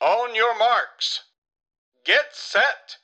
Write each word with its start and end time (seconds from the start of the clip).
On 0.00 0.36
your 0.36 0.58
marks. 0.58 1.20
Get 2.06 2.34
set! 2.52 2.98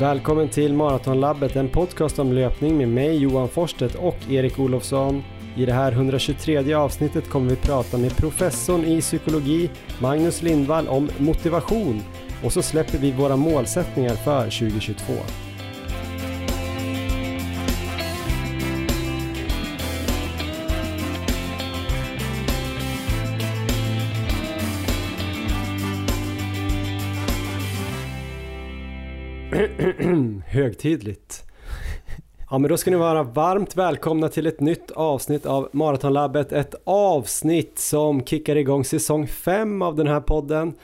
Välkommen 0.00 0.48
till 0.48 0.74
Maratonlabbet, 0.74 1.56
en 1.56 1.68
podcast 1.68 2.18
om 2.18 2.32
löpning 2.32 2.78
med 2.78 2.88
mig 2.88 3.16
Johan 3.16 3.48
Forsstedt 3.48 3.94
och 3.94 4.16
Erik 4.30 4.58
Olofsson. 4.58 5.24
I 5.56 5.66
det 5.66 5.72
här 5.72 5.92
123 5.92 6.74
avsnittet 6.74 7.30
kommer 7.30 7.50
vi 7.50 7.56
prata 7.56 7.98
med 7.98 8.16
professorn 8.16 8.84
i 8.84 9.00
psykologi 9.00 9.70
Magnus 10.00 10.42
Lindvall 10.42 10.88
om 10.88 11.10
motivation 11.18 12.02
och 12.44 12.52
så 12.52 12.62
släpper 12.62 12.98
vi 12.98 13.12
våra 13.12 13.36
målsättningar 13.36 14.14
för 14.14 14.42
2022. 14.44 15.12
Högtidligt. 30.54 31.44
Ja 32.50 32.58
men 32.58 32.70
då 32.70 32.76
ska 32.76 32.90
ni 32.90 32.96
vara 32.96 33.22
varmt 33.22 33.76
välkomna 33.76 34.28
till 34.28 34.46
ett 34.46 34.60
nytt 34.60 34.90
avsnitt 34.90 35.46
av 35.46 35.68
Maratonlabbet. 35.72 36.52
Ett 36.52 36.74
avsnitt 36.84 37.78
som 37.78 38.24
kickar 38.24 38.56
igång 38.56 38.84
säsong 38.84 39.26
5 39.26 39.82
av 39.82 39.96
den 39.96 40.06
här 40.06 40.20
podden. 40.20 40.74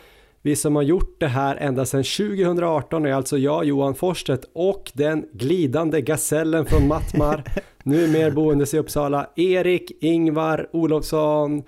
Vi 0.43 0.57
som 0.57 0.77
har 0.77 0.83
gjort 0.83 1.17
det 1.21 1.27
här 1.27 1.57
ända 1.57 1.87
sedan 1.87 2.05
2018 2.05 3.07
är 3.07 3.13
alltså 3.13 3.39
jag, 3.39 3.65
Johan 3.65 3.95
Forsstedt 3.95 4.45
och 4.53 4.93
den 4.95 5.27
glidande 5.33 6.01
gasellen 6.01 6.67
från 6.67 6.89
Mattmar, 6.89 7.45
nu 7.83 8.09
mer 8.09 8.31
boendes 8.31 8.75
i 8.75 8.79
Uppsala, 8.79 9.31
Erik 9.37 9.93
Ingvar 10.01 10.69
Olofsson. 10.73 11.63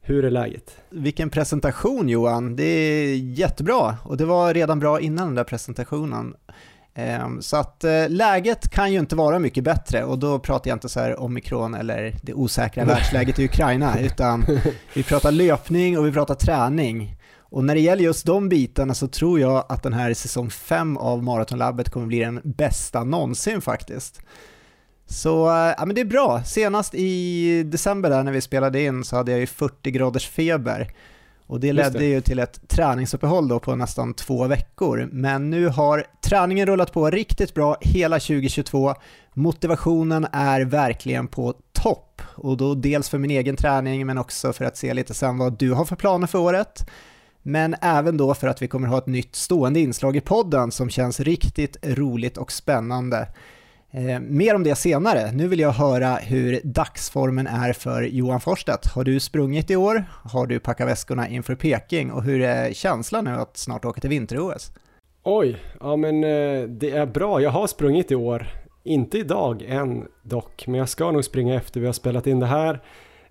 Hur 0.00 0.24
är 0.24 0.30
läget? 0.30 0.76
Vilken 0.90 1.30
presentation 1.30 2.08
Johan, 2.08 2.56
det 2.56 2.64
är 2.64 3.16
jättebra 3.16 3.96
och 4.04 4.16
det 4.16 4.24
var 4.24 4.54
redan 4.54 4.80
bra 4.80 5.00
innan 5.00 5.26
den 5.26 5.34
där 5.34 5.44
presentationen. 5.44 6.34
Ehm, 6.98 7.42
så 7.42 7.56
att 7.56 7.84
eh, 7.84 8.08
läget 8.08 8.68
kan 8.68 8.92
ju 8.92 8.98
inte 8.98 9.16
vara 9.16 9.38
mycket 9.38 9.64
bättre 9.64 10.04
och 10.04 10.18
då 10.18 10.38
pratar 10.38 10.70
jag 10.70 10.76
inte 10.76 10.88
så 10.88 11.00
här 11.00 11.20
omikron 11.20 11.74
eller 11.74 12.14
det 12.22 12.34
osäkra 12.34 12.84
världsläget 12.84 13.38
i 13.38 13.44
Ukraina 13.44 14.00
utan 14.00 14.46
vi 14.94 15.02
pratar 15.02 15.32
löpning 15.32 15.98
och 15.98 16.06
vi 16.06 16.12
pratar 16.12 16.34
träning. 16.34 17.16
Och 17.38 17.64
när 17.64 17.74
det 17.74 17.80
gäller 17.80 18.04
just 18.04 18.26
de 18.26 18.48
bitarna 18.48 18.94
så 18.94 19.08
tror 19.08 19.40
jag 19.40 19.66
att 19.68 19.82
den 19.82 19.92
här 19.92 20.14
säsong 20.14 20.50
5 20.50 20.96
av 20.96 21.22
Maratonlabbet 21.22 21.90
kommer 21.90 22.06
bli 22.06 22.18
den 22.18 22.40
bästa 22.44 23.04
någonsin 23.04 23.60
faktiskt. 23.60 24.20
Så 25.06 25.46
eh, 25.48 25.74
ja, 25.78 25.86
men 25.86 25.94
det 25.94 26.00
är 26.00 26.04
bra. 26.04 26.42
Senast 26.44 26.94
i 26.94 27.62
december 27.62 28.10
där 28.10 28.22
när 28.22 28.32
vi 28.32 28.40
spelade 28.40 28.82
in 28.82 29.04
så 29.04 29.16
hade 29.16 29.30
jag 29.30 29.40
ju 29.40 29.46
40 29.46 29.90
graders 29.90 30.28
feber. 30.28 30.92
Och 31.46 31.60
det 31.60 31.72
ledde 31.72 31.98
det. 31.98 32.04
ju 32.04 32.20
till 32.20 32.38
ett 32.38 32.68
träningsuppehåll 32.68 33.48
då 33.48 33.60
på 33.60 33.76
nästan 33.76 34.14
två 34.14 34.46
veckor. 34.46 35.08
Men 35.12 35.50
nu 35.50 35.68
har 35.68 36.04
träningen 36.24 36.66
rullat 36.66 36.92
på 36.92 37.10
riktigt 37.10 37.54
bra 37.54 37.76
hela 37.80 38.18
2022. 38.18 38.94
Motivationen 39.34 40.26
är 40.32 40.60
verkligen 40.60 41.28
på 41.28 41.54
topp. 41.72 42.22
Och 42.34 42.56
då 42.56 42.74
dels 42.74 43.08
för 43.08 43.18
min 43.18 43.30
egen 43.30 43.56
träning 43.56 44.06
men 44.06 44.18
också 44.18 44.52
för 44.52 44.64
att 44.64 44.76
se 44.76 44.94
lite 44.94 45.14
sen 45.14 45.38
vad 45.38 45.58
du 45.58 45.72
har 45.72 45.84
för 45.84 45.96
planer 45.96 46.26
för 46.26 46.38
året. 46.38 46.86
Men 47.42 47.76
även 47.80 48.16
då 48.16 48.34
för 48.34 48.48
att 48.48 48.62
vi 48.62 48.68
kommer 48.68 48.88
ha 48.88 48.98
ett 48.98 49.06
nytt 49.06 49.34
stående 49.36 49.80
inslag 49.80 50.16
i 50.16 50.20
podden 50.20 50.70
som 50.70 50.90
känns 50.90 51.20
riktigt 51.20 51.76
roligt 51.82 52.36
och 52.36 52.52
spännande. 52.52 53.28
Eh, 53.96 54.20
mer 54.20 54.54
om 54.54 54.62
det 54.62 54.74
senare. 54.74 55.32
Nu 55.32 55.48
vill 55.48 55.60
jag 55.60 55.70
höra 55.70 56.14
hur 56.14 56.60
dagsformen 56.64 57.46
är 57.46 57.72
för 57.72 58.02
Johan 58.02 58.40
Forsstedt. 58.40 58.86
Har 58.86 59.04
du 59.04 59.20
sprungit 59.20 59.70
i 59.70 59.76
år? 59.76 60.04
Har 60.24 60.46
du 60.46 60.60
packat 60.60 60.88
väskorna 60.88 61.28
inför 61.28 61.54
Peking? 61.54 62.12
Och 62.12 62.22
hur 62.22 62.42
är 62.42 62.72
känslan 62.72 63.24
nu 63.24 63.30
att 63.30 63.56
snart 63.56 63.84
åka 63.84 64.00
till 64.00 64.10
vinter-OS? 64.10 64.72
Oj, 65.22 65.56
ja 65.80 65.96
men 65.96 66.24
eh, 66.24 66.62
det 66.68 66.90
är 66.90 67.06
bra. 67.06 67.40
Jag 67.40 67.50
har 67.50 67.66
sprungit 67.66 68.10
i 68.12 68.14
år. 68.14 68.46
Inte 68.84 69.18
idag 69.18 69.62
än 69.68 70.08
dock, 70.22 70.66
men 70.66 70.78
jag 70.78 70.88
ska 70.88 71.10
nog 71.10 71.24
springa 71.24 71.54
efter 71.54 71.80
vi 71.80 71.86
har 71.86 71.92
spelat 71.92 72.26
in 72.26 72.40
det 72.40 72.46
här. 72.46 72.80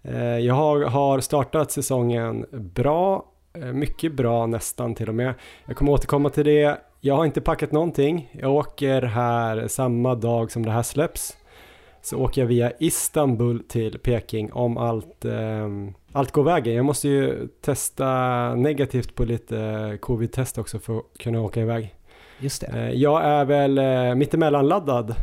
Eh, 0.01 0.37
jag 0.39 0.55
har 0.89 1.19
startat 1.19 1.71
säsongen 1.71 2.45
bra, 2.51 3.25
eh, 3.53 3.65
mycket 3.65 4.13
bra 4.13 4.45
nästan 4.45 4.95
till 4.95 5.09
och 5.09 5.15
med. 5.15 5.33
Jag 5.65 5.77
kommer 5.77 5.91
återkomma 5.91 6.29
till 6.29 6.45
det 6.45 6.77
jag 7.05 7.15
har 7.15 7.25
inte 7.25 7.41
packat 7.41 7.71
någonting. 7.71 8.29
Jag 8.31 8.53
åker 8.53 9.01
här 9.01 9.67
samma 9.67 10.15
dag 10.15 10.51
som 10.51 10.65
det 10.65 10.71
här 10.71 10.83
släpps. 10.83 11.37
Så 12.01 12.17
åker 12.17 12.41
jag 12.41 12.47
via 12.47 12.71
Istanbul 12.79 13.63
till 13.67 13.99
Peking 13.99 14.53
om 14.53 14.77
allt, 14.77 15.25
eh, 15.25 15.69
allt 16.11 16.31
går 16.31 16.43
vägen. 16.43 16.75
Jag 16.75 16.85
måste 16.85 17.07
ju 17.07 17.47
testa 17.61 18.05
negativt 18.55 19.15
på 19.15 19.25
lite 19.25 19.97
covid-test 20.01 20.57
också 20.57 20.79
för 20.79 20.97
att 20.97 21.03
kunna 21.19 21.41
åka 21.41 21.61
iväg. 21.61 21.95
Just 22.39 22.61
det. 22.61 22.67
Eh, 22.67 22.91
jag 22.91 23.23
är 23.23 23.45
väl 23.45 23.77
eh, 23.77 24.15
mittemellan-laddad, 24.15 25.15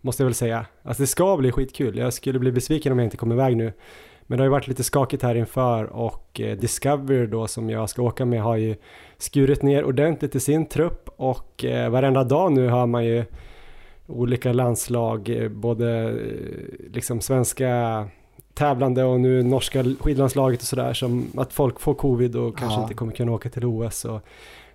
måste 0.00 0.22
jag 0.22 0.26
väl 0.26 0.34
säga. 0.34 0.66
Alltså 0.82 1.02
det 1.02 1.06
ska 1.06 1.36
bli 1.36 1.52
skitkul. 1.52 1.98
Jag 1.98 2.12
skulle 2.12 2.38
bli 2.38 2.52
besviken 2.52 2.92
om 2.92 2.98
jag 2.98 3.06
inte 3.06 3.16
kommer 3.16 3.34
iväg 3.34 3.56
nu. 3.56 3.72
Men 4.26 4.38
det 4.38 4.42
har 4.42 4.46
ju 4.46 4.52
varit 4.52 4.68
lite 4.68 4.84
skakigt 4.84 5.22
här 5.22 5.34
inför 5.34 5.84
och 5.84 6.40
eh, 6.40 6.56
Discovery 6.56 7.26
då 7.26 7.46
som 7.46 7.70
jag 7.70 7.90
ska 7.90 8.02
åka 8.02 8.24
med 8.24 8.42
har 8.42 8.56
ju 8.56 8.76
skurit 9.18 9.62
ner 9.62 9.84
ordentligt 9.84 10.34
i 10.34 10.40
sin 10.40 10.66
trupp 10.66 11.08
och 11.16 11.64
eh, 11.64 11.90
varenda 11.90 12.24
dag 12.24 12.52
nu 12.52 12.68
har 12.68 12.86
man 12.86 13.04
ju 13.04 13.24
olika 14.06 14.52
landslag, 14.52 15.28
eh, 15.28 15.48
både 15.48 16.14
liksom 16.92 17.20
svenska 17.20 18.04
tävlande 18.54 19.04
och 19.04 19.20
nu 19.20 19.42
norska 19.42 19.84
skidlandslaget 20.00 20.60
och 20.60 20.66
sådär 20.66 20.94
som 20.94 21.26
att 21.36 21.52
folk 21.52 21.80
får 21.80 21.94
covid 21.94 22.36
och 22.36 22.58
kanske 22.58 22.78
ja. 22.78 22.82
inte 22.82 22.94
kommer 22.94 23.12
kunna 23.12 23.32
åka 23.32 23.48
till 23.48 23.64
OS. 23.64 24.04
Och 24.04 24.20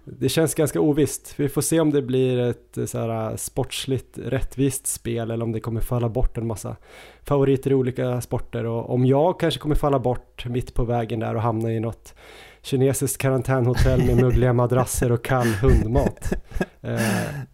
det 0.04 0.30
känns 0.30 0.56
ganska 0.56 0.80
ovisst. 0.80 1.34
Vi 1.38 1.50
får 1.50 1.62
se 1.62 1.80
om 1.80 1.92
det 1.92 2.02
blir 2.02 2.40
ett 2.40 2.90
så 2.90 2.98
här, 2.98 3.38
sportsligt 3.38 4.18
rättvist 4.18 4.88
spel 4.88 5.32
eller 5.32 5.46
om 5.46 5.52
det 5.52 5.60
kommer 5.60 5.82
falla 5.82 6.10
bort 6.10 6.38
en 6.38 6.48
massa 6.48 6.76
favoriter 7.22 7.72
i 7.72 7.74
olika 7.74 8.22
sporter 8.22 8.66
och 8.66 8.94
om 8.94 9.06
jag 9.06 9.40
kanske 9.40 9.60
kommer 9.60 9.76
falla 9.76 10.00
bort 10.00 10.46
mitt 10.46 10.74
på 10.74 10.84
vägen 10.84 11.20
där 11.20 11.36
och 11.36 11.42
hamna 11.42 11.74
i 11.74 11.80
något 11.80 12.14
kinesiskt 12.64 13.22
karantänhotell 13.22 14.06
med 14.06 14.18
muggliga 14.18 14.54
madrasser 14.54 15.12
och 15.12 15.24
kall 15.24 15.48
hundmat. 15.48 16.34
Eh, 16.86 17.00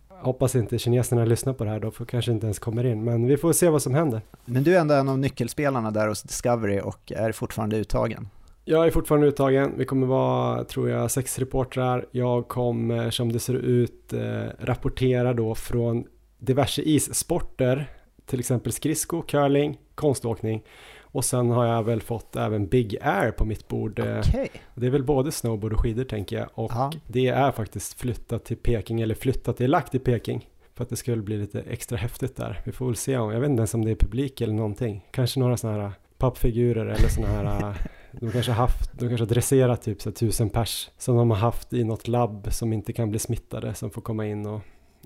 hoppas 0.09 0.55
inte 0.55 0.77
kineserna 0.77 1.25
lyssnar 1.25 1.53
på 1.53 1.63
det 1.63 1.69
här 1.69 1.79
då, 1.79 1.91
för 1.91 2.05
kanske 2.05 2.31
inte 2.31 2.45
ens 2.45 2.59
kommer 2.59 2.85
in. 2.85 3.03
Men 3.03 3.27
vi 3.27 3.37
får 3.37 3.53
se 3.53 3.69
vad 3.69 3.81
som 3.81 3.93
händer. 3.93 4.21
Men 4.45 4.63
du 4.63 4.75
är 4.75 4.79
ändå 4.79 4.93
en 4.93 5.09
av 5.09 5.19
nyckelspelarna 5.19 5.91
där 5.91 6.07
hos 6.07 6.23
Discovery 6.23 6.79
och 6.79 7.11
är 7.11 7.31
fortfarande 7.31 7.77
uttagen. 7.77 8.27
Jag 8.65 8.87
är 8.87 8.91
fortfarande 8.91 9.27
uttagen. 9.27 9.73
Vi 9.77 9.85
kommer 9.85 10.07
vara, 10.07 10.63
tror 10.63 10.89
jag, 10.89 11.11
sex 11.11 11.39
reportrar. 11.39 12.05
Jag 12.11 12.47
kommer, 12.47 13.09
som 13.09 13.31
det 13.31 13.39
ser 13.39 13.53
ut, 13.53 14.13
eh, 14.13 14.19
rapportera 14.59 15.33
då 15.33 15.55
från 15.55 16.05
diverse 16.39 16.81
issporter, 16.81 17.89
till 18.25 18.39
exempel 18.39 18.71
skridsko, 18.71 19.21
curling, 19.21 19.77
konståkning. 19.95 20.63
Och 21.11 21.25
sen 21.25 21.49
har 21.49 21.65
jag 21.65 21.83
väl 21.83 22.01
fått 22.01 22.35
även 22.35 22.67
Big 22.67 22.97
Air 23.01 23.31
på 23.31 23.45
mitt 23.45 23.67
bord. 23.67 23.99
Eh, 23.99 24.19
okay. 24.19 24.47
Det 24.75 24.85
är 24.85 24.91
väl 24.91 25.03
både 25.03 25.31
snowboard 25.31 25.73
och 25.73 25.79
skidor 25.79 26.03
tänker 26.03 26.37
jag. 26.37 26.49
Och 26.53 26.71
Aha. 26.71 26.91
det 27.07 27.27
är 27.27 27.51
faktiskt 27.51 27.99
flyttat 27.99 28.45
till 28.45 28.57
Peking, 28.57 29.01
eller 29.01 29.15
flyttat, 29.15 29.57
det 29.57 29.63
är 29.63 29.67
lagt 29.67 29.95
i 29.95 29.99
Peking. 29.99 30.49
För 30.75 30.83
att 30.83 30.89
det 30.89 30.95
skulle 30.95 31.21
bli 31.21 31.37
lite 31.37 31.61
extra 31.61 31.97
häftigt 31.97 32.35
där. 32.35 32.61
Vi 32.65 32.71
får 32.71 32.85
väl 32.85 32.95
se 32.95 33.17
om, 33.17 33.31
jag 33.31 33.39
vet 33.39 33.49
inte 33.49 33.59
ens 33.59 33.73
om 33.73 33.85
det 33.85 33.91
är 33.91 33.95
publik 33.95 34.41
eller 34.41 34.53
någonting. 34.53 35.05
Kanske 35.11 35.39
några 35.39 35.57
sådana 35.57 35.81
här 35.81 35.91
pappfigurer 36.17 36.85
eller 36.85 37.07
sådana 37.07 37.49
här 37.49 37.75
de 38.11 38.31
kanske 38.31 38.51
har 38.51 38.61
haft, 38.61 38.91
de 38.93 39.07
kanske 39.07 39.23
har 39.23 39.29
dresserat 39.29 39.81
typ 39.81 40.01
så 40.01 40.11
tusen 40.11 40.49
pers 40.49 40.89
som 40.97 41.15
de 41.15 41.29
har 41.29 41.37
haft 41.37 41.73
i 41.73 41.83
något 41.83 42.07
labb 42.07 42.47
som 42.51 42.73
inte 42.73 42.93
kan 42.93 43.09
bli 43.09 43.19
smittade 43.19 43.73
som 43.73 43.91
får 43.91 44.01
komma 44.01 44.25
in 44.25 44.45
och 44.45 44.61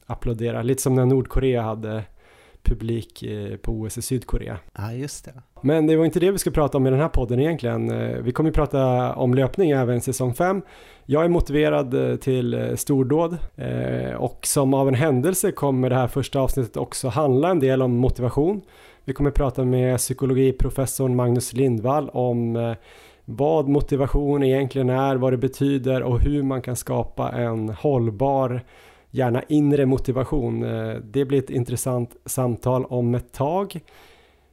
applådera. 0.05 0.61
Lite 0.61 0.81
som 0.81 0.95
när 0.95 1.05
Nordkorea 1.05 1.61
hade 1.61 2.03
publik 2.63 3.23
eh, 3.23 3.57
på 3.57 3.71
OS 3.71 3.97
i 3.97 4.01
Sydkorea. 4.01 4.57
Ja, 4.77 4.93
just 4.93 5.25
det. 5.25 5.33
Men 5.61 5.87
det 5.87 5.95
var 5.95 6.05
inte 6.05 6.19
det 6.19 6.31
vi 6.31 6.37
skulle 6.37 6.53
prata 6.53 6.77
om 6.77 6.87
i 6.87 6.89
den 6.89 6.99
här 6.99 7.09
podden 7.09 7.39
egentligen. 7.39 7.91
Eh, 7.91 8.17
vi 8.17 8.31
kommer 8.31 8.49
ju 8.49 8.53
prata 8.53 9.13
om 9.15 9.33
löpning 9.33 9.71
även 9.71 10.01
säsong 10.01 10.33
5. 10.33 10.61
Jag 11.05 11.25
är 11.25 11.29
motiverad 11.29 12.11
eh, 12.11 12.15
till 12.15 12.73
stordåd 12.77 13.37
och 14.17 14.39
som 14.45 14.73
av 14.73 14.87
en 14.87 14.93
händelse 14.93 15.51
kommer 15.51 15.89
det 15.89 15.95
här 15.95 16.07
första 16.07 16.39
avsnittet 16.39 16.77
också 16.77 17.07
handla 17.07 17.49
en 17.49 17.59
del 17.59 17.81
om 17.81 17.97
motivation. 17.97 18.61
Vi 19.05 19.13
kommer 19.13 19.31
prata 19.31 19.65
med 19.65 19.97
psykologiprofessorn 19.97 21.15
Magnus 21.15 21.53
Lindvall 21.53 22.09
om 22.09 22.75
vad 23.25 23.67
motivation 23.67 24.43
egentligen 24.43 24.89
är, 24.89 25.15
vad 25.15 25.33
det 25.33 25.37
betyder 25.37 26.03
och 26.03 26.19
hur 26.21 26.43
man 26.43 26.61
kan 26.61 26.75
skapa 26.75 27.31
en 27.31 27.69
hållbar, 27.69 28.61
gärna 29.13 29.43
inre 29.47 29.85
motivation. 29.85 30.63
Eh, 30.63 30.95
det 30.95 31.25
blir 31.25 31.39
ett 31.39 31.49
intressant 31.49 32.15
samtal 32.25 32.85
om 32.85 33.15
ett 33.15 33.33
tag. 33.33 33.79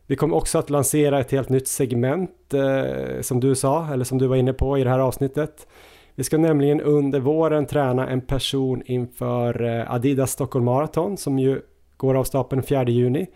Vi 0.07 0.17
kommer 0.17 0.37
också 0.37 0.59
att 0.59 0.71
lansera 0.71 1.21
ett 1.21 1.33
helt 1.33 1.49
nytt 1.49 1.69
segment 1.69 2.55
eh, 2.55 3.21
som 3.21 3.41
du 3.41 3.55
sa, 3.55 3.93
eller 3.93 4.05
som 4.05 4.19
du 4.19 4.27
var 4.27 4.37
inne 4.37 4.53
på 4.53 4.79
i 4.79 4.85
det 4.85 4.91
här 4.91 4.99
avsnittet. 4.99 5.67
Vi 6.15 6.25
ska 6.25 6.39
nämligen 6.39 6.81
under 6.81 7.21
våren 7.21 7.67
träna 7.67 8.09
en 8.09 8.21
person 8.21 8.83
inför 8.87 9.63
eh, 9.63 9.93
Adidas 9.93 10.31
Stockholm 10.31 10.65
Marathon 10.65 11.17
som 11.17 11.39
ju 11.39 11.61
går 11.97 12.15
av 12.15 12.25
stapeln 12.25 12.63
4 12.63 12.85
juni. 12.85 13.27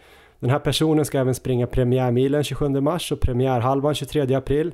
Den 0.41 0.51
här 0.51 0.59
personen 0.59 1.05
ska 1.05 1.19
även 1.19 1.35
springa 1.35 1.67
premiärmilen 1.67 2.45
27 2.45 2.69
mars 2.69 3.13
och 3.13 3.21
premiärhalvan 3.21 3.95
23 3.95 4.35
april. 4.35 4.73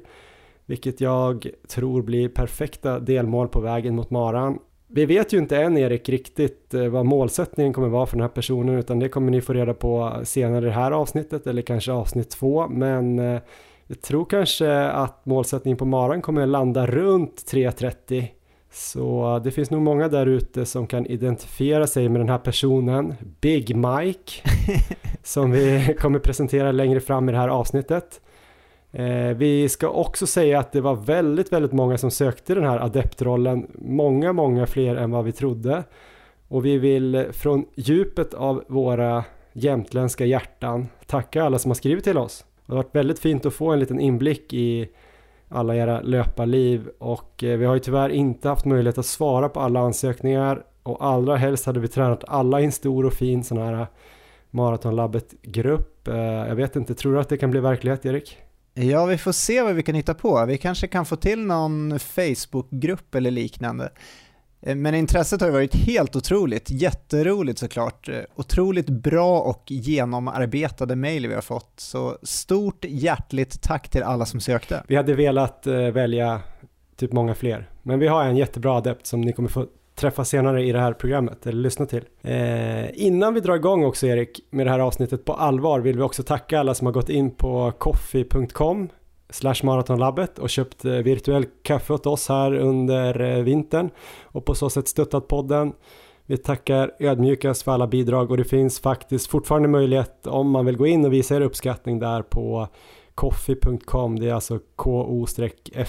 vilket 0.67 1.01
jag 1.01 1.47
tror 1.69 2.03
blir 2.03 2.29
perfekta 2.29 3.01
delmål 3.01 3.49
på 3.49 3.61
vägen 3.61 3.97
mot 3.97 4.11
maran. 4.11 4.59
Vi 4.93 5.07
vet 5.07 5.33
ju 5.33 5.39
inte 5.39 5.57
än 5.57 5.79
Erik 5.79 6.09
riktigt 6.09 6.75
eh, 6.75 6.89
vad 6.89 7.07
målsättningen 7.07 7.73
kommer 7.73 7.89
vara 7.89 8.07
för 8.07 8.17
den 8.17 8.23
här 8.23 8.29
personen 8.29 8.79
utan 8.79 8.99
det 8.99 9.09
kommer 9.09 9.31
ni 9.31 9.41
få 9.41 9.53
reda 9.53 9.75
på 9.75 10.21
senare 10.25 10.65
i 10.65 10.69
det 10.69 10.75
här 10.75 10.91
avsnittet 10.93 11.47
eller 11.47 11.63
kanske 11.63 11.93
avsnitt 11.93 12.31
två 12.31 12.69
men 12.69 13.19
eh, 13.19 13.41
jag 13.87 14.01
tror 14.03 14.25
kanske 14.25 14.81
att 14.81 15.27
målsättningen 15.27 15.77
på 15.77 15.85
maran 15.85 16.23
kommer 16.23 16.47
landa 16.47 16.87
runt 16.87 17.45
3.30 17.51 18.27
så 18.73 19.41
det 19.45 19.51
finns 19.51 19.71
nog 19.71 19.83
många 19.83 20.09
där 20.09 20.27
ute 20.27 20.67
som 20.67 20.87
kan 20.87 21.07
identifiera 21.07 21.87
sig 21.87 22.09
med 22.09 22.21
den 22.21 22.29
här 22.29 22.39
personen, 22.39 23.15
Big 23.41 23.77
Mike, 23.77 24.33
som 25.23 25.51
vi 25.51 25.95
kommer 26.01 26.19
presentera 26.19 26.73
längre 26.73 27.01
fram 27.01 27.29
i 27.29 27.33
det 27.33 27.39
här 27.39 27.49
avsnittet. 27.49 28.21
Eh, 28.93 29.37
vi 29.37 29.69
ska 29.69 29.89
också 29.89 30.27
säga 30.27 30.59
att 30.59 30.73
det 30.73 30.81
var 30.81 30.95
väldigt, 30.95 31.53
väldigt 31.53 31.73
många 31.73 31.99
som 31.99 32.11
sökte 32.11 32.55
den 32.55 32.65
här 32.65 32.79
adeptrollen, 32.79 33.67
många, 33.75 34.33
många 34.33 34.67
fler 34.67 34.97
än 34.97 35.11
vad 35.11 35.25
vi 35.25 35.33
trodde. 35.33 35.85
Och 36.49 36.67
vi 36.67 36.79
vill 36.79 37.27
från 37.33 37.65
djupet 37.75 38.35
av 38.35 38.65
våra 38.69 39.25
jämtländska 39.53 40.25
hjärtan 40.25 40.89
tacka 41.07 41.45
alla 41.45 41.59
som 41.59 41.71
har 41.71 41.75
skrivit 41.75 42.05
till 42.05 42.19
oss. 42.19 42.45
Det 42.67 42.73
har 42.73 42.77
varit 42.77 42.95
väldigt 42.95 43.19
fint 43.19 43.47
att 43.47 43.55
få 43.55 43.71
en 43.71 43.79
liten 43.79 44.01
inblick 44.01 44.53
i 44.53 44.89
alla 45.49 45.77
era 45.77 46.01
löparliv 46.01 46.89
och 46.99 47.45
eh, 47.45 47.59
vi 47.59 47.65
har 47.65 47.75
ju 47.75 47.81
tyvärr 47.81 48.09
inte 48.09 48.49
haft 48.49 48.65
möjlighet 48.65 48.99
att 48.99 49.07
svara 49.07 49.49
på 49.49 49.61
alla 49.61 49.81
ansökningar 49.81 50.65
och 50.83 51.05
allra 51.05 51.37
helst 51.37 51.67
hade 51.67 51.81
vi 51.81 51.89
tränat 51.89 52.25
alla 52.27 52.61
i 52.61 52.65
en 52.65 52.73
stor 52.73 53.07
och 53.07 53.13
fin 53.13 53.45
sån 53.45 53.59
här 53.59 53.87
Maratonlabbet-grupp. 54.51 56.09
Eh, 56.09 56.17
jag 56.17 56.55
vet 56.55 56.77
inte, 56.77 56.95
tror 56.95 57.13
du 57.13 57.21
att 57.21 57.29
det 57.29 57.37
kan 57.37 57.51
bli 57.51 57.61
verklighet 57.61 58.07
Erik? 58.07 58.39
Ja, 58.83 59.07
vi 59.07 59.19
får 59.19 59.33
se 59.33 59.63
vad 59.63 59.75
vi 59.75 59.83
kan 59.83 59.95
hitta 59.95 60.15
på. 60.15 60.45
Vi 60.47 60.59
kanske 60.59 60.87
kan 60.87 61.07
få 61.07 61.17
till 61.17 61.47
någon 61.47 61.99
Facebookgrupp 61.99 63.15
eller 63.15 63.31
liknande. 63.31 63.91
Eh, 64.63 64.77
men 64.77 64.95
intresset 64.95 65.41
har 65.41 65.49
ju 65.49 65.53
varit 65.53 65.75
helt 65.75 66.17
otroligt, 66.17 66.71
jätteroligt 66.71 67.59
såklart. 67.59 68.09
Eh, 68.09 68.21
otroligt 68.37 68.89
bra 68.89 69.41
och 69.41 69.65
genomarbetade 69.67 70.97
mejl 70.97 71.27
vi 71.27 71.35
har 71.35 71.43
fått. 71.43 71.73
Så 71.77 72.19
stort 72.23 72.85
hjärtligt 72.89 73.63
tack 73.63 73.89
till 73.89 74.03
alla 74.03 74.27
som 74.27 74.41
sökte. 74.41 74.83
Vi 74.89 74.97
hade 74.97 75.15
velat 75.15 75.67
eh, 75.67 75.75
välja 75.75 76.41
typ 76.97 77.13
många 77.13 77.35
fler, 77.35 77.71
men 77.83 77.99
vi 77.99 78.07
har 78.07 78.25
en 78.25 78.37
jättebra 78.37 78.77
adept 78.77 79.07
som 79.07 79.21
ni 79.21 79.33
kommer 79.33 79.49
få 79.49 79.67
träffa 80.01 80.25
senare 80.25 80.65
i 80.65 80.73
det 80.73 80.81
här 80.81 80.93
programmet 80.93 81.47
eller 81.47 81.63
lyssna 81.63 81.87
till. 81.87 82.05
Eh, 82.23 83.05
innan 83.07 83.35
vi 83.35 83.41
drar 83.41 83.57
igång 83.57 83.85
också 83.85 84.07
Erik 84.07 84.41
med 84.51 84.67
det 84.67 84.71
här 84.71 84.79
avsnittet 84.79 85.25
på 85.25 85.33
allvar 85.33 85.81
vill 85.81 85.97
vi 85.97 86.03
också 86.03 86.23
tacka 86.23 86.61
alla 86.61 86.75
som 86.75 86.87
har 86.87 86.93
gått 86.93 87.09
in 87.09 87.31
på 87.31 87.73
coffee.com 87.79 88.89
slash 89.31 89.55
maratonlabbet 89.63 90.39
och 90.39 90.51
köpt 90.51 90.85
eh, 90.85 90.93
virtuell 90.93 91.45
kaffe 91.63 91.93
åt 91.93 92.07
oss 92.07 92.29
här 92.29 92.55
under 92.55 93.21
eh, 93.21 93.43
vintern 93.43 93.91
och 94.23 94.45
på 94.45 94.55
så 94.55 94.71
sätt 94.71 94.89
stöttat 94.89 95.29
podden. 95.29 95.73
Vi 96.27 96.37
tackar 96.37 96.93
ödmjukast 96.99 97.63
för 97.63 97.73
alla 97.73 97.87
bidrag 97.87 98.31
och 98.31 98.37
det 98.37 98.45
finns 98.45 98.81
faktiskt 98.81 99.27
fortfarande 99.27 99.69
möjlighet 99.69 100.27
om 100.27 100.51
man 100.51 100.67
vill 100.67 100.77
gå 100.77 100.87
in 100.87 101.05
och 101.05 101.13
visa 101.13 101.37
er 101.37 101.41
uppskattning 101.41 101.99
där 101.99 102.23
på 102.23 102.69
coffee.com. 103.15 104.19
Det 104.19 104.29
är 104.29 104.35
alltså 104.35 104.59
ko-fi.com 104.77 105.89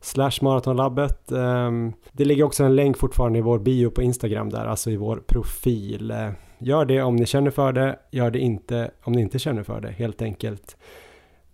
slash 0.00 0.32
maratonlabbet. 0.42 1.32
Ehm, 1.32 1.92
det 2.12 2.24
ligger 2.24 2.44
också 2.44 2.64
en 2.64 2.76
länk 2.76 2.98
fortfarande 2.98 3.38
i 3.38 3.42
vår 3.42 3.58
bio 3.58 3.90
på 3.90 4.02
Instagram 4.02 4.50
där, 4.50 4.66
alltså 4.66 4.90
i 4.90 4.96
vår 4.96 5.16
profil. 5.26 6.10
Eh, 6.10 6.30
gör 6.58 6.84
det 6.84 7.02
om 7.02 7.16
ni 7.16 7.26
känner 7.26 7.50
för 7.50 7.72
det, 7.72 7.98
gör 8.10 8.30
det 8.30 8.38
inte 8.38 8.90
om 9.02 9.12
ni 9.12 9.20
inte 9.22 9.38
känner 9.38 9.62
för 9.62 9.80
det, 9.80 9.90
helt 9.90 10.22
enkelt. 10.22 10.76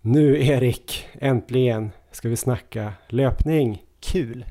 Nu 0.00 0.46
Erik, 0.46 1.06
äntligen 1.12 1.90
ska 2.10 2.28
vi 2.28 2.36
snacka 2.36 2.92
löpning. 3.08 3.82
Kul! 4.00 4.44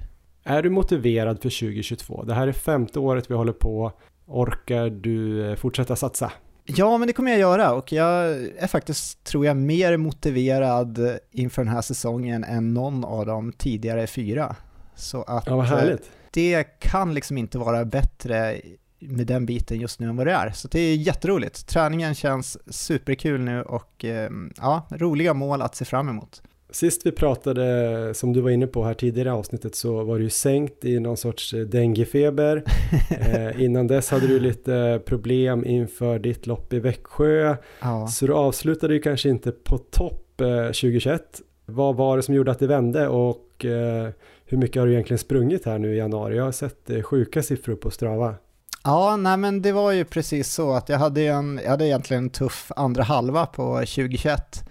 Är 0.43 0.63
du 0.63 0.69
motiverad 0.69 1.41
för 1.41 1.49
2022? 1.49 2.23
Det 2.23 2.33
här 2.33 2.47
är 2.47 2.51
femte 2.51 2.99
året 2.99 3.31
vi 3.31 3.35
håller 3.35 3.53
på. 3.53 3.91
Orkar 4.25 4.89
du 4.89 5.49
eh, 5.49 5.55
fortsätta 5.55 5.95
satsa? 5.95 6.31
Ja, 6.65 6.97
men 6.97 7.07
det 7.07 7.13
kommer 7.13 7.31
jag 7.31 7.39
göra 7.39 7.73
och 7.73 7.91
jag 7.91 8.25
är 8.57 8.67
faktiskt, 8.67 9.23
tror 9.23 9.45
jag, 9.45 9.57
mer 9.57 9.97
motiverad 9.97 11.19
inför 11.31 11.63
den 11.63 11.73
här 11.73 11.81
säsongen 11.81 12.43
än 12.43 12.73
någon 12.73 13.05
av 13.05 13.25
de 13.25 13.51
tidigare 13.51 14.07
fyra. 14.07 14.55
Så 14.95 15.23
att 15.23 15.47
ja. 15.47 15.81
Eh, 15.89 15.97
det 16.31 16.63
kan 16.63 17.13
liksom 17.13 17.37
inte 17.37 17.57
vara 17.57 17.85
bättre 17.85 18.61
med 18.99 19.27
den 19.27 19.45
biten 19.45 19.79
just 19.79 19.99
nu 19.99 20.09
än 20.09 20.15
vad 20.15 20.27
det 20.27 20.33
är. 20.33 20.51
Så 20.51 20.67
det 20.67 20.79
är 20.79 20.95
jätteroligt. 20.95 21.67
Träningen 21.67 22.15
känns 22.15 22.57
superkul 22.75 23.41
nu 23.41 23.61
och 23.61 24.05
eh, 24.05 24.29
ja, 24.57 24.87
roliga 24.91 25.33
mål 25.33 25.61
att 25.61 25.75
se 25.75 25.85
fram 25.85 26.09
emot. 26.09 26.41
Sist 26.75 27.05
vi 27.05 27.11
pratade, 27.11 28.13
som 28.13 28.33
du 28.33 28.41
var 28.41 28.49
inne 28.49 28.67
på 28.67 28.83
här 28.83 28.93
tidigare 28.93 29.29
i 29.29 29.31
avsnittet, 29.31 29.75
så 29.75 30.03
var 30.03 30.17
du 30.17 30.23
ju 30.23 30.29
sänkt 30.29 30.85
i 30.85 30.99
någon 30.99 31.17
sorts 31.17 31.53
eh, 31.53 31.59
denguefeber. 31.59 32.63
eh, 33.09 33.61
innan 33.61 33.87
dess 33.87 34.09
hade 34.09 34.27
du 34.27 34.39
lite 34.39 35.01
problem 35.05 35.65
inför 35.65 36.19
ditt 36.19 36.47
lopp 36.47 36.73
i 36.73 36.79
Växjö. 36.79 37.55
Ja. 37.81 38.07
Så 38.07 38.27
du 38.27 38.33
avslutade 38.33 38.93
ju 38.93 38.99
kanske 38.99 39.29
inte 39.29 39.51
på 39.51 39.77
topp 39.77 40.41
eh, 40.41 40.65
2021. 40.65 41.41
Vad 41.65 41.95
var 41.95 42.17
det 42.17 42.23
som 42.23 42.35
gjorde 42.35 42.51
att 42.51 42.59
det 42.59 42.67
vände 42.67 43.07
och 43.07 43.65
eh, 43.65 44.09
hur 44.45 44.57
mycket 44.57 44.79
har 44.79 44.87
du 44.87 44.93
egentligen 44.93 45.19
sprungit 45.19 45.65
här 45.65 45.79
nu 45.79 45.93
i 45.93 45.97
januari? 45.97 46.37
Jag 46.37 46.43
har 46.43 46.51
sett 46.51 46.89
eh, 46.89 47.01
sjuka 47.01 47.43
siffror 47.43 47.75
på 47.75 47.91
Strava. 47.91 48.35
Ja, 48.83 49.17
nej 49.17 49.37
men 49.37 49.61
det 49.61 49.71
var 49.71 49.91
ju 49.91 50.05
precis 50.05 50.53
så 50.53 50.73
att 50.73 50.89
jag 50.89 50.97
hade, 50.97 51.21
en, 51.21 51.59
jag 51.63 51.69
hade 51.69 51.87
egentligen 51.87 52.23
en 52.23 52.29
tuff 52.29 52.71
andra 52.75 53.03
halva 53.03 53.45
på 53.45 53.73
2021 53.75 54.65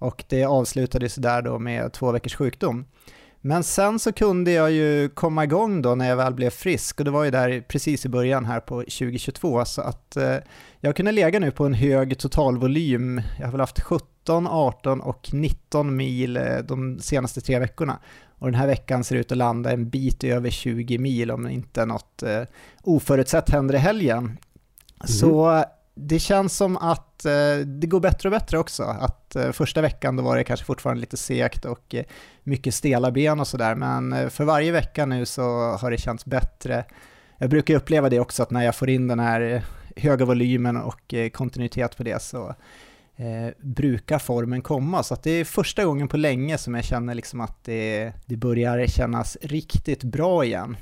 och 0.00 0.24
det 0.28 0.44
avslutades 0.44 1.14
där 1.14 1.42
då 1.42 1.58
med 1.58 1.92
två 1.92 2.12
veckors 2.12 2.34
sjukdom. 2.34 2.84
Men 3.40 3.64
sen 3.64 3.98
så 3.98 4.12
kunde 4.12 4.50
jag 4.50 4.70
ju 4.70 5.08
komma 5.08 5.44
igång 5.44 5.82
då 5.82 5.94
när 5.94 6.08
jag 6.08 6.16
väl 6.16 6.34
blev 6.34 6.50
frisk 6.50 6.98
och 6.98 7.04
det 7.04 7.10
var 7.10 7.24
ju 7.24 7.30
där 7.30 7.60
precis 7.68 8.06
i 8.06 8.08
början 8.08 8.44
här 8.44 8.60
på 8.60 8.80
2022 8.80 9.64
så 9.64 9.82
att 9.82 10.16
eh, 10.16 10.36
jag 10.80 10.96
kunde 10.96 11.12
lägga 11.12 11.38
nu 11.38 11.50
på 11.50 11.66
en 11.66 11.74
hög 11.74 12.18
totalvolym. 12.18 13.22
Jag 13.38 13.46
har 13.46 13.52
väl 13.52 13.60
haft 13.60 13.80
17, 13.80 14.46
18 14.46 15.00
och 15.00 15.28
19 15.32 15.96
mil 15.96 16.36
eh, 16.36 16.58
de 16.64 16.98
senaste 16.98 17.40
tre 17.40 17.58
veckorna 17.58 17.98
och 18.38 18.46
den 18.46 18.60
här 18.60 18.66
veckan 18.66 19.04
ser 19.04 19.16
ut 19.16 19.32
att 19.32 19.38
landa 19.38 19.72
en 19.72 19.88
bit 19.88 20.24
över 20.24 20.50
20 20.50 20.98
mil 20.98 21.30
om 21.30 21.48
inte 21.48 21.86
något 21.86 22.22
eh, 22.22 22.42
oförutsett 22.82 23.50
händer 23.50 23.74
i 23.74 23.78
helgen. 23.78 24.18
Mm. 24.18 24.38
Så 25.06 25.64
det 26.00 26.18
känns 26.18 26.56
som 26.56 26.76
att 26.76 27.24
eh, 27.24 27.56
det 27.66 27.86
går 27.86 28.00
bättre 28.00 28.28
och 28.28 28.32
bättre 28.32 28.58
också. 28.58 28.82
Att 28.82 29.36
eh, 29.36 29.52
första 29.52 29.80
veckan 29.80 30.16
då 30.16 30.22
var 30.22 30.36
det 30.36 30.44
kanske 30.44 30.66
fortfarande 30.66 31.00
lite 31.00 31.16
segt 31.16 31.64
och 31.64 31.94
eh, 31.94 32.04
mycket 32.42 32.74
stela 32.74 33.10
ben 33.10 33.40
och 33.40 33.46
sådär, 33.46 33.74
men 33.74 34.30
för 34.30 34.44
varje 34.44 34.72
vecka 34.72 35.06
nu 35.06 35.26
så 35.26 35.42
har 35.80 35.90
det 35.90 35.98
känts 35.98 36.24
bättre. 36.24 36.84
Jag 37.38 37.50
brukar 37.50 37.74
uppleva 37.74 38.08
det 38.08 38.20
också 38.20 38.42
att 38.42 38.50
när 38.50 38.64
jag 38.64 38.74
får 38.74 38.90
in 38.90 39.08
den 39.08 39.20
här 39.20 39.62
höga 39.96 40.24
volymen 40.24 40.76
och 40.76 41.14
kontinuitet 41.32 41.96
på 41.96 42.02
det 42.02 42.22
så 42.22 42.54
eh, 43.20 43.50
brukar 43.58 44.18
formen 44.18 44.62
komma. 44.62 45.02
Så 45.02 45.14
att 45.14 45.22
det 45.22 45.30
är 45.30 45.44
första 45.44 45.84
gången 45.84 46.08
på 46.08 46.16
länge 46.16 46.58
som 46.58 46.74
jag 46.74 46.84
känner 46.84 47.14
liksom 47.14 47.40
att 47.40 47.64
det, 47.64 48.12
det 48.26 48.36
börjar 48.36 48.86
kännas 48.86 49.36
riktigt 49.42 50.04
bra 50.04 50.44
igen. 50.44 50.76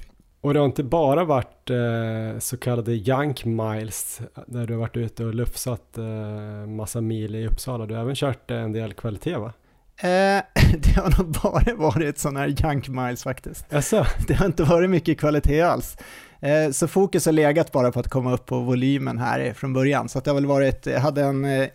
Och 0.49 0.55
det 0.55 0.61
har 0.61 0.67
inte 0.67 0.85
bara 0.85 1.25
varit 1.25 1.71
eh, 1.71 2.39
så 2.39 2.57
kallade 2.57 2.95
junk 2.95 3.45
miles 3.45 4.21
där 4.47 4.67
du 4.67 4.73
har 4.73 4.81
varit 4.81 4.97
ute 4.97 5.25
och 5.25 5.35
lufsat 5.35 5.99
eh, 5.99 6.67
massa 6.67 7.01
mil 7.01 7.35
i 7.35 7.47
Uppsala. 7.47 7.87
Du 7.87 7.95
har 7.95 8.03
även 8.03 8.15
kört 8.15 8.51
en 8.51 8.73
del 8.73 8.93
kvalitet 8.93 9.37
va? 9.37 9.53
Eh, 10.01 10.07
det 10.79 10.97
har 10.97 11.23
nog 11.23 11.33
bara 11.43 11.75
varit 11.75 12.19
sådana 12.19 12.41
här 12.41 12.47
junk 12.47 12.89
miles 12.89 13.23
faktiskt. 13.23 13.67
Jaså? 13.71 14.07
Det 14.29 14.35
har 14.35 14.47
inte 14.47 14.63
varit 14.63 14.91
mycket 14.91 15.21
kvalitet 15.21 15.61
alls. 15.61 15.97
Eh, 16.41 16.71
så 16.71 16.89
fokus 16.89 17.27
har 17.27 17.33
legat 17.33 17.73
bara 17.73 17.93
på 17.93 18.01
att 18.01 18.09
komma 18.09 18.35
upp 18.35 18.47
på 18.47 18.59
volymen 18.59 19.19
här 19.19 19.53
från 19.53 19.73
början. 19.73 20.09
Så 20.09 20.19
att 20.19 20.25
det 20.25 20.31
har 20.31 20.35
väl 20.35 20.47
varit, 20.47 20.87
jag 20.87 21.01
hade 21.01 21.23
en 21.23 21.45
eh, 21.45 21.69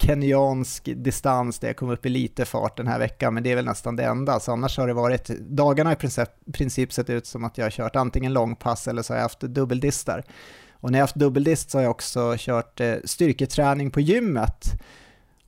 kenyansk 0.00 0.88
distans 0.96 1.58
där 1.58 1.68
jag 1.68 1.76
kom 1.76 1.90
upp 1.90 2.06
i 2.06 2.08
lite 2.08 2.44
fart 2.44 2.76
den 2.76 2.86
här 2.86 2.98
veckan, 2.98 3.34
men 3.34 3.42
det 3.42 3.52
är 3.52 3.56
väl 3.56 3.64
nästan 3.64 3.96
det 3.96 4.04
enda. 4.04 4.40
Så 4.40 4.52
annars 4.52 4.78
har 4.78 4.86
det 4.86 4.92
varit, 4.92 5.26
dagarna 5.38 5.92
i 5.92 5.96
princip, 5.96 6.28
princip 6.52 6.92
sett 6.92 7.10
ut 7.10 7.26
som 7.26 7.44
att 7.44 7.58
jag 7.58 7.64
har 7.64 7.70
kört 7.70 7.96
antingen 7.96 8.32
långpass 8.32 8.88
eller 8.88 9.02
så 9.02 9.12
har 9.12 9.18
jag 9.18 9.24
haft 9.24 9.40
dubbeldistar. 9.40 10.24
Och 10.72 10.90
när 10.90 10.98
jag 10.98 11.02
har 11.02 11.08
haft 11.08 11.16
dubbeldist 11.16 11.70
så 11.70 11.78
har 11.78 11.82
jag 11.82 11.90
också 11.90 12.34
kört 12.38 12.80
eh, 12.80 12.94
styrketräning 13.04 13.90
på 13.90 14.00
gymmet. 14.00 14.72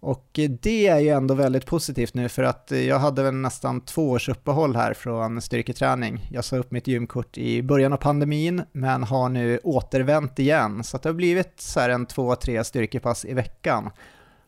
Och 0.03 0.41
det 0.61 0.89
är 0.89 0.99
ju 0.99 1.09
ändå 1.09 1.35
väldigt 1.35 1.67
positivt 1.67 2.15
nu 2.15 2.29
för 2.29 2.43
att 2.43 2.73
jag 2.87 2.99
hade 2.99 3.23
väl 3.23 3.35
nästan 3.35 3.81
två 3.81 4.11
års 4.11 4.29
uppehåll 4.29 4.77
här 4.77 4.95
från 4.95 5.41
styrketräning. 5.41 6.29
Jag 6.31 6.45
sa 6.45 6.57
upp 6.57 6.71
mitt 6.71 6.87
gymkort 6.87 7.39
i 7.39 7.63
början 7.63 7.93
av 7.93 7.97
pandemin 7.97 8.63
men 8.73 9.03
har 9.03 9.29
nu 9.29 9.59
återvänt 9.63 10.39
igen 10.39 10.85
så 10.85 10.99
det 10.99 11.09
har 11.09 11.15
blivit 11.15 11.61
så 11.61 11.81
här 11.81 11.89
en 11.89 12.07
två, 12.07 12.37
tre 12.37 12.65
styrkepass 12.65 13.25
i 13.25 13.35
veckan. 13.35 13.91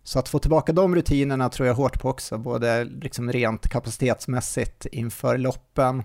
Så 0.04 0.18
att 0.18 0.28
få 0.28 0.38
tillbaka 0.38 0.72
de 0.72 0.94
rutinerna 0.94 1.48
tror 1.48 1.68
jag 1.68 1.74
hårt 1.74 2.00
på 2.00 2.08
också, 2.08 2.38
både 2.38 2.84
liksom 2.84 3.32
rent 3.32 3.68
kapacitetsmässigt 3.68 4.86
inför 4.86 5.38
loppen 5.38 6.02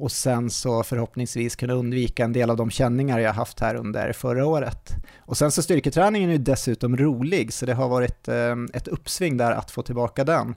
och 0.00 0.12
sen 0.12 0.50
så 0.50 0.82
förhoppningsvis 0.82 1.56
kunna 1.56 1.74
undvika 1.74 2.24
en 2.24 2.32
del 2.32 2.50
av 2.50 2.56
de 2.56 2.70
känningar 2.70 3.18
jag 3.18 3.32
haft 3.32 3.60
här 3.60 3.74
under 3.74 4.12
förra 4.12 4.46
året. 4.46 4.90
Och 5.18 5.36
sen 5.36 5.50
så 5.50 5.62
styrketräningen 5.62 6.30
är 6.30 6.32
ju 6.32 6.38
dessutom 6.38 6.96
rolig, 6.96 7.52
så 7.52 7.66
det 7.66 7.74
har 7.74 7.88
varit 7.88 8.28
eh, 8.28 8.56
ett 8.74 8.88
uppsving 8.88 9.36
där 9.36 9.52
att 9.52 9.70
få 9.70 9.82
tillbaka 9.82 10.24
den. 10.24 10.54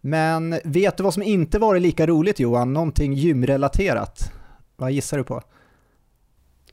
Men 0.00 0.60
vet 0.64 0.96
du 0.96 1.02
vad 1.02 1.14
som 1.14 1.22
inte 1.22 1.58
varit 1.58 1.82
lika 1.82 2.06
roligt 2.06 2.40
Johan? 2.40 2.72
Någonting 2.72 3.12
gymrelaterat? 3.12 4.32
Vad 4.76 4.90
gissar 4.90 5.18
du 5.18 5.24
på? 5.24 5.42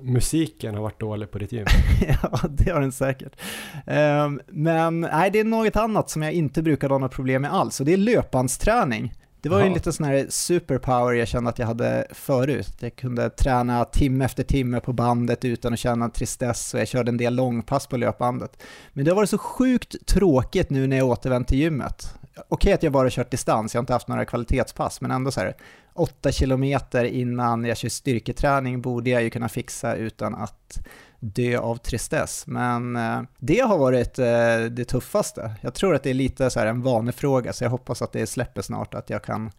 Musiken 0.01 0.75
har 0.75 0.81
varit 0.81 0.99
dålig 0.99 1.31
på 1.31 1.37
ditt 1.37 1.51
gym. 1.51 1.65
ja, 2.07 2.39
det 2.49 2.71
har 2.71 2.81
den 2.81 2.91
säkert. 2.91 3.41
Um, 3.85 4.41
men 4.47 5.01
nej, 5.01 5.31
det 5.31 5.39
är 5.39 5.43
något 5.43 5.75
annat 5.75 6.09
som 6.09 6.21
jag 6.21 6.33
inte 6.33 6.61
brukar 6.61 6.89
ha 6.89 6.97
några 6.97 7.09
problem 7.09 7.41
med 7.41 7.53
alls, 7.53 7.79
och 7.79 7.85
det 7.85 7.93
är 7.93 7.97
löpbandsträning. 7.97 9.13
Det 9.45 9.49
var 9.49 9.59
ju 9.59 9.67
en 9.67 9.73
liten 9.73 9.93
sån 9.93 10.05
här 10.05 10.25
superpower 10.29 11.13
jag 11.13 11.27
kände 11.27 11.49
att 11.49 11.59
jag 11.59 11.67
hade 11.67 12.07
förut. 12.11 12.77
Jag 12.79 12.95
kunde 12.95 13.29
träna 13.29 13.85
timme 13.85 14.25
efter 14.25 14.43
timme 14.43 14.79
på 14.79 14.93
bandet 14.93 15.45
utan 15.45 15.73
att 15.73 15.79
känna 15.79 16.09
tristess 16.09 16.73
och 16.73 16.79
jag 16.79 16.87
körde 16.87 17.09
en 17.09 17.17
del 17.17 17.35
långpass 17.35 17.87
på 17.87 17.97
löpbandet. 17.97 18.63
Men 18.93 19.05
det 19.05 19.11
har 19.11 19.15
varit 19.15 19.29
så 19.29 19.37
sjukt 19.37 20.07
tråkigt 20.07 20.69
nu 20.69 20.87
när 20.87 20.97
jag 20.97 21.07
återvänt 21.07 21.47
till 21.47 21.57
gymmet. 21.57 22.15
Okej 22.47 22.73
att 22.73 22.83
jag 22.83 22.91
bara 22.91 23.09
kört 23.09 23.31
distans, 23.31 23.73
jag 23.73 23.79
har 23.79 23.83
inte 23.83 23.93
haft 23.93 24.07
några 24.07 24.25
kvalitetspass, 24.25 25.01
men 25.01 25.11
ändå 25.11 25.31
så 25.31 25.39
här 25.39 25.55
8 25.93 26.31
kilometer 26.31 27.03
innan 27.03 27.65
jag 27.65 27.77
kör 27.77 27.89
styrketräning 27.89 28.81
borde 28.81 29.09
jag 29.09 29.23
ju 29.23 29.29
kunna 29.29 29.49
fixa 29.49 29.95
utan 29.95 30.35
att 30.35 30.79
dö 31.19 31.57
av 31.57 31.75
tristess. 31.75 32.47
Men 32.47 32.95
eh, 32.95 33.21
det 33.39 33.59
har 33.59 33.77
varit 33.77 34.19
eh, 34.19 34.59
det 34.71 34.85
tuffaste. 34.85 35.51
Jag 35.61 35.73
tror 35.73 35.95
att 35.95 36.03
det 36.03 36.09
är 36.09 36.13
lite 36.13 36.49
så 36.49 36.59
här 36.59 36.67
en 36.67 36.81
vanefråga, 36.81 37.53
så 37.53 37.63
jag 37.63 37.69
hoppas 37.69 38.01
att 38.01 38.11
det 38.11 38.27
släpper 38.27 38.61
snart, 38.61 38.93
att 38.93 39.09
jag 39.09 39.23
kan 39.23 39.51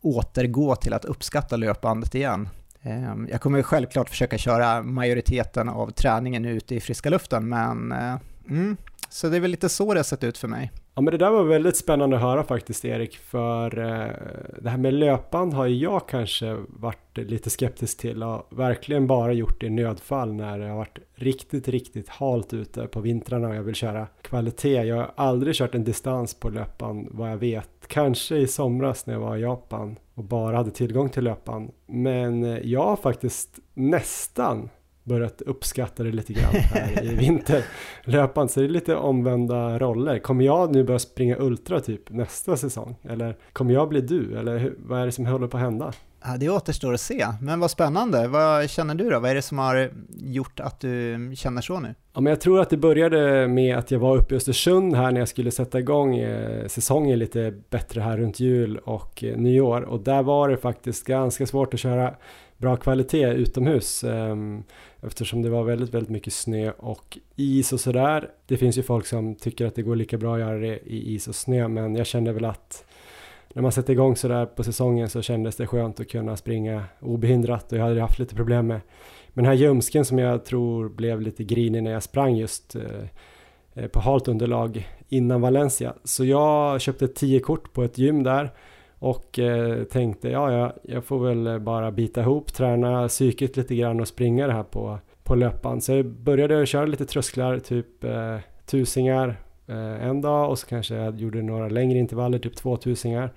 återgå 0.00 0.76
till 0.76 0.92
att 0.92 1.04
uppskatta 1.04 1.56
löpbandet 1.56 2.14
igen. 2.14 2.48
Ehm, 2.82 3.28
jag 3.30 3.40
kommer 3.40 3.62
självklart 3.62 4.08
försöka 4.10 4.38
köra 4.38 4.82
majoriteten 4.82 5.68
av 5.68 5.90
träningen 5.90 6.44
ute 6.44 6.74
i 6.74 6.80
friska 6.80 7.10
luften, 7.10 7.48
men 7.48 7.92
eh, 7.92 8.16
mm, 8.48 8.76
så 9.08 9.28
det 9.28 9.36
är 9.36 9.40
väl 9.40 9.50
lite 9.50 9.68
så 9.68 9.94
det 9.94 9.98
har 9.98 10.04
sett 10.04 10.24
ut 10.24 10.38
för 10.38 10.48
mig. 10.48 10.72
Ja 10.98 11.02
men 11.02 11.10
det 11.12 11.18
där 11.18 11.30
var 11.30 11.44
väldigt 11.44 11.76
spännande 11.76 12.16
att 12.16 12.22
höra 12.22 12.44
faktiskt 12.44 12.84
Erik, 12.84 13.16
för 13.18 13.78
eh, 13.78 14.12
det 14.62 14.70
här 14.70 14.78
med 14.78 14.94
löpband 14.94 15.54
har 15.54 15.66
jag 15.66 16.08
kanske 16.08 16.56
varit 16.68 17.18
lite 17.18 17.50
skeptisk 17.50 17.98
till 17.98 18.22
och 18.22 18.46
verkligen 18.50 19.06
bara 19.06 19.32
gjort 19.32 19.60
det 19.60 19.66
i 19.66 19.70
nödfall 19.70 20.32
när 20.34 20.58
det 20.58 20.68
har 20.68 20.76
varit 20.76 20.98
riktigt, 21.14 21.68
riktigt 21.68 22.08
halt 22.08 22.54
ute 22.54 22.86
på 22.86 23.00
vintrarna 23.00 23.48
och 23.48 23.54
jag 23.54 23.62
vill 23.62 23.74
köra 23.74 24.06
kvalitet. 24.22 24.82
Jag 24.84 24.96
har 24.96 25.10
aldrig 25.16 25.54
kört 25.54 25.74
en 25.74 25.84
distans 25.84 26.34
på 26.34 26.48
löpband 26.48 27.08
vad 27.10 27.30
jag 27.30 27.36
vet. 27.36 27.70
Kanske 27.86 28.36
i 28.36 28.46
somras 28.46 29.06
när 29.06 29.14
jag 29.14 29.20
var 29.20 29.36
i 29.36 29.40
Japan 29.40 29.96
och 30.14 30.24
bara 30.24 30.56
hade 30.56 30.70
tillgång 30.70 31.08
till 31.08 31.24
löpband. 31.24 31.70
Men 31.86 32.44
eh, 32.44 32.58
jag 32.58 32.84
har 32.84 32.96
faktiskt 32.96 33.58
nästan 33.74 34.68
börjat 35.08 35.42
uppskatta 35.42 36.02
det 36.02 36.12
lite 36.12 36.32
grann 36.32 36.54
här 36.54 37.04
i 37.04 37.08
vinter 37.14 37.64
löpande. 38.04 38.52
Så 38.52 38.60
det 38.60 38.66
är 38.66 38.68
lite 38.68 38.96
omvända 38.96 39.78
roller. 39.78 40.18
Kommer 40.18 40.44
jag 40.44 40.74
nu 40.74 40.84
börja 40.84 40.98
springa 40.98 41.36
ultra 41.38 41.80
typ 41.80 42.10
nästa 42.10 42.56
säsong? 42.56 42.96
Eller 43.02 43.36
kommer 43.52 43.74
jag 43.74 43.88
bli 43.88 44.00
du? 44.00 44.38
Eller 44.38 44.58
hur, 44.58 44.76
vad 44.78 45.00
är 45.00 45.06
det 45.06 45.12
som 45.12 45.26
håller 45.26 45.46
på 45.46 45.56
att 45.56 45.62
hända? 45.62 45.92
Ja, 46.24 46.36
det 46.36 46.48
återstår 46.48 46.94
att 46.94 47.00
se, 47.00 47.26
men 47.40 47.60
vad 47.60 47.70
spännande. 47.70 48.28
Vad 48.28 48.70
känner 48.70 48.94
du 48.94 49.10
då? 49.10 49.20
Vad 49.20 49.30
är 49.30 49.34
det 49.34 49.42
som 49.42 49.58
har 49.58 49.90
gjort 50.16 50.60
att 50.60 50.80
du 50.80 51.32
känner 51.36 51.60
så 51.62 51.80
nu? 51.80 51.94
Ja, 52.12 52.20
men 52.20 52.30
jag 52.30 52.40
tror 52.40 52.60
att 52.60 52.70
det 52.70 52.76
började 52.76 53.48
med 53.48 53.78
att 53.78 53.90
jag 53.90 53.98
var 53.98 54.16
uppe 54.16 54.34
i 54.34 54.36
Östersund 54.36 54.96
här 54.96 55.12
när 55.12 55.20
jag 55.20 55.28
skulle 55.28 55.50
sätta 55.50 55.78
igång 55.78 56.16
eh, 56.18 56.66
säsongen 56.66 57.18
lite 57.18 57.54
bättre 57.70 58.00
här 58.00 58.16
runt 58.16 58.40
jul 58.40 58.78
och 58.78 59.24
eh, 59.24 59.36
nyår 59.36 59.82
och 59.82 60.00
där 60.00 60.22
var 60.22 60.48
det 60.48 60.56
faktiskt 60.56 61.06
ganska 61.06 61.46
svårt 61.46 61.74
att 61.74 61.80
köra 61.80 62.14
bra 62.58 62.76
kvalitet 62.76 63.32
utomhus 63.32 64.04
ehm, 64.04 64.62
eftersom 65.00 65.42
det 65.42 65.50
var 65.50 65.64
väldigt, 65.64 65.94
väldigt 65.94 66.10
mycket 66.10 66.32
snö 66.32 66.70
och 66.70 67.18
is 67.36 67.72
och 67.72 67.80
sådär. 67.80 68.30
Det 68.46 68.56
finns 68.56 68.78
ju 68.78 68.82
folk 68.82 69.06
som 69.06 69.34
tycker 69.34 69.66
att 69.66 69.74
det 69.74 69.82
går 69.82 69.96
lika 69.96 70.18
bra 70.18 70.34
att 70.34 70.40
göra 70.40 70.58
det 70.58 70.78
i 70.78 71.14
is 71.14 71.28
och 71.28 71.34
snö 71.34 71.68
men 71.68 71.94
jag 71.94 72.06
kände 72.06 72.32
väl 72.32 72.44
att 72.44 72.84
när 73.54 73.62
man 73.62 73.72
sätter 73.72 73.92
igång 73.92 74.16
sådär 74.16 74.46
på 74.46 74.64
säsongen 74.64 75.08
så 75.08 75.22
kändes 75.22 75.56
det 75.56 75.66
skönt 75.66 76.00
att 76.00 76.08
kunna 76.08 76.36
springa 76.36 76.84
obehindrat 77.00 77.72
och 77.72 77.78
jag 77.78 77.84
hade 77.84 78.00
haft 78.00 78.18
lite 78.18 78.34
problem 78.34 78.66
med, 78.66 78.80
med 79.28 79.44
den 79.44 79.46
här 79.46 79.54
ljumsken 79.54 80.04
som 80.04 80.18
jag 80.18 80.44
tror 80.44 80.88
blev 80.88 81.20
lite 81.20 81.44
grinig 81.44 81.82
när 81.82 81.90
jag 81.90 82.02
sprang 82.02 82.36
just 82.36 82.76
eh, 82.76 83.86
på 83.86 84.00
halt 84.00 84.28
underlag 84.28 84.88
innan 85.08 85.40
Valencia. 85.40 85.94
Så 86.04 86.24
jag 86.24 86.80
köpte 86.80 87.08
10 87.08 87.40
kort 87.40 87.72
på 87.72 87.82
ett 87.82 87.98
gym 87.98 88.22
där 88.22 88.50
och 88.98 89.38
eh, 89.38 89.84
tänkte 89.84 90.28
ja, 90.28 90.52
jag, 90.52 90.72
jag 90.82 91.04
får 91.04 91.18
väl 91.18 91.60
bara 91.60 91.90
bita 91.90 92.20
ihop, 92.20 92.52
träna 92.52 93.08
psyket 93.08 93.56
lite 93.56 93.74
grann 93.74 94.00
och 94.00 94.08
springa 94.08 94.46
det 94.46 94.52
här 94.52 94.62
på, 94.62 94.98
på 95.24 95.34
löpband. 95.34 95.84
Så 95.84 95.92
jag 95.92 96.06
började 96.06 96.66
köra 96.66 96.86
lite 96.86 97.04
trösklar, 97.04 97.58
typ 97.58 98.04
eh, 98.04 98.36
tusingar 98.66 99.36
eh, 99.66 100.06
en 100.06 100.20
dag 100.20 100.50
och 100.50 100.58
så 100.58 100.66
kanske 100.66 100.94
jag 100.94 101.20
gjorde 101.20 101.42
några 101.42 101.68
längre 101.68 101.98
intervaller, 101.98 102.38
typ 102.38 102.56
två 102.56 102.76
tusingar. 102.76 103.30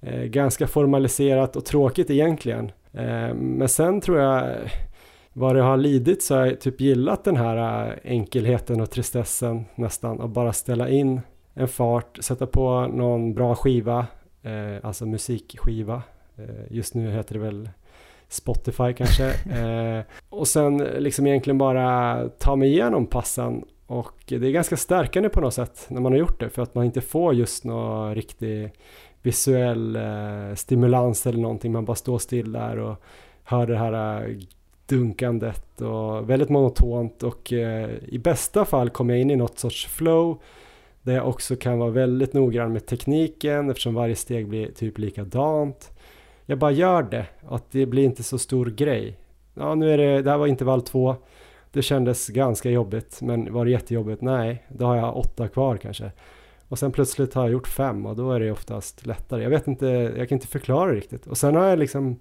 Eh, 0.00 0.22
ganska 0.22 0.66
formaliserat 0.66 1.56
och 1.56 1.64
tråkigt 1.64 2.10
egentligen. 2.10 2.72
Eh, 2.92 3.34
men 3.34 3.68
sen 3.68 4.00
tror 4.00 4.18
jag 4.18 4.56
vad 5.32 5.56
det 5.56 5.62
har 5.62 5.76
lidit 5.76 6.22
så 6.22 6.36
har 6.36 6.46
jag 6.46 6.60
typ 6.60 6.80
gillat 6.80 7.24
den 7.24 7.36
här 7.36 7.86
eh, 7.86 8.12
enkelheten 8.12 8.80
och 8.80 8.90
tristessen 8.90 9.64
nästan 9.74 10.20
och 10.20 10.28
bara 10.28 10.52
ställa 10.52 10.88
in 10.88 11.20
en 11.54 11.68
fart, 11.68 12.18
sätta 12.20 12.46
på 12.46 12.86
någon 12.86 13.34
bra 13.34 13.54
skiva, 13.54 14.06
eh, 14.48 14.86
alltså 14.86 15.06
musikskiva. 15.06 16.02
Eh, 16.36 16.44
just 16.70 16.94
nu 16.94 17.10
heter 17.10 17.34
det 17.34 17.40
väl 17.40 17.70
Spotify 18.28 18.92
kanske. 18.92 19.34
Eh, 19.58 20.04
och 20.28 20.48
sen 20.48 20.76
liksom 20.78 21.26
egentligen 21.26 21.58
bara 21.58 22.28
ta 22.28 22.56
mig 22.56 22.68
igenom 22.68 23.06
passen 23.06 23.64
och 23.86 24.14
det 24.26 24.46
är 24.46 24.50
ganska 24.50 24.76
stärkande 24.76 25.28
på 25.28 25.40
något 25.40 25.54
sätt 25.54 25.86
när 25.88 26.00
man 26.00 26.12
har 26.12 26.18
gjort 26.18 26.40
det 26.40 26.50
för 26.50 26.62
att 26.62 26.74
man 26.74 26.84
inte 26.84 27.00
får 27.00 27.34
just 27.34 27.64
någon 27.64 28.14
riktig 28.14 28.72
visuell 29.22 29.96
eh, 29.96 30.54
stimulans 30.54 31.26
eller 31.26 31.38
någonting. 31.38 31.72
Man 31.72 31.84
bara 31.84 31.96
står 31.96 32.18
still 32.18 32.52
där 32.52 32.78
och 32.78 33.02
hör 33.44 33.66
det 33.66 33.76
här 33.76 34.36
dunkandet 34.86 35.80
och 35.80 36.30
väldigt 36.30 36.48
monotont 36.48 37.22
och 37.22 37.52
eh, 37.52 37.90
i 38.08 38.18
bästa 38.18 38.64
fall 38.64 38.90
kommer 38.90 39.14
jag 39.14 39.20
in 39.20 39.30
i 39.30 39.36
något 39.36 39.58
sorts 39.58 39.86
flow 39.86 40.40
där 41.08 41.14
jag 41.14 41.28
också 41.28 41.56
kan 41.56 41.78
vara 41.78 41.90
väldigt 41.90 42.32
noggrann 42.32 42.72
med 42.72 42.86
tekniken 42.86 43.70
eftersom 43.70 43.94
varje 43.94 44.16
steg 44.16 44.48
blir 44.48 44.72
typ 44.72 44.98
likadant. 44.98 45.90
Jag 46.46 46.58
bara 46.58 46.70
gör 46.70 47.02
det 47.02 47.26
och 47.42 47.56
att 47.56 47.70
det 47.70 47.86
blir 47.86 48.04
inte 48.04 48.22
så 48.22 48.38
stor 48.38 48.66
grej. 48.66 49.16
Ja, 49.54 49.74
nu 49.74 49.92
är 49.92 49.98
det, 49.98 50.22
det 50.22 50.30
här 50.30 50.38
var 50.38 50.46
intervall 50.46 50.82
två. 50.82 51.16
Det 51.72 51.82
kändes 51.82 52.28
ganska 52.28 52.70
jobbigt, 52.70 53.18
men 53.22 53.52
var 53.52 53.64
det 53.64 53.70
jättejobbigt? 53.70 54.22
Nej, 54.22 54.66
då 54.68 54.86
har 54.86 54.96
jag 54.96 55.16
åtta 55.16 55.48
kvar 55.48 55.76
kanske. 55.76 56.12
Och 56.68 56.78
sen 56.78 56.92
plötsligt 56.92 57.34
har 57.34 57.42
jag 57.42 57.52
gjort 57.52 57.68
fem 57.68 58.06
och 58.06 58.16
då 58.16 58.32
är 58.32 58.40
det 58.40 58.50
oftast 58.50 59.06
lättare. 59.06 59.42
Jag 59.42 59.50
vet 59.50 59.66
inte, 59.66 59.86
jag 60.16 60.28
kan 60.28 60.36
inte 60.36 60.46
förklara 60.46 60.94
riktigt. 60.94 61.26
Och 61.26 61.38
sen 61.38 61.54
har 61.54 61.64
jag 61.64 61.78
liksom, 61.78 62.16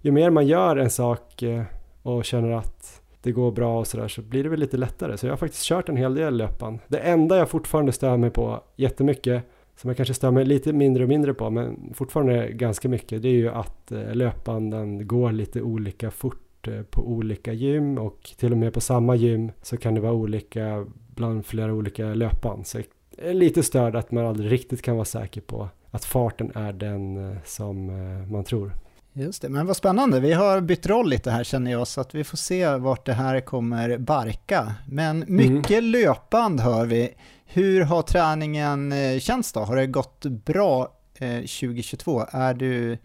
ju 0.00 0.10
mer 0.10 0.30
man 0.30 0.46
gör 0.46 0.76
en 0.76 0.90
sak 0.90 1.42
eh, 1.42 1.62
och 2.02 2.24
känner 2.24 2.50
att 2.50 3.02
det 3.26 3.32
går 3.32 3.52
bra 3.52 3.78
och 3.78 3.86
sådär 3.86 4.08
så 4.08 4.22
blir 4.22 4.42
det 4.42 4.48
väl 4.48 4.60
lite 4.60 4.76
lättare. 4.76 5.16
Så 5.16 5.26
jag 5.26 5.32
har 5.32 5.36
faktiskt 5.36 5.64
kört 5.64 5.88
en 5.88 5.96
hel 5.96 6.14
del 6.14 6.36
löpan. 6.36 6.78
Det 6.88 6.98
enda 6.98 7.36
jag 7.36 7.50
fortfarande 7.50 7.92
stör 7.92 8.16
mig 8.16 8.30
på 8.30 8.60
jättemycket, 8.76 9.44
som 9.76 9.90
jag 9.90 9.96
kanske 9.96 10.14
stör 10.14 10.30
mig 10.30 10.44
lite 10.44 10.72
mindre 10.72 11.02
och 11.02 11.08
mindre 11.08 11.34
på, 11.34 11.50
men 11.50 11.94
fortfarande 11.94 12.48
ganska 12.52 12.88
mycket, 12.88 13.22
det 13.22 13.28
är 13.28 13.32
ju 13.32 13.48
att 13.48 13.92
eh, 13.92 14.14
löpbanden 14.14 15.08
går 15.08 15.32
lite 15.32 15.62
olika 15.62 16.10
fort 16.10 16.68
eh, 16.68 16.82
på 16.82 17.02
olika 17.08 17.52
gym 17.52 17.98
och 17.98 18.30
till 18.36 18.52
och 18.52 18.58
med 18.58 18.72
på 18.74 18.80
samma 18.80 19.14
gym 19.14 19.52
så 19.62 19.76
kan 19.76 19.94
det 19.94 20.00
vara 20.00 20.12
olika 20.12 20.86
bland 21.14 21.46
flera 21.46 21.72
olika 21.74 22.04
löpband. 22.04 22.66
Så 22.66 22.78
jag 22.78 22.86
är 23.28 23.34
lite 23.34 23.62
störd 23.62 23.96
att 23.96 24.12
man 24.12 24.26
aldrig 24.26 24.52
riktigt 24.52 24.82
kan 24.82 24.96
vara 24.96 25.04
säker 25.04 25.40
på 25.40 25.68
att 25.90 26.04
farten 26.04 26.52
är 26.54 26.72
den 26.72 27.30
eh, 27.30 27.36
som 27.44 27.86
man 28.30 28.44
tror. 28.44 28.72
Just 29.18 29.42
det, 29.42 29.48
men 29.48 29.66
vad 29.66 29.76
spännande. 29.76 30.20
Vi 30.20 30.32
har 30.32 30.60
bytt 30.60 30.86
roll 30.86 31.08
lite 31.08 31.30
här 31.30 31.44
känner 31.44 31.70
jag, 31.70 31.88
så 31.88 32.00
att 32.00 32.14
vi 32.14 32.24
får 32.24 32.36
se 32.36 32.76
vart 32.76 33.06
det 33.06 33.12
här 33.12 33.40
kommer 33.40 33.98
barka. 33.98 34.74
Men 34.88 35.24
mycket 35.28 35.78
mm. 35.78 35.90
löpband 35.90 36.60
hör 36.60 36.86
vi. 36.86 37.14
Hur 37.46 37.80
har 37.80 38.02
träningen 38.02 38.92
eh, 38.92 39.18
känts 39.18 39.52
då? 39.52 39.60
Har 39.60 39.76
det 39.76 39.86
gått 39.86 40.26
bra 40.26 40.92
2022? 41.18 42.20
Eh, 42.20 42.34
är 42.34 42.54
du 42.54 42.98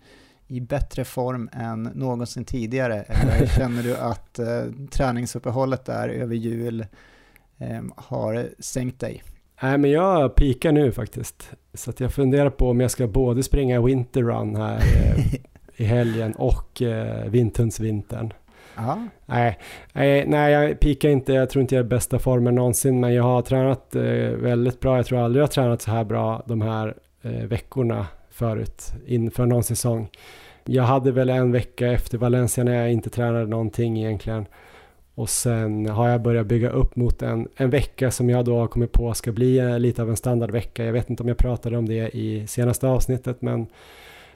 i 0.47 0.61
bättre 0.61 1.05
form 1.05 1.49
än 1.53 1.83
någonsin 1.83 2.45
tidigare? 2.45 3.01
Eller 3.01 3.47
känner 3.57 3.83
du 3.83 3.97
att 3.97 4.39
eh, 4.39 4.63
träningsuppehållet 4.91 5.85
där 5.85 6.09
över 6.09 6.35
jul 6.35 6.85
har 7.95 8.49
sänkt 8.59 8.99
dig? 8.99 9.23
Nej, 9.61 9.77
men 9.77 9.91
jag 9.91 10.35
pikar 10.35 10.71
nu 10.71 10.91
faktiskt. 10.91 11.51
Så 11.73 11.89
att 11.89 11.99
jag 11.99 12.13
funderar 12.13 12.49
på 12.49 12.69
om 12.69 12.79
jag 12.79 12.91
ska 12.91 13.07
både 13.07 13.43
springa 13.43 13.81
Winter 13.81 14.21
Run 14.21 14.55
här 14.55 14.81
i 15.81 15.83
helgen 15.83 16.33
och 16.33 16.81
eh, 16.81 17.29
Vintundsvintern. 17.29 18.33
Nej, 19.25 19.57
nej, 19.93 20.25
nej, 20.27 20.53
jag 20.53 20.79
pikar 20.79 21.09
inte. 21.09 21.33
Jag 21.33 21.49
tror 21.49 21.61
inte 21.61 21.75
jag 21.75 21.85
är 21.85 21.89
bästa 21.89 22.19
formen 22.19 22.55
någonsin, 22.55 22.99
men 22.99 23.13
jag 23.13 23.23
har 23.23 23.41
tränat 23.41 23.95
eh, 23.95 24.01
väldigt 24.31 24.79
bra. 24.79 24.97
Jag 24.97 25.05
tror 25.05 25.19
aldrig 25.19 25.41
jag 25.41 25.47
har 25.47 25.51
tränat 25.51 25.81
så 25.81 25.91
här 25.91 26.03
bra 26.03 26.43
de 26.45 26.61
här 26.61 26.95
eh, 27.21 27.31
veckorna 27.31 28.07
förut 28.29 28.83
inför 29.05 29.45
någon 29.45 29.63
säsong. 29.63 30.09
Jag 30.65 30.83
hade 30.83 31.11
väl 31.11 31.29
en 31.29 31.51
vecka 31.51 31.91
efter 31.91 32.17
Valencia 32.17 32.63
när 32.63 32.73
jag 32.73 32.91
inte 32.91 33.09
tränade 33.09 33.45
någonting 33.45 33.99
egentligen. 33.99 34.45
Och 35.15 35.29
sen 35.29 35.89
har 35.89 36.09
jag 36.09 36.21
börjat 36.21 36.47
bygga 36.47 36.69
upp 36.69 36.95
mot 36.95 37.21
en, 37.21 37.47
en 37.55 37.69
vecka 37.69 38.11
som 38.11 38.29
jag 38.29 38.45
då 38.45 38.59
har 38.59 38.67
kommit 38.67 38.91
på 38.91 39.13
ska 39.13 39.31
bli 39.31 39.79
lite 39.79 40.01
av 40.01 40.09
en 40.09 40.17
standardvecka. 40.17 40.85
Jag 40.85 40.93
vet 40.93 41.09
inte 41.09 41.23
om 41.23 41.29
jag 41.29 41.37
pratade 41.37 41.77
om 41.77 41.87
det 41.87 42.15
i 42.17 42.47
senaste 42.47 42.87
avsnittet 42.87 43.41
men 43.41 43.67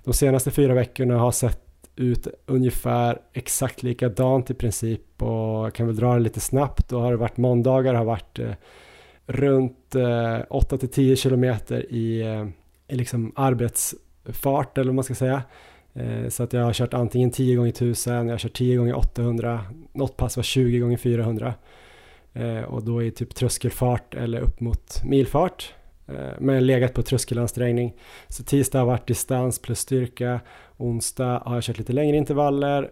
de 0.05 0.13
senaste 0.13 0.51
fyra 0.51 0.73
veckorna 0.73 1.17
har 1.17 1.31
sett 1.31 1.61
ut 1.95 2.27
ungefär 2.45 3.21
exakt 3.33 3.83
likadant 3.83 4.49
i 4.49 4.53
princip 4.53 5.21
och 5.21 5.73
kan 5.73 5.87
väl 5.87 5.95
dra 5.95 6.13
det 6.13 6.19
lite 6.19 6.39
snabbt. 6.39 6.89
Då 6.89 6.99
har 6.99 7.11
det 7.11 7.17
varit 7.17 7.37
måndagar 7.37 7.93
har 7.93 8.05
varit 8.05 8.39
eh, 8.39 8.51
runt 9.27 9.95
eh, 9.95 10.39
8 10.49 10.77
till 10.77 10.89
10 10.89 11.15
kilometer 11.15 11.93
i, 11.93 12.21
eh, 12.21 12.47
i 12.87 12.95
liksom 12.95 13.31
arbetsfart 13.35 14.77
eller 14.77 14.87
vad 14.87 14.95
man 14.95 15.03
ska 15.03 15.15
säga. 15.15 15.43
Eh, 15.93 16.29
så 16.29 16.43
att 16.43 16.53
jag 16.53 16.63
har 16.63 16.73
kört 16.73 16.93
antingen 16.93 17.31
10 17.31 17.55
gånger 17.55 17.69
1000, 17.69 18.27
jag 18.27 18.33
har 18.33 18.39
kört 18.39 18.57
10 18.57 18.75
gånger 18.77 18.95
800, 18.95 19.61
något 19.93 20.17
pass 20.17 20.37
var 20.37 20.43
20 20.43 20.79
gånger 20.79 20.97
400 20.97 21.53
eh, 22.33 22.61
och 22.61 22.83
då 22.83 23.03
i 23.03 23.11
typ 23.11 23.35
tröskelfart 23.35 24.15
eller 24.15 24.39
upp 24.39 24.59
mot 24.59 25.03
milfart 25.03 25.73
men 26.39 26.65
legat 26.65 26.93
på 26.93 27.01
tröskelansträngning. 27.01 27.93
Så 28.27 28.43
tisdag 28.43 28.79
har 28.79 28.85
varit 28.85 29.07
distans 29.07 29.59
plus 29.59 29.79
styrka, 29.79 30.39
onsdag 30.77 31.41
har 31.45 31.53
jag 31.55 31.63
kört 31.63 31.77
lite 31.77 31.93
längre 31.93 32.17
intervaller, 32.17 32.91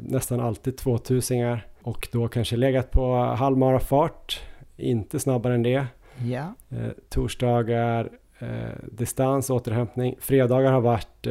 nästan 0.00 0.40
alltid 0.40 0.76
2000 0.76 1.58
och 1.82 2.08
då 2.12 2.28
kanske 2.28 2.56
legat 2.56 2.90
på 2.90 3.14
halvmarafart, 3.16 4.40
inte 4.76 5.18
snabbare 5.18 5.54
än 5.54 5.62
det. 5.62 5.86
Ja. 6.24 6.54
Torsdagar 7.08 8.10
distans, 8.82 9.50
återhämtning. 9.50 10.16
Fredagar 10.20 10.72
har 10.72 10.80
varit 10.80 11.26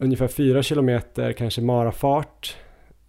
ungefär 0.00 0.28
4 0.28 0.62
kilometer 0.62 1.32
kanske 1.32 1.60
marafart 1.60 2.56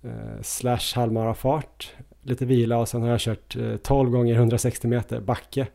eh, 0.04 0.42
slash 0.42 0.96
halvmarafart, 0.96 1.94
lite 2.22 2.46
vila 2.46 2.78
och 2.78 2.90
sen 2.90 3.02
har 3.02 3.10
jag 3.10 3.20
kört 3.20 3.56
eh, 3.56 3.78
12 3.78 4.10
gånger 4.10 4.36
160 4.36 4.88
meter 4.88 5.20
backe. 5.20 5.68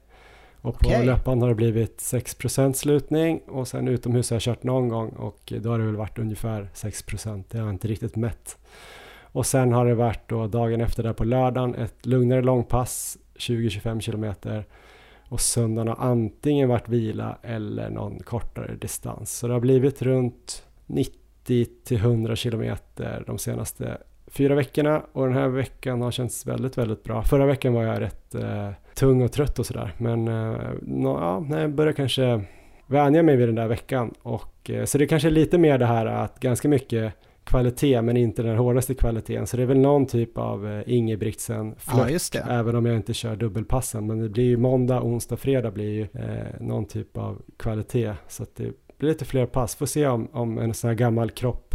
Och 0.67 0.75
okay. 0.75 0.99
på 0.99 1.07
löpan 1.07 1.43
har 1.43 1.49
det 1.49 1.55
blivit 1.55 1.99
6% 1.99 2.73
slutning 2.73 3.41
och 3.47 3.69
sen 3.69 3.89
utomhus 3.89 4.31
har 4.31 4.35
jag 4.35 4.43
kört 4.43 4.63
någon 4.63 4.89
gång 4.89 5.09
och 5.09 5.53
då 5.61 5.71
har 5.71 5.79
det 5.79 5.85
väl 5.85 5.97
varit 5.97 6.19
ungefär 6.19 6.69
6% 6.75 7.45
det 7.51 7.59
har 7.59 7.65
jag 7.65 7.75
inte 7.75 7.89
riktigt 7.89 8.17
mätt. 8.17 8.59
Och 9.23 9.47
sen 9.47 9.73
har 9.73 9.87
det 9.87 9.95
varit 9.95 10.29
då 10.29 10.47
dagen 10.47 10.81
efter 10.81 11.03
där 11.03 11.13
på 11.13 11.25
lördagen 11.25 11.75
ett 11.75 12.07
lugnare 12.07 12.43
långpass 12.43 13.19
20-25 13.35 14.01
kilometer 14.01 14.65
och 15.29 15.41
söndagen 15.41 15.89
har 15.89 15.97
antingen 16.07 16.69
varit 16.69 16.89
vila 16.89 17.39
eller 17.43 17.91
någon 17.91 18.21
kortare 18.21 18.75
distans. 18.75 19.39
Så 19.39 19.47
det 19.47 19.53
har 19.53 19.61
blivit 19.61 20.03
runt 20.03 20.67
90 20.87 21.67
till 21.85 21.97
100 21.97 22.37
kilometer 22.37 23.25
de 23.27 23.39
senaste 23.39 23.99
fyra 24.27 24.55
veckorna 24.55 25.03
och 25.13 25.27
den 25.27 25.37
här 25.37 25.49
veckan 25.49 26.03
har 26.03 26.11
känts 26.11 26.47
väldigt, 26.47 26.79
väldigt 26.79 27.05
bra. 27.05 27.23
Förra 27.23 27.47
veckan 27.47 27.73
var 27.73 27.83
jag 27.83 28.01
rätt 28.01 28.35
eh, 28.35 28.71
tung 28.97 29.23
och 29.23 29.33
trött 29.33 29.59
och 29.59 29.67
sådär, 29.67 29.95
men 29.99 30.29
eh, 30.29 30.59
no, 30.83 31.09
ja, 31.09 31.47
jag 31.61 31.75
börjar 31.75 31.93
kanske 31.93 32.41
vänja 32.87 33.23
mig 33.23 33.37
vid 33.37 33.49
den 33.49 33.55
där 33.55 33.69
veckan 33.69 34.15
och 34.23 34.71
eh, 34.71 34.85
så 34.85 34.99
det 34.99 35.07
kanske 35.07 35.29
är 35.29 35.33
lite 35.33 35.59
mer 35.59 35.79
det 35.79 35.87
här 35.87 36.07
att 36.07 36.41
ganska 36.41 36.69
mycket 36.69 37.13
kvalitet 37.47 38.03
men 38.03 38.17
inte 38.17 38.43
den 38.43 38.57
hårdaste 38.57 38.95
kvaliteten. 38.95 39.47
Så 39.47 39.57
det 39.57 39.63
är 39.63 39.67
väl 39.67 39.79
någon 39.79 40.07
typ 40.07 40.39
av 40.39 40.69
eh, 40.69 40.83
Ingebrigtsen 40.87 41.75
flört, 41.79 42.35
ja, 42.35 42.41
även 42.49 42.77
om 42.77 42.87
jag 42.87 42.97
inte 42.97 43.15
kör 43.15 43.37
dubbelpassen. 43.37 44.07
Men 44.07 44.19
det 44.21 44.29
blir 44.29 44.45
ju 44.45 44.57
måndag, 44.57 45.03
onsdag, 45.03 45.37
fredag 45.37 45.71
blir 45.71 45.91
ju 45.91 46.03
eh, 46.03 46.61
någon 46.61 46.85
typ 46.85 47.17
av 47.17 47.43
kvalitet. 47.57 48.13
Så 48.29 48.43
att 48.43 48.57
det 48.57 48.73
blir 48.99 49.09
lite 49.09 49.25
fler 49.25 49.47
pass. 49.47 49.77
Får 49.77 49.87
se 49.87 50.07
om, 50.07 50.29
om 50.33 50.59
en 50.59 50.75
sån 50.75 50.89
här 50.89 50.95
gammal 50.95 51.31
kropp 51.31 51.75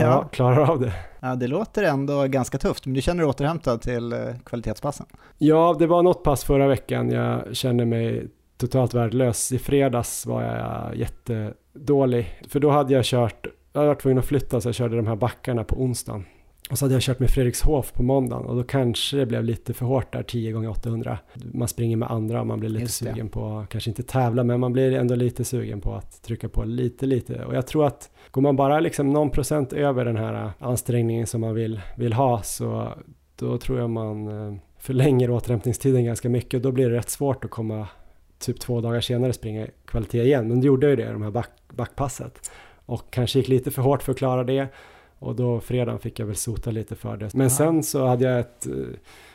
ja. 0.00 0.28
klarar 0.32 0.70
av 0.70 0.80
det. 0.80 0.92
Ja, 1.20 1.34
det 1.34 1.46
låter 1.46 1.82
ändå 1.82 2.22
ganska 2.26 2.58
tufft, 2.58 2.86
men 2.86 2.94
du 2.94 3.02
känner 3.02 3.22
dig 3.22 3.28
återhämtad 3.30 3.82
till 3.82 4.12
eh, 4.12 4.18
kvalitetspassen? 4.44 5.06
Ja, 5.38 5.76
det 5.78 5.86
var 5.86 6.02
något 6.02 6.22
pass 6.22 6.44
förra 6.44 6.68
veckan 6.68 7.10
jag 7.10 7.56
kände 7.56 7.84
mig 7.84 8.28
totalt 8.56 8.94
värdelös. 8.94 9.52
I 9.52 9.58
fredags 9.58 10.26
var 10.26 10.42
jag 10.42 10.96
jättedålig, 10.96 12.40
för 12.48 12.60
då 12.60 12.70
hade 12.70 12.94
jag 12.94 13.04
kört, 13.04 13.46
jag 13.72 13.86
varit 13.86 14.00
tvungen 14.00 14.18
att 14.18 14.24
flytta 14.24 14.60
så 14.60 14.68
jag 14.68 14.74
körde 14.74 14.96
de 14.96 15.06
här 15.06 15.16
backarna 15.16 15.64
på 15.64 15.82
onsdagen. 15.82 16.24
Och 16.70 16.78
så 16.78 16.84
hade 16.84 16.94
jag 16.94 17.02
kört 17.02 17.18
med 17.18 17.30
Fredrikshof 17.30 17.92
på 17.92 18.02
måndagen 18.02 18.46
och 18.46 18.56
då 18.56 18.62
kanske 18.62 19.16
det 19.16 19.26
blev 19.26 19.44
lite 19.44 19.74
för 19.74 19.86
hårt 19.86 20.12
där 20.12 20.22
10 20.22 20.52
gånger 20.52 20.68
800 20.68 21.18
Man 21.34 21.68
springer 21.68 21.96
med 21.96 22.10
andra 22.10 22.40
och 22.40 22.46
man 22.46 22.60
blir 22.60 22.70
lite 22.70 22.88
sugen 22.88 23.28
på, 23.28 23.66
kanske 23.70 23.90
inte 23.90 24.02
tävla, 24.02 24.44
men 24.44 24.60
man 24.60 24.72
blir 24.72 24.92
ändå 24.92 25.14
lite 25.14 25.44
sugen 25.44 25.80
på 25.80 25.94
att 25.94 26.22
trycka 26.22 26.48
på 26.48 26.64
lite, 26.64 27.06
lite. 27.06 27.44
Och 27.44 27.54
jag 27.54 27.66
tror 27.66 27.86
att 27.86 28.10
går 28.30 28.42
man 28.42 28.56
bara 28.56 28.80
liksom 28.80 29.10
någon 29.10 29.30
procent 29.30 29.72
över 29.72 30.04
den 30.04 30.16
här 30.16 30.52
ansträngningen 30.58 31.26
som 31.26 31.40
man 31.40 31.54
vill, 31.54 31.80
vill 31.96 32.12
ha 32.12 32.42
så 32.42 32.92
då 33.36 33.58
tror 33.58 33.78
jag 33.78 33.90
man 33.90 34.28
eh, 34.28 34.58
förlänger 34.78 35.30
återhämtningstiden 35.30 36.04
ganska 36.04 36.28
mycket 36.28 36.54
och 36.54 36.60
då 36.60 36.72
blir 36.72 36.90
det 36.90 36.96
rätt 36.96 37.10
svårt 37.10 37.44
att 37.44 37.50
komma 37.50 37.88
typ 38.38 38.60
två 38.60 38.80
dagar 38.80 39.00
senare 39.00 39.32
springa 39.32 39.66
kvalitet 39.84 40.22
igen. 40.22 40.48
Men 40.48 40.60
det 40.60 40.66
gjorde 40.66 40.86
jag 40.86 40.98
ju 40.98 41.04
det, 41.04 41.12
de 41.12 41.22
här 41.22 41.30
back, 41.30 41.50
backpasset. 41.72 42.50
Och 42.86 43.10
kanske 43.10 43.38
gick 43.38 43.48
lite 43.48 43.70
för 43.70 43.82
hårt 43.82 44.02
för 44.02 44.12
att 44.12 44.18
klara 44.18 44.44
det. 44.44 44.68
Och 45.24 45.36
då 45.36 45.60
fredagen 45.60 45.98
fick 45.98 46.18
jag 46.18 46.26
väl 46.26 46.36
sota 46.36 46.70
lite 46.70 46.96
för 46.96 47.16
det. 47.16 47.34
Men 47.34 47.44
ja. 47.44 47.50
sen 47.50 47.82
så 47.82 48.06
hade 48.06 48.24
jag 48.24 48.40
ett 48.40 48.66
uh, 48.66 48.86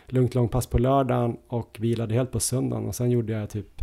lugnt 0.08 0.36
långpass 0.36 0.68
på 0.68 0.78
lördagen 0.78 1.38
och 1.48 1.78
vilade 1.80 2.14
helt 2.14 2.32
på 2.32 2.40
söndagen 2.40 2.86
och 2.86 2.96
sen 2.96 3.12
gjorde 3.12 3.34
jag 3.34 3.50
typ 3.50 3.82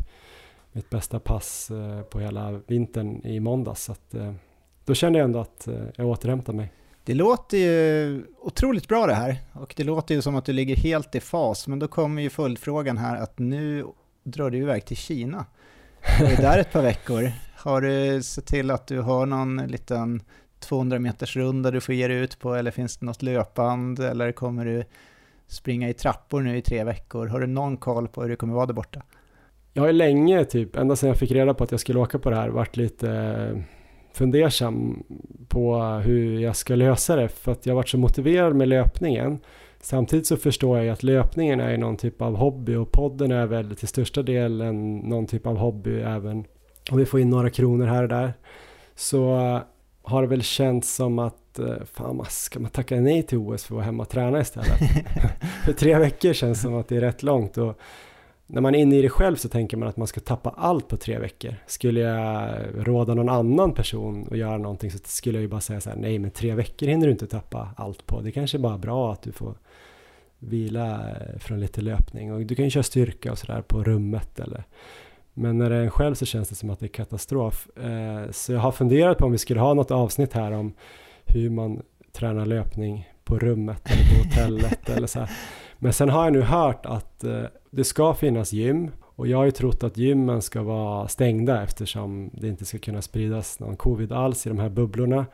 mitt 0.73 0.91
bästa 0.91 1.21
pass 1.21 1.71
uh, 1.71 2.03
på 2.03 2.21
hela 2.21 2.61
vintern 2.67 3.27
i 3.27 3.41
måndags. 3.41 3.85
Så 3.85 3.93
att, 3.93 4.15
uh, 4.15 4.33
då 4.85 4.95
kände 4.95 5.19
jag 5.19 5.25
ändå 5.25 5.39
att 5.39 5.69
jag 5.97 6.07
återhämtade 6.07 6.57
mig. 6.57 6.73
Det 7.05 7.15
låter 7.15 7.59
ju 7.59 8.23
otroligt 8.41 8.89
bra 8.89 9.07
det 9.07 9.15
här 9.15 9.37
och 9.53 9.75
det 9.77 9.85
låter 9.85 10.15
ju 10.15 10.23
som 10.23 10.37
att 10.37 10.45
du 10.45 10.53
ligger 10.53 10.77
helt 10.77 11.15
i 11.15 11.21
fas 11.21 11.69
men 11.69 11.79
då 11.79 11.89
kommer 11.89 12.23
ju 12.23 12.31
följdfrågan 12.31 12.99
här 12.99 13.17
att 13.17 13.39
nu 13.39 13.87
drar 14.25 14.51
du 14.51 14.59
iväg 14.59 14.85
till 14.85 14.97
Kina. 14.97 15.47
Du 16.19 16.27
är 16.27 16.37
där 16.37 16.59
ett 16.59 16.73
par 16.73 16.83
veckor. 16.83 17.33
Har 17.57 17.81
du 17.81 18.23
sett 18.23 18.47
till 18.47 18.71
att 18.71 18.87
du 18.87 19.01
har 19.01 19.27
någon 19.27 19.57
liten 19.57 20.23
200 20.61 20.99
meters 20.99 21.37
runda 21.37 21.71
du 21.71 21.81
får 21.81 21.95
ge 21.95 22.09
dig 22.09 22.17
ut 22.17 22.39
på 22.39 22.55
eller 22.55 22.71
finns 22.71 22.97
det 22.97 23.07
något 23.07 23.23
löpband 23.23 24.01
eller 24.01 24.33
kommer 24.33 24.65
du 24.65 24.85
springa 25.47 25.89
i 25.89 25.95
trappor 25.95 26.41
nu 26.41 26.57
i 26.57 26.63
tre 26.63 26.85
veckor? 26.85 27.27
Har 27.27 27.41
du 27.41 27.47
någon 27.47 27.77
koll 27.77 28.09
på 28.09 28.23
hur 28.23 28.29
det 28.29 28.37
kommer 28.37 28.55
vara 28.55 28.67
där 28.67 28.75
borta? 28.75 29.03
Jag 29.73 29.83
har 29.83 29.93
länge, 29.93 30.45
typ 30.45 30.77
ända 30.77 30.97
sedan 30.97 31.09
jag 31.09 31.19
fick 31.19 31.31
reda 31.31 31.55
på 31.55 31.65
att 31.65 31.71
jag 31.71 31.81
skulle 31.81 31.99
åka 31.99 32.19
på 32.19 32.31
det 32.31 32.37
här, 32.37 32.49
varit 32.49 32.77
lite 32.77 33.11
eh, 33.11 33.63
fundersam 34.13 35.03
på 35.49 35.83
hur 35.83 36.41
jag 36.41 36.57
ska 36.57 36.75
lösa 36.75 37.17
det 37.17 37.29
för 37.29 37.53
att 37.53 37.67
jag 37.67 37.75
varit 37.75 37.89
så 37.89 37.99
motiverad 37.99 38.57
med 38.57 38.69
löpningen. 38.69 39.39
Samtidigt 39.81 40.27
så 40.27 40.37
förstår 40.37 40.77
jag 40.77 40.85
ju 40.85 40.91
att 40.91 41.03
löpningen 41.03 41.61
är 41.61 41.79
någon 41.79 41.97
typ 41.97 42.23
av 42.23 42.37
hobby 42.37 42.75
och 42.75 42.93
podden 42.93 43.33
är 43.33 43.47
väl 43.47 43.77
till 43.77 43.89
största 43.89 44.23
delen 44.23 44.97
någon 44.97 45.27
typ 45.27 45.47
av 45.47 45.57
hobby 45.57 46.01
även 46.01 46.45
om 46.91 46.99
vi 46.99 47.07
får 47.07 47.21
in 47.21 47.31
några 47.31 47.51
kronor 47.51 47.87
här 47.87 48.03
och 48.03 48.09
där. 48.09 48.35
Så 48.95 49.61
har 50.07 50.23
det 50.23 50.29
väl 50.29 50.43
känts 50.43 50.95
som 50.95 51.19
att 51.19 51.59
eh, 51.59 51.85
fan, 51.93 52.25
ska 52.29 52.61
man 52.61 52.71
tacka 52.71 53.01
nej 53.01 53.23
till 53.23 53.39
OS 53.39 53.65
för 53.65 53.75
att 53.75 53.77
vara 53.77 53.85
hemma 53.85 54.03
och 54.03 54.09
träna 54.09 54.41
istället? 54.41 54.79
för 55.65 55.73
tre 55.73 55.99
veckor 55.99 56.33
känns 56.33 56.63
som 56.63 56.75
att 56.75 56.89
det 56.89 56.97
är 56.97 57.01
rätt 57.01 57.23
långt 57.23 57.59
och 57.59 57.81
när 58.47 58.61
man 58.61 58.75
är 58.75 58.79
inne 58.79 58.97
i 58.97 59.03
det 59.03 59.09
själv 59.09 59.37
så 59.37 59.49
tänker 59.49 59.77
man 59.77 59.89
att 59.89 59.97
man 59.97 60.07
ska 60.07 60.21
tappa 60.21 60.51
allt 60.51 60.89
på 60.89 60.97
tre 60.97 61.19
veckor. 61.19 61.55
Skulle 61.67 62.01
jag 62.01 62.55
råda 62.75 63.15
någon 63.15 63.29
annan 63.29 63.73
person 63.73 64.29
att 64.31 64.39
göra 64.39 64.59
någonting 64.59 64.91
så 64.91 64.99
skulle 65.05 65.39
jag 65.39 65.43
ju 65.43 65.49
bara 65.49 65.61
säga 65.61 65.81
så 65.81 65.91
här, 65.91 65.97
nej 65.97 66.19
men 66.19 66.31
tre 66.31 66.55
veckor 66.55 66.87
hinner 66.87 67.07
du 67.07 67.13
inte 67.13 67.27
tappa 67.27 67.69
allt 67.77 68.07
på. 68.07 68.21
Det 68.21 68.33
kanske 68.33 68.57
är 68.57 68.61
bara 68.61 68.79
bra 68.79 69.13
att 69.13 69.23
du 69.23 69.33
får 69.33 69.55
vila 70.39 71.11
eh, 71.11 71.39
från 71.39 71.61
lite 71.61 71.81
löpning 71.81 72.33
och 72.33 72.41
du 72.41 72.55
kan 72.55 72.65
ju 72.65 72.71
köra 72.71 72.83
styrka 72.83 73.33
och 73.33 73.39
sådär 73.39 73.63
på 73.63 73.85
rummet 73.85 74.41
eller 74.41 74.65
men 75.39 75.59
när 75.59 75.71
det 75.71 75.77
är 75.77 75.81
en 75.81 75.91
själv 75.91 76.15
så 76.15 76.27
känns 76.27 76.49
det 76.49 76.55
som 76.55 76.71
att 76.71 76.81
det 76.81 76.87
är 76.87 76.89
katastrof. 76.89 77.69
Eh, 77.77 78.31
så 78.31 78.53
jag 78.53 78.61
har 78.61 78.73
funderat 78.73 79.19
på 79.19 79.25
om 79.25 79.33
vi 79.33 79.39
skulle 79.39 79.61
ha 79.61 79.75
något 79.75 79.91
avsnitt 79.91 80.33
här 80.33 80.53
om 80.53 80.73
hur 81.25 81.51
man 81.51 81.83
tränar 82.13 82.47
löpning 82.47 83.09
på 83.25 83.39
rummet 83.39 83.83
eller 83.85 84.05
på 84.05 84.29
hotellet 84.29 84.89
eller 84.97 85.07
så 85.07 85.19
här. 85.19 85.31
Men 85.79 85.93
sen 85.93 86.09
har 86.09 86.25
jag 86.25 86.33
nu 86.33 86.43
hört 86.43 86.87
att 86.87 87.25
eh, 87.25 87.43
det 87.71 87.85
ska 87.85 88.15
finnas 88.15 88.53
gym 88.53 88.91
och 89.03 89.27
jag 89.27 89.39
har 89.39 89.45
ju 89.45 89.51
trott 89.51 89.85
att 89.85 89.97
gymmen 89.97 90.43
ska 90.43 90.63
vara 90.63 91.09
stängda 91.09 91.63
eftersom 91.63 92.31
det 92.33 92.49
inte 92.49 92.65
ska 92.65 92.79
kunna 92.79 93.03
spridas 93.03 93.61
någon 93.61 93.77
covid 93.77 94.13
alls 94.13 94.47
i 94.47 94.49
de 94.49 94.59
här 94.59 94.69
bubblorna. 94.69 95.27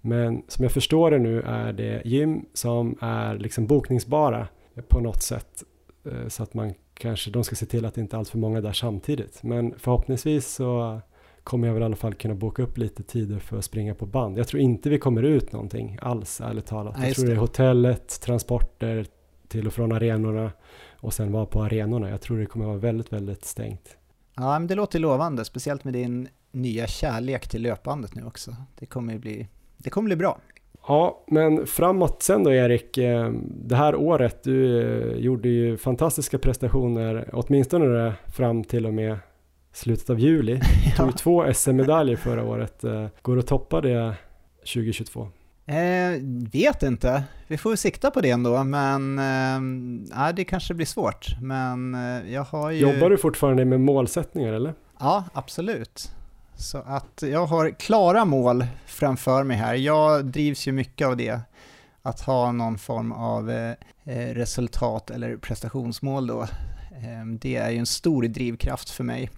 Men 0.00 0.42
som 0.48 0.62
jag 0.62 0.72
förstår 0.72 1.10
det 1.10 1.18
nu 1.18 1.42
är 1.42 1.72
det 1.72 2.02
gym 2.04 2.44
som 2.54 2.98
är 3.00 3.38
liksom 3.38 3.66
bokningsbara 3.66 4.48
på 4.88 5.00
något 5.00 5.22
sätt 5.22 5.64
eh, 6.04 6.28
så 6.28 6.42
att 6.42 6.54
man 6.54 6.74
kanske 6.98 7.30
de 7.30 7.44
ska 7.44 7.56
se 7.56 7.66
till 7.66 7.84
att 7.84 7.94
det 7.94 8.00
inte 8.00 8.16
är 8.16 8.18
allt 8.18 8.28
för 8.28 8.38
många 8.38 8.60
där 8.60 8.72
samtidigt. 8.72 9.42
Men 9.42 9.74
förhoppningsvis 9.78 10.54
så 10.54 11.00
kommer 11.44 11.66
jag 11.66 11.74
väl 11.74 11.82
i 11.82 11.86
alla 11.86 11.96
fall 11.96 12.14
kunna 12.14 12.34
boka 12.34 12.62
upp 12.62 12.78
lite 12.78 13.02
tider 13.02 13.38
för 13.38 13.58
att 13.58 13.64
springa 13.64 13.94
på 13.94 14.06
band. 14.06 14.38
Jag 14.38 14.48
tror 14.48 14.62
inte 14.62 14.90
vi 14.90 14.98
kommer 14.98 15.22
ut 15.22 15.52
någonting 15.52 15.98
alls, 16.02 16.40
ärligt 16.40 16.66
talat. 16.66 16.96
jag 17.00 17.14
tror 17.14 17.26
det 17.26 17.32
är 17.32 17.36
hotellet, 17.36 18.20
transporter 18.20 19.06
till 19.48 19.66
och 19.66 19.72
från 19.72 19.92
arenorna 19.92 20.52
och 21.00 21.14
sen 21.14 21.32
vara 21.32 21.46
på 21.46 21.62
arenorna. 21.62 22.10
Jag 22.10 22.20
tror 22.20 22.38
det 22.38 22.46
kommer 22.46 22.66
vara 22.66 22.76
väldigt, 22.76 23.12
väldigt 23.12 23.44
stängt. 23.44 23.96
Ja, 24.34 24.58
men 24.58 24.66
det 24.66 24.74
låter 24.74 24.98
lovande, 24.98 25.44
speciellt 25.44 25.84
med 25.84 25.94
din 25.94 26.28
nya 26.52 26.86
kärlek 26.86 27.48
till 27.48 27.62
löpbandet 27.62 28.14
nu 28.14 28.24
också. 28.24 28.56
Det 28.78 28.86
kommer 28.86 29.18
bli, 29.18 29.48
det 29.76 29.90
kommer 29.90 30.06
bli 30.06 30.16
bra. 30.16 30.38
Ja, 30.88 31.24
men 31.26 31.66
framåt 31.66 32.22
sen 32.22 32.44
då 32.44 32.52
Erik, 32.52 32.98
eh, 32.98 33.30
det 33.44 33.76
här 33.76 33.94
året, 33.96 34.42
du 34.42 34.82
eh, 34.82 35.18
gjorde 35.18 35.48
ju 35.48 35.76
fantastiska 35.76 36.38
prestationer, 36.38 37.28
åtminstone 37.32 38.14
fram 38.36 38.64
till 38.64 38.86
och 38.86 38.94
med 38.94 39.16
slutet 39.72 40.10
av 40.10 40.18
juli. 40.20 40.60
Du 40.84 40.90
tog 40.96 41.16
två 41.18 41.52
SM-medaljer 41.54 42.16
förra 42.16 42.44
året. 42.44 42.84
Eh, 42.84 43.06
Går 43.22 43.36
det 43.36 43.40
att 43.40 43.46
toppa 43.46 43.80
det 43.80 44.14
2022? 44.60 45.28
Eh, 45.66 45.76
vet 46.52 46.82
inte. 46.82 47.22
Vi 47.46 47.58
får 47.58 47.76
sikta 47.76 48.10
på 48.10 48.20
det 48.20 48.30
ändå, 48.30 48.64
men 48.64 49.18
eh, 49.18 50.34
det 50.34 50.44
kanske 50.44 50.74
blir 50.74 50.86
svårt. 50.86 51.26
Men 51.42 51.94
eh, 51.94 52.32
jag 52.32 52.44
har 52.44 52.70
ju... 52.70 52.78
Jobbar 52.78 53.10
du 53.10 53.18
fortfarande 53.18 53.64
med 53.64 53.80
målsättningar 53.80 54.52
eller? 54.52 54.74
Ja, 55.00 55.24
absolut. 55.32 56.10
Så 56.58 56.78
att 56.78 57.22
jag 57.22 57.46
har 57.46 57.70
klara 57.70 58.24
mål 58.24 58.66
framför 58.86 59.44
mig 59.44 59.56
här. 59.56 59.74
Jag 59.74 60.24
drivs 60.26 60.68
ju 60.68 60.72
mycket 60.72 61.06
av 61.06 61.16
det. 61.16 61.40
Att 62.02 62.20
ha 62.20 62.52
någon 62.52 62.78
form 62.78 63.12
av 63.12 63.50
eh, 63.50 63.74
eh, 64.04 64.34
resultat 64.34 65.10
eller 65.10 65.36
prestationsmål 65.36 66.26
då. 66.26 66.42
Eh, 66.42 67.26
det 67.40 67.56
är 67.56 67.70
ju 67.70 67.78
en 67.78 67.86
stor 67.86 68.22
drivkraft 68.22 68.90
för 68.90 69.04
mig. 69.04 69.30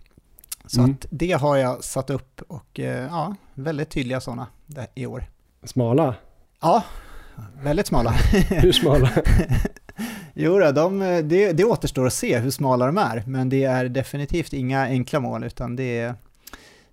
Så 0.66 0.80
Mm. 0.80 0.90
att 0.90 1.06
det 1.11 1.33
har 1.33 1.56
jag 1.56 1.85
satt 1.85 2.11
upp 2.11 2.42
och 2.48 2.80
eh, 2.80 3.06
ja, 3.11 3.35
väldigt 3.54 3.90
tydliga 3.90 4.20
sådana 4.20 4.46
i 4.94 5.06
år. 5.06 5.24
Smala? 5.64 6.14
Ja, 6.61 6.83
väldigt 7.62 7.87
smala. 7.87 8.11
Hur 8.48 8.72
smala? 8.72 9.11
Jo, 10.35 10.59
då, 10.59 10.72
de, 10.72 10.98
det, 11.24 11.52
det 11.52 11.64
återstår 11.64 12.06
att 12.06 12.12
se 12.12 12.38
hur 12.38 12.50
smala 12.50 12.87
de 12.87 12.98
är, 12.98 13.22
men 13.26 13.48
det 13.48 13.64
är 13.64 13.85
definitivt 13.88 14.52
inga 14.52 14.83
enkla 14.85 15.20
mål, 15.20 15.44
utan 15.44 15.76
det, 15.76 16.14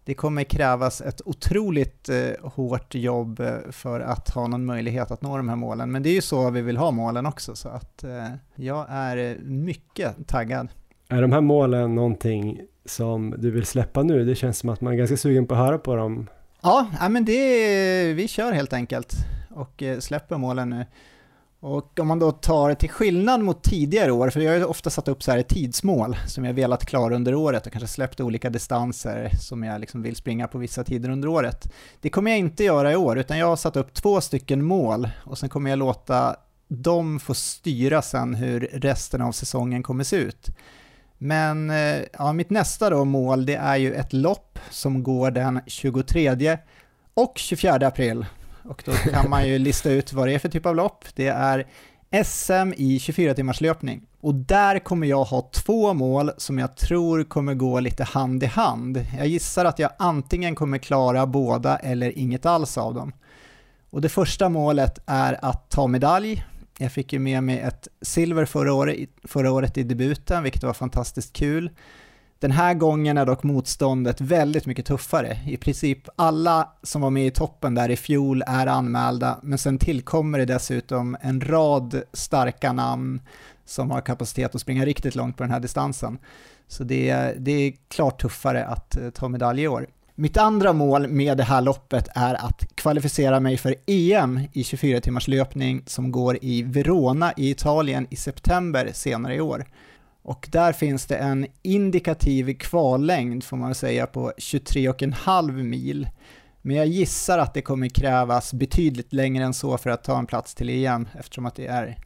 det 0.07 0.13
kommer 0.13 0.43
krävas 0.43 1.01
ett 1.01 1.21
otroligt 1.25 2.09
eh, 2.09 2.49
hårt 2.51 2.95
jobb 2.95 3.39
eh, 3.39 3.55
för 3.71 3.99
att 3.99 4.29
ha 4.29 4.47
någon 4.47 4.65
möjlighet 4.65 5.11
att 5.11 5.21
nå 5.21 5.37
de 5.37 5.49
här 5.49 5.55
målen. 5.55 5.91
Men 5.91 6.03
det 6.03 6.09
är 6.09 6.13
ju 6.13 6.21
så 6.21 6.49
vi 6.49 6.61
vill 6.61 6.77
ha 6.77 6.91
målen 6.91 7.25
också, 7.25 7.55
så 7.55 7.69
att 7.69 8.03
eh, 8.03 8.27
jag 8.55 8.85
är 8.89 9.17
eh, 9.17 9.35
mycket 9.43 10.27
taggad. 10.27 10.67
Är 11.09 11.21
de 11.21 11.31
här 11.31 11.41
målen 11.41 11.95
någonting 11.95 12.61
som 12.85 13.35
du 13.37 13.51
vill 13.51 13.65
släppa 13.65 14.03
nu? 14.03 14.25
Det 14.25 14.35
känns 14.35 14.57
som 14.57 14.69
att 14.69 14.81
man 14.81 14.93
är 14.93 14.97
ganska 14.97 15.17
sugen 15.17 15.47
på 15.47 15.53
att 15.53 15.59
höra 15.59 15.77
på 15.77 15.95
dem. 15.95 16.27
Ja, 16.61 16.87
men 17.09 17.25
det, 17.25 18.13
vi 18.13 18.27
kör 18.27 18.51
helt 18.51 18.73
enkelt 18.73 19.13
och 19.49 19.83
eh, 19.83 19.99
släpper 19.99 20.37
målen 20.37 20.69
nu. 20.69 20.85
Och 21.59 21.99
om 21.99 22.07
man 22.07 22.19
då 22.19 22.31
tar 22.31 22.73
till 22.73 22.89
skillnad 22.89 23.41
mot 23.41 23.63
tidigare 23.63 24.11
år, 24.11 24.29
för 24.29 24.39
jag 24.39 24.51
har 24.51 24.57
ju 24.57 24.63
ofta 24.63 24.89
satt 24.89 25.07
upp 25.07 25.23
så 25.23 25.31
här 25.31 25.41
tidsmål 25.41 26.17
som 26.27 26.45
jag 26.45 26.53
velat 26.53 26.85
klara 26.85 27.15
under 27.15 27.35
året 27.35 27.65
och 27.65 27.71
kanske 27.71 27.87
släppt 27.87 28.19
olika 28.19 28.49
distanser 28.49 29.29
som 29.39 29.63
jag 29.63 29.81
liksom 29.81 30.01
vill 30.01 30.15
springa 30.15 30.47
på 30.47 30.57
vissa 30.57 30.83
tider 30.83 31.09
under 31.09 31.27
året. 31.27 31.73
Det 32.01 32.09
kommer 32.09 32.31
jag 32.31 32.37
inte 32.37 32.63
göra 32.63 32.91
i 32.91 32.95
år, 32.95 33.17
utan 33.17 33.37
jag 33.37 33.47
har 33.47 33.55
satt 33.55 33.75
upp 33.75 33.93
två 33.93 34.21
stycken 34.21 34.63
mål 34.63 35.09
och 35.23 35.37
sen 35.37 35.49
kommer 35.49 35.69
jag 35.69 35.79
låta 35.79 36.35
dem 36.67 37.19
få 37.19 37.33
styra 37.33 38.01
sen 38.01 38.35
hur 38.35 38.59
resten 38.59 39.21
av 39.21 39.31
säsongen 39.31 39.83
kommer 39.83 40.03
se 40.03 40.15
ut. 40.15 40.47
Men 41.17 41.69
eh, 41.69 42.01
ja, 42.13 42.33
mitt 42.33 42.49
nästa 42.49 42.89
då 42.89 43.05
mål 43.05 43.45
det 43.45 43.55
är 43.55 43.75
ju 43.75 43.93
ett 43.93 44.13
lopp 44.13 44.59
som 44.69 45.03
går 45.03 45.31
den 45.31 45.61
23 45.67 46.57
och 47.13 47.33
24 47.35 47.87
april. 47.87 48.25
Och 48.67 48.83
då 48.85 48.91
kan 48.91 49.29
man 49.29 49.47
ju 49.47 49.59
lista 49.59 49.89
ut 49.91 50.13
vad 50.13 50.27
det 50.27 50.33
är 50.33 50.39
för 50.39 50.49
typ 50.49 50.65
av 50.65 50.75
lopp. 50.75 51.05
Det 51.15 51.27
är 51.27 51.67
SM 52.23 52.73
i 52.77 52.99
24 52.99 53.33
timmars 53.33 53.61
löpning. 53.61 54.01
Och 54.21 54.35
där 54.35 54.79
kommer 54.79 55.07
jag 55.07 55.23
ha 55.23 55.49
två 55.53 55.93
mål 55.93 56.31
som 56.37 56.59
jag 56.59 56.77
tror 56.77 57.23
kommer 57.23 57.53
gå 57.53 57.79
lite 57.79 58.03
hand 58.03 58.43
i 58.43 58.45
hand. 58.45 59.05
Jag 59.17 59.27
gissar 59.27 59.65
att 59.65 59.79
jag 59.79 59.91
antingen 59.99 60.55
kommer 60.55 60.77
klara 60.77 61.25
båda 61.25 61.77
eller 61.77 62.17
inget 62.17 62.45
alls 62.45 62.77
av 62.77 62.93
dem. 62.93 63.11
Och 63.89 64.01
det 64.01 64.09
första 64.09 64.49
målet 64.49 64.99
är 65.05 65.45
att 65.45 65.69
ta 65.69 65.87
medalj. 65.87 66.45
Jag 66.77 66.91
fick 66.91 67.13
ju 67.13 67.19
med 67.19 67.43
mig 67.43 67.59
ett 67.59 67.87
silver 68.01 68.45
förra 68.45 68.73
året, 68.73 69.09
förra 69.23 69.51
året 69.51 69.77
i 69.77 69.83
debuten, 69.83 70.43
vilket 70.43 70.63
var 70.63 70.73
fantastiskt 70.73 71.33
kul. 71.33 71.69
Den 72.39 72.51
här 72.51 72.73
gången 72.73 73.17
är 73.17 73.25
dock 73.25 73.43
motståndet 73.43 74.21
väldigt 74.21 74.65
mycket 74.65 74.85
tuffare. 74.85 75.37
I 75.45 75.57
princip 75.57 76.09
alla 76.15 76.69
som 76.83 77.01
var 77.01 77.09
med 77.09 77.27
i 77.27 77.31
toppen 77.31 77.75
där 77.75 77.89
i 77.89 77.95
fjol 77.95 78.43
är 78.47 78.67
anmälda, 78.67 79.39
men 79.43 79.57
sen 79.57 79.77
tillkommer 79.77 80.39
det 80.39 80.45
dessutom 80.45 81.17
en 81.21 81.41
rad 81.41 82.01
starka 82.13 82.73
namn 82.73 83.21
som 83.65 83.91
har 83.91 84.01
kapacitet 84.01 84.55
att 84.55 84.61
springa 84.61 84.85
riktigt 84.85 85.15
långt 85.15 85.37
på 85.37 85.43
den 85.43 85.51
här 85.51 85.59
distansen. 85.59 86.17
Så 86.67 86.83
det 86.83 87.09
är, 87.09 87.35
det 87.39 87.51
är 87.51 87.73
klart 87.87 88.21
tuffare 88.21 88.65
att 88.65 88.97
eh, 88.97 89.09
ta 89.09 89.27
medalj 89.27 89.61
i 89.61 89.67
år. 89.67 89.87
Mitt 90.15 90.37
andra 90.37 90.73
mål 90.73 91.07
med 91.07 91.37
det 91.37 91.43
här 91.43 91.61
loppet 91.61 92.07
är 92.15 92.45
att 92.45 92.75
kvalificera 92.75 93.39
mig 93.39 93.57
för 93.57 93.75
EM 93.85 94.39
i 94.53 94.63
24 94.63 95.01
timmars 95.01 95.27
löpning 95.27 95.83
som 95.85 96.11
går 96.11 96.37
i 96.41 96.63
Verona 96.63 97.33
i 97.37 97.49
Italien 97.49 98.07
i 98.09 98.15
september 98.15 98.89
senare 98.93 99.35
i 99.35 99.41
år. 99.41 99.65
Och 100.27 100.47
där 100.51 100.73
finns 100.73 101.05
det 101.05 101.15
en 101.15 101.47
indikativ 101.61 102.57
kvallängd 102.57 103.43
får 103.43 103.57
man 103.57 103.75
säga 103.75 104.07
på 104.07 104.31
23,5 104.37 105.63
mil. 105.63 106.09
Men 106.61 106.75
jag 106.75 106.87
gissar 106.87 107.39
att 107.39 107.53
det 107.53 107.61
kommer 107.61 107.87
krävas 107.87 108.53
betydligt 108.53 109.13
längre 109.13 109.43
än 109.43 109.53
så 109.53 109.77
för 109.77 109.89
att 109.89 110.03
ta 110.03 110.19
en 110.19 110.25
plats 110.25 110.55
till 110.55 110.69
EM 110.69 111.07
eftersom 111.19 111.45
att 111.45 111.55
det 111.55 111.67
är 111.67 111.97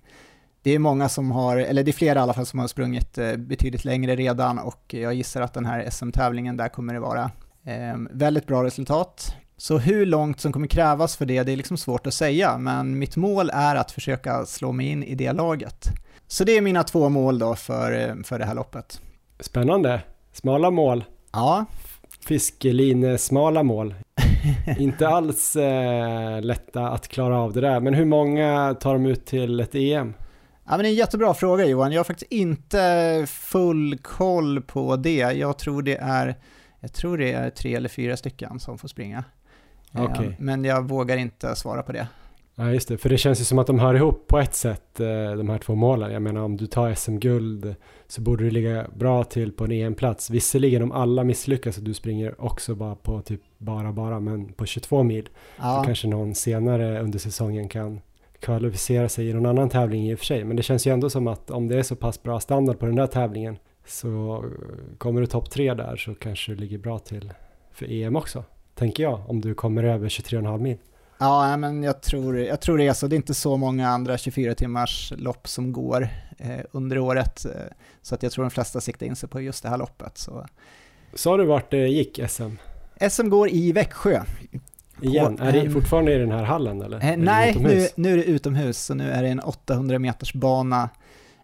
det 0.61 0.71
är 0.71 0.79
många 0.79 1.09
som 1.09 1.31
har, 1.31 1.57
eller 1.57 1.83
det 1.83 1.91
är 1.91 1.93
flera 1.93 2.19
i 2.19 2.21
alla 2.21 2.33
fall 2.33 2.45
som 2.45 2.59
har 2.59 2.67
sprungit 2.67 3.17
eh, 3.17 3.35
betydligt 3.35 3.85
längre 3.85 4.15
redan 4.15 4.59
och 4.59 4.93
jag 4.93 5.13
gissar 5.13 5.41
att 5.41 5.53
den 5.53 5.65
här 5.65 5.89
SM-tävlingen 5.89 6.57
där 6.57 6.69
kommer 6.69 6.93
det 6.93 6.99
vara 6.99 7.31
eh, 7.65 7.95
väldigt 8.11 8.47
bra 8.47 8.63
resultat. 8.63 9.35
Så 9.57 9.77
hur 9.77 10.05
långt 10.05 10.39
som 10.39 10.53
kommer 10.53 10.67
krävas 10.67 11.15
för 11.15 11.25
det, 11.25 11.43
det 11.43 11.51
är 11.51 11.57
liksom 11.57 11.77
svårt 11.77 12.07
att 12.07 12.13
säga, 12.13 12.57
men 12.57 12.99
mitt 12.99 13.15
mål 13.15 13.49
är 13.53 13.75
att 13.75 13.91
försöka 13.91 14.45
slå 14.45 14.71
mig 14.71 14.87
in 14.87 15.03
i 15.03 15.15
det 15.15 15.31
laget. 15.31 15.89
Så 16.31 16.43
det 16.43 16.57
är 16.57 16.61
mina 16.61 16.83
två 16.83 17.09
mål 17.09 17.39
då 17.39 17.55
för, 17.55 18.09
eh, 18.09 18.23
för 18.23 18.39
det 18.39 18.45
här 18.45 18.55
loppet. 18.55 19.01
Spännande. 19.39 20.01
Smala 20.31 20.71
mål. 20.71 21.03
Ja, 21.31 21.65
Fiskeline 22.27 23.17
smala 23.17 23.63
mål. 23.63 23.95
Inte 24.79 25.07
alls 25.07 25.55
eh, 25.55 26.41
lätta 26.41 26.89
att 26.89 27.07
klara 27.07 27.37
av 27.37 27.53
det 27.53 27.61
där. 27.61 27.79
Men 27.79 27.93
hur 27.93 28.05
många 28.05 28.73
tar 28.79 28.93
de 28.93 29.05
ut 29.05 29.25
till 29.25 29.59
ett 29.59 29.75
EM? 29.75 30.13
Ja, 30.63 30.71
men 30.71 30.79
det 30.79 30.87
är 30.87 30.89
en 30.89 30.95
jättebra 30.95 31.33
fråga 31.33 31.65
Johan. 31.65 31.91
Jag 31.91 31.99
har 31.99 32.03
faktiskt 32.03 32.31
inte 32.31 33.25
full 33.27 33.97
koll 33.97 34.61
på 34.61 34.95
det. 34.95 35.33
Jag 35.33 35.57
tror 35.57 35.81
det 35.81 35.97
är, 35.97 36.35
jag 36.79 36.93
tror 36.93 37.17
det 37.17 37.33
är 37.33 37.49
tre 37.49 37.75
eller 37.75 37.89
fyra 37.89 38.17
stycken 38.17 38.59
som 38.59 38.77
får 38.77 38.87
springa. 38.87 39.23
Eh, 39.93 40.03
Okej. 40.03 40.35
Men 40.39 40.65
jag 40.65 40.89
vågar 40.89 41.17
inte 41.17 41.55
svara 41.55 41.83
på 41.83 41.91
det. 41.91 42.07
Ja 42.55 42.71
just 42.71 42.87
det, 42.87 42.97
för 42.97 43.09
det 43.09 43.17
känns 43.17 43.41
ju 43.41 43.45
som 43.45 43.59
att 43.59 43.67
de 43.67 43.79
hör 43.79 43.93
ihop 43.93 44.27
på 44.27 44.39
ett 44.39 44.55
sätt, 44.55 44.99
eh, 44.99 45.31
de 45.37 45.49
här 45.49 45.57
två 45.57 45.75
målen. 45.75 46.11
Jag 46.11 46.21
menar 46.21 46.41
om 46.41 46.57
du 46.57 46.67
tar 46.67 46.93
SM-guld 46.93 47.75
så 48.07 48.21
borde 48.21 48.43
du 48.43 48.51
ligga 48.51 48.87
bra 48.95 49.23
till 49.23 49.51
på 49.51 49.63
en 49.63 49.71
EM-plats. 49.71 50.29
Visserligen 50.29 50.81
om 50.81 50.91
alla 50.91 51.23
misslyckas 51.23 51.77
och 51.77 51.83
du 51.83 51.93
springer 51.93 52.41
också 52.41 52.75
bara 52.75 52.95
på 52.95 53.21
typ 53.21 53.41
bara 53.57 53.91
bara, 53.91 54.19
men 54.19 54.53
på 54.53 54.65
22 54.65 55.03
mil. 55.03 55.25
Så 55.25 55.31
Ja, 55.57 55.83
kanske 55.85 56.07
någon 56.07 56.35
senare 56.35 57.01
under 57.01 57.19
säsongen 57.19 57.69
kan 57.69 58.01
kvalificera 58.39 59.09
sig 59.09 59.29
i 59.29 59.33
någon 59.33 59.45
annan 59.45 59.69
tävling 59.69 60.09
i 60.09 60.15
och 60.15 60.19
för 60.19 60.25
sig. 60.25 60.43
Men 60.43 60.55
det 60.55 60.63
känns 60.63 60.87
ju 60.87 60.93
ändå 60.93 61.09
som 61.09 61.27
att 61.27 61.51
om 61.51 61.67
det 61.67 61.77
är 61.77 61.83
så 61.83 61.95
pass 61.95 62.23
bra 62.23 62.39
standard 62.39 62.79
på 62.79 62.85
den 62.85 62.95
där 62.95 63.07
tävlingen 63.07 63.57
så 63.85 64.43
eh, 64.43 64.97
kommer 64.97 65.21
du 65.21 65.27
topp 65.27 65.49
tre 65.49 65.73
där 65.73 65.95
så 65.95 66.15
kanske 66.15 66.51
du 66.51 66.55
ligger 66.55 66.77
bra 66.77 66.99
till 66.99 67.33
för 67.71 67.91
EM 67.91 68.15
också. 68.15 68.43
Tänker 68.75 69.03
jag, 69.03 69.21
om 69.27 69.41
du 69.41 69.53
kommer 69.53 69.83
över 69.83 70.09
23,5 70.09 70.59
mil. 70.59 70.77
Ja 71.21 71.57
men 71.57 71.83
jag 71.83 72.01
tror, 72.01 72.39
jag 72.39 72.61
tror 72.61 72.77
det 72.77 72.87
är 72.87 72.93
så. 72.93 73.07
Det 73.07 73.15
är 73.15 73.17
inte 73.17 73.33
så 73.33 73.57
många 73.57 73.89
andra 73.89 74.17
24 74.17 74.55
timmars 74.55 75.13
lopp 75.17 75.47
som 75.47 75.71
går 75.71 76.09
eh, 76.37 76.59
under 76.71 76.97
året. 76.97 77.45
Eh, 77.45 77.51
så 78.01 78.15
att 78.15 78.23
jag 78.23 78.31
tror 78.31 78.43
de 78.43 78.51
flesta 78.51 78.81
siktar 78.81 79.05
in 79.05 79.15
sig 79.15 79.29
på 79.29 79.41
just 79.41 79.63
det 79.63 79.69
här 79.69 79.77
loppet. 79.77 80.17
Så. 80.17 80.45
Sa 81.13 81.37
du 81.37 81.45
vart 81.45 81.71
det 81.71 81.87
gick 81.87 82.19
SM? 82.27 82.55
SM 83.09 83.29
går 83.29 83.49
i 83.49 83.71
Växjö. 83.71 84.23
Igen? 85.01 85.37
På 85.37 85.43
är 85.43 85.51
det 85.51 85.69
fortfarande 85.69 86.13
i 86.15 86.17
den 86.17 86.31
här 86.31 86.43
hallen 86.43 86.81
eller? 86.81 87.11
Eh, 87.11 87.17
nej, 87.17 87.55
nu, 87.59 87.87
nu 87.95 88.13
är 88.13 88.17
det 88.17 88.23
utomhus, 88.23 88.77
så 88.77 88.93
nu 88.93 89.11
är 89.11 89.23
det 89.23 89.29
en 89.29 89.39
800 89.39 89.99
meters 89.99 90.33
bana 90.33 90.89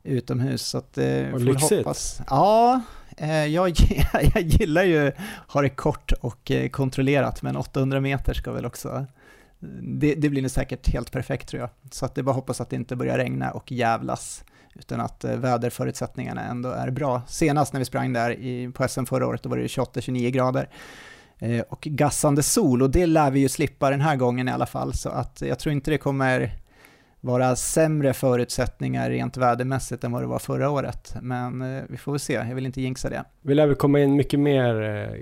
utomhus. 0.04 0.62
Så 0.62 0.78
att, 0.78 0.98
eh, 0.98 1.06
väl 1.06 1.44
lyxigt. 1.44 1.72
hoppas. 1.72 2.22
Ja, 2.30 2.82
eh, 3.18 3.46
jag, 3.46 3.70
jag 4.34 4.44
gillar 4.44 4.84
ju 4.84 5.12
ha 5.48 5.62
det 5.62 5.70
kort 5.70 6.12
och 6.12 6.52
eh, 6.52 6.70
kontrollerat, 6.70 7.42
men 7.42 7.58
800 7.58 8.02
meter 8.02 8.34
ska 8.34 8.52
väl 8.52 8.66
också... 8.66 9.06
Det, 9.82 10.16
det 10.16 10.30
blir 10.30 10.42
nog 10.42 10.52
säkert 10.52 10.88
helt 10.88 11.12
perfekt 11.12 11.50
tror 11.50 11.62
jag. 11.62 11.70
Så 11.92 12.06
att 12.06 12.16
det 12.16 12.22
är 12.22 12.24
bara 12.24 12.32
att 12.32 12.36
hoppas 12.36 12.62
att 12.62 12.70
det 12.70 12.76
inte 12.76 12.96
börjar 12.96 13.18
regna 13.18 13.52
och 13.52 13.72
jävlas, 13.72 14.44
utan 14.76 15.02
att 15.02 15.24
eh, 15.24 15.38
väderförutsättningarna 15.38 16.42
ändå 16.44 16.70
är 16.70 16.90
bra. 16.90 17.22
Senast 17.28 17.74
när 17.74 17.80
vi 17.80 17.86
sprang 17.86 18.14
där 18.14 18.32
i, 18.32 18.72
på 18.74 18.88
SM 18.88 19.06
förra 19.06 19.28
året, 19.28 19.44
då 19.44 19.50
var 19.50 19.58
det 19.58 19.68
28-29 19.68 20.30
grader 20.30 20.70
eh, 21.40 21.62
och 21.70 21.82
gassande 21.82 22.44
sol 22.44 22.82
och 22.82 22.90
det 22.90 23.06
lär 23.06 23.32
vi 23.32 23.40
ju 23.40 23.50
slippa 23.50 23.90
den 23.90 24.02
här 24.02 24.16
gången 24.16 24.48
i 24.48 24.52
alla 24.52 24.66
fall 24.66 24.94
så 24.94 25.10
att 25.10 25.42
jag 25.42 25.60
tror 25.60 25.74
inte 25.74 25.92
det 25.92 25.98
kommer 25.98 26.52
vara 27.22 27.56
sämre 27.56 28.14
förutsättningar 28.14 29.10
rent 29.10 29.38
vädermässigt 29.38 30.04
än 30.04 30.12
vad 30.12 30.24
det 30.24 30.28
var 30.28 30.40
förra 30.40 30.70
året. 30.70 31.16
Men 31.22 31.62
eh, 31.62 31.84
vi 31.90 31.98
får 31.98 32.12
väl 32.12 32.20
se, 32.20 32.34
jag 32.34 32.56
vill 32.56 32.66
inte 32.66 32.82
jinxa 32.82 33.10
det. 33.10 33.24
Vi 33.42 33.56
lär 33.56 33.68
väl 33.68 33.76
komma 33.76 34.00
in 34.00 34.16
mycket 34.16 34.40
mer 34.40 34.82
eh, 34.82 35.20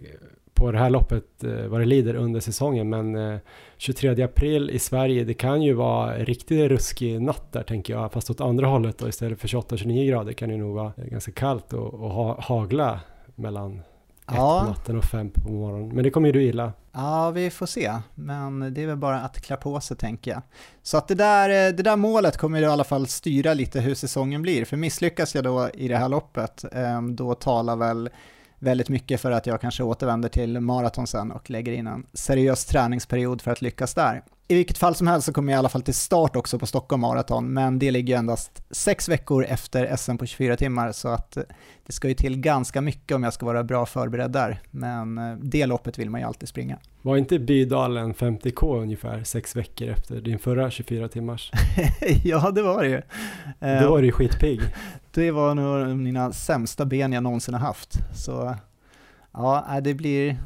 på 0.55 0.71
det 0.71 0.77
här 0.77 0.89
loppet 0.89 1.43
eh, 1.43 1.67
vad 1.67 1.79
det 1.81 1.85
lider 1.85 2.15
under 2.15 2.39
säsongen. 2.39 2.89
Men 2.89 3.15
eh, 3.15 3.39
23 3.77 4.23
april 4.23 4.69
i 4.69 4.79
Sverige, 4.79 5.23
det 5.23 5.33
kan 5.33 5.61
ju 5.61 5.73
vara 5.73 6.17
riktigt 6.17 6.71
ruskig 6.71 7.21
natt 7.21 7.51
där 7.51 7.63
tänker 7.63 7.93
jag. 7.93 8.11
Fast 8.11 8.29
åt 8.29 8.41
andra 8.41 8.67
hållet 8.67 8.97
då 8.97 9.07
istället 9.09 9.39
för 9.39 9.47
28-29 9.47 10.09
grader 10.09 10.33
kan 10.33 10.49
det 10.49 10.57
nog 10.57 10.75
vara 10.75 10.93
ganska 10.97 11.31
kallt 11.31 11.73
och, 11.73 11.93
och 11.93 12.09
ha, 12.09 12.41
hagla 12.41 12.99
mellan 13.35 13.79
ett 13.79 14.33
Ja. 14.35 14.59
på 14.63 14.69
natten 14.69 14.97
och 14.97 15.03
fem 15.03 15.29
på 15.29 15.51
morgonen. 15.51 15.95
Men 15.95 16.03
det 16.03 16.09
kommer 16.09 16.27
ju 16.27 16.31
du 16.31 16.43
gilla. 16.43 16.73
Ja, 16.91 17.31
vi 17.31 17.49
får 17.49 17.65
se. 17.65 17.91
Men 18.15 18.73
det 18.73 18.83
är 18.83 18.87
väl 18.87 18.97
bara 18.97 19.19
att 19.21 19.41
klä 19.41 19.55
på 19.55 19.79
sig 19.79 19.97
tänker 19.97 20.31
jag. 20.31 20.41
Så 20.83 20.97
att 20.97 21.07
det 21.07 21.15
där, 21.15 21.49
eh, 21.49 21.75
det 21.75 21.83
där 21.83 21.95
målet 21.95 22.37
kommer 22.37 22.59
ju 22.59 22.65
i 22.65 22.67
alla 22.67 22.83
fall 22.83 23.07
styra 23.07 23.53
lite 23.53 23.79
hur 23.81 23.95
säsongen 23.95 24.41
blir. 24.41 24.65
För 24.65 24.77
misslyckas 24.77 25.35
jag 25.35 25.43
då 25.43 25.69
i 25.73 25.87
det 25.87 25.97
här 25.97 26.09
loppet, 26.09 26.65
eh, 26.73 27.01
då 27.01 27.33
talar 27.33 27.75
väl 27.75 28.09
väldigt 28.59 28.89
mycket 28.89 29.21
för 29.21 29.31
att 29.31 29.47
jag 29.47 29.61
kanske 29.61 29.83
återvänder 29.83 30.29
till 30.29 30.59
maraton 30.59 31.07
sen 31.07 31.31
och 31.31 31.49
lägger 31.49 31.71
in 31.71 31.87
en 31.87 32.05
seriös 32.13 32.65
träningsperiod 32.65 33.41
för 33.41 33.51
att 33.51 33.61
lyckas 33.61 33.93
där. 33.93 34.23
I 34.47 34.55
vilket 34.55 34.77
fall 34.77 34.95
som 34.95 35.07
helst 35.07 35.25
så 35.25 35.33
kommer 35.33 35.51
jag 35.51 35.57
i 35.57 35.59
alla 35.59 35.69
fall 35.69 35.81
till 35.81 35.93
start 35.93 36.35
också 36.35 36.59
på 36.59 36.65
Stockholm 36.65 37.01
Marathon, 37.01 37.53
men 37.53 37.79
det 37.79 37.91
ligger 37.91 38.13
ju 38.13 38.17
endast 38.19 38.63
sex 38.69 39.09
veckor 39.09 39.45
efter 39.45 39.95
SM 39.95 40.17
på 40.17 40.25
24 40.25 40.57
timmar, 40.57 40.91
så 40.91 41.07
att 41.07 41.37
eh, 41.37 41.43
det 41.85 41.93
ska 41.93 42.07
ju 42.07 42.13
till 42.13 42.37
ganska 42.37 42.81
mycket 42.81 43.15
om 43.15 43.23
jag 43.23 43.33
ska 43.33 43.45
vara 43.45 43.63
bra 43.63 43.85
förberedd 43.85 44.31
där. 44.31 44.61
Men 44.71 45.17
eh, 45.17 45.35
det 45.37 45.65
loppet 45.65 45.99
vill 45.99 46.09
man 46.09 46.21
ju 46.21 46.27
alltid 46.27 46.49
springa. 46.49 46.77
Var 47.01 47.17
inte 47.17 47.39
Bydalen 47.39 48.13
50K 48.13 48.81
ungefär 48.81 49.23
sex 49.23 49.55
veckor 49.55 49.89
efter 49.89 50.21
din 50.21 50.39
förra 50.39 50.71
24 50.71 51.07
timmars? 51.07 51.51
ja, 52.23 52.51
det 52.51 52.61
var 52.61 52.83
det 52.83 52.89
ju. 52.89 53.01
Då 53.81 53.89
var 53.89 53.99
du 53.99 54.05
ju 54.05 54.11
skitpigg. 54.11 54.61
Det 55.11 55.31
var 55.31 55.55
nog 55.55 55.97
mina 55.97 56.31
sämsta 56.31 56.85
ben 56.85 57.13
jag 57.13 57.23
någonsin 57.23 57.53
har 57.53 57.61
haft. 57.61 57.93
Så 58.15 58.55
ja, 59.33 59.79
det 59.83 59.93
blir, 59.93 60.37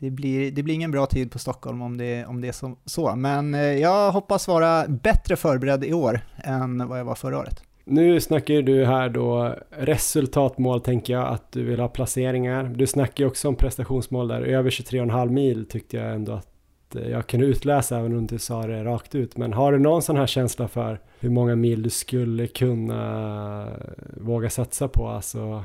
det 0.00 0.10
blir, 0.10 0.50
det 0.50 0.62
blir 0.62 0.74
ingen 0.74 0.90
bra 0.90 1.06
tid 1.06 1.32
på 1.32 1.38
Stockholm 1.38 1.82
om 1.82 1.96
det, 1.96 2.26
om 2.26 2.40
det 2.40 2.48
är 2.48 2.52
så, 2.52 2.76
så. 2.84 3.16
Men 3.16 3.54
eh, 3.54 3.60
jag 3.60 4.12
hoppas 4.12 4.48
vara 4.48 4.88
bättre 4.88 5.36
förberedd 5.36 5.84
i 5.84 5.92
år 5.92 6.20
än 6.44 6.88
vad 6.88 6.98
jag 6.98 7.04
var 7.04 7.14
förra 7.14 7.38
året. 7.38 7.62
Nu 7.84 8.20
snackar 8.20 8.54
ju 8.54 8.62
du 8.62 8.84
här 8.84 9.08
då 9.08 9.54
resultatmål 9.70 10.80
tänker 10.80 11.12
jag 11.12 11.28
att 11.28 11.52
du 11.52 11.64
vill 11.64 11.80
ha 11.80 11.88
placeringar. 11.88 12.64
Du 12.64 12.86
snackar 12.86 13.24
ju 13.24 13.30
också 13.30 13.48
om 13.48 13.56
prestationsmål 13.56 14.28
där. 14.28 14.42
Över 14.42 14.70
23,5 14.70 15.30
mil 15.30 15.66
tyckte 15.66 15.96
jag 15.96 16.14
ändå 16.14 16.32
att 16.32 16.96
eh, 16.96 17.08
jag 17.08 17.26
kunde 17.26 17.46
utläsa 17.46 17.98
även 17.98 18.06
om 18.06 18.12
du 18.12 18.18
inte 18.18 18.38
sa 18.38 18.66
det 18.66 18.84
rakt 18.84 19.14
ut. 19.14 19.36
Men 19.36 19.52
har 19.52 19.72
du 19.72 19.78
någon 19.78 20.02
sån 20.02 20.16
här 20.16 20.26
känsla 20.26 20.68
för 20.68 21.00
hur 21.18 21.30
många 21.30 21.56
mil 21.56 21.82
du 21.82 21.90
skulle 21.90 22.46
kunna 22.46 23.68
våga 24.16 24.50
satsa 24.50 24.88
på 24.88 25.08
alltså 25.08 25.64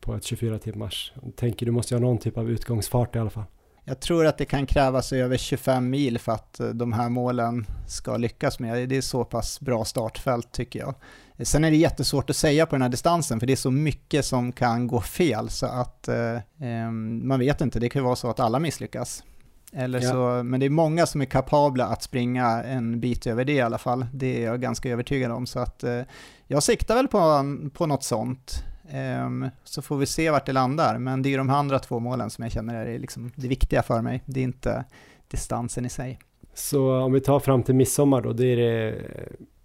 på 0.00 0.14
ett 0.14 0.24
24 0.24 0.58
timmars? 0.58 1.12
Jag 1.22 1.36
tänker 1.36 1.66
du 1.66 1.72
måste 1.72 1.94
ju 1.94 2.00
ha 2.00 2.06
någon 2.06 2.18
typ 2.18 2.38
av 2.38 2.50
utgångsfart 2.50 3.16
i 3.16 3.18
alla 3.18 3.30
fall. 3.30 3.44
Jag 3.86 4.00
tror 4.00 4.26
att 4.26 4.38
det 4.38 4.44
kan 4.44 4.66
krävas 4.66 5.12
över 5.12 5.36
25 5.36 5.90
mil 5.90 6.18
för 6.18 6.32
att 6.32 6.60
eh, 6.60 6.68
de 6.68 6.92
här 6.92 7.08
målen 7.08 7.66
ska 7.86 8.16
lyckas 8.16 8.58
med. 8.58 8.88
Det 8.88 8.96
är 8.96 9.00
så 9.00 9.24
pass 9.24 9.60
bra 9.60 9.84
startfält 9.84 10.52
tycker 10.52 10.78
jag. 10.78 10.94
Sen 11.42 11.64
är 11.64 11.70
det 11.70 11.76
jättesvårt 11.76 12.30
att 12.30 12.36
säga 12.36 12.66
på 12.66 12.74
den 12.74 12.82
här 12.82 12.88
distansen 12.88 13.40
för 13.40 13.46
det 13.46 13.52
är 13.52 13.56
så 13.56 13.70
mycket 13.70 14.24
som 14.24 14.52
kan 14.52 14.86
gå 14.86 15.00
fel 15.00 15.50
så 15.50 15.66
att 15.66 16.08
eh, 16.08 16.34
eh, 16.60 16.90
man 17.22 17.38
vet 17.38 17.60
inte, 17.60 17.80
det 17.80 17.88
kan 17.88 18.00
ju 18.02 18.04
vara 18.04 18.16
så 18.16 18.30
att 18.30 18.40
alla 18.40 18.58
misslyckas. 18.58 19.24
Eller 19.72 20.00
Ja. 20.02 20.10
så, 20.10 20.42
men 20.42 20.60
det 20.60 20.66
är 20.66 20.70
många 20.70 21.06
som 21.06 21.20
är 21.20 21.24
kapabla 21.24 21.86
att 21.86 22.02
springa 22.02 22.62
en 22.62 23.00
bit 23.00 23.26
över 23.26 23.44
det 23.44 23.52
i 23.52 23.60
alla 23.60 23.78
fall. 23.78 24.06
Det 24.12 24.42
är 24.42 24.46
jag 24.46 24.60
ganska 24.60 24.90
övertygad 24.90 25.32
om. 25.32 25.46
Så 25.46 25.58
att 25.58 25.84
eh, 25.84 26.00
jag 26.46 26.62
siktar 26.62 26.94
väl 26.94 27.08
på, 27.08 27.44
på 27.74 27.86
något 27.86 28.04
sånt. 28.04 28.64
Ehm, 28.90 29.48
så 29.64 29.82
får 29.82 29.96
vi 29.96 30.06
se 30.06 30.30
vart 30.30 30.46
det 30.46 30.52
landar. 30.52 30.98
Men 30.98 31.22
det 31.22 31.34
är 31.34 31.38
de 31.38 31.50
andra 31.50 31.78
två 31.78 31.98
målen 31.98 32.30
som 32.30 32.42
jag 32.42 32.52
känner 32.52 32.86
är 32.86 32.98
liksom 32.98 33.32
det 33.34 33.48
viktiga 33.48 33.82
för 33.82 34.00
mig. 34.00 34.22
Det 34.26 34.40
är 34.40 34.44
inte 34.44 34.84
distansen 35.28 35.86
i 35.86 35.88
sig. 35.88 36.18
Så 36.54 37.00
om 37.00 37.12
vi 37.12 37.20
tar 37.20 37.40
fram 37.40 37.62
till 37.62 37.74
midsommar 37.74 38.20
då, 38.20 38.32
det 38.32 38.46
är 38.46 38.56
det 38.56 38.94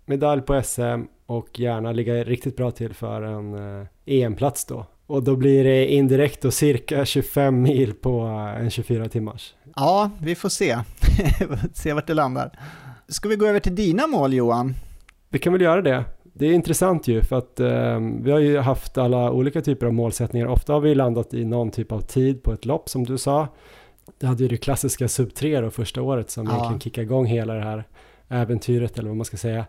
medalj 0.05 0.41
på 0.41 0.61
SM 0.63 1.01
och 1.25 1.59
gärna 1.59 1.91
ligga 1.91 2.23
riktigt 2.23 2.55
bra 2.55 2.71
till 2.71 2.93
för 2.93 3.21
en 3.21 3.79
eh, 3.81 3.87
EM-plats 4.05 4.65
då. 4.65 4.85
Och 5.07 5.23
då 5.23 5.35
blir 5.35 5.63
det 5.63 5.87
indirekt 5.87 6.41
då 6.41 6.51
cirka 6.51 7.05
25 7.05 7.61
mil 7.61 7.93
på 7.93 8.25
eh, 8.25 8.61
en 8.63 8.69
24 8.69 9.09
timmars. 9.09 9.53
Ja, 9.75 10.11
vi 10.21 10.35
får 10.35 10.49
se. 10.49 10.77
se 11.73 11.93
vart 11.93 12.07
det 12.07 12.13
landar. 12.13 12.59
Ska 13.07 13.29
vi 13.29 13.35
gå 13.35 13.47
över 13.47 13.59
till 13.59 13.75
dina 13.75 14.07
mål 14.07 14.33
Johan? 14.33 14.75
Vi 15.29 15.39
kan 15.39 15.53
väl 15.53 15.61
göra 15.61 15.81
det. 15.81 16.03
Det 16.39 16.45
är 16.45 16.53
intressant 16.53 17.07
ju 17.07 17.21
för 17.21 17.35
att 17.37 17.59
eh, 17.59 17.99
vi 18.21 18.31
har 18.31 18.39
ju 18.39 18.57
haft 18.57 18.97
alla 18.97 19.31
olika 19.31 19.61
typer 19.61 19.85
av 19.87 19.93
målsättningar. 19.93 20.47
Ofta 20.47 20.73
har 20.73 20.79
vi 20.79 20.95
landat 20.95 21.33
i 21.33 21.45
någon 21.45 21.71
typ 21.71 21.91
av 21.91 22.01
tid 22.01 22.43
på 22.43 22.53
ett 22.53 22.65
lopp 22.65 22.89
som 22.89 23.03
du 23.05 23.17
sa. 23.17 23.47
Det 24.19 24.27
hade 24.27 24.43
ju 24.43 24.49
det 24.49 24.57
klassiska 24.57 25.07
sub 25.07 25.33
3 25.33 25.61
då 25.61 25.69
första 25.69 26.01
året 26.01 26.29
som 26.29 26.45
Ja. 26.45 26.51
egentligen 26.51 26.79
kickade 26.79 27.05
igång 27.05 27.25
hela 27.25 27.53
det 27.53 27.61
här 27.61 27.83
äventyret 28.27 28.99
eller 28.99 29.07
vad 29.09 29.17
man 29.17 29.25
ska 29.25 29.37
säga. 29.37 29.65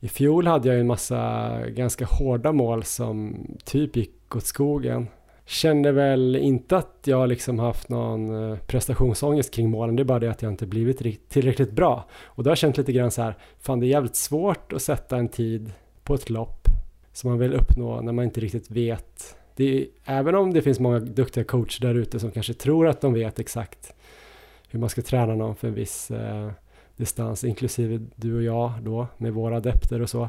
I 0.00 0.08
fjol 0.08 0.46
hade 0.46 0.68
jag 0.68 0.74
ju 0.74 0.80
en 0.80 0.86
massa 0.86 1.50
ganska 1.68 2.06
hårda 2.06 2.52
mål 2.52 2.82
som 2.84 3.46
typ 3.64 3.96
gick 3.96 4.36
åt 4.36 4.44
skogen. 4.44 5.08
Kände 5.46 5.92
väl 5.92 6.36
inte 6.36 6.76
att 6.76 6.98
jag 7.04 7.28
liksom 7.28 7.58
haft 7.58 7.88
någon 7.88 8.50
eh, 8.52 8.58
prestationsångest 8.58 9.54
kring 9.54 9.70
målen, 9.70 9.96
det 9.96 10.02
är 10.02 10.04
bara 10.04 10.18
det 10.18 10.30
att 10.30 10.42
jag 10.42 10.52
inte 10.52 10.66
blivit 10.66 11.28
tillräckligt 11.28 11.72
bra. 11.72 12.04
Och 12.24 12.44
då 12.44 12.48
har 12.48 12.52
jag 12.52 12.58
känt 12.58 12.76
lite 12.76 12.92
grann 12.92 13.10
så 13.10 13.22
här, 13.22 13.34
fan 13.60 13.80
det 13.80 13.86
är 13.86 13.88
jävligt 13.88 14.16
svårt 14.16 14.72
att 14.72 14.82
sätta 14.82 15.16
en 15.16 15.28
tid 15.28 15.72
på 16.08 16.14
ett 16.14 16.30
lopp 16.30 16.68
som 17.12 17.30
man 17.30 17.38
vill 17.38 17.54
uppnå 17.54 18.00
när 18.00 18.12
man 18.12 18.24
inte 18.24 18.40
riktigt 18.40 18.70
vet. 18.70 19.36
Det 19.56 19.78
är, 19.80 19.86
även 20.04 20.34
om 20.34 20.52
det 20.52 20.62
finns 20.62 20.80
många 20.80 20.98
duktiga 20.98 21.44
coacher 21.44 21.80
där 21.80 21.94
ute 21.94 22.20
som 22.20 22.30
kanske 22.30 22.54
tror 22.54 22.88
att 22.88 23.00
de 23.00 23.14
vet 23.14 23.38
exakt 23.38 23.94
hur 24.68 24.78
man 24.78 24.88
ska 24.88 25.02
träna 25.02 25.34
någon 25.34 25.56
för 25.56 25.68
en 25.68 25.74
viss 25.74 26.10
eh, 26.10 26.50
distans, 26.96 27.44
inklusive 27.44 28.06
du 28.14 28.36
och 28.36 28.42
jag 28.42 28.72
då 28.82 29.06
med 29.16 29.32
våra 29.32 29.56
adepter 29.56 30.02
och 30.02 30.10
så, 30.10 30.28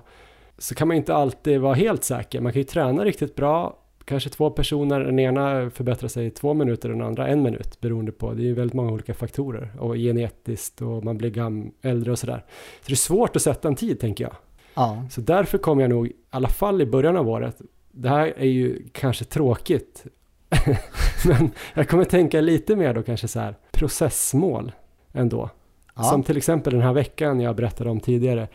så 0.57 0.75
kan 0.75 0.87
man 0.87 0.97
inte 0.97 1.15
alltid 1.15 1.59
vara 1.59 1.73
helt 1.73 2.03
säker. 2.03 2.41
Man 2.41 2.53
kan 2.53 2.59
ju 2.59 2.67
träna 2.67 3.05
riktigt 3.05 3.35
bra, 3.35 3.77
kanske 4.05 4.29
två 4.29 4.49
personer, 4.49 4.99
den 4.99 5.19
ena 5.19 5.69
förbättrar 5.69 6.07
sig 6.09 6.25
i 6.25 6.29
två 6.29 6.53
minuter, 6.53 6.89
den 6.89 7.01
andra 7.01 7.27
en 7.27 7.41
minut, 7.41 7.81
beroende 7.81 8.11
på, 8.11 8.33
det 8.33 8.41
är 8.41 8.45
ju 8.45 8.53
väldigt 8.53 8.73
många 8.73 8.91
olika 8.91 9.13
faktorer, 9.13 9.71
och 9.79 9.95
genetiskt 9.95 10.81
och 10.81 11.03
man 11.03 11.17
blir 11.17 11.29
gam- 11.31 11.71
äldre 11.81 12.11
och 12.11 12.19
sådär. 12.19 12.45
Så 12.81 12.87
det 12.87 12.93
är 12.93 12.95
svårt 12.95 13.35
att 13.35 13.41
sätta 13.41 13.67
en 13.67 13.75
tid, 13.75 13.99
tänker 13.99 14.23
jag. 14.23 14.33
Ja, 14.79 15.03
Så 15.09 15.21
därför 15.21 15.57
kommer 15.57 15.81
jag 15.81 15.89
nog, 15.89 16.07
i 16.07 16.13
alla 16.29 16.47
fall 16.47 16.81
i 16.81 16.85
början 16.85 17.17
av 17.17 17.29
året, 17.29 17.61
det 17.91 18.09
här 18.09 18.33
är 18.37 18.45
ju 18.45 18.83
kanske 18.91 19.25
tråkigt, 19.25 20.05
men 21.25 21.51
jag 21.73 21.89
kommer 21.89 22.03
tänka 22.03 22.41
lite 22.41 22.75
mer 22.75 22.93
då 22.93 23.03
kanske 23.03 23.27
så 23.27 23.39
här 23.39 23.55
processmål 23.71 24.71
ändå. 25.11 25.49
ja. 25.95 26.03
Som 26.03 26.23
till 26.23 26.37
exempel 26.37 26.73
den 26.73 26.81
här 26.81 26.93
veckan 26.93 27.39
jag 27.39 27.55
berättade 27.55 27.89
om 27.89 27.99
tidigare. 27.99 28.47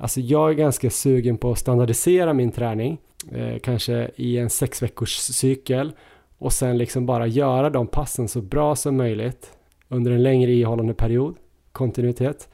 Alltså 0.00 0.20
jag 0.20 0.50
är 0.50 0.54
ganska 0.54 0.90
sugen 0.90 1.36
på 1.38 1.52
att 1.52 1.58
standardisera 1.58 2.32
min 2.32 2.50
träning, 2.50 2.98
eh, 3.32 3.58
kanske 3.58 4.10
i 4.16 4.38
en 4.38 4.50
sex 4.50 4.82
veckors 4.82 5.16
cykel 5.16 5.92
och 6.38 6.52
sen 6.52 6.78
liksom 6.78 7.06
bara 7.06 7.26
göra 7.26 7.70
de 7.70 7.86
passen 7.86 8.28
så 8.28 8.40
bra 8.40 8.76
som 8.76 8.96
möjligt 8.96 9.52
under 9.88 10.10
en 10.10 10.22
längre 10.22 10.52
ihållande 10.52 10.94
period, 10.94 11.36
kontinuitet. 11.72 12.48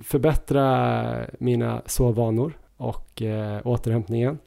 Förbättra 0.00 1.26
mina 1.38 1.82
sovvanor 1.86 2.58
och 2.76 3.22
eh, 3.22 3.60
återhämtningen. 3.64 4.38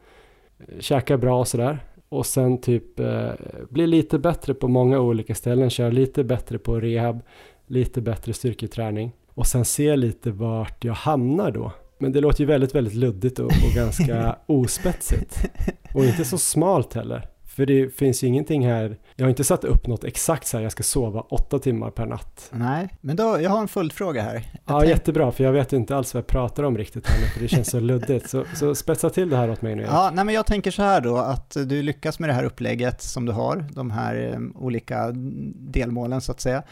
Käka 0.79 1.17
bra 1.17 1.39
och 1.39 1.47
sådär. 1.47 1.79
Och 2.09 2.25
sen 2.25 2.61
typ 2.61 2.99
eh, 2.99 3.31
bli 3.69 3.87
lite 3.87 4.19
bättre 4.19 4.53
på 4.53 4.67
många 4.67 4.99
olika 4.99 5.35
ställen, 5.35 5.69
köra 5.69 5.89
lite 5.89 6.23
bättre 6.23 6.57
på 6.57 6.79
rehab, 6.79 7.21
lite 7.67 8.01
bättre 8.01 8.33
styrketräning 8.33 9.11
och 9.33 9.47
sen 9.47 9.65
se 9.65 9.95
lite 9.95 10.31
vart 10.31 10.83
jag 10.83 10.93
hamnar 10.93 11.51
då. 11.51 11.71
Men 11.97 12.11
det 12.11 12.21
låter 12.21 12.39
ju 12.39 12.45
väldigt, 12.45 12.75
väldigt 12.75 12.93
luddigt 12.93 13.39
och, 13.39 13.45
och 13.45 13.75
ganska 13.75 14.35
ospetsigt. 14.45 15.45
Och 15.93 16.05
inte 16.05 16.25
så 16.25 16.37
smalt 16.37 16.93
heller. 16.93 17.28
För 17.59 17.65
det 17.65 17.95
finns 17.95 18.23
ju 18.23 18.27
ingenting 18.27 18.67
här, 18.67 18.97
jag 19.15 19.25
har 19.25 19.29
inte 19.29 19.43
satt 19.43 19.63
upp 19.63 19.87
något 19.87 20.03
exakt 20.03 20.47
så 20.47 20.57
här, 20.57 20.63
jag 20.63 20.71
ska 20.71 20.83
sova 20.83 21.21
åtta 21.21 21.59
timmar 21.59 21.89
per 21.91 22.05
natt. 22.05 22.49
Nej, 22.53 22.89
men 23.01 23.15
då, 23.15 23.37
jag 23.41 23.49
har 23.49 23.59
en 23.61 23.67
följdfråga 23.67 24.21
här. 24.21 24.33
Jag 24.33 24.43
Ja, 24.75 24.79
tänk- 24.79 24.89
jättebra, 24.89 25.31
för 25.31 25.43
jag 25.43 25.51
vet 25.51 25.73
inte 25.73 25.95
alls 25.95 26.13
vad 26.13 26.21
jag 26.21 26.27
pratar 26.27 26.63
om 26.63 26.77
riktigt 26.77 27.07
här 27.07 27.19
nu, 27.21 27.25
för 27.27 27.39
det 27.41 27.47
känns 27.47 27.69
så 27.69 27.79
luddigt. 27.79 28.29
Så, 28.29 28.43
så 28.55 28.75
spetsa 28.75 29.09
till 29.09 29.29
det 29.29 29.37
här 29.37 29.49
åt 29.51 29.61
mig 29.61 29.75
nu. 29.75 29.83
Ja, 29.83 30.11
nej 30.13 30.25
men 30.25 30.35
jag 30.35 30.45
tänker 30.45 30.71
så 30.71 30.81
här 30.81 31.01
då, 31.01 31.17
att 31.17 31.57
du 31.65 31.81
lyckas 31.81 32.19
med 32.19 32.29
det 32.29 32.33
här 32.33 32.43
upplägget 32.43 33.01
som 33.01 33.25
du 33.25 33.31
har, 33.31 33.65
de 33.71 33.91
här 33.91 34.31
eh, 34.33 34.39
olika 34.63 35.11
delmålen 35.55 36.21
så 36.21 36.31
att 36.31 36.41
säga. 36.41 36.63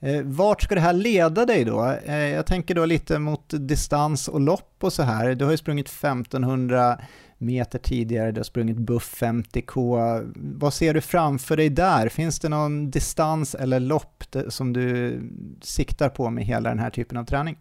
Eh, 0.00 0.20
vart 0.24 0.62
ska 0.62 0.74
det 0.74 0.80
här 0.80 0.92
leda 0.92 1.46
dig 1.46 1.64
då? 1.64 1.94
Eh, 2.06 2.16
jag 2.16 2.46
tänker 2.46 2.74
då 2.74 2.84
lite 2.84 3.18
mot 3.18 3.44
distans 3.48 4.28
och 4.28 4.40
lopp 4.40 4.74
och 4.80 4.92
så 4.92 5.02
här. 5.02 5.34
Du 5.34 5.44
har 5.44 5.52
ju 5.52 5.58
sprungit 5.58 5.88
1500 5.88 6.98
meter 7.38 7.78
tidigare, 7.78 8.32
du 8.32 8.38
har 8.38 8.44
sprungit 8.44 8.76
buff 8.76 9.22
50k. 9.22 10.32
Vad 10.36 10.74
ser 10.74 10.94
du 10.94 11.00
framför 11.00 11.56
dig 11.56 11.68
där? 11.68 12.08
Finns 12.08 12.38
det 12.38 12.48
någon 12.48 12.90
distans 12.90 13.54
eller 13.54 13.80
lopp 13.80 14.24
som 14.48 14.72
du 14.72 15.20
siktar 15.62 16.08
på 16.08 16.30
med 16.30 16.44
hela 16.44 16.68
den 16.68 16.78
här 16.78 16.90
typen 16.90 17.18
av 17.18 17.24
träning? 17.24 17.56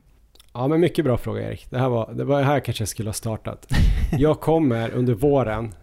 Ja, 0.53 0.67
men 0.67 0.79
mycket 0.79 1.05
bra 1.05 1.17
fråga 1.17 1.41
Erik. 1.49 1.67
Det 1.69 1.79
här 1.79 1.89
var, 1.89 2.13
det 2.13 2.23
var 2.23 2.41
här 2.41 2.59
kanske 2.59 2.81
jag 2.81 2.89
skulle 2.89 3.09
ha 3.09 3.13
startat. 3.13 3.67
Jag 4.17 4.39
kommer 4.41 4.91
under 4.91 5.13
våren 5.13 5.73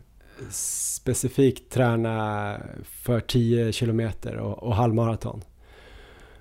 specifikt 0.51 1.73
träna 1.73 2.57
för 2.85 3.21
10 3.21 3.73
kilometer 3.73 4.37
och, 4.37 4.63
och 4.63 4.75
halvmaraton. 4.75 5.43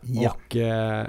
Ja. 0.01 0.31
Och 0.31 0.55
eh, 0.55 1.07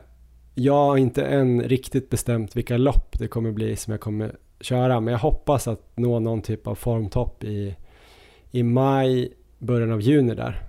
jag 0.55 0.75
har 0.75 0.97
inte 0.97 1.25
än 1.25 1.63
riktigt 1.63 2.11
bestämt 2.11 2.57
vilka 2.57 2.77
lopp 2.77 3.19
det 3.19 3.29
kommer 3.29 3.53
bli 3.53 3.77
som 3.77 3.91
jag 3.91 4.01
kommer 4.01 4.37
köra. 4.65 5.01
Men 5.01 5.13
jag 5.13 5.19
hoppas 5.19 5.69
att 5.69 5.81
nå 5.95 6.19
någon 6.19 6.43
typ 6.43 6.67
av 6.67 6.75
formtopp 6.75 7.45
i, 7.45 7.77
i 8.51 8.63
maj, 8.63 9.33
början 9.59 9.93
av 9.93 10.01
juni 10.01 10.35
där. 10.35 10.63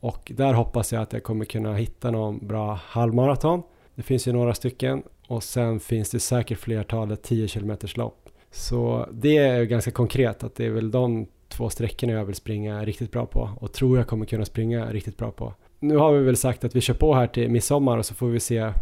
Och 0.00 0.32
där 0.34 0.52
hoppas 0.52 0.92
jag 0.92 1.02
att 1.02 1.12
jag 1.12 1.22
kommer 1.22 1.44
kunna 1.44 1.74
hitta 1.74 2.10
någon 2.10 2.46
bra 2.46 2.80
halvmaraton. 2.84 3.62
Det 3.94 4.02
finns 4.02 4.28
ju 4.28 4.32
några 4.32 4.54
stycken 4.54 5.02
och 5.26 5.42
sen 5.42 5.80
finns 5.80 6.10
det 6.10 6.20
säkert 6.20 6.58
flertalet 6.58 7.22
10 7.22 7.48
km 7.48 7.76
lopp. 7.94 8.28
Så 8.50 9.08
det 9.12 9.36
är 9.36 9.60
ju 9.60 9.66
ganska 9.66 9.90
konkret 9.90 10.44
att 10.44 10.54
det 10.54 10.66
är 10.66 10.70
väl 10.70 10.90
de 10.90 11.26
två 11.48 11.70
sträckorna 11.70 12.12
jag 12.12 12.24
vill 12.24 12.34
springa 12.34 12.84
riktigt 12.84 13.12
bra 13.12 13.26
på 13.26 13.50
och 13.60 13.72
tror 13.72 13.98
jag 13.98 14.06
kommer 14.06 14.26
kunna 14.26 14.44
springa 14.44 14.92
riktigt 14.92 15.16
bra 15.16 15.30
på. 15.30 15.54
Nu 15.80 15.96
har 15.96 16.12
vi 16.12 16.24
väl 16.24 16.36
sagt 16.36 16.64
att 16.64 16.76
vi 16.76 16.80
kör 16.80 16.94
på 16.94 17.14
här 17.14 17.26
till 17.26 17.50
midsommar 17.50 17.98
och 17.98 18.06
så 18.06 18.14
får 18.14 18.26
vi 18.26 18.40
se 18.40 18.72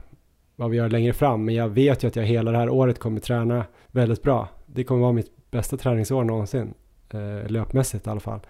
vad 0.56 0.70
vi 0.70 0.76
gör 0.76 0.88
längre 0.88 1.12
fram. 1.12 1.44
Men 1.44 1.54
jag 1.54 1.68
vet 1.68 2.04
ju 2.04 2.08
att 2.08 2.16
jag 2.16 2.24
hela 2.24 2.50
det 2.50 2.58
här 2.58 2.68
året 2.68 2.98
kommer 2.98 3.20
träna 3.20 3.64
väldigt 3.92 4.22
bra. 4.22 4.48
Det 4.66 4.84
kommer 4.84 5.00
vara 5.00 5.12
mitt 5.12 5.50
bästa 5.50 5.76
träningsår 5.76 6.24
någonsin, 6.24 6.74
eh, 7.10 7.50
löpmässigt 7.50 8.06
i 8.06 8.10
alla 8.10 8.20
fall. 8.20 8.40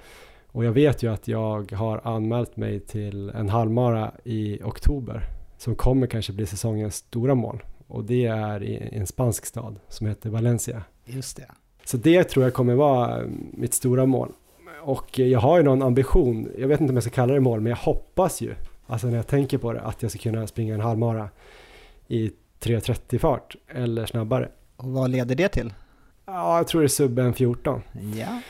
Och 0.46 0.64
jag 0.64 0.72
vet 0.72 1.02
ju 1.02 1.12
att 1.12 1.28
jag 1.28 1.72
har 1.72 2.00
anmält 2.05 2.57
mig 2.57 2.81
till 2.81 3.31
en 3.31 3.48
halvmara 3.48 4.12
i 4.24 4.62
oktober 4.62 5.24
som 5.59 5.74
kommer 5.74 6.07
kanske 6.07 6.33
bli 6.33 6.46
säsongens 6.46 6.94
stora 6.94 7.35
mål. 7.35 7.62
Och 7.87 8.05
det 8.05 8.26
är 8.26 8.62
i 8.62 8.88
en 8.92 9.07
spansk 9.07 9.46
stad 9.46 9.81
som 9.88 10.07
heter 10.07 10.31
Valencia. 10.31 10.83
Just 11.05 11.37
det. 11.37 11.46
Så 11.85 11.96
det 11.96 12.24
tror 12.24 12.44
jag 12.44 12.55
kommer 12.55 12.74
vara 12.74 13.22
mitt 13.52 13.74
stora 13.74 14.07
mål. 14.07 14.33
Och 14.83 15.18
jag 15.18 15.40
har 15.40 15.59
ju 15.59 15.62
någon 15.62 15.83
ambition, 15.83 16.48
jag 16.59 16.68
vet 16.68 16.81
inte 16.81 16.90
om 16.90 16.96
jag 16.96 17.02
ska 17.02 17.12
kalla 17.12 17.35
det 17.35 17.40
mål, 17.40 17.61
men 17.61 17.70
jag 17.70 17.76
hoppas 17.76 18.40
ju, 18.40 18.55
alltså 18.87 19.07
när 19.07 19.16
jag 19.16 19.26
tänker 19.26 19.59
på 19.59 19.72
det, 19.72 19.81
att 19.81 20.02
jag 20.02 20.11
ska 20.11 20.20
kunna 20.20 20.46
springa 20.46 20.74
en 20.74 20.81
halvmara 20.81 21.28
i 22.09 22.31
3.30 22.61 23.18
fart 23.18 23.57
eller 23.68 24.07
snabbare. 24.07 24.48
Och 24.83 24.88
vad 24.88 25.11
leder 25.11 25.35
det 25.35 25.49
till? 25.49 25.73
Ja, 26.27 26.57
jag 26.57 26.68
tror 26.68 26.81
det 26.81 26.87
är 26.87 26.88
sub 26.88 27.18
1.14. 27.18 27.81
Ja. 28.16 28.40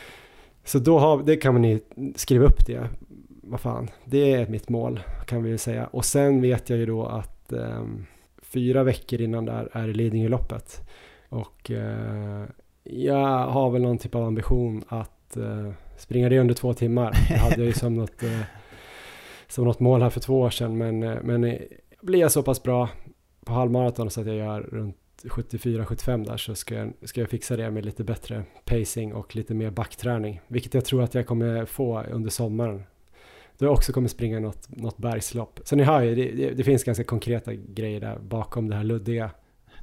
Så 0.63 0.79
då 0.79 0.99
har, 0.99 1.23
det 1.23 1.35
kan 1.35 1.53
man 1.53 1.63
ju 1.63 1.79
skriva 2.15 2.45
upp 2.45 2.65
det. 2.65 2.89
Vad 3.43 3.59
fan, 3.59 3.89
det 4.05 4.33
är 4.33 4.47
mitt 4.47 4.69
mål 4.69 4.99
kan 5.25 5.43
vi 5.43 5.49
ju 5.49 5.57
säga. 5.57 5.85
Och 5.85 6.05
sen 6.05 6.41
vet 6.41 6.69
jag 6.69 6.79
ju 6.79 6.85
då 6.85 7.05
att 7.05 7.51
eh, 7.51 7.83
fyra 8.41 8.83
veckor 8.83 9.21
innan 9.21 9.45
där 9.45 9.69
är 9.71 9.87
det 9.87 9.93
Lidingöloppet. 9.93 10.89
Och 11.29 11.71
eh, 11.71 12.43
jag 12.83 13.47
har 13.47 13.71
väl 13.71 13.81
någon 13.81 13.97
typ 13.97 14.15
av 14.15 14.23
ambition 14.23 14.83
att 14.87 15.37
eh, 15.37 15.71
springa 15.97 16.29
det 16.29 16.39
under 16.39 16.53
två 16.53 16.73
timmar. 16.73 17.17
Det 17.29 17.37
hade 17.37 17.55
jag 17.55 17.65
ju 17.65 17.73
som 17.73 17.95
något, 17.95 18.23
eh, 18.23 18.39
som 19.47 19.65
något 19.65 19.79
mål 19.79 20.01
här 20.01 20.09
för 20.09 20.19
två 20.19 20.39
år 20.39 20.49
sedan. 20.49 20.77
Men, 20.77 21.03
eh, 21.03 21.17
men 21.23 21.43
eh, 21.43 21.59
blir 22.01 22.19
jag 22.19 22.31
så 22.31 22.43
pass 22.43 22.63
bra 22.63 22.89
på 23.45 23.53
halvmaraton 23.53 24.09
så 24.09 24.21
att 24.21 24.27
jag 24.27 24.35
gör 24.35 24.61
runt 24.61 24.97
74-75 25.23 26.25
där 26.25 26.37
så 26.37 26.55
ska 26.55 26.75
jag, 26.75 26.93
ska 27.03 27.21
jag 27.21 27.29
fixa 27.29 27.57
det 27.57 27.71
med 27.71 27.85
lite 27.85 28.03
bättre 28.03 28.43
pacing 28.65 29.13
och 29.13 29.35
lite 29.35 29.53
mer 29.53 29.71
backträning. 29.71 30.41
Vilket 30.47 30.73
jag 30.73 30.85
tror 30.85 31.03
att 31.03 31.15
jag 31.15 31.27
kommer 31.27 31.65
få 31.65 32.01
under 32.01 32.29
sommaren. 32.29 32.83
Då 33.57 33.65
jag 33.65 33.73
också 33.73 33.93
kommer 33.93 34.07
springa 34.07 34.39
något, 34.39 34.77
något 34.77 34.97
bergslopp. 34.97 35.59
Så 35.63 35.75
ni 35.75 35.83
hör 35.83 36.01
ju, 36.01 36.15
det, 36.15 36.31
det, 36.31 36.53
det 36.53 36.63
finns 36.63 36.83
ganska 36.83 37.03
konkreta 37.03 37.53
grejer 37.53 37.99
där 37.99 38.19
bakom 38.19 38.69
det 38.69 38.75
här 38.75 38.83
luddiga. 38.83 39.31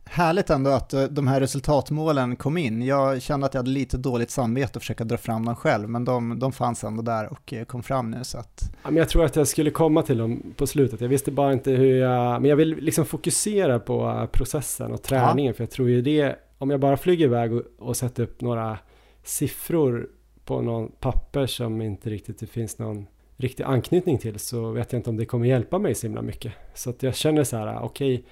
Härligt 0.04 0.50
ändå 0.50 0.70
att 0.70 0.92
eh, 0.92 1.02
de 1.02 1.28
här 1.28 1.40
resultatmålen 1.40 2.36
kom 2.36 2.56
in. 2.56 2.82
Jag 2.82 3.22
kände 3.22 3.46
att 3.46 3.54
jag 3.54 3.58
hade 3.58 3.70
lite 3.70 3.96
dåligt 3.96 4.30
samvete 4.30 4.70
att 4.74 4.82
försöka 4.82 5.04
dra 5.04 5.16
fram 5.16 5.44
dem 5.44 5.56
själv, 5.56 5.88
men 5.88 6.04
de, 6.04 6.38
de 6.38 6.52
fanns 6.52 6.84
ändå 6.84 7.02
där 7.02 7.32
och 7.32 7.52
eh, 7.52 7.64
kom 7.64 7.82
fram 7.82 8.10
nu 8.10 8.24
så 8.24 8.38
att... 8.38 8.62
Ja, 8.82 8.90
men 8.90 8.96
jag 8.96 9.08
tror 9.08 9.24
att 9.24 9.36
jag 9.36 9.48
skulle 9.48 9.70
komma 9.70 10.02
till 10.02 10.18
dem 10.18 10.42
på 10.56 10.66
slutet. 10.66 11.00
Jag 11.00 11.08
visste 11.08 11.30
bara 11.30 11.52
inte 11.52 11.70
hur 11.70 11.96
jag... 11.96 12.42
Men 12.42 12.48
jag 12.48 12.56
vill 12.56 12.76
liksom 12.76 13.04
fokusera 13.04 13.78
på 13.78 14.28
processen 14.32 14.92
och 14.92 15.02
träningen, 15.02 15.50
ja. 15.52 15.56
för 15.56 15.62
jag 15.62 15.70
tror 15.70 15.88
ju 15.88 16.02
det... 16.02 16.36
Om 16.58 16.70
jag 16.70 16.80
bara 16.80 16.96
flyger 16.96 17.24
iväg 17.24 17.52
och, 17.52 17.62
och 17.78 17.96
sätter 17.96 18.22
upp 18.22 18.40
några 18.40 18.78
siffror 19.24 20.08
på 20.44 20.62
någon 20.62 20.92
papper 21.00 21.46
som 21.46 21.82
inte 21.82 22.10
riktigt 22.10 22.38
det 22.38 22.46
finns 22.46 22.78
någon 22.78 23.06
riktig 23.36 23.64
anknytning 23.64 24.18
till 24.18 24.38
så 24.38 24.70
vet 24.70 24.92
jag 24.92 24.98
inte 24.98 25.10
om 25.10 25.16
det 25.16 25.24
kommer 25.24 25.46
hjälpa 25.46 25.78
mig 25.78 25.94
så 25.94 26.06
himla 26.06 26.22
mycket. 26.22 26.52
Så 26.74 26.90
att 26.90 27.02
jag 27.02 27.14
känner 27.14 27.44
så 27.44 27.56
här, 27.56 27.78
okej, 27.82 28.14
okay, 28.14 28.26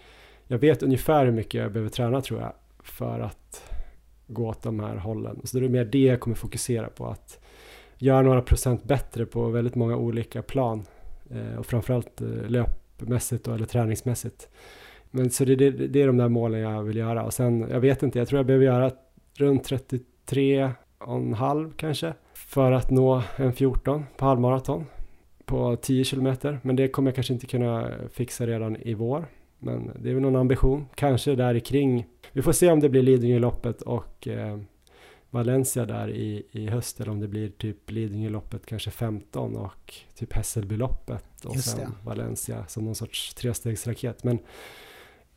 jag 0.49 0.59
vet 0.59 0.83
ungefär 0.83 1.25
hur 1.25 1.33
mycket 1.33 1.61
jag 1.61 1.73
behöver 1.73 1.91
träna 1.91 2.21
tror 2.21 2.41
jag 2.41 2.53
för 2.83 3.21
att 3.21 3.73
gå 4.27 4.49
åt 4.49 4.63
de 4.63 4.81
här 4.81 4.97
hållen. 4.97 5.41
Så 5.45 5.59
det 5.59 5.67
är 5.67 5.69
mer 5.69 5.85
det 5.85 6.03
jag 6.03 6.21
kommer 6.21 6.37
fokusera 6.37 6.89
på, 6.89 7.07
att 7.07 7.39
göra 7.99 8.23
några 8.23 8.43
procent 8.43 8.85
bättre 8.85 9.27
på 9.27 9.49
väldigt 9.49 9.75
många 9.75 9.97
olika 9.97 10.43
plan 10.43 10.87
eh, 11.31 11.59
och 11.59 11.67
framförallt 11.67 12.21
eh, 12.21 12.29
löpmässigt 12.29 13.45
då, 13.45 13.55
eller 13.55 13.67
träningsmässigt. 13.67 14.49
Men 15.11 15.31
så 15.31 15.45
det, 15.45 15.57
det, 15.57 15.71
det, 15.71 16.03
är 16.03 16.07
de 16.07 16.17
där 16.17 16.29
målen 16.29 16.61
jag 16.61 16.83
vill 16.83 16.97
göra 16.97 17.25
och 17.25 17.35
sen, 17.35 17.67
jag 17.71 17.81
vet 17.81 18.03
inte, 18.03 18.19
jag 18.19 18.29
tror 18.29 18.39
jag 18.39 18.47
behöver 18.47 18.65
göra 18.65 18.91
runt 19.39 19.65
33 19.65 20.71
och 20.99 21.17
en 21.17 21.35
halv 21.35 21.73
kanske 21.77 22.15
för 22.35 22.73
att 22.73 22.91
nå 22.91 23.23
en 23.37 23.53
14 23.53 24.05
på 24.17 24.25
halvmaraton 24.25 24.85
på 25.45 25.77
10 25.77 26.05
kilometer. 26.05 26.61
Men 26.63 26.77
det 26.77 26.89
kommer 26.89 27.11
jag 27.11 27.15
kanske 27.15 27.33
inte 27.33 27.47
kunna 27.47 27.91
fixa 28.13 28.47
redan 28.47 28.77
i 28.77 28.95
vår. 28.95 29.27
Men 29.59 29.91
det 30.01 30.11
är 30.11 30.15
väl 30.15 30.23
någon 30.23 30.37
ambition, 30.37 30.87
kanske 30.95 31.35
där 31.35 31.59
kring. 31.59 32.07
Vi 32.33 32.43
får 32.43 32.53
se 32.53 32.71
om 32.71 32.81
det 32.81 32.89
blir 32.89 33.03
Lidingöloppet 33.03 33.83
och 33.83 34.29
eh, 34.29 34.59
Valencia 35.31 35.87
där 35.87 36.11
i, 36.11 36.47
i 36.51 36.69
höst 36.69 37.01
eller 37.01 37.11
om 37.11 37.21
det 37.21 37.29
blir 37.29 37.49
typ 37.49 37.91
Lidingöloppet 37.91 38.67
kanske 38.67 38.91
15 38.91 39.57
och 39.57 39.95
typ 40.15 40.33
Hässelbyloppet 40.33 41.45
och 41.45 41.55
Just 41.55 41.71
sen 41.71 41.81
det. 41.81 42.09
Valencia 42.09 42.67
som 42.67 42.85
någon 42.85 42.95
sorts 42.95 43.35
trestegsraket. 43.35 44.25
Men 44.25 44.39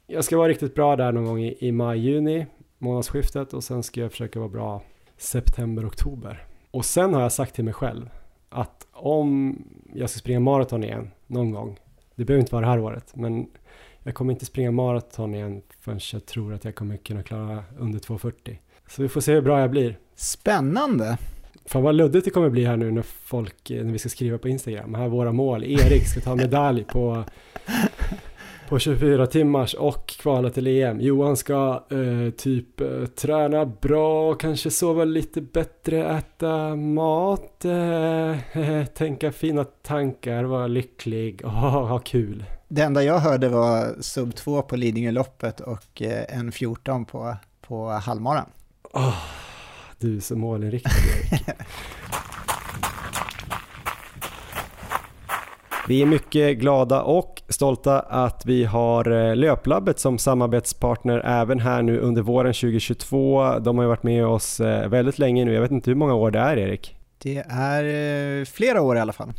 jag 0.07 0.23
ska 0.23 0.37
vara 0.37 0.47
riktigt 0.47 0.75
bra 0.75 0.95
där 0.95 1.11
någon 1.11 1.25
gång 1.25 1.39
i, 1.39 1.57
i 1.59 1.71
maj-juni, 1.71 2.45
månadsskiftet 2.77 3.53
och 3.53 3.63
sen 3.63 3.83
ska 3.83 4.01
jag 4.01 4.11
försöka 4.11 4.39
vara 4.39 4.49
bra 4.49 4.83
september-oktober. 5.17 6.47
Och 6.71 6.85
sen 6.85 7.13
har 7.13 7.21
jag 7.21 7.31
sagt 7.31 7.55
till 7.55 7.65
mig 7.65 7.73
själv 7.73 8.09
att 8.49 8.87
om 8.91 9.57
jag 9.93 10.09
ska 10.09 10.19
springa 10.19 10.39
maraton 10.39 10.83
igen 10.83 11.11
någon 11.27 11.51
gång, 11.51 11.79
det 12.15 12.25
behöver 12.25 12.41
inte 12.41 12.55
vara 12.55 12.65
det 12.65 12.71
här 12.71 12.79
året, 12.79 13.15
men 13.15 13.49
jag 14.03 14.15
kommer 14.15 14.33
inte 14.33 14.45
springa 14.45 14.71
maraton 14.71 15.35
igen 15.35 15.61
förrän 15.79 15.99
jag 16.13 16.25
tror 16.25 16.53
att 16.53 16.65
jag 16.65 16.75
kommer 16.75 16.97
kunna 16.97 17.23
klara 17.23 17.63
under 17.79 17.99
2.40. 17.99 18.57
Så 18.87 19.01
vi 19.01 19.09
får 19.09 19.21
se 19.21 19.33
hur 19.33 19.41
bra 19.41 19.59
jag 19.59 19.71
blir. 19.71 19.97
Spännande! 20.15 21.17
Fan 21.65 21.83
vad 21.83 21.95
luddigt 21.95 22.25
det 22.25 22.31
kommer 22.31 22.49
bli 22.49 22.65
här 22.65 22.77
nu 22.77 22.91
när 22.91 23.01
folk, 23.01 23.69
när 23.69 23.91
vi 23.91 23.99
ska 23.99 24.09
skriva 24.09 24.37
på 24.37 24.49
Instagram. 24.49 24.93
Här 24.93 25.03
är 25.03 25.09
våra 25.09 25.31
mål. 25.31 25.63
Erik 25.63 26.07
ska 26.07 26.21
ta 26.21 26.35
medalj 26.35 26.83
på, 26.83 27.23
på 28.69 28.79
24 28.79 29.27
timmars 29.27 29.73
och 29.73 30.07
kvala 30.07 30.49
till 30.49 30.67
EM. 30.67 31.01
Johan 31.01 31.37
ska 31.37 31.83
eh, 31.89 32.31
typ 32.37 32.81
eh, 32.81 33.05
träna 33.05 33.65
bra, 33.65 34.33
kanske 34.33 34.71
sova 34.71 35.03
lite 35.03 35.41
bättre, 35.41 36.17
äta 36.17 36.75
mat, 36.75 37.65
eh, 37.65 38.85
tänka 38.93 39.31
fina 39.31 39.63
tankar, 39.63 40.43
vara 40.43 40.67
lycklig 40.67 41.41
och 41.45 41.51
ha 41.51 41.99
kul. 41.99 42.43
Det 42.73 42.81
enda 42.81 43.03
jag 43.03 43.19
hörde 43.19 43.49
var 43.49 44.01
sub 44.01 44.35
2 44.35 44.61
på 44.61 44.75
Lidingöloppet 44.75 45.59
och 45.59 46.01
eh, 46.01 46.37
en 46.37 46.51
14 46.51 47.05
på, 47.05 47.35
på 47.61 47.89
halvmaran. 47.89 48.45
Oh, 48.93 49.17
du 49.99 50.17
är 50.17 50.19
så 50.19 50.35
målinriktad. 50.35 50.89
Vi 55.87 56.01
är 56.01 56.05
mycket 56.05 56.57
glada 56.57 57.01
och 57.01 57.41
stolta 57.49 57.99
att 57.99 58.45
vi 58.45 58.63
har 58.63 59.11
eh, 59.11 59.35
Löplabbet 59.35 59.99
som 59.99 60.17
samarbetspartner 60.17 61.19
även 61.25 61.59
här 61.59 61.81
nu 61.81 61.99
under 61.99 62.21
våren 62.21 62.53
2022. 62.53 63.59
De 63.59 63.77
har 63.77 63.83
ju 63.83 63.89
varit 63.89 64.03
med 64.03 64.25
oss 64.25 64.59
eh, 64.59 64.89
väldigt 64.89 65.19
länge 65.19 65.45
nu. 65.45 65.53
Jag 65.53 65.61
vet 65.61 65.71
inte 65.71 65.89
hur 65.89 65.95
många 65.95 66.13
år 66.13 66.31
det 66.31 66.39
är 66.39 66.57
Erik? 66.57 66.95
Det 67.17 67.37
är 67.49 68.45
flera 68.45 68.81
år 68.81 68.97
i 68.97 68.99
alla 68.99 69.13
fall. 69.13 69.33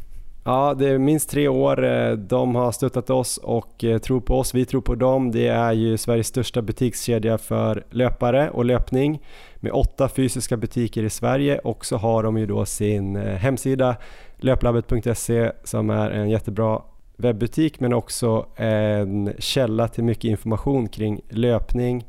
Ja, 0.45 0.75
det 0.79 0.89
är 0.89 0.99
minst 0.99 1.31
tre 1.31 1.49
år. 1.49 1.85
Eh, 1.85 2.13
de 2.13 2.55
har 2.55 2.73
stöttat 2.73 3.11
oss 3.11 3.39
och 3.39 3.85
eh, 3.85 3.99
tror 3.99 4.21
på 4.21 4.39
oss. 4.39 4.55
Vi 4.55 4.65
tror 4.65 4.81
på 4.81 4.95
dem. 4.95 5.31
Det 5.31 5.49
är 5.49 5.73
ju 5.73 5.97
Sveriges 5.97 6.27
största 6.27 6.63
butikskedja 6.63 7.39
för 7.39 7.85
löpare 7.91 8.51
och 8.51 8.65
löpning 8.65 9.23
med 9.57 9.73
åtta 9.73 10.09
fysiska 10.09 10.57
butiker 10.57 11.03
i 11.03 11.11
Sverige 11.11 11.59
och 11.59 11.87
så 11.87 11.97
har 11.97 12.23
de 12.23 12.39
ju 12.39 12.47
då 12.47 12.65
sin 12.65 13.17
eh, 13.17 13.23
hemsida 13.23 13.97
löplabbet.se 14.37 15.53
som 15.65 15.91
är 15.91 16.11
en 16.11 16.31
jättebra 16.31 16.83
webbutik 17.17 17.81
men 17.81 17.93
också 17.93 18.47
en 18.57 19.33
källa 19.39 19.89
till 19.89 20.05
mycket 20.05 20.25
information 20.25 20.89
kring 20.89 21.21
löpning. 21.31 22.05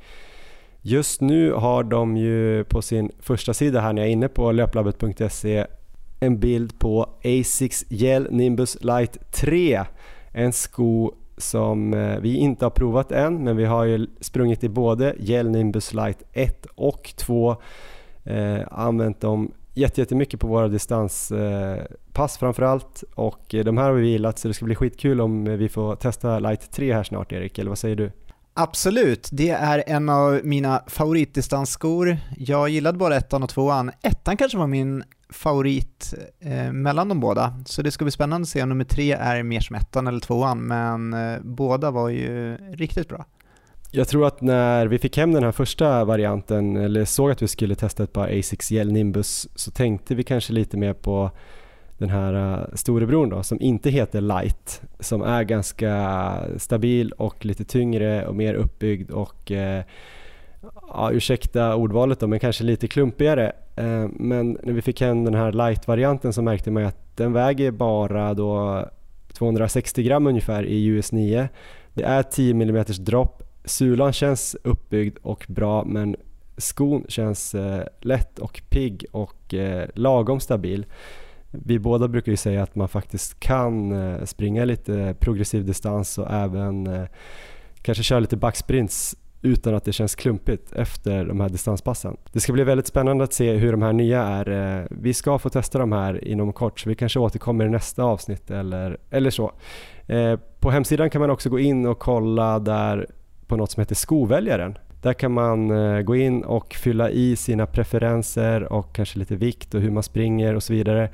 Just 0.82 1.22
nu 1.22 1.51
har 1.51 1.84
de 1.84 2.18
ju 2.18 2.64
på 2.64 2.82
sin 2.82 3.12
första 3.20 3.53
sida 3.53 3.82
här 3.82 3.93
när 3.93 4.01
jag 4.01 4.10
är 4.10 4.14
inne 4.14 4.28
på 4.28 4.51
löplabbet.se 4.51 5.66
en 6.24 6.39
bild 6.39 6.80
på 6.80 7.09
Asics 7.24 7.86
Gel 7.89 8.28
Nimbus 8.32 8.78
Light 8.82 9.32
3. 9.32 9.84
En 10.32 10.53
sko 10.53 11.13
som 11.38 11.93
eh, 11.93 12.19
vi 12.19 12.38
inte 12.38 12.65
har 12.65 12.69
provat 12.69 13.11
än 13.11 13.43
men 13.43 13.57
vi 13.57 13.65
har 13.65 13.84
ju 13.84 14.07
sprungit 14.21 14.63
i 14.63 14.69
både 14.69 15.15
Gel 15.19 15.49
Nimbus 15.49 15.93
Light 15.93 16.24
1 16.34 16.65
och 16.76 17.13
2. 17.17 17.55
Eh, 18.24 18.59
använt 18.71 19.21
dem 19.21 19.51
jättemycket 19.74 20.39
på 20.39 20.47
våra 20.47 20.67
distanspass 20.67 22.36
eh, 22.36 22.39
framförallt 22.39 23.03
och 23.15 23.55
eh, 23.55 23.63
de 23.63 23.78
här 23.78 23.86
har 23.86 23.93
vi 23.93 24.07
gillat 24.07 24.39
så 24.39 24.47
det 24.47 24.53
ska 24.53 24.65
bli 24.65 24.76
skitkul 24.76 25.21
om 25.21 25.45
vi 25.45 25.69
får 25.69 25.95
testa 25.95 26.39
Light 26.39 26.71
3 26.71 26.93
här 26.93 27.03
snart 27.03 27.32
Erik, 27.32 27.59
eller 27.59 27.69
vad 27.69 27.78
säger 27.78 27.95
du? 27.95 28.11
Absolut, 28.53 29.30
det 29.32 29.49
är 29.49 29.84
en 29.88 30.09
av 30.09 30.39
mina 30.43 30.84
favoritdistansskor. 30.88 32.17
Jag 32.38 32.69
gillade 32.69 32.97
bara 32.97 33.15
ettan 33.15 33.43
och 33.43 33.49
tvåan. 33.49 33.91
Ettan 34.01 34.38
kanske 34.38 34.57
var 34.57 34.67
min 34.67 35.03
favorit 35.34 36.13
eh, 36.39 36.71
mellan 36.71 37.09
de 37.09 37.19
båda, 37.19 37.53
så 37.65 37.81
det 37.81 37.91
ska 37.91 38.05
bli 38.05 38.11
spännande 38.11 38.43
att 38.45 38.49
se 38.49 38.63
om 38.63 38.69
nummer 38.69 38.84
tre 38.84 39.11
är 39.11 39.43
mer 39.43 39.59
som 39.59 39.75
ettan 39.75 40.07
eller 40.07 40.19
tvåan, 40.19 40.59
men 40.67 41.13
eh, 41.13 41.39
båda 41.43 41.91
var 41.91 42.09
ju 42.09 42.57
riktigt 42.57 43.09
bra. 43.09 43.25
Jag 43.91 44.07
tror 44.07 44.27
att 44.27 44.41
när 44.41 44.88
vi 44.88 44.99
fick 44.99 45.17
hem 45.17 45.31
den 45.31 45.43
här 45.43 45.51
första 45.51 46.05
varianten, 46.05 46.77
eller 46.77 47.05
såg 47.05 47.31
att 47.31 47.41
vi 47.41 47.47
skulle 47.47 47.75
testa 47.75 48.03
ett 48.03 48.13
par 48.13 48.39
Asics 48.39 48.71
Gel 48.71 48.91
Nimbus, 48.91 49.47
så 49.55 49.71
tänkte 49.71 50.15
vi 50.15 50.23
kanske 50.23 50.53
lite 50.53 50.77
mer 50.77 50.93
på 50.93 51.31
den 51.97 52.09
här 52.09 52.34
eh, 52.34 52.59
uh, 52.59 52.75
storebror 52.75 53.27
då, 53.27 53.43
som 53.43 53.61
inte 53.61 53.89
heter 53.89 54.21
Light, 54.21 54.81
som 54.99 55.21
är 55.21 55.43
ganska 55.43 56.39
stabil 56.57 57.11
och 57.11 57.45
lite 57.45 57.65
tyngre 57.65 58.27
och 58.27 58.36
mer 58.36 58.53
uppbyggd 58.53 59.11
och 59.11 59.51
uh, 59.51 59.81
ja, 60.88 61.11
ursäkta 61.11 61.76
ordvalet 61.76 62.20
då, 62.20 62.28
men 62.28 62.39
kanske 62.39 62.64
lite 62.64 62.88
klumpigare. 62.88 63.51
Eh, 63.76 64.07
men 64.09 64.57
när 64.64 64.74
vi 64.74 64.82
fick 64.82 65.01
hem 65.01 65.26
den 65.26 65.34
här 65.34 65.51
Light-varianten 65.51 66.34
så 66.34 66.41
märkte 66.41 66.72
man 66.72 66.86
att 66.86 67.18
den 67.18 67.34
väger 67.34 67.72
bara 67.72 68.34
då 68.34 68.86
260 69.34 70.03
gram 70.03 70.28
ungefär 70.28 70.66
i 70.66 70.86
US 70.86 71.11
9. 71.11 71.49
Det 71.93 72.03
är 72.03 72.24
10 72.24 72.51
mm 72.51 72.86
dropp. 72.99 73.43
Sulan 73.66 74.14
känns 74.14 74.55
uppbyggd 74.64 75.18
och 75.22 75.45
bra 75.47 75.84
men 75.86 76.16
skon 76.57 77.05
känns 77.07 77.55
eh, 77.55 77.84
lätt 77.99 78.39
och 78.39 78.61
pigg 78.70 79.05
och 79.11 79.53
eh, 79.53 79.89
lagom 79.93 80.39
stabil 80.39 80.86
vi 81.55 81.80
båda 81.80 82.07
brukar 82.07 82.32
ju 82.32 82.38
säga 82.38 82.64
att 82.64 82.76
man 82.76 82.88
faktiskt 82.88 83.39
kan 83.39 83.93
springa 84.28 84.66
lite 84.66 85.16
progressiv 85.20 85.66
distans 85.66 86.18
och 86.18 86.32
även 86.32 87.07
kanske 87.82 88.03
köra 88.03 88.20
lite 88.20 88.38
backsprints 88.38 89.16
utan 89.44 89.76
att 89.76 89.86
det 89.86 89.94
känns 89.94 90.16
klumpigt 90.16 90.72
efter 90.72 91.26
de 91.26 91.39
här 91.39 91.50
distanspassen. 91.50 92.18
Det 92.32 92.39
ska 92.39 92.54
bli 92.54 92.64
väldigt 92.64 92.88
spännande 92.88 93.24
att 93.24 93.34
se 93.34 93.52
hur 93.52 93.72
de 93.72 93.82
här 93.82 93.94
nya 93.94 94.24
är. 94.24 94.80
Eh, 94.80 94.86
vi 94.89 95.14
ska 95.14 95.39
få 95.39 95.50
testa 95.50 95.80
de 95.80 95.91
här 95.91 96.28
inom 96.28 96.54
kort 96.54 96.80
så 96.80 96.89
vi 96.89 96.96
kanske 96.96 97.20
återkommer 97.20 97.66
i 97.66 97.70
nästa 97.70 98.04
avsnitt 98.04 98.52
eller, 98.52 98.98
eller 99.10 99.30
så. 99.30 99.52
Eh, 100.08 100.39
på 100.60 100.72
hemsidan 100.72 101.10
kan 101.10 101.22
man 101.22 101.30
också 101.30 101.50
gå 101.50 101.60
in 101.60 101.86
och 101.86 102.00
kolla 102.00 102.60
där 102.60 103.08
på 103.48 103.58
något 103.58 103.72
som 103.72 103.82
heter 103.82 103.96
skoväljaren. 103.96 104.78
Där 105.02 105.14
kan 105.14 105.32
man 105.32 105.72
eh, 105.72 106.02
gå 106.02 106.16
in 106.16 106.44
och 106.44 106.74
fylla 106.74 107.10
i 107.10 107.36
sina 107.36 107.66
preferenser 107.66 108.74
och 108.74 108.96
kanske 108.96 109.20
lite 109.20 109.36
vikt 109.36 109.74
och 109.74 109.82
hur 109.82 109.91
man 109.91 110.04
springer 110.04 110.56
och 110.56 110.64
så 110.64 110.74
vidare 110.74 111.10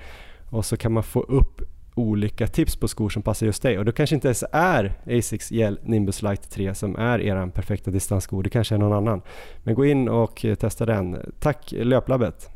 och 0.50 0.66
så 0.66 0.78
kan 0.78 0.92
man 0.92 1.04
få 1.04 1.22
upp 1.22 1.62
olika 2.00 2.48
tips 2.48 2.76
på 2.76 2.88
skor 2.88 3.10
som 3.10 3.22
passar 3.22 3.46
just 3.46 3.62
dig 3.62 3.80
och 3.80 3.86
då 3.86 3.92
kanske 3.92 4.16
inte 4.16 4.28
ens 4.28 4.44
är 4.52 4.94
Asics 5.18 5.52
Gel 5.52 5.80
Nimbus 5.84 6.22
Light 6.22 6.50
3 6.50 6.76
som 6.76 6.96
är 6.96 7.22
er 7.22 7.48
perfekta 7.48 7.92
distanssko, 7.92 8.42
det 8.42 8.50
kanske 8.50 8.76
är 8.76 8.80
någon 8.80 8.94
annan. 8.94 9.22
Men 9.64 9.76
gå 9.76 9.86
in 9.86 10.10
och 10.10 10.46
eh, 10.46 10.56
testa 10.56 10.86
den. 10.86 11.18
Tack 11.40 11.72
Löplabbet! 11.72 12.50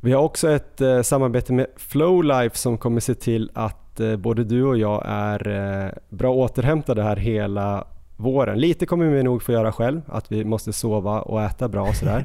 Vi 0.00 0.12
har 0.12 0.22
också 0.22 0.50
ett 0.50 0.80
eh, 0.80 1.02
samarbete 1.02 1.52
med 1.52 1.66
Flowlife 1.76 2.56
som 2.56 2.78
kommer 2.78 3.00
se 3.00 3.14
till 3.14 3.50
att 3.54 4.00
eh, 4.00 4.16
både 4.16 4.44
du 4.44 4.64
och 4.64 4.78
jag 4.78 5.02
är 5.06 5.48
eh, 5.48 5.90
bra 6.08 6.34
återhämtade 6.34 7.02
här 7.02 7.16
hela 7.16 7.86
våren. 8.16 8.58
Lite 8.58 8.86
kommer 8.86 9.06
vi 9.06 9.22
nog 9.22 9.42
få 9.42 9.52
göra 9.52 9.72
själv, 9.72 10.00
att 10.06 10.32
vi 10.32 10.44
måste 10.44 10.72
sova 10.72 11.20
och 11.20 11.42
äta 11.42 11.68
bra 11.68 11.82
och 11.82 11.94
sådär 11.94 12.24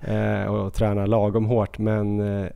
eh, 0.00 0.54
och 0.54 0.74
träna 0.74 1.06
lagom 1.06 1.44
hårt 1.44 1.78
men 1.78 2.20
eh, 2.20 2.50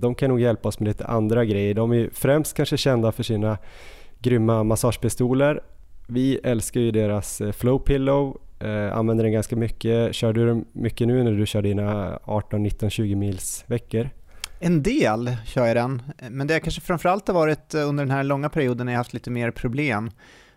de 0.00 0.14
kan 0.14 0.28
nog 0.30 0.40
hjälpa 0.40 0.68
oss 0.68 0.80
med 0.80 0.88
lite 0.88 1.06
andra 1.06 1.44
grejer. 1.44 1.74
De 1.74 1.92
är 1.92 2.10
främst 2.12 2.56
kanske 2.56 2.76
kända 2.76 3.12
för 3.12 3.22
sina 3.22 3.58
grymma 4.18 4.64
massagepistoler. 4.64 5.60
Vi 6.06 6.40
älskar 6.44 6.80
ju 6.80 6.90
deras 6.90 7.40
eh, 7.40 7.52
Flow 7.52 7.78
Pillow, 7.78 8.40
eh, 8.60 8.96
använder 8.96 9.24
den 9.24 9.32
ganska 9.32 9.56
mycket. 9.56 10.14
Kör 10.14 10.32
du 10.32 10.46
den 10.46 10.64
mycket 10.72 11.08
nu 11.08 11.22
när 11.22 11.32
du 11.32 11.46
kör 11.46 11.62
dina 11.62 12.18
18, 12.24 12.62
19, 12.62 12.90
20 12.90 13.14
mils 13.14 13.64
veckor? 13.66 14.08
En 14.60 14.82
del 14.82 15.36
kör 15.46 15.66
jag 15.66 15.76
den, 15.76 16.02
men 16.30 16.46
det 16.46 16.54
har 16.54 16.60
kanske 16.60 16.80
framförallt 16.80 17.28
har 17.28 17.34
varit 17.34 17.74
eh, 17.74 17.88
under 17.88 18.04
den 18.04 18.10
här 18.10 18.24
långa 18.24 18.48
perioden 18.48 18.86
när 18.86 18.92
jag 18.92 18.98
haft 18.98 19.14
lite 19.14 19.30
mer 19.30 19.50
problem 19.50 20.10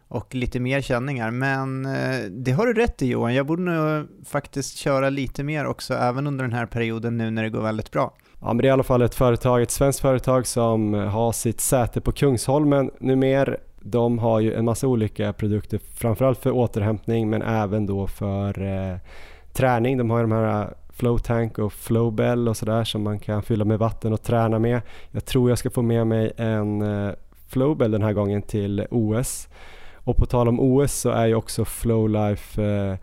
och 0.08 0.36
lite 0.36 0.60
mer 0.60 0.82
känningar. 0.82 1.32
Men 1.32 1.86
eh, 1.86 2.20
det 2.30 2.52
har 2.52 2.66
du 2.66 2.74
rätt 2.74 3.02
i 3.02 3.08
Johan, 3.08 3.34
jag 3.34 3.46
borde 3.46 3.62
nog 3.62 4.08
faktiskt 4.26 4.78
köra 4.78 5.10
lite 5.10 5.44
mer 5.44 5.66
också 5.66 5.94
även 5.94 6.28
under 6.28 6.44
den 6.44 6.54
här 6.54 6.66
perioden 6.66 7.18
nu 7.18 7.32
när 7.32 7.44
det 7.44 7.50
går 7.50 7.62
väldigt 7.62 7.92
bra. 7.92 8.14
Ja, 8.44 8.48
men 8.48 8.58
det 8.58 8.64
är 8.64 8.70
i 8.70 8.72
alla 8.72 8.84
fall 8.84 9.02
ett 9.02 9.16
företag, 9.16 9.62
ett 9.62 9.72
svenskt 9.72 10.00
företag 10.00 10.48
som 10.48 10.94
har 10.94 11.32
sitt 11.32 11.62
säte 11.62 12.02
på 12.02 12.12
Kungsholmen 12.12 12.92
numera. 13.00 13.56
De 13.80 14.20
har 14.20 14.40
ju 14.40 14.54
en 14.54 14.66
massa 14.66 14.88
olika 14.88 15.34
produkter, 15.34 15.80
framförallt 15.96 16.40
för 16.40 16.52
återhämtning 16.52 17.30
men 17.30 17.42
även 17.42 17.86
då 17.86 18.08
för 18.08 18.62
eh, 18.62 18.98
träning. 19.54 19.98
De 19.98 20.10
har 20.10 20.18
ju 20.18 20.24
de 20.24 20.32
här 20.32 20.62
eh, 20.62 20.68
Flow 20.90 21.18
Tank 21.18 21.60
och 21.60 21.74
Flowbell 21.74 22.48
och 22.48 22.58
sådär 22.58 22.84
som 22.84 23.04
man 23.04 23.20
kan 23.20 23.44
fylla 23.44 23.66
med 23.66 23.80
vatten 23.80 24.14
och 24.14 24.24
träna 24.24 24.60
med. 24.60 24.82
Jag 25.12 25.26
tror 25.26 25.50
jag 25.50 25.58
ska 25.58 25.70
få 25.70 25.82
med 25.82 26.08
mig 26.08 26.32
en 26.38 26.82
eh, 26.82 27.14
Flowbell 27.48 27.92
den 27.92 28.04
här 28.04 28.14
gången 28.14 28.42
till 28.42 28.86
OS. 28.92 29.50
Och 29.96 30.18
på 30.18 30.26
tal 30.26 30.48
om 30.48 30.60
OS 30.60 30.94
så 30.94 31.10
är 31.10 31.26
ju 31.26 31.36
också 31.36 31.66
Flowlife 31.66 32.64
eh, 32.64 32.96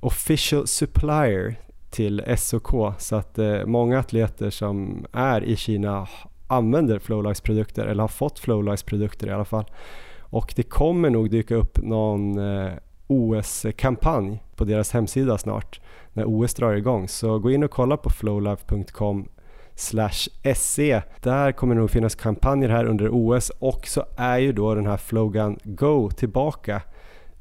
official 0.00 0.66
supplier 0.66 1.56
till 1.92 2.22
SOK 2.36 2.94
så 2.98 3.16
att 3.16 3.38
eh, 3.38 3.64
många 3.66 3.98
atleter 3.98 4.50
som 4.50 5.06
är 5.12 5.44
i 5.44 5.56
Kina 5.56 6.08
använder 6.46 6.98
Flowlife 6.98 7.42
produkter 7.42 7.86
eller 7.86 8.02
har 8.02 8.08
fått 8.08 8.38
Flowlife 8.38 8.84
produkter 8.84 9.26
i 9.26 9.30
alla 9.30 9.44
fall. 9.44 9.64
Och 10.20 10.52
det 10.56 10.62
kommer 10.62 11.10
nog 11.10 11.30
dyka 11.30 11.54
upp 11.54 11.78
någon 11.82 12.38
eh, 12.38 12.72
OS-kampanj 13.06 14.42
på 14.56 14.64
deras 14.64 14.92
hemsida 14.92 15.38
snart 15.38 15.80
när 16.12 16.24
OS 16.24 16.54
drar 16.54 16.72
igång. 16.72 17.08
Så 17.08 17.38
gå 17.38 17.50
in 17.50 17.64
och 17.64 17.70
kolla 17.70 17.96
på 17.96 18.10
flowlife.com 18.10 19.28
se. 20.54 21.02
Där 21.20 21.52
kommer 21.52 21.74
det 21.74 21.80
nog 21.80 21.90
finnas 21.90 22.14
kampanjer 22.14 22.68
här 22.68 22.84
under 22.84 23.08
OS 23.12 23.50
och 23.50 23.86
så 23.86 24.04
är 24.16 24.38
ju 24.38 24.52
då 24.52 24.74
den 24.74 24.86
här 24.86 24.96
Flogan 24.96 25.58
Go 25.64 26.10
tillbaka 26.10 26.82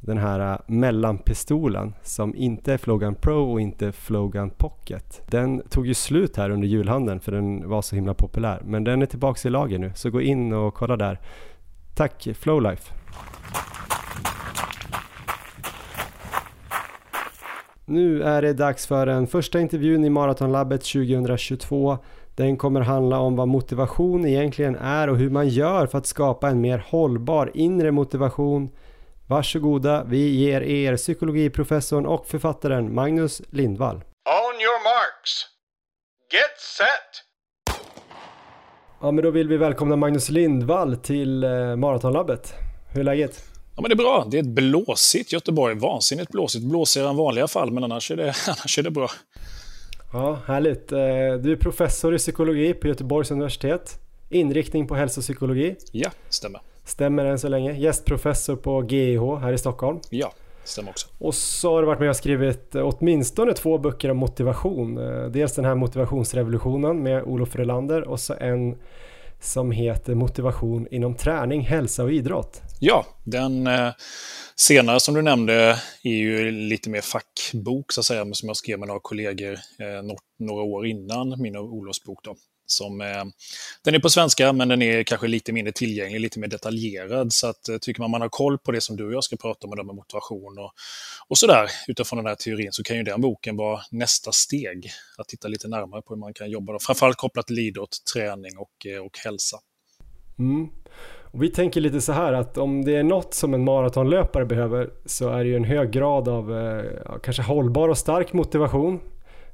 den 0.02 0.18
här 0.18 0.52
äh, 0.54 0.60
mellanpistolen 0.68 1.94
som 2.04 2.36
inte 2.36 2.74
är 2.74 2.78
Flogan 2.78 3.16
Pro 3.16 3.52
och 3.52 3.62
inte 3.62 3.92
Flogan 3.92 4.50
Pocket. 4.50 5.22
Den 5.28 5.62
tog 5.70 5.88
ju 5.88 5.94
slut 5.94 6.38
här 6.38 6.50
under 6.50 6.68
julhandeln 6.68 7.20
för 7.20 7.32
den 7.32 7.70
var 7.70 7.82
så 7.82 7.96
himla 7.96 8.14
populär. 8.14 8.62
Men 8.66 8.84
den 8.84 9.02
är 9.02 9.06
tillbaks 9.06 9.46
i 9.46 9.50
lager 9.50 9.80
nu 9.80 9.92
så 9.96 10.10
gå 10.10 10.22
in 10.22 10.54
och 10.54 10.74
kolla 10.74 10.98
där. 10.98 11.20
Tack 11.96 12.28
Flowlife! 12.36 12.94
Nu 17.86 18.24
är 18.24 18.42
det 18.42 18.54
dags 18.54 18.88
för 18.88 19.06
den 19.06 19.28
första 19.28 19.60
intervjun 19.60 20.06
i 20.06 20.10
Maratonlabbet 20.10 20.82
2022. 20.82 21.98
Den 22.36 22.58
kommer 22.58 22.82
handla 22.82 23.20
om 23.20 23.36
vad 23.36 23.48
motivation 23.48 24.26
egentligen 24.26 24.76
är 24.76 25.08
och 25.08 25.18
hur 25.18 25.30
man 25.30 25.50
gör 25.50 25.88
för 25.88 25.98
att 25.98 26.06
skapa 26.06 26.50
en 26.50 26.62
mer 26.62 26.86
hållbar 26.88 27.52
inre 27.54 27.92
motivation 27.92 28.70
Varsågoda, 29.32 30.04
vi 30.04 30.30
ger 30.30 30.62
er 30.62 30.98
psykologiprofessorn 30.98 32.06
och 32.06 32.28
författaren 32.28 32.94
Magnus 32.94 33.42
Lindvall. 33.50 33.96
On 33.96 34.56
your 34.62 34.84
marks. 34.84 35.32
Get 36.34 36.60
set! 36.78 37.24
Ja, 39.02 39.12
men 39.12 39.24
då 39.24 39.32
vill 39.32 39.48
vi 39.48 39.58
välkomna 39.58 39.96
Magnus 39.96 40.30
Lindvall 40.30 40.98
till 40.98 41.44
eh, 41.44 41.76
Maratonlabbet. 41.76 42.54
Hur 42.94 43.00
är 43.00 43.04
läget? 43.04 43.44
Ja, 43.76 43.82
men 43.82 43.90
det 43.90 43.94
är 43.94 43.98
bra. 43.98 44.28
Det 44.32 44.38
är 44.38 44.42
ett 44.42 44.56
blåsigt 44.56 45.32
Göteborg. 45.32 45.76
Vansinnigt 45.76 46.32
blåsigt. 46.32 46.66
Blåsigare 46.66 47.10
än 47.10 47.16
vanliga 47.16 47.48
fall, 47.48 47.72
men 47.72 47.84
annars 47.84 48.12
är 48.12 48.16
det, 48.16 48.24
annars 48.48 48.80
är 48.80 48.84
det 48.84 48.92
bra. 48.92 49.10
Ja, 50.14 50.40
härligt. 50.48 50.92
Eh, 50.92 50.98
du 51.44 51.52
är 51.52 51.56
professor 51.56 52.16
i 52.16 52.18
psykologi 52.18 52.74
på 52.74 52.88
Göteborgs 52.88 53.32
universitet. 53.32 54.00
Inriktning 54.30 54.88
på 54.88 54.96
hälsopsykologi. 54.96 55.76
Ja, 55.92 56.10
stämmer. 56.30 56.62
Stämmer 56.92 57.26
än 57.26 57.40
så 57.40 57.48
länge. 57.48 57.74
Gästprofessor 57.74 58.56
på 58.56 58.84
GIH 58.84 59.36
här 59.42 59.54
i 59.54 59.58
Stockholm. 59.58 60.00
Ja, 60.10 60.34
stämmer 60.64 60.90
också. 60.90 61.08
Och 61.20 61.36
så 61.36 61.74
har 61.74 61.82
du 61.82 61.86
varit 61.88 62.00
med 62.00 62.10
och 62.10 62.16
skrivit 62.16 62.76
åtminstone 62.76 63.54
två 63.54 63.78
böcker 63.78 64.12
om 64.12 64.18
motivation. 64.18 64.98
Eh, 64.98 65.26
dels 65.26 65.56
den 65.56 65.66
här 65.66 65.76
motivationsrevolutionen 65.76 67.04
med 67.04 67.24
Olof 67.24 67.56
Relander 67.56 68.08
och 68.08 68.20
så 68.20 68.34
en 68.34 68.76
som 69.40 69.72
heter 69.72 70.16
Motivation 70.16 70.88
inom 70.92 71.16
träning, 71.16 71.62
hälsa 71.62 72.04
och 72.04 72.12
idrott. 72.12 72.62
Ja, 72.80 73.06
den 73.24 73.68
eh, 73.68 73.90
senare 74.56 75.00
som 75.00 75.14
du 75.14 75.22
nämnde 75.22 75.80
är 76.04 76.14
ju 76.14 76.52
lite 76.52 76.90
mer 76.90 77.02
fackbok 77.02 77.92
så 77.92 78.02
att 78.02 78.06
säga, 78.06 78.34
som 78.34 78.48
jag 78.50 78.58
skrev 78.58 78.80
med 78.80 78.88
några 78.88 79.00
kollegor 79.04 79.54
eh, 79.54 80.16
några 80.40 80.64
år 80.64 80.86
innan 80.86 81.42
min 81.42 81.56
och 81.56 81.74
Olofs 81.74 82.04
bok. 82.04 82.20
Då. 82.24 82.36
Som, 82.72 83.02
eh, 83.02 83.24
den 83.84 83.96
är 83.96 84.00
på 84.00 84.10
svenska, 84.10 84.54
men 84.54 84.68
den 84.68 84.82
är 84.82 85.04
kanske 85.04 85.28
lite 85.28 85.54
mindre 85.54 85.72
tillgänglig, 85.72 86.20
lite 86.20 86.40
mer 86.40 86.48
detaljerad. 86.48 87.34
Så 87.34 87.48
att, 87.48 87.70
eh, 87.70 87.78
tycker 87.78 88.02
man 88.02 88.12
man 88.12 88.22
har 88.22 88.30
koll 88.30 88.58
på 88.58 88.72
det 88.72 88.82
som 88.82 88.96
du 88.96 89.06
och 89.06 89.14
jag 89.14 89.24
ska 89.24 89.36
prata 89.36 89.68
om, 89.68 89.88
med 89.88 89.96
motivation 89.96 90.58
och, 90.58 90.72
och 91.28 91.38
sådär, 91.38 91.70
utifrån 91.88 92.18
den 92.18 92.26
här 92.26 92.36
teorin, 92.36 92.72
så 92.72 92.84
kan 92.84 92.98
ju 92.98 93.04
den 93.04 93.22
boken 93.22 93.58
vara 93.58 93.82
nästa 93.92 94.32
steg. 94.32 94.92
Att 95.18 95.28
titta 95.28 95.48
lite 95.48 95.68
närmare 95.68 96.02
på 96.02 96.14
hur 96.14 96.20
man 96.20 96.34
kan 96.34 96.50
jobba, 96.50 96.74
då, 96.74 96.80
framförallt 96.80 97.18
kopplat 97.18 97.48
till 97.48 97.60
idrott, 97.60 97.98
träning 98.14 98.58
och, 98.58 98.86
eh, 98.86 99.06
och 99.06 99.18
hälsa. 99.18 99.58
Mm. 100.40 100.70
Och 101.34 101.44
vi 101.44 101.50
tänker 101.50 101.82
lite 101.82 102.02
så 102.02 102.12
här 102.12 102.34
att 102.34 102.58
om 102.58 102.86
det 102.86 102.96
är 102.96 103.04
något 103.04 103.34
som 103.34 103.54
en 103.54 103.64
maratonlöpare 103.64 104.46
behöver 104.46 104.90
så 105.06 105.30
är 105.30 105.44
det 105.44 105.50
ju 105.50 105.56
en 105.56 105.64
hög 105.64 105.92
grad 105.92 106.28
av 106.28 106.58
eh, 106.58 107.20
kanske 107.24 107.44
hållbar 107.44 107.90
och 107.90 107.98
stark 107.98 108.34
motivation. 108.34 109.00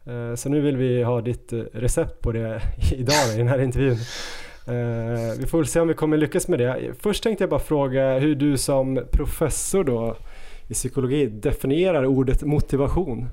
Eh, 0.08 0.36
så 0.36 0.50
nu 0.50 0.62
vill 0.62 0.78
vi 0.78 1.04
ha 1.04 1.22
ditt 1.22 1.54
eh, 1.54 1.60
recept 1.60 2.22
på 2.22 2.32
det 2.32 2.62
idag 2.92 3.34
i 3.34 3.38
den 3.38 3.48
här 3.48 3.62
intervjun. 3.62 3.98
Eh, 4.68 5.40
vi 5.40 5.48
får 5.48 5.58
väl 5.58 5.68
se 5.68 5.80
om 5.80 5.88
vi 5.88 5.94
kommer 5.94 6.18
lyckas 6.18 6.48
med 6.48 6.60
det. 6.60 6.94
Först 7.00 7.24
tänkte 7.24 7.44
jag 7.44 7.50
bara 7.50 7.60
fråga 7.60 8.20
hur 8.20 8.36
du 8.36 8.58
som 8.58 9.06
professor 9.12 9.84
då 9.84 10.18
i 10.68 10.74
psykologi 10.74 11.26
definierar 11.26 12.06
ordet 12.06 12.44
motivation. 12.44 13.30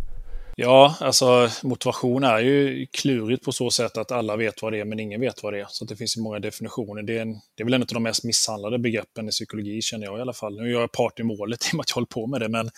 Ja, 0.57 0.97
alltså 1.01 1.49
motivation 1.63 2.25
är 2.25 2.39
ju 2.39 2.87
klurigt 2.87 3.45
på 3.45 3.53
så 3.53 3.71
sätt 3.71 3.97
att 3.97 4.13
alla 4.13 4.37
vet 4.37 4.63
vad 4.63 4.73
det 4.73 4.81
är 4.81 4.85
men 4.85 5.01
ingen 5.01 5.21
vet 5.21 5.43
vad 5.43 5.53
det 5.53 5.61
är. 5.61 5.67
Så 5.69 5.85
det 5.85 5.97
finns 5.97 6.17
ju 6.17 6.21
många 6.21 6.39
definitioner. 6.39 7.03
Det 7.03 7.19
är, 7.19 7.23
en, 7.23 7.33
det 7.33 7.63
är 7.63 7.65
väl 7.65 7.75
en 7.75 7.83
av 7.83 7.87
de 7.87 8.03
mest 8.03 8.25
misshandlade 8.25 8.79
begreppen 8.79 9.29
i 9.29 9.31
psykologi 9.31 9.83
känner 9.83 10.07
jag 10.07 10.19
i 10.19 10.21
alla 10.21 10.33
fall. 10.33 10.57
Nu 10.57 10.69
är 10.69 10.81
jag 10.81 10.93
part 10.93 11.21
i 11.21 11.23
målet 11.23 11.67
i 11.67 11.71
och 11.73 11.75
med 11.75 11.81
att 11.83 11.91
jag 11.91 11.95
håller 11.95 12.07
på 12.07 12.27
med 12.27 12.41
det 12.41 12.49
men, 12.49 12.71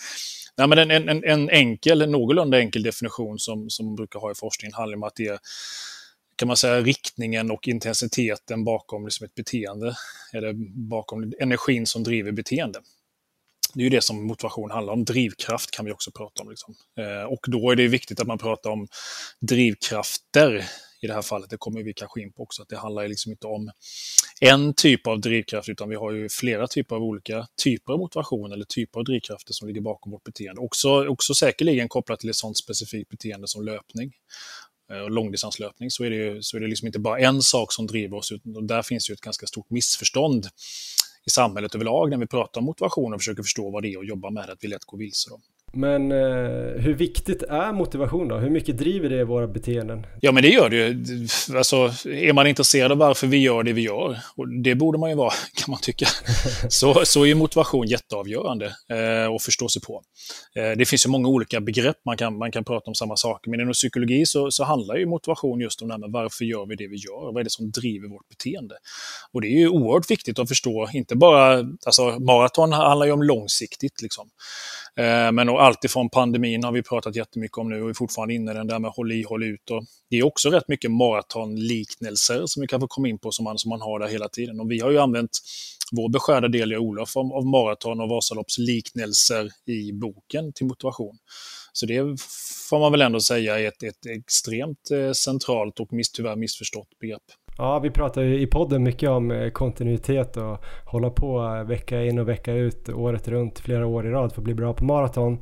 nej, 0.57 0.67
men 0.67 0.91
en, 0.91 1.09
en, 1.09 1.23
en 1.23 1.49
enkel, 1.49 2.09
någorlunda 2.09 2.59
enkel 2.59 2.83
definition 2.83 3.39
som, 3.39 3.69
som 3.69 3.95
brukar 3.95 4.19
ha 4.19 4.31
i 4.31 4.35
forskningen 4.35 4.73
handlar 4.73 4.97
om 4.97 5.03
att 5.03 5.15
det 5.15 5.27
är 5.27 5.39
kan 6.37 6.47
man 6.47 6.57
säga, 6.57 6.81
riktningen 6.81 7.51
och 7.51 7.67
intensiteten 7.67 8.63
bakom 8.63 9.05
liksom 9.05 9.25
ett 9.25 9.35
beteende, 9.35 9.95
eller 10.33 10.53
bakom 10.89 11.33
energin 11.39 11.87
som 11.87 12.03
driver 12.03 12.31
beteende. 12.31 12.79
Det 13.73 13.81
är 13.81 13.83
ju 13.83 13.89
det 13.89 14.01
som 14.01 14.27
motivation 14.27 14.71
handlar 14.71 14.93
om. 14.93 15.05
Drivkraft 15.05 15.71
kan 15.71 15.85
vi 15.85 15.91
också 15.91 16.11
prata 16.11 16.43
om. 16.43 16.49
Liksom. 16.49 16.75
Eh, 16.99 17.23
och 17.23 17.45
då 17.47 17.71
är 17.71 17.75
det 17.75 17.87
viktigt 17.87 18.19
att 18.19 18.27
man 18.27 18.37
pratar 18.37 18.69
om 18.69 18.87
drivkrafter 19.39 20.65
i 21.01 21.07
det 21.07 21.13
här 21.13 21.21
fallet. 21.21 21.49
Det 21.49 21.57
kommer 21.57 21.83
vi 21.83 21.93
kanske 21.93 22.21
in 22.21 22.33
på 22.33 22.43
också. 22.43 22.61
Att 22.61 22.69
det 22.69 22.77
handlar 22.77 23.07
liksom 23.07 23.31
inte 23.31 23.47
om 23.47 23.71
en 24.41 24.73
typ 24.73 25.07
av 25.07 25.21
drivkraft 25.21 25.69
utan 25.69 25.89
vi 25.89 25.95
har 25.95 26.11
ju 26.11 26.29
flera 26.29 26.67
typer 26.67 26.95
av 26.95 27.03
olika 27.03 27.47
typer 27.63 27.93
av 27.93 27.99
motivation 27.99 28.51
eller 28.51 28.65
typer 28.65 28.99
av 28.99 29.03
drivkrafter 29.03 29.53
som 29.53 29.67
ligger 29.67 29.81
bakom 29.81 30.11
vårt 30.11 30.23
beteende. 30.23 30.61
Också, 30.61 31.07
också 31.07 31.33
säkerligen 31.33 31.89
kopplat 31.89 32.19
till 32.19 32.29
ett 32.29 32.35
sådant 32.35 32.57
specifikt 32.57 33.09
beteende 33.09 33.47
som 33.47 33.65
löpning 33.65 34.13
eh, 34.91 34.99
och 34.99 35.11
långdistanslöpning 35.11 35.91
så 35.91 36.03
är 36.03 36.09
det, 36.09 36.43
så 36.43 36.57
är 36.57 36.61
det 36.61 36.67
liksom 36.67 36.87
inte 36.87 36.99
bara 36.99 37.19
en 37.19 37.41
sak 37.41 37.73
som 37.73 37.87
driver 37.87 38.17
oss, 38.17 38.31
utan 38.31 38.67
där 38.67 38.81
finns 38.81 39.09
ju 39.09 39.13
ett 39.13 39.21
ganska 39.21 39.47
stort 39.47 39.69
missförstånd 39.69 40.47
i 41.25 41.29
samhället 41.29 41.75
överlag 41.75 42.09
när 42.09 42.17
vi 42.17 42.27
pratar 42.27 42.61
om 42.61 42.65
motivation 42.65 43.13
och 43.13 43.19
försöker 43.19 43.43
förstå 43.43 43.69
vad 43.69 43.83
det 43.83 43.93
är 43.93 43.97
och 43.97 44.05
jobba 44.05 44.29
med 44.29 44.47
det, 44.47 44.53
att 44.53 44.63
vi 44.63 44.67
lätt 44.67 44.85
går 44.85 44.97
vilse. 44.97 45.29
Då. 45.29 45.41
Men 45.73 46.11
eh, 46.11 46.81
hur 46.81 46.93
viktigt 46.93 47.43
är 47.43 47.73
motivation 47.73 48.27
då? 48.27 48.37
Hur 48.37 48.49
mycket 48.49 48.77
driver 48.77 49.09
det 49.09 49.23
våra 49.23 49.47
beteenden? 49.47 50.05
Ja, 50.21 50.31
men 50.31 50.43
det 50.43 50.49
gör 50.49 50.69
det 50.69 50.75
ju. 50.75 51.05
Alltså, 51.57 51.75
är 52.05 52.33
man 52.33 52.47
intresserad 52.47 52.91
av 52.91 52.97
varför 52.97 53.27
vi 53.27 53.37
gör 53.37 53.63
det 53.63 53.73
vi 53.73 53.81
gör, 53.81 54.17
och 54.35 54.47
det 54.63 54.75
borde 54.75 54.97
man 54.97 55.09
ju 55.09 55.15
vara, 55.15 55.33
kan 55.53 55.71
man 55.71 55.79
tycka, 55.81 56.07
så, 56.69 57.05
så 57.05 57.25
är 57.25 57.35
motivation 57.35 57.87
jätteavgörande 57.87 58.65
eh, 58.65 59.33
att 59.35 59.43
förstå 59.43 59.69
sig 59.69 59.81
på. 59.81 60.01
Eh, 60.55 60.77
det 60.77 60.85
finns 60.85 61.05
ju 61.05 61.09
många 61.09 61.27
olika 61.27 61.61
begrepp 61.61 61.97
man 62.05 62.17
kan, 62.17 62.37
man 62.37 62.51
kan 62.51 62.63
prata 62.63 62.91
om 62.91 62.95
samma 62.95 63.15
saker, 63.15 63.51
men 63.51 63.61
inom 63.61 63.73
psykologi 63.73 64.25
så, 64.25 64.51
så 64.51 64.63
handlar 64.63 64.95
ju 64.95 65.05
motivation 65.05 65.59
just 65.59 65.81
om 65.81 65.87
det 65.87 65.93
här 65.93 65.99
med 65.99 66.11
varför 66.11 66.45
gör 66.45 66.65
vi 66.65 66.75
det 66.75 66.87
vi 66.87 66.95
gör? 66.95 67.33
Vad 67.33 67.37
är 67.37 67.43
det 67.43 67.51
som 67.51 67.71
driver 67.71 68.07
vårt 68.07 68.29
beteende? 68.29 68.75
Och 69.31 69.41
det 69.41 69.47
är 69.47 69.59
ju 69.59 69.69
oerhört 69.69 70.11
viktigt 70.11 70.39
att 70.39 70.47
förstå, 70.47 70.89
inte 70.93 71.15
bara, 71.15 71.65
alltså 71.85 72.19
maraton 72.19 72.71
handlar 72.71 73.05
ju 73.05 73.11
om 73.11 73.23
långsiktigt, 73.23 74.01
liksom. 74.01 74.29
Eh, 74.97 75.31
men 75.31 75.49
alltifrån 75.49 76.09
pandemin 76.09 76.63
har 76.63 76.71
vi 76.71 76.83
pratat 76.83 77.15
jättemycket 77.15 77.57
om 77.57 77.69
nu 77.69 77.83
och 77.83 77.89
är 77.89 77.93
fortfarande 77.93 78.33
inne 78.33 78.51
i 78.51 78.53
den 78.53 78.67
där 78.67 78.79
med 78.79 78.91
håll 78.91 79.11
i, 79.11 79.23
håll 79.23 79.43
ut. 79.43 79.71
Och 79.71 79.83
det 80.09 80.17
är 80.17 80.25
också 80.25 80.49
rätt 80.49 80.67
mycket 80.67 80.91
maratonliknelser 80.91 82.43
som 82.45 82.61
vi 82.61 82.67
kan 82.67 82.79
få 82.79 82.87
komma 82.87 83.07
in 83.07 83.19
på 83.19 83.31
som 83.31 83.43
man, 83.43 83.57
som 83.57 83.69
man 83.69 83.81
har 83.81 83.99
där 83.99 84.07
hela 84.07 84.29
tiden. 84.29 84.59
Och 84.59 84.71
vi 84.71 84.79
har 84.79 84.91
ju 84.91 84.99
använt 84.99 85.39
vår 85.91 86.09
beskärda 86.09 86.47
del, 86.47 86.71
jag 86.71 86.81
Olof, 86.81 87.17
av, 87.17 87.33
av 87.33 87.45
maraton 87.45 88.01
och 88.01 88.09
Vasaloppsliknelser 88.09 89.49
i 89.65 89.91
boken 89.93 90.53
till 90.53 90.65
motivation. 90.65 91.17
Så 91.73 91.85
det 91.85 92.01
får 92.69 92.79
man 92.79 92.91
väl 92.91 93.01
ändå 93.01 93.19
säga 93.19 93.59
är 93.59 93.67
ett, 93.67 93.83
ett 93.83 94.05
extremt 94.05 94.91
eh, 94.91 95.11
centralt 95.11 95.79
och 95.79 95.93
miss, 95.93 96.11
tyvärr 96.11 96.35
missförstått 96.35 96.99
begrepp. 96.99 97.23
Ja, 97.57 97.79
vi 97.79 97.89
pratar 97.89 98.21
ju 98.21 98.39
i 98.39 98.47
podden 98.47 98.83
mycket 98.83 99.09
om 99.09 99.31
eh, 99.31 99.49
kontinuitet 99.49 100.37
och 100.37 100.57
hålla 100.85 101.09
på 101.09 101.55
eh, 101.55 101.63
vecka 101.63 102.03
in 102.03 102.19
och 102.19 102.27
vecka 102.27 102.53
ut 102.53 102.89
året 102.89 103.27
runt 103.27 103.59
flera 103.59 103.87
år 103.87 104.07
i 104.07 104.09
rad 104.09 104.33
för 104.33 104.41
att 104.41 104.45
bli 104.45 104.53
bra 104.53 104.73
på 104.73 104.85
maraton. 104.85 105.37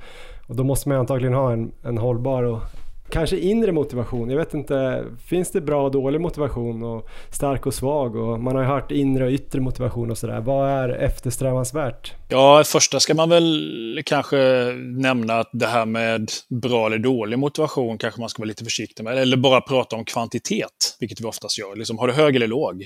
Och 0.47 0.55
då 0.55 0.63
måste 0.63 0.89
man 0.89 0.97
antagligen 0.97 1.33
ha 1.33 1.51
en, 1.51 1.71
en 1.83 1.97
hållbar 1.97 2.43
och 2.43 2.61
kanske 3.09 3.37
inre 3.37 3.71
motivation. 3.71 4.29
Jag 4.29 4.37
vet 4.37 4.53
inte, 4.53 5.03
finns 5.27 5.51
det 5.51 5.61
bra 5.61 5.85
och 5.85 5.91
dålig 5.91 6.21
motivation 6.21 6.83
och 6.83 7.09
stark 7.31 7.65
och 7.65 7.73
svag? 7.73 8.15
Och 8.15 8.39
man 8.39 8.55
har 8.55 8.61
ju 8.63 8.67
hört 8.67 8.91
inre 8.91 9.25
och 9.25 9.31
yttre 9.31 9.61
motivation 9.61 10.11
och 10.11 10.17
sådär. 10.17 10.41
Vad 10.41 10.69
är 10.69 10.89
eftersträvansvärt? 10.89 12.13
Ja, 12.29 12.63
första 12.65 12.99
ska 12.99 13.13
man 13.13 13.29
väl 13.29 14.01
kanske 14.05 14.37
nämna 14.97 15.39
att 15.39 15.49
det 15.53 15.67
här 15.67 15.85
med 15.85 16.31
bra 16.49 16.85
eller 16.85 16.97
dålig 16.97 17.39
motivation 17.39 17.97
kanske 17.97 18.19
man 18.19 18.29
ska 18.29 18.41
vara 18.41 18.47
lite 18.47 18.63
försiktig 18.63 19.03
med. 19.03 19.17
Eller 19.17 19.37
bara 19.37 19.61
prata 19.61 19.95
om 19.95 20.05
kvantitet, 20.05 20.97
vilket 20.99 21.21
vi 21.21 21.25
oftast 21.25 21.59
gör. 21.59 21.75
Liksom, 21.75 21.97
har 21.97 22.07
du 22.07 22.13
hög 22.13 22.35
eller 22.35 22.47
låg? 22.47 22.85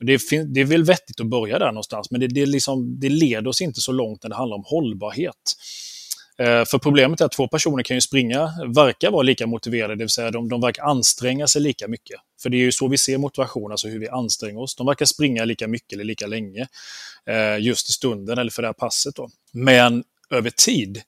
Det, 0.00 0.20
det 0.54 0.60
är 0.60 0.64
väl 0.64 0.84
vettigt 0.84 1.20
att 1.20 1.26
börja 1.26 1.58
där 1.58 1.66
någonstans, 1.66 2.10
men 2.10 2.20
det, 2.20 2.26
det, 2.26 2.46
liksom, 2.46 3.00
det 3.00 3.08
leder 3.08 3.48
oss 3.48 3.60
inte 3.60 3.80
så 3.80 3.92
långt 3.92 4.22
när 4.22 4.30
det 4.30 4.36
handlar 4.36 4.56
om 4.56 4.64
hållbarhet. 4.66 5.34
Eh, 6.38 6.64
för 6.64 6.78
problemet 6.78 7.20
är 7.20 7.24
att 7.24 7.32
två 7.32 7.48
personer 7.48 7.82
kan 7.82 7.96
ju 7.96 8.00
springa, 8.00 8.50
verkar 8.74 9.10
vara 9.10 9.22
lika 9.22 9.46
motiverade, 9.46 9.94
det 9.94 10.04
vill 10.04 10.08
säga 10.08 10.30
de, 10.30 10.48
de 10.48 10.60
verkar 10.60 10.82
anstränga 10.82 11.46
sig 11.46 11.62
lika 11.62 11.88
mycket. 11.88 12.20
För 12.42 12.50
det 12.50 12.56
är 12.56 12.58
ju 12.58 12.72
så 12.72 12.88
vi 12.88 12.98
ser 12.98 13.18
motivation, 13.18 13.70
alltså 13.70 13.88
hur 13.88 13.98
vi 13.98 14.08
anstränger 14.08 14.60
oss. 14.60 14.76
De 14.76 14.86
verkar 14.86 15.06
springa 15.06 15.44
lika 15.44 15.68
mycket 15.68 15.92
eller 15.92 16.04
lika 16.04 16.26
länge 16.26 16.66
eh, 17.26 17.58
just 17.60 17.90
i 17.90 17.92
stunden 17.92 18.38
eller 18.38 18.50
för 18.50 18.62
det 18.62 18.68
här 18.68 18.72
passet. 18.72 19.14
Då. 19.14 19.28
Men 19.52 20.04
över 20.30 20.50
tid 20.50 21.02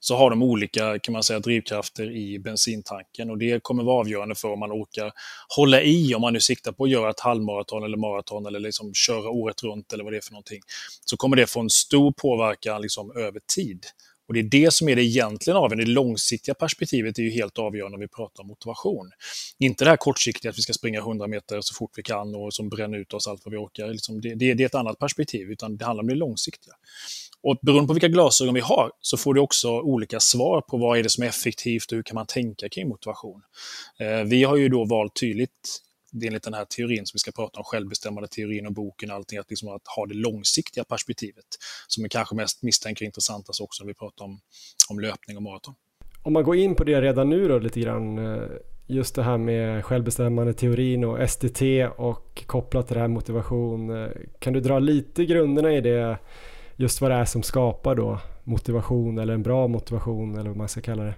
så 0.00 0.16
har 0.16 0.30
de 0.30 0.42
olika 0.42 0.98
kan 0.98 1.12
man 1.12 1.22
säga, 1.22 1.38
drivkrafter 1.38 2.10
i 2.10 2.38
bensintanken 2.38 3.30
och 3.30 3.38
det 3.38 3.62
kommer 3.62 3.82
vara 3.82 4.00
avgörande 4.00 4.34
för 4.34 4.48
om 4.48 4.58
man 4.58 4.72
orkar 4.72 5.12
hålla 5.56 5.82
i, 5.82 6.14
om 6.14 6.20
man 6.20 6.32
nu 6.32 6.40
siktar 6.40 6.72
på 6.72 6.84
att 6.84 6.90
göra 6.90 7.10
ett 7.10 7.20
halvmaraton 7.20 7.84
eller 7.84 7.96
maraton 7.96 8.46
eller 8.46 8.60
liksom 8.60 8.94
köra 8.94 9.30
året 9.30 9.62
runt 9.62 9.92
eller 9.92 10.04
vad 10.04 10.12
det 10.12 10.16
är 10.16 10.20
för 10.20 10.32
någonting, 10.32 10.60
så 11.04 11.16
kommer 11.16 11.36
det 11.36 11.46
få 11.46 11.60
en 11.60 11.70
stor 11.70 12.12
påverkan 12.12 12.82
liksom 12.82 13.16
över 13.16 13.40
tid. 13.54 13.86
Och 14.28 14.34
Det 14.34 14.40
är 14.40 14.44
det 14.44 14.72
som 14.72 14.88
är 14.88 14.96
det 14.96 15.02
egentligen 15.02 15.56
avgörande. 15.56 15.84
Det 15.84 15.90
långsiktiga 15.90 16.54
perspektivet 16.54 17.18
är 17.18 17.22
ju 17.22 17.30
helt 17.30 17.58
avgörande 17.58 17.98
när 17.98 18.04
vi 18.04 18.08
pratar 18.08 18.42
om 18.42 18.46
motivation. 18.46 19.10
Inte 19.58 19.84
det 19.84 19.90
här 19.90 19.96
kortsiktiga 19.96 20.50
att 20.50 20.58
vi 20.58 20.62
ska 20.62 20.72
springa 20.72 21.00
100 21.00 21.26
meter 21.26 21.60
så 21.60 21.74
fort 21.74 21.90
vi 21.96 22.02
kan 22.02 22.34
och 22.34 22.54
som 22.54 22.68
bränner 22.68 22.98
ut 22.98 23.14
oss 23.14 23.28
allt 23.28 23.40
vad 23.44 23.52
vi 23.52 23.58
orkar. 23.58 23.88
Liksom 23.88 24.20
det, 24.20 24.34
det, 24.34 24.54
det, 24.54 24.62
är 24.62 24.66
ett 24.66 24.74
annat 24.74 24.98
perspektiv, 24.98 25.50
utan 25.50 25.76
det 25.76 25.84
handlar 25.84 26.02
om 26.02 26.08
det 26.08 26.14
långsiktiga. 26.14 26.74
Och 27.42 27.58
beroende 27.62 27.86
på 27.86 27.92
vilka 27.92 28.08
glasögon 28.08 28.54
vi 28.54 28.60
har 28.60 28.90
så 29.00 29.16
får 29.16 29.34
du 29.34 29.40
också 29.40 29.80
olika 29.80 30.20
svar 30.20 30.60
på 30.60 30.76
vad 30.76 30.98
är 30.98 31.02
det 31.02 31.10
som 31.10 31.24
är 31.24 31.28
effektivt 31.28 31.92
och 31.92 31.96
hur 31.96 32.02
kan 32.02 32.14
man 32.14 32.26
tänka 32.26 32.68
kring 32.68 32.88
motivation. 32.88 33.42
Eh, 34.00 34.24
vi 34.24 34.44
har 34.44 34.56
ju 34.56 34.68
då 34.68 34.84
valt 34.84 35.20
tydligt 35.20 35.83
enligt 36.22 36.42
den 36.42 36.54
här 36.54 36.64
teorin 36.64 37.06
som 37.06 37.10
vi 37.14 37.18
ska 37.18 37.32
prata 37.32 37.58
om, 37.58 37.64
självbestämmande 37.64 38.28
teorin 38.28 38.66
och 38.66 38.72
boken 38.72 39.10
och 39.10 39.16
allting, 39.16 39.38
att, 39.38 39.50
liksom 39.50 39.68
att 39.68 39.88
ha 39.96 40.06
det 40.06 40.14
långsiktiga 40.14 40.84
perspektivet 40.84 41.44
som 41.88 42.04
är 42.04 42.08
kanske 42.08 42.34
mest 42.34 42.62
misstänker 42.62 43.04
intressantast 43.04 43.60
också 43.60 43.84
när 43.84 43.88
vi 43.88 43.94
pratar 43.94 44.24
om, 44.24 44.40
om 44.90 45.00
löpning 45.00 45.36
och 45.36 45.42
maraton. 45.42 45.74
Om 46.22 46.32
man 46.32 46.44
går 46.44 46.56
in 46.56 46.74
på 46.74 46.84
det 46.84 47.00
redan 47.00 47.30
nu 47.30 47.48
då 47.48 47.58
lite 47.58 47.80
grann, 47.80 48.18
eh, 48.18 48.48
just 48.86 49.14
det 49.14 49.22
här 49.22 49.38
med 49.38 49.84
självbestämmande 49.84 50.54
teorin 50.54 51.04
och 51.04 51.30
SDT 51.30 51.62
och 51.96 52.42
kopplat 52.46 52.86
till 52.86 52.94
det 52.94 53.00
här 53.00 53.08
motivation. 53.08 54.02
Eh, 54.02 54.10
kan 54.38 54.52
du 54.52 54.60
dra 54.60 54.78
lite 54.78 55.24
grunderna 55.24 55.72
i 55.72 55.80
det, 55.80 56.18
just 56.76 57.00
vad 57.00 57.10
det 57.10 57.14
är 57.14 57.24
som 57.24 57.42
skapar 57.42 57.94
då 57.94 58.20
motivation 58.44 59.18
eller 59.18 59.34
en 59.34 59.42
bra 59.42 59.68
motivation 59.68 60.38
eller 60.38 60.48
vad 60.50 60.56
man 60.56 60.68
ska 60.68 60.80
kalla 60.80 61.04
det? 61.04 61.14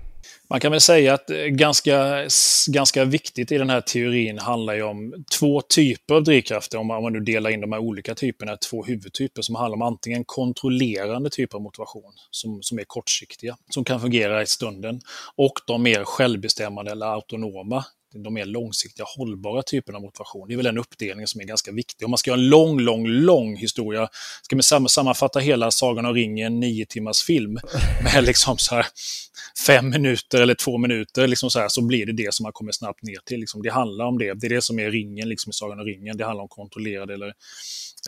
Man 0.48 0.60
kan 0.60 0.72
väl 0.72 0.80
säga 0.80 1.14
att 1.14 1.30
eh, 1.30 1.36
ganska, 1.36 2.22
ganska 2.68 3.04
viktigt 3.04 3.52
i 3.52 3.58
den 3.58 3.70
här 3.70 3.80
teorin 3.80 4.38
handlar 4.38 4.74
ju 4.74 4.82
om 4.82 5.24
två 5.38 5.60
typer 5.60 6.14
av 6.14 6.22
drivkrafter, 6.22 6.78
om 6.78 6.86
man 6.86 7.12
nu 7.12 7.20
delar 7.20 7.50
in 7.50 7.60
de 7.60 7.72
här 7.72 7.80
olika 7.80 8.14
typerna, 8.14 8.56
två 8.56 8.84
huvudtyper 8.84 9.42
som 9.42 9.54
handlar 9.54 9.76
om 9.76 9.82
antingen 9.82 10.24
kontrollerande 10.24 11.30
typer 11.30 11.56
av 11.56 11.62
motivation, 11.62 12.12
som, 12.30 12.62
som 12.62 12.78
är 12.78 12.84
kortsiktiga, 12.84 13.56
som 13.70 13.84
kan 13.84 14.00
fungera 14.00 14.42
i 14.42 14.46
stunden, 14.46 15.00
och 15.36 15.52
de 15.66 15.82
mer 15.82 16.04
självbestämmande 16.04 16.90
eller 16.90 17.06
autonoma, 17.06 17.84
de 18.24 18.34
mer 18.34 18.44
långsiktiga, 18.44 19.06
hållbara 19.16 19.62
typerna 19.62 19.98
av 19.98 20.02
motivation. 20.02 20.48
Det 20.48 20.54
är 20.54 20.56
väl 20.56 20.66
en 20.66 20.78
uppdelning 20.78 21.26
som 21.26 21.40
är 21.40 21.44
ganska 21.44 21.72
viktig. 21.72 22.04
Om 22.04 22.10
man 22.10 22.18
ska 22.18 22.30
göra 22.30 22.40
en 22.40 22.48
lång, 22.48 22.80
lång, 22.80 23.06
lång 23.06 23.56
historia, 23.56 24.08
ska 24.42 24.56
man 24.56 24.88
sammanfatta 24.88 25.38
hela 25.38 25.70
Sagan 25.70 26.06
om 26.06 26.14
ringen, 26.14 26.60
nio 26.60 26.86
timmars 26.86 27.22
film, 27.22 27.58
med 28.14 28.24
liksom 28.24 28.58
så 28.58 28.74
här 28.74 28.86
fem 29.66 29.90
minuter 29.90 30.40
eller 30.40 30.54
två 30.54 30.78
minuter, 30.78 31.26
liksom 31.26 31.50
så, 31.50 31.60
här, 31.60 31.68
så 31.68 31.82
blir 31.82 32.06
det 32.06 32.12
det 32.12 32.34
som 32.34 32.42
man 32.42 32.52
kommer 32.52 32.72
snabbt 32.72 33.02
ner 33.02 33.18
till. 33.24 33.40
Liksom. 33.40 33.62
Det 33.62 33.70
handlar 33.70 34.04
om 34.04 34.18
det. 34.18 34.34
Det 34.34 34.46
är 34.46 34.48
det 34.48 34.62
som 34.62 34.78
är 34.78 34.90
ringen 34.90 35.28
liksom, 35.28 35.50
i 35.50 35.52
Sagan 35.52 35.80
om 35.80 35.86
ringen. 35.86 36.16
Det 36.16 36.24
handlar 36.24 36.42
om 36.42 36.48
kontrollerad 36.48 37.10
eller, 37.10 37.34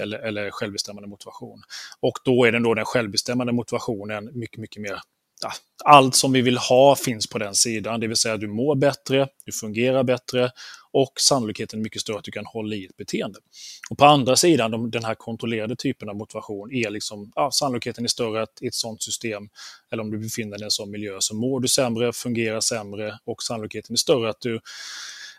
eller, 0.00 0.18
eller 0.18 0.50
självbestämmande 0.50 1.08
motivation. 1.08 1.62
Och 2.00 2.18
då 2.24 2.44
är 2.44 2.52
den, 2.52 2.62
då 2.62 2.74
den 2.74 2.84
självbestämmande 2.84 3.52
motivationen 3.52 4.30
mycket, 4.32 4.58
mycket 4.58 4.82
mer 4.82 5.00
ja, 5.42 5.52
allt 5.84 6.14
som 6.14 6.32
vi 6.32 6.40
vill 6.40 6.58
ha 6.58 6.96
finns 6.96 7.26
på 7.26 7.38
den 7.38 7.54
sidan, 7.54 8.00
det 8.00 8.06
vill 8.06 8.16
säga 8.16 8.36
du 8.36 8.48
mår 8.48 8.74
bättre, 8.74 9.28
du 9.44 9.52
fungerar 9.52 10.04
bättre 10.04 10.50
och 10.98 11.20
sannolikheten 11.20 11.78
är 11.78 11.82
mycket 11.82 12.02
större 12.02 12.18
att 12.18 12.24
du 12.24 12.30
kan 12.30 12.46
hålla 12.46 12.76
i 12.76 12.84
ett 12.84 12.96
beteende. 12.96 13.38
Och 13.90 13.98
på 13.98 14.04
andra 14.04 14.36
sidan, 14.36 14.70
de, 14.70 14.90
den 14.90 15.04
här 15.04 15.14
kontrollerade 15.14 15.76
typen 15.76 16.08
av 16.08 16.16
motivation, 16.16 16.72
är 16.72 16.90
liksom, 16.90 17.32
ja, 17.34 17.50
sannolikheten 17.50 18.04
är 18.04 18.08
större 18.08 18.42
att 18.42 18.62
i 18.62 18.66
ett 18.66 18.74
sådant 18.74 19.02
system, 19.02 19.48
eller 19.92 20.02
om 20.02 20.10
du 20.10 20.18
befinner 20.18 20.50
dig 20.50 20.60
i 20.60 20.64
en 20.64 20.70
sån 20.70 20.90
miljö, 20.90 21.16
så 21.20 21.34
mår 21.34 21.60
du 21.60 21.68
sämre, 21.68 22.12
fungerar 22.12 22.60
sämre 22.60 23.18
och 23.24 23.42
sannolikheten 23.42 23.94
är 23.94 23.96
större 23.96 24.30
att 24.30 24.40
du 24.40 24.60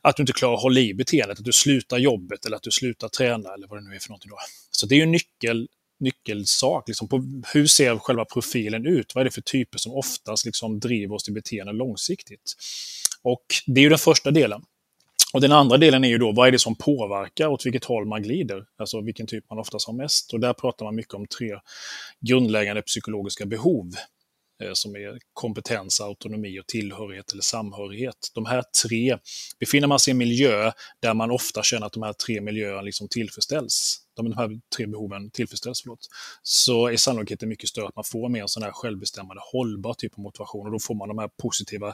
att 0.01 0.16
du 0.16 0.24
inte 0.24 0.34
klarar 0.34 0.53
att 0.53 0.62
hålla 0.62 0.80
i 0.80 0.93
beteendet, 0.93 1.39
att 1.39 1.45
du 1.45 1.53
slutar 1.53 1.97
jobbet 1.97 2.45
eller 2.45 2.57
att 2.57 2.64
du 2.64 2.72
slutar 2.72 3.07
träna 3.07 3.53
eller 3.53 3.68
vad 3.68 3.80
det 3.80 3.89
nu 3.89 3.95
är 3.95 3.99
för 3.99 4.10
någonting. 4.10 4.30
Då. 4.30 4.38
Så 4.72 4.86
det 4.86 4.95
är 4.95 4.97
ju 4.97 5.03
en 5.03 5.12
nyckel 5.12 5.68
nyckelsak. 5.99 6.88
Liksom 6.88 7.07
på 7.07 7.41
hur 7.53 7.68
ser 7.68 7.97
själva 7.97 8.26
profilen 8.26 8.86
ut? 8.86 9.16
Vad 9.16 9.22
är 9.22 9.26
det 9.26 9.32
för 9.32 9.41
typer 9.41 9.78
som 9.78 9.93
oftast 9.93 10.45
liksom 10.45 10.80
driver 10.80 11.16
oss 11.16 11.24
till 11.24 11.34
beteende 11.34 11.74
långsiktigt? 11.74 12.53
Och 13.22 13.45
det 13.66 13.82
är 13.82 13.84
ju 13.84 13.89
den 13.89 13.97
första 13.97 14.32
delen. 14.32 14.62
Och 15.34 15.41
den 15.41 15.51
andra 15.51 15.77
delen 15.77 16.03
är 16.03 16.09
ju 16.09 16.17
då, 16.17 16.32
vad 16.32 16.47
är 16.47 16.51
det 16.51 16.59
som 16.59 16.75
påverkar 16.75 17.47
åt 17.47 17.65
vilket 17.65 17.86
håll 17.86 18.05
man 18.05 18.23
glider? 18.23 18.65
Alltså 18.77 19.01
vilken 19.01 19.27
typ 19.27 19.49
man 19.49 19.59
oftast 19.59 19.88
har 19.88 19.93
mest. 19.93 20.34
Och 20.34 20.39
där 20.39 20.53
pratar 20.53 20.86
man 20.86 20.95
mycket 20.95 21.13
om 21.13 21.27
tre 21.27 21.59
grundläggande 22.19 22.82
psykologiska 22.82 23.45
behov. 23.45 23.91
Eh, 24.63 24.73
som 24.73 24.95
är 24.95 25.19
kompetens, 25.34 26.01
autonomi 26.01 26.59
och 26.59 26.67
tillhörighet 26.67 27.32
eller 27.32 27.41
samhörighet. 27.41 28.32
De 28.34 28.45
här 28.45 28.63
tre, 28.84 29.17
befinner 29.59 29.88
man 29.88 29.99
sig 29.99 30.11
i 30.11 30.13
en 30.13 30.17
miljö 30.17 30.71
där 30.99 31.13
man 31.13 31.32
ofta 31.32 31.63
känner 31.63 31.86
att 31.86 31.93
de 31.93 32.03
här 32.03 32.13
tre 32.13 32.41
miljöerna 32.41 32.82
liksom 32.82 33.07
tillfredsställs, 33.07 33.97
de 34.15 34.34
här 34.34 34.59
tre 34.75 34.86
behoven 34.86 35.32
tillfredsställs, 35.32 35.82
förlåt, 35.82 35.99
så 36.43 36.88
är 36.88 36.97
sannolikheten 36.97 37.49
mycket 37.49 37.69
större 37.69 37.88
att 37.88 37.95
man 37.95 38.05
får 38.05 38.30
mer 38.30 38.41
en 38.41 38.47
sån 38.47 38.63
här 38.63 38.71
självbestämmande, 38.71 39.41
hållbar 39.51 39.93
typ 39.93 40.13
av 40.13 40.19
motivation 40.19 40.65
och 40.65 40.71
då 40.71 40.80
får 40.80 40.95
man 40.95 41.07
de 41.07 41.17
här 41.17 41.30
positiva 41.41 41.93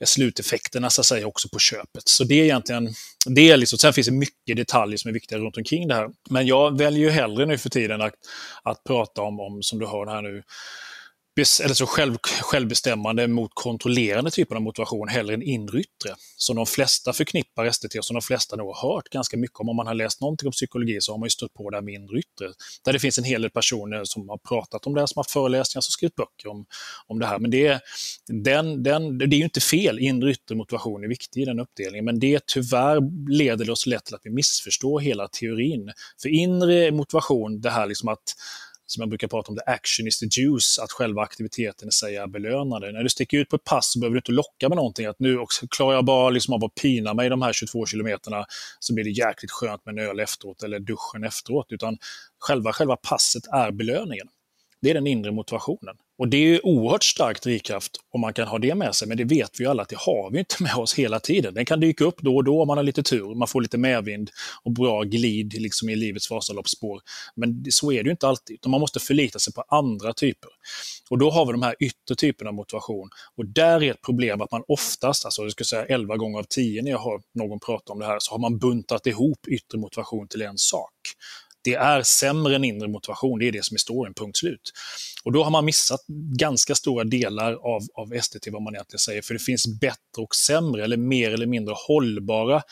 Eh, 0.00 0.06
sluteffekterna 0.06 0.90
så 0.90 1.00
att 1.00 1.06
säga 1.06 1.26
också 1.26 1.48
på 1.48 1.58
köpet. 1.58 2.02
Så 2.04 2.24
det 2.24 2.34
är 2.34 2.44
egentligen, 2.44 2.94
det 3.26 3.50
är 3.50 3.56
liksom, 3.56 3.78
sen 3.78 3.92
finns 3.92 4.06
det 4.06 4.12
mycket 4.12 4.56
detaljer 4.56 4.96
som 4.96 5.08
är 5.08 5.12
viktiga 5.12 5.38
runt 5.38 5.56
omkring 5.56 5.88
det 5.88 5.94
här. 5.94 6.08
Men 6.30 6.46
jag 6.46 6.78
väljer 6.78 7.00
ju 7.00 7.10
hellre 7.10 7.46
nu 7.46 7.58
för 7.58 7.70
tiden 7.70 8.02
att, 8.02 8.14
att 8.62 8.84
prata 8.84 9.22
om, 9.22 9.40
om, 9.40 9.62
som 9.62 9.78
du 9.78 9.86
hör 9.86 10.06
här 10.06 10.22
nu, 10.22 10.42
eller 11.40 11.74
så 11.74 11.86
själv, 11.86 12.16
självbestämmande 12.22 13.28
mot 13.28 13.50
kontrollerande 13.54 14.30
typer 14.30 14.56
av 14.56 14.62
motivation 14.62 15.08
hellre 15.08 15.34
än 15.34 15.42
inre 15.42 15.80
yttre. 15.80 16.14
Som 16.36 16.56
de 16.56 16.66
flesta 16.66 17.12
förknippar 17.12 17.70
STT 17.70 17.94
och 17.98 18.04
som 18.04 18.14
de 18.14 18.22
flesta 18.22 18.56
nog 18.56 18.74
har 18.74 18.92
hört 18.92 19.08
ganska 19.08 19.36
mycket 19.36 19.60
om. 19.60 19.68
Om 19.68 19.76
man 19.76 19.86
har 19.86 19.94
läst 19.94 20.20
någonting 20.20 20.46
om 20.46 20.52
psykologi 20.52 21.00
så 21.00 21.12
har 21.12 21.18
man 21.18 21.26
ju 21.26 21.30
stött 21.30 21.54
på 21.54 21.70
det 21.70 21.76
här 21.76 21.82
med 21.82 21.94
inre 21.94 22.18
yttre. 22.18 22.52
Där 22.84 22.92
det 22.92 22.98
finns 22.98 23.18
en 23.18 23.24
hel 23.24 23.42
del 23.42 23.50
personer 23.50 24.04
som 24.04 24.28
har 24.28 24.38
pratat 24.38 24.86
om 24.86 24.94
det 24.94 25.00
här, 25.00 25.06
som 25.06 25.18
har 25.18 25.24
föreläsningar, 25.24 25.80
som 25.80 25.92
skrivit 25.92 26.14
böcker 26.14 26.48
om, 26.48 26.66
om 27.06 27.18
det 27.18 27.26
här. 27.26 27.38
Men 27.38 27.50
det 27.50 27.66
är, 27.66 27.80
den, 28.28 28.82
den, 28.82 29.18
det 29.18 29.24
är 29.24 29.38
ju 29.38 29.44
inte 29.44 29.60
fel, 29.60 29.98
inre 29.98 30.30
yttre 30.30 30.54
motivation 30.54 31.04
är 31.04 31.08
viktig 31.08 31.42
i 31.42 31.44
den 31.44 31.60
uppdelningen. 31.60 32.04
Men 32.04 32.18
det 32.18 32.40
tyvärr 32.46 33.30
leder 33.30 33.64
det 33.64 33.72
oss 33.72 33.86
lätt 33.86 34.04
till 34.04 34.14
att 34.14 34.20
vi 34.24 34.30
missförstår 34.30 35.00
hela 35.00 35.28
teorin. 35.28 35.92
För 36.22 36.28
inre 36.28 36.90
motivation, 36.90 37.60
det 37.60 37.70
här 37.70 37.86
liksom 37.86 38.08
att 38.08 38.34
som 38.90 39.00
jag 39.00 39.08
brukar 39.08 39.28
prata 39.28 39.52
om, 39.52 39.56
the 39.56 39.70
action 39.70 40.06
is 40.06 40.18
the 40.18 40.26
juice, 40.40 40.78
att 40.78 40.92
själva 40.92 41.22
aktiviteten 41.22 41.88
i 41.88 41.92
sig 41.92 42.16
är 42.16 42.26
belönande. 42.26 42.92
När 42.92 43.02
du 43.02 43.08
sticker 43.08 43.38
ut 43.38 43.48
på 43.48 43.56
ett 43.56 43.64
pass 43.64 43.92
så 43.92 43.98
behöver 43.98 44.14
du 44.14 44.18
inte 44.18 44.32
locka 44.32 44.68
med 44.68 44.76
någonting, 44.76 45.06
att 45.06 45.20
nu 45.20 45.38
klarar 45.70 45.94
jag 45.94 46.04
bara 46.04 46.30
liksom 46.30 46.54
av 46.54 46.64
att 46.64 46.74
pina 46.74 47.14
mig 47.14 47.28
de 47.28 47.42
här 47.42 47.52
22 47.52 47.86
kilometerna 47.86 48.44
så 48.78 48.94
blir 48.94 49.04
det 49.04 49.10
jäkligt 49.10 49.50
skönt 49.50 49.86
med 49.86 49.98
en 49.98 50.08
öl 50.08 50.20
efteråt 50.20 50.62
eller 50.62 50.78
duschen 50.78 51.24
efteråt, 51.24 51.66
utan 51.70 51.98
själva, 52.38 52.72
själva 52.72 52.96
passet 52.96 53.46
är 53.52 53.70
belöningen. 53.70 54.28
Det 54.82 54.90
är 54.90 54.94
den 54.94 55.06
inre 55.06 55.32
motivationen. 55.32 55.96
Och 56.18 56.28
det 56.28 56.36
är 56.36 56.66
oerhört 56.66 57.04
stark 57.04 57.42
drivkraft 57.42 57.92
om 58.12 58.20
man 58.20 58.32
kan 58.32 58.48
ha 58.48 58.58
det 58.58 58.74
med 58.74 58.94
sig, 58.94 59.08
men 59.08 59.16
det 59.16 59.24
vet 59.24 59.50
vi 59.60 59.64
ju 59.64 59.70
alla 59.70 59.82
att 59.82 59.88
det 59.88 59.98
har 59.98 60.30
vi 60.30 60.38
inte 60.38 60.62
med 60.62 60.74
oss 60.74 60.94
hela 60.94 61.20
tiden. 61.20 61.54
Den 61.54 61.64
kan 61.64 61.80
dyka 61.80 62.04
upp 62.04 62.20
då 62.20 62.36
och 62.36 62.44
då 62.44 62.62
om 62.62 62.66
man 62.66 62.78
har 62.78 62.84
lite 62.84 63.02
tur, 63.02 63.34
man 63.34 63.48
får 63.48 63.60
lite 63.60 63.78
medvind 63.78 64.30
och 64.62 64.72
bra 64.72 65.02
glid 65.02 65.52
liksom 65.60 65.88
i 65.88 65.96
livets 65.96 66.30
Vasaloppsspår. 66.30 67.00
Men 67.36 67.64
så 67.70 67.92
är 67.92 68.02
det 68.02 68.06
ju 68.06 68.10
inte 68.10 68.28
alltid, 68.28 68.54
utan 68.54 68.70
man 68.70 68.80
måste 68.80 69.00
förlita 69.00 69.38
sig 69.38 69.52
på 69.52 69.64
andra 69.68 70.12
typer. 70.12 70.50
Och 71.10 71.18
då 71.18 71.30
har 71.30 71.46
vi 71.46 71.52
de 71.52 71.62
här 71.62 71.76
yttre 71.80 72.14
typerna 72.16 72.50
av 72.50 72.54
motivation. 72.54 73.10
Och 73.36 73.46
där 73.46 73.82
är 73.82 73.90
ett 73.90 74.02
problem 74.02 74.40
att 74.40 74.52
man 74.52 74.62
oftast, 74.68 75.24
alltså 75.24 75.42
jag 75.42 75.52
skulle 75.52 75.64
säga 75.64 75.84
11 75.84 76.16
gånger 76.16 76.38
av 76.38 76.46
10 76.48 76.82
när 76.82 76.90
jag 76.90 76.98
har 76.98 77.20
någon 77.34 77.60
prata 77.60 77.92
om 77.92 77.98
det 77.98 78.06
här, 78.06 78.18
så 78.20 78.32
har 78.32 78.38
man 78.38 78.58
buntat 78.58 79.06
ihop 79.06 79.48
yttre 79.48 79.78
motivation 79.78 80.28
till 80.28 80.42
en 80.42 80.58
sak. 80.58 80.92
Det 81.64 81.74
är 81.74 82.02
sämre 82.02 82.56
än 82.56 82.64
inre 82.64 82.88
motivation, 82.88 83.38
det 83.38 83.48
är 83.48 83.52
det 83.52 83.64
som 83.64 83.74
är 83.74 83.78
storyn, 83.78 84.14
punkt 84.14 84.36
slut. 84.36 84.72
Och 85.24 85.32
då 85.32 85.44
har 85.44 85.50
man 85.50 85.64
missat 85.64 86.00
ganska 86.38 86.74
stora 86.74 87.04
delar 87.04 87.52
av, 87.52 87.82
av 87.94 88.20
SDT, 88.20 88.48
vad 88.52 88.62
man 88.62 88.74
egentligen 88.74 88.98
säger, 88.98 89.22
för 89.22 89.34
det 89.34 89.40
finns 89.40 89.80
bättre 89.80 90.22
och 90.22 90.34
sämre, 90.34 90.84
eller 90.84 90.96
mer 90.96 91.30
eller 91.30 91.46
mindre 91.46 91.74
hållbara 91.88 92.62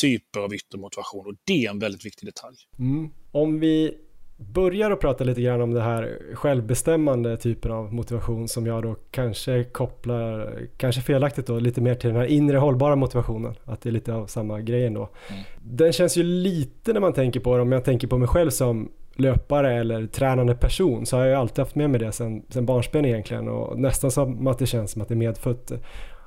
typer 0.00 0.40
av 0.40 0.54
yttre 0.54 0.78
motivation 0.78 1.26
och 1.26 1.34
det 1.44 1.66
är 1.66 1.70
en 1.70 1.78
väldigt 1.78 2.06
viktig 2.06 2.28
detalj. 2.28 2.56
Mm. 2.78 3.10
Om 3.32 3.60
vi 3.60 3.94
börjar 4.36 4.90
att 4.90 5.00
prata 5.00 5.24
lite 5.24 5.42
grann 5.42 5.60
om 5.60 5.74
det 5.74 5.80
här 5.80 6.18
självbestämmande 6.34 7.36
typen 7.36 7.72
av 7.72 7.94
motivation 7.94 8.48
som 8.48 8.66
jag 8.66 8.82
då 8.82 8.96
kanske 9.10 9.64
kopplar, 9.64 10.58
kanske 10.76 11.00
felaktigt 11.00 11.46
då, 11.46 11.58
lite 11.58 11.80
mer 11.80 11.94
till 11.94 12.08
den 12.08 12.16
här 12.16 12.26
inre 12.26 12.56
hållbara 12.56 12.96
motivationen. 12.96 13.54
Att 13.64 13.80
det 13.80 13.88
är 13.88 13.92
lite 13.92 14.14
av 14.14 14.26
samma 14.26 14.60
grej 14.60 14.86
ändå. 14.86 15.08
Mm. 15.30 15.42
Den 15.62 15.92
känns 15.92 16.16
ju 16.16 16.22
lite 16.22 16.92
när 16.92 17.00
man 17.00 17.12
tänker 17.12 17.40
på 17.40 17.56
det, 17.56 17.62
om 17.62 17.72
jag 17.72 17.84
tänker 17.84 18.08
på 18.08 18.18
mig 18.18 18.28
själv 18.28 18.50
som 18.50 18.90
löpare 19.16 19.74
eller 19.74 20.06
tränande 20.06 20.54
person 20.54 21.06
så 21.06 21.16
har 21.16 21.24
jag 21.24 21.40
alltid 21.40 21.58
haft 21.58 21.74
med 21.74 21.90
mig 21.90 22.00
det 22.00 22.12
sen, 22.12 22.42
sen 22.48 22.66
barnsben 22.66 23.04
egentligen 23.04 23.48
och 23.48 23.78
nästan 23.78 24.10
som 24.10 24.46
att 24.46 24.58
det 24.58 24.66
känns 24.66 24.90
som 24.90 25.02
att 25.02 25.08
det 25.08 25.14
är 25.14 25.16
medfött. 25.16 25.72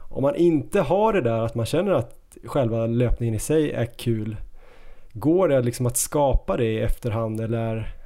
Om 0.09 0.21
man 0.21 0.35
inte 0.35 0.81
har 0.81 1.13
det 1.13 1.21
där 1.21 1.39
att 1.39 1.55
man 1.55 1.65
känner 1.65 1.91
att 1.91 2.37
själva 2.45 2.85
löpningen 2.85 3.35
i 3.35 3.39
sig 3.39 3.71
är 3.71 3.85
kul 3.85 4.35
Går 5.13 5.47
det 5.47 5.61
liksom 5.61 5.85
att 5.85 5.97
skapa 5.97 6.57
det 6.57 6.65
i 6.65 6.79
efterhand 6.79 7.41
eller 7.41 7.96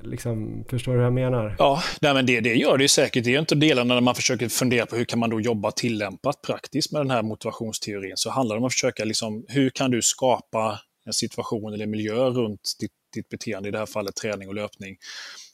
Liksom, 0.00 0.64
förstår 0.70 0.92
du 0.92 0.98
hur 0.98 1.04
jag 1.04 1.12
menar? 1.12 1.56
Ja, 1.58 1.82
nej, 2.00 2.14
men 2.14 2.26
det, 2.26 2.40
det 2.40 2.54
gör 2.54 2.78
det 2.78 2.84
ju 2.84 2.88
säkert. 2.88 3.24
Det 3.24 3.34
är 3.34 3.38
inte 3.38 3.54
delarna 3.54 3.94
när 3.94 4.00
man 4.00 4.14
försöker 4.14 4.48
fundera 4.48 4.86
på 4.86 4.96
hur 4.96 5.04
kan 5.04 5.18
man 5.18 5.30
då 5.30 5.40
jobba 5.40 5.70
tillämpat 5.70 6.42
praktiskt 6.42 6.92
med 6.92 7.00
den 7.00 7.10
här 7.10 7.22
motivationsteorin. 7.22 8.16
Så 8.16 8.30
handlar 8.30 8.56
det 8.56 8.60
om 8.60 8.64
att 8.64 8.72
försöka, 8.72 9.04
liksom, 9.04 9.44
hur 9.48 9.70
kan 9.70 9.90
du 9.90 10.02
skapa 10.02 10.80
en 11.06 11.12
situation 11.12 11.74
eller 11.74 11.86
miljö 11.86 12.14
runt 12.14 12.60
ditt, 12.80 12.92
ditt 13.14 13.28
beteende, 13.28 13.68
i 13.68 13.72
det 13.72 13.78
här 13.78 13.86
fallet 13.86 14.16
träning 14.16 14.48
och 14.48 14.54
löpning, 14.54 14.96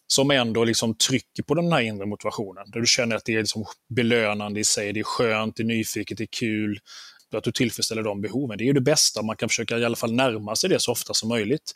som 0.07 0.30
ändå 0.30 0.64
liksom 0.64 0.95
trycker 0.95 1.43
på 1.43 1.55
den 1.55 1.72
här 1.72 1.80
inre 1.80 2.07
motivationen. 2.07 2.70
Där 2.70 2.80
du 2.80 2.87
känner 2.87 3.16
att 3.16 3.24
det 3.24 3.35
är 3.35 3.39
liksom 3.39 3.64
belönande 3.95 4.61
i 4.61 4.64
sig, 4.64 4.93
det 4.93 5.01
är 5.01 5.05
skönt, 5.05 5.57
det 5.57 5.62
är 5.62 5.64
nyfiket, 5.64 6.18
det 6.18 6.24
är 6.24 6.39
kul, 6.39 6.78
att 7.37 7.45
du 7.45 7.53
tillfredsställer 7.53 8.03
de 8.03 8.20
behoven. 8.20 8.59
Det 8.59 8.64
är 8.64 8.66
ju 8.66 8.72
det 8.72 8.80
bästa, 8.80 9.22
man 9.22 9.37
kan 9.37 9.49
försöka 9.49 9.78
i 9.78 9.85
alla 9.85 9.97
fall 9.97 10.12
närma 10.12 10.57
sig 10.57 10.70
det 10.70 10.80
så 10.80 10.93
ofta 10.93 11.14
som 11.14 11.28
möjligt. 11.28 11.72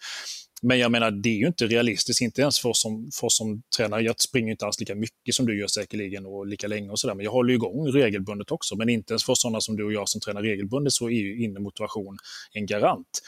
Men 0.63 0.79
jag 0.79 0.91
menar, 0.91 1.11
det 1.11 1.29
är 1.29 1.37
ju 1.37 1.47
inte 1.47 1.67
realistiskt, 1.67 2.21
inte 2.21 2.41
ens 2.41 2.59
för 2.59 2.69
oss 2.69 2.83
som, 2.83 3.11
för 3.15 3.27
oss 3.27 3.37
som 3.37 3.63
tränare. 3.77 4.03
Jag 4.03 4.21
springer 4.21 4.51
inte 4.51 4.67
alls 4.67 4.81
lika 4.81 4.95
mycket 4.95 5.35
som 5.35 5.47
du 5.47 5.61
gör 5.61 5.67
säkerligen 5.67 6.27
och 6.27 6.47
lika 6.47 6.67
länge 6.67 6.91
och 6.91 6.99
sådär, 6.99 7.15
men 7.15 7.25
jag 7.25 7.33
håller 7.33 7.55
igång 7.55 7.87
regelbundet 7.93 8.51
också. 8.51 8.77
Men 8.77 8.89
inte 8.89 9.13
ens 9.13 9.25
för 9.25 9.35
sådana 9.35 9.61
som 9.61 9.77
du 9.77 9.85
och 9.85 9.93
jag 9.93 10.09
som 10.09 10.21
tränar 10.21 10.43
regelbundet 10.43 10.93
så 10.93 11.07
är 11.07 11.13
ju 11.13 11.45
inre 11.45 11.61
motivation 11.61 12.19
en 12.53 12.67
garant. 12.67 13.23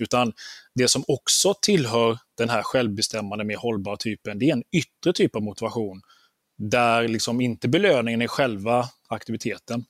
Utan 0.00 0.32
det 0.74 0.88
som 0.88 1.04
också 1.08 1.54
tillhör 1.62 2.18
den 2.38 2.48
här 2.48 2.62
självbestämmande, 2.62 3.44
mer 3.44 3.56
hållbara 3.56 3.96
typen, 3.96 4.38
det 4.38 4.48
är 4.48 4.52
en 4.52 4.64
yttre 4.72 5.12
typ 5.12 5.36
av 5.36 5.42
motivation 5.42 6.00
där 6.58 7.08
liksom 7.08 7.40
inte 7.40 7.68
belöningen 7.68 8.22
är 8.22 8.26
själva 8.26 8.88
aktiviteten, 9.08 9.84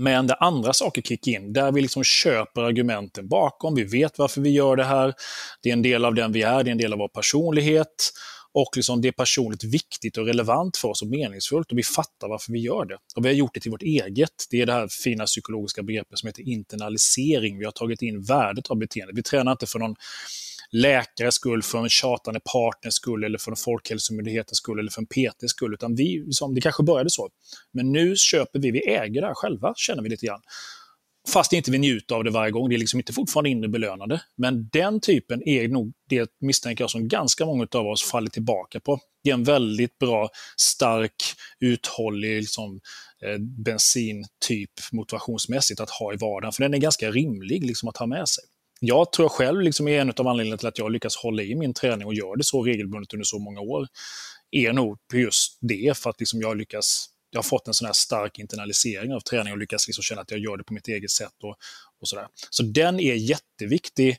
men 0.00 0.26
där 0.26 0.36
andra 0.40 0.72
saker 0.72 1.02
kickar 1.02 1.32
in, 1.32 1.52
där 1.52 1.72
vi 1.72 1.80
liksom 1.80 2.04
köper 2.04 2.60
argumenten 2.60 3.28
bakom, 3.28 3.74
vi 3.74 3.84
vet 3.84 4.18
varför 4.18 4.40
vi 4.40 4.50
gör 4.50 4.76
det 4.76 4.84
här, 4.84 5.14
det 5.62 5.68
är 5.68 5.72
en 5.72 5.82
del 5.82 6.04
av 6.04 6.14
den 6.14 6.32
vi 6.32 6.42
är, 6.42 6.64
det 6.64 6.70
är 6.70 6.72
en 6.72 6.78
del 6.78 6.92
av 6.92 6.98
vår 6.98 7.08
personlighet 7.08 8.12
och 8.54 8.70
liksom 8.76 9.00
det 9.00 9.08
är 9.08 9.12
personligt 9.12 9.64
viktigt 9.64 10.16
och 10.16 10.26
relevant 10.26 10.76
för 10.76 10.88
oss 10.88 11.02
och 11.02 11.08
meningsfullt 11.08 11.72
och 11.72 11.78
vi 11.78 11.82
fattar 11.82 12.28
varför 12.28 12.52
vi 12.52 12.58
gör 12.58 12.84
det. 12.84 12.98
Och 13.16 13.24
vi 13.24 13.28
har 13.28 13.34
gjort 13.34 13.54
det 13.54 13.60
till 13.60 13.70
vårt 13.70 13.82
eget. 13.82 14.46
Det 14.50 14.60
är 14.62 14.66
det 14.66 14.72
här 14.72 14.88
fina 14.88 15.24
psykologiska 15.24 15.82
begreppet 15.82 16.18
som 16.18 16.26
heter 16.26 16.48
internalisering. 16.48 17.58
Vi 17.58 17.64
har 17.64 17.72
tagit 17.72 18.02
in 18.02 18.22
värdet 18.22 18.70
av 18.70 18.76
beteendet. 18.76 19.18
Vi 19.18 19.22
tränar 19.22 19.52
inte 19.52 19.66
för 19.66 19.78
någon 19.78 19.94
läkares 20.72 21.34
skull, 21.34 21.62
för 21.62 21.78
en 21.78 21.88
tjatande 21.88 22.40
partners 22.52 22.94
skull 22.94 23.24
eller 23.24 23.38
för 23.38 23.50
en 23.50 23.56
folkhälsomyndighetens 23.56 24.58
skull 24.58 24.78
eller 24.78 24.90
för 24.90 25.00
en 25.00 25.06
PTs 25.06 25.50
skull, 25.50 25.74
utan 25.74 25.94
vi, 25.94 26.22
liksom, 26.26 26.54
det 26.54 26.60
kanske 26.60 26.82
började 26.82 27.10
så. 27.10 27.28
Men 27.72 27.92
nu 27.92 28.16
köper 28.16 28.58
vi, 28.58 28.70
vi 28.70 28.88
äger 28.88 29.20
det 29.20 29.26
här 29.26 29.34
själva, 29.34 29.72
känner 29.76 30.02
vi 30.02 30.08
lite 30.08 30.26
grann. 30.26 30.40
Fast 31.28 31.52
inte 31.52 31.70
vi 31.70 31.78
njuter 31.78 32.14
av 32.14 32.24
det 32.24 32.30
varje 32.30 32.50
gång. 32.50 32.68
Det 32.68 32.74
är 32.74 32.78
liksom 32.78 33.00
inte 33.00 33.12
fortfarande 33.12 33.50
inre 33.50 33.68
belönande. 33.68 34.20
Men 34.36 34.68
den 34.72 35.00
typen 35.00 35.48
är 35.48 35.68
nog 35.68 35.92
det 36.08 36.30
misstänker 36.40 36.84
jag 36.84 36.90
som 36.90 37.08
ganska 37.08 37.46
många 37.46 37.66
av 37.74 37.86
oss 37.86 38.02
faller 38.02 38.30
tillbaka 38.30 38.80
på. 38.80 39.00
Det 39.24 39.30
är 39.30 39.34
en 39.34 39.44
väldigt 39.44 39.98
bra, 39.98 40.28
stark, 40.56 41.14
uthållig 41.60 42.36
liksom, 42.36 42.80
eh, 43.24 43.38
bensintyp 43.38 44.70
motivationsmässigt 44.92 45.80
att 45.80 45.90
ha 45.90 46.12
i 46.12 46.16
vardagen. 46.16 46.52
För 46.52 46.62
den 46.62 46.74
är 46.74 46.78
ganska 46.78 47.10
rimlig 47.10 47.64
liksom, 47.64 47.88
att 47.88 47.96
ha 47.96 48.06
med 48.06 48.28
sig. 48.28 48.44
Jag 48.80 49.12
tror 49.12 49.28
själv 49.28 49.60
liksom, 49.60 49.88
är 49.88 50.00
en 50.00 50.12
av 50.16 50.28
anledningarna 50.28 50.58
till 50.58 50.68
att 50.68 50.78
jag 50.78 50.92
lyckas 50.92 51.16
hålla 51.16 51.42
i 51.42 51.54
min 51.54 51.74
träning 51.74 52.06
och 52.06 52.14
gör 52.14 52.36
det 52.36 52.44
så 52.44 52.62
regelbundet 52.62 53.12
under 53.12 53.24
så 53.24 53.38
många 53.38 53.60
år 53.60 53.88
är 54.50 54.72
nog 54.72 54.98
just 55.12 55.58
det, 55.60 55.98
för 55.98 56.10
att 56.10 56.20
liksom 56.20 56.40
jag 56.40 56.56
lyckas 56.56 57.06
jag 57.30 57.38
har 57.38 57.42
fått 57.42 57.68
en 57.68 57.74
sån 57.74 57.86
här 57.86 57.92
stark 57.92 58.38
internalisering 58.38 59.14
av 59.14 59.20
träning 59.20 59.52
och 59.52 59.58
lyckas 59.58 59.86
liksom 59.86 60.02
känna 60.02 60.20
att 60.20 60.30
jag 60.30 60.40
gör 60.40 60.56
det 60.56 60.64
på 60.64 60.74
mitt 60.74 60.88
eget 60.88 61.10
sätt. 61.10 61.34
Och, 61.42 61.56
och 62.00 62.08
sådär. 62.08 62.26
Så 62.50 62.62
den 62.62 63.00
är 63.00 63.14
jätteviktig 63.14 64.18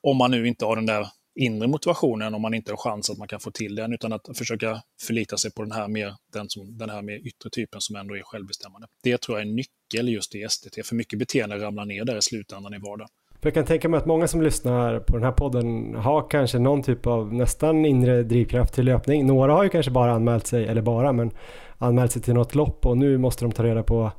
om 0.00 0.16
man 0.16 0.30
nu 0.30 0.48
inte 0.48 0.64
har 0.64 0.76
den 0.76 0.86
där 0.86 1.06
inre 1.34 1.68
motivationen, 1.68 2.34
om 2.34 2.42
man 2.42 2.54
inte 2.54 2.72
har 2.72 2.76
chans 2.76 3.10
att 3.10 3.18
man 3.18 3.28
kan 3.28 3.40
få 3.40 3.50
till 3.50 3.74
den, 3.74 3.92
utan 3.92 4.12
att 4.12 4.26
försöka 4.34 4.82
förlita 5.02 5.36
sig 5.36 5.52
på 5.52 5.62
den 5.62 5.72
här 5.72 5.88
mer, 5.88 6.14
den, 6.32 6.50
som, 6.50 6.78
den 6.78 6.90
här 6.90 7.02
mer 7.02 7.26
yttre 7.26 7.50
typen 7.50 7.80
som 7.80 7.96
ändå 7.96 8.16
är 8.16 8.22
självbestämmande. 8.22 8.88
Det 9.02 9.20
tror 9.20 9.38
jag 9.38 9.46
är 9.46 9.50
en 9.50 9.56
nyckel 9.56 10.08
just 10.08 10.34
i 10.34 10.46
STT, 10.48 10.86
för 10.86 10.94
mycket 10.94 11.18
beteende 11.18 11.58
ramlar 11.58 11.84
ner 11.84 12.04
där 12.04 12.16
i 12.16 12.22
slutändan 12.22 12.74
i 12.74 12.78
vardagen. 12.78 13.08
För 13.40 13.46
jag 13.46 13.54
kan 13.54 13.64
tänka 13.64 13.88
mig 13.88 13.98
att 13.98 14.06
många 14.06 14.28
som 14.28 14.42
lyssnar 14.42 14.98
på 14.98 15.16
den 15.16 15.24
här 15.24 15.32
podden 15.32 15.94
har 15.94 16.30
kanske 16.30 16.58
någon 16.58 16.82
typ 16.82 17.06
av 17.06 17.34
nästan 17.34 17.84
inre 17.84 18.22
drivkraft 18.22 18.74
till 18.74 18.84
löpning. 18.84 19.26
Några 19.26 19.52
har 19.52 19.62
ju 19.64 19.68
kanske 19.68 19.90
bara 19.90 20.12
anmält 20.12 20.46
sig, 20.46 20.66
eller 20.66 20.82
bara, 20.82 21.12
men 21.12 21.30
anmält 21.78 22.12
sig 22.12 22.22
till 22.22 22.34
något 22.34 22.54
lopp 22.54 22.86
och 22.86 22.98
nu 22.98 23.18
måste 23.18 23.44
de 23.44 23.52
ta 23.52 23.62
reda 23.62 23.82
på, 23.82 24.12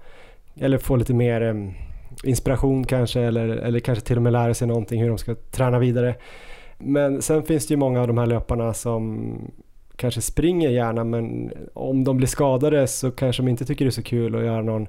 eller 0.55 0.78
få 0.78 0.95
lite 0.95 1.13
mer 1.13 1.74
inspiration 2.24 2.84
kanske, 2.84 3.22
eller, 3.22 3.47
eller 3.47 3.80
kanske 3.80 4.05
till 4.05 4.17
och 4.17 4.24
med 4.24 4.34
lära 4.34 4.53
sig 4.53 4.67
någonting 4.67 5.01
hur 5.01 5.09
de 5.09 5.17
ska 5.17 5.36
träna 5.36 5.80
vidare. 5.80 6.15
Men 6.78 7.22
sen 7.22 7.43
finns 7.43 7.67
det 7.67 7.74
ju 7.74 7.78
många 7.78 8.01
av 8.01 8.07
de 8.07 8.17
här 8.17 8.26
löparna 8.26 8.74
som 8.74 9.32
kanske 10.01 10.21
springer 10.21 10.69
gärna 10.69 11.03
men 11.03 11.51
om 11.73 12.03
de 12.03 12.17
blir 12.17 12.27
skadade 12.27 12.87
så 12.87 13.11
kanske 13.11 13.43
de 13.43 13.47
inte 13.47 13.65
tycker 13.65 13.85
det 13.85 13.89
är 13.89 13.91
så 13.91 14.03
kul 14.03 14.35
att 14.35 14.45
göra 14.45 14.61
någon 14.61 14.87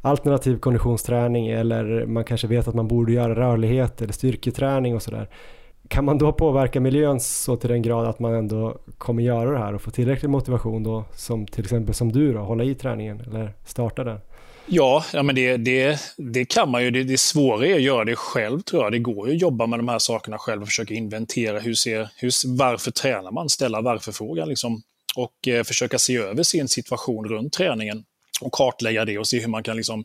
alternativ 0.00 0.58
konditionsträning 0.58 1.48
eller 1.48 2.06
man 2.06 2.24
kanske 2.24 2.46
vet 2.46 2.68
att 2.68 2.74
man 2.74 2.88
borde 2.88 3.12
göra 3.12 3.34
rörlighet 3.34 4.02
eller 4.02 4.12
styrketräning 4.12 4.94
och 4.94 5.02
sådär. 5.02 5.28
Kan 5.88 6.04
man 6.04 6.18
då 6.18 6.32
påverka 6.32 6.80
miljön 6.80 7.20
så 7.20 7.56
till 7.56 7.70
den 7.70 7.82
grad 7.82 8.06
att 8.08 8.18
man 8.18 8.34
ändå 8.34 8.78
kommer 8.98 9.22
göra 9.22 9.50
det 9.50 9.58
här 9.58 9.74
och 9.74 9.82
få 9.82 9.90
tillräcklig 9.90 10.30
motivation 10.30 10.82
då 10.82 11.04
som 11.12 11.46
till 11.46 11.64
exempel 11.64 11.94
som 11.94 12.12
du 12.12 12.32
då, 12.32 12.38
hålla 12.38 12.64
i 12.64 12.74
träningen 12.74 13.20
eller 13.20 13.52
starta 13.64 14.04
den? 14.04 14.18
Ja, 14.72 15.04
ja 15.12 15.22
men 15.22 15.34
det, 15.34 15.56
det, 15.56 16.00
det 16.16 16.44
kan 16.44 16.70
man 16.70 16.82
ju. 16.84 16.90
Det, 16.90 17.04
det 17.04 17.18
svåra 17.18 17.66
är 17.66 17.74
att 17.74 17.82
göra 17.82 18.04
det 18.04 18.16
själv 18.16 18.60
tror 18.60 18.82
jag. 18.82 18.92
Det 18.92 18.98
går 18.98 19.28
ju 19.28 19.34
att 19.34 19.40
jobba 19.40 19.66
med 19.66 19.78
de 19.78 19.88
här 19.88 19.98
sakerna 19.98 20.38
själv 20.38 20.62
och 20.62 20.68
försöka 20.68 20.94
inventera 20.94 21.58
hur 21.58 21.74
ser, 21.74 22.08
hur, 22.16 22.56
varför 22.56 22.90
tränar 22.90 23.30
man, 23.30 23.48
ställa 23.48 23.80
varför-frågan 23.80 24.48
liksom. 24.48 24.82
Och 25.16 25.48
eh, 25.48 25.64
försöka 25.64 25.98
se 25.98 26.16
över 26.16 26.42
sin 26.42 26.68
situation 26.68 27.28
runt 27.28 27.52
träningen 27.52 28.04
och 28.40 28.52
kartlägga 28.52 29.04
det 29.04 29.18
och 29.18 29.26
se 29.26 29.40
hur 29.40 29.48
man 29.48 29.62
kan, 29.62 29.76
liksom, 29.76 30.04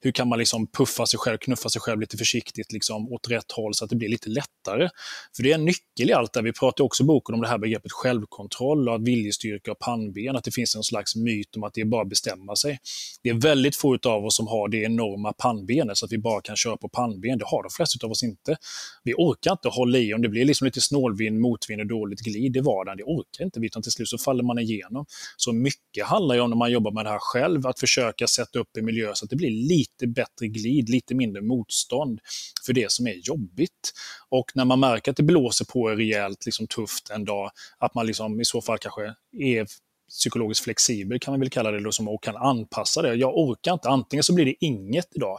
hur 0.00 0.12
kan 0.12 0.28
man 0.28 0.38
liksom 0.38 0.66
puffa 0.66 1.06
sig 1.06 1.18
själv, 1.18 1.38
knuffa 1.38 1.68
sig 1.68 1.80
själv 1.80 2.00
lite 2.00 2.16
försiktigt 2.16 2.72
liksom, 2.72 3.12
åt 3.12 3.30
rätt 3.30 3.52
håll 3.52 3.74
så 3.74 3.84
att 3.84 3.90
det 3.90 3.96
blir 3.96 4.08
lite 4.08 4.28
lättare. 4.28 4.88
För 5.36 5.42
det 5.42 5.50
är 5.50 5.54
en 5.54 5.64
nyckel 5.64 6.10
i 6.10 6.12
allt 6.12 6.32
det 6.32 6.42
Vi 6.42 6.52
pratar 6.52 6.84
också 6.84 7.02
i 7.02 7.06
boken 7.06 7.34
om 7.34 7.40
det 7.40 7.48
här 7.48 7.58
begreppet 7.58 7.92
självkontroll 7.92 8.88
och 8.88 8.94
att 8.94 9.02
viljestyrka 9.02 9.72
och 9.72 9.78
pannben, 9.78 10.36
att 10.36 10.44
det 10.44 10.52
finns 10.54 10.76
en 10.76 10.82
slags 10.82 11.16
myt 11.16 11.56
om 11.56 11.64
att 11.64 11.74
det 11.74 11.80
är 11.80 11.84
bara 11.84 12.02
att 12.02 12.08
bestämma 12.08 12.56
sig. 12.56 12.78
Det 13.22 13.28
är 13.28 13.34
väldigt 13.34 13.76
få 13.76 13.98
av 14.06 14.24
oss 14.24 14.36
som 14.36 14.46
har 14.46 14.68
det 14.68 14.76
enorma 14.76 15.32
pannbenet 15.32 15.96
så 15.96 16.04
att 16.06 16.12
vi 16.12 16.18
bara 16.18 16.40
kan 16.40 16.56
köra 16.56 16.76
på 16.76 16.88
pannben. 16.88 17.38
Det 17.38 17.44
har 17.46 17.62
de 17.62 17.70
flesta 17.70 18.06
av 18.06 18.10
oss 18.10 18.22
inte. 18.22 18.56
Vi 19.04 19.14
orkar 19.14 19.52
inte 19.52 19.68
hålla 19.68 19.98
i 19.98 20.14
om 20.14 20.22
det 20.22 20.28
blir 20.28 20.44
liksom 20.44 20.64
lite 20.64 20.80
snålvind, 20.80 21.40
motvind 21.40 21.80
och 21.80 21.86
dåligt 21.86 22.20
glid 22.20 22.56
i 22.56 22.60
vardagen. 22.60 22.96
Det 22.96 23.04
orkar 23.04 23.44
inte 23.44 23.60
vi, 23.60 23.66
utan 23.66 23.82
till 23.82 23.92
slut 23.92 24.08
så 24.08 24.18
faller 24.18 24.42
man 24.44 24.58
igenom. 24.58 25.06
Så 25.36 25.52
mycket 25.52 26.06
handlar 26.06 26.34
ju 26.34 26.40
om 26.40 26.50
när 26.50 26.56
man 26.56 26.70
jobbar 26.70 26.90
med 26.90 27.04
det 27.04 27.10
här 27.10 27.18
själv, 27.20 27.66
att 27.74 27.80
försöka 27.80 28.26
sätta 28.26 28.58
upp 28.58 28.76
en 28.76 28.84
miljö 28.84 29.14
så 29.14 29.24
att 29.24 29.30
det 29.30 29.36
blir 29.36 29.50
lite 29.50 30.06
bättre 30.06 30.46
glid, 30.46 30.88
lite 30.88 31.14
mindre 31.14 31.42
motstånd 31.42 32.20
för 32.66 32.72
det 32.72 32.92
som 32.92 33.06
är 33.06 33.14
jobbigt. 33.28 33.92
Och 34.28 34.50
när 34.54 34.64
man 34.64 34.80
märker 34.80 35.10
att 35.10 35.16
det 35.16 35.22
blåser 35.22 35.64
på 35.64 35.88
rejält 35.88 36.46
liksom 36.46 36.66
tufft 36.66 37.10
en 37.10 37.24
dag, 37.24 37.50
att 37.78 37.94
man 37.94 38.06
liksom 38.06 38.40
i 38.40 38.44
så 38.44 38.60
fall 38.60 38.78
kanske 38.78 39.14
är 39.38 39.66
psykologiskt 40.08 40.64
flexibel 40.64 41.18
kan 41.18 41.32
man 41.32 41.40
väl 41.40 41.50
kalla 41.50 41.70
det 41.70 41.80
då, 41.80 41.92
som 41.92 42.08
och 42.08 42.22
kan 42.22 42.36
anpassa 42.36 43.02
det. 43.02 43.14
Jag 43.14 43.38
orkar 43.38 43.72
inte, 43.72 43.88
antingen 43.88 44.22
så 44.22 44.34
blir 44.34 44.44
det 44.44 44.64
inget 44.64 45.08
idag 45.14 45.38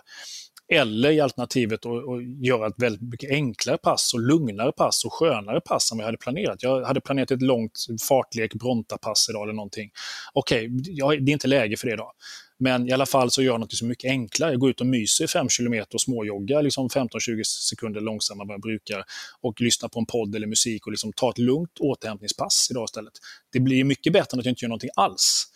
eller 0.73 1.11
i 1.11 1.19
alternativet 1.19 1.85
att 1.85 2.45
göra 2.45 2.67
ett 2.67 2.73
väldigt 2.77 3.01
mycket 3.01 3.31
enklare 3.31 3.77
pass 3.77 4.13
och 4.13 4.19
lugnare 4.19 4.71
pass 4.71 5.05
och 5.05 5.13
skönare 5.13 5.61
pass 5.61 5.91
än 5.91 5.97
vad 5.97 6.03
jag 6.03 6.07
hade 6.07 6.17
planerat. 6.17 6.63
Jag 6.63 6.85
hade 6.85 7.01
planerat 7.01 7.31
ett 7.31 7.41
långt 7.41 7.85
fartlek-brontapass 8.09 9.29
idag 9.29 9.43
eller 9.43 9.53
någonting. 9.53 9.91
Okej, 10.33 10.69
okay, 11.03 11.19
det 11.19 11.31
är 11.31 11.33
inte 11.33 11.47
läge 11.47 11.77
för 11.77 11.87
det 11.87 11.93
idag. 11.93 12.11
Men 12.57 12.89
i 12.89 12.91
alla 12.91 13.05
fall 13.05 13.31
så 13.31 13.41
gör 13.41 13.53
jag 13.53 13.59
något 13.59 13.73
så 13.73 13.85
mycket 13.85 14.09
enklare. 14.09 14.51
Jag 14.51 14.59
går 14.59 14.69
ut 14.69 14.81
och 14.81 14.87
myser 14.87 15.27
5 15.27 15.47
km 15.57 15.85
och 15.93 16.01
småjoggar 16.01 16.63
liksom 16.63 16.89
15-20 16.89 17.43
sekunder 17.43 18.01
långsammare 18.01 18.43
än 18.43 18.47
vad 18.47 18.53
jag 18.53 18.61
brukar 18.61 19.03
och 19.41 19.61
lyssnar 19.61 19.89
på 19.89 19.99
en 19.99 20.05
podd 20.05 20.35
eller 20.35 20.47
musik 20.47 20.85
och 20.85 20.91
liksom 20.91 21.13
tar 21.13 21.29
ett 21.29 21.37
lugnt 21.37 21.79
återhämtningspass 21.79 22.67
idag 22.71 22.85
istället. 22.85 23.13
Det 23.51 23.59
blir 23.59 23.83
mycket 23.83 24.13
bättre 24.13 24.35
än 24.35 24.39
att 24.39 24.45
jag 24.45 24.51
inte 24.51 24.65
gör 24.65 24.69
någonting 24.69 24.89
alls. 24.95 25.47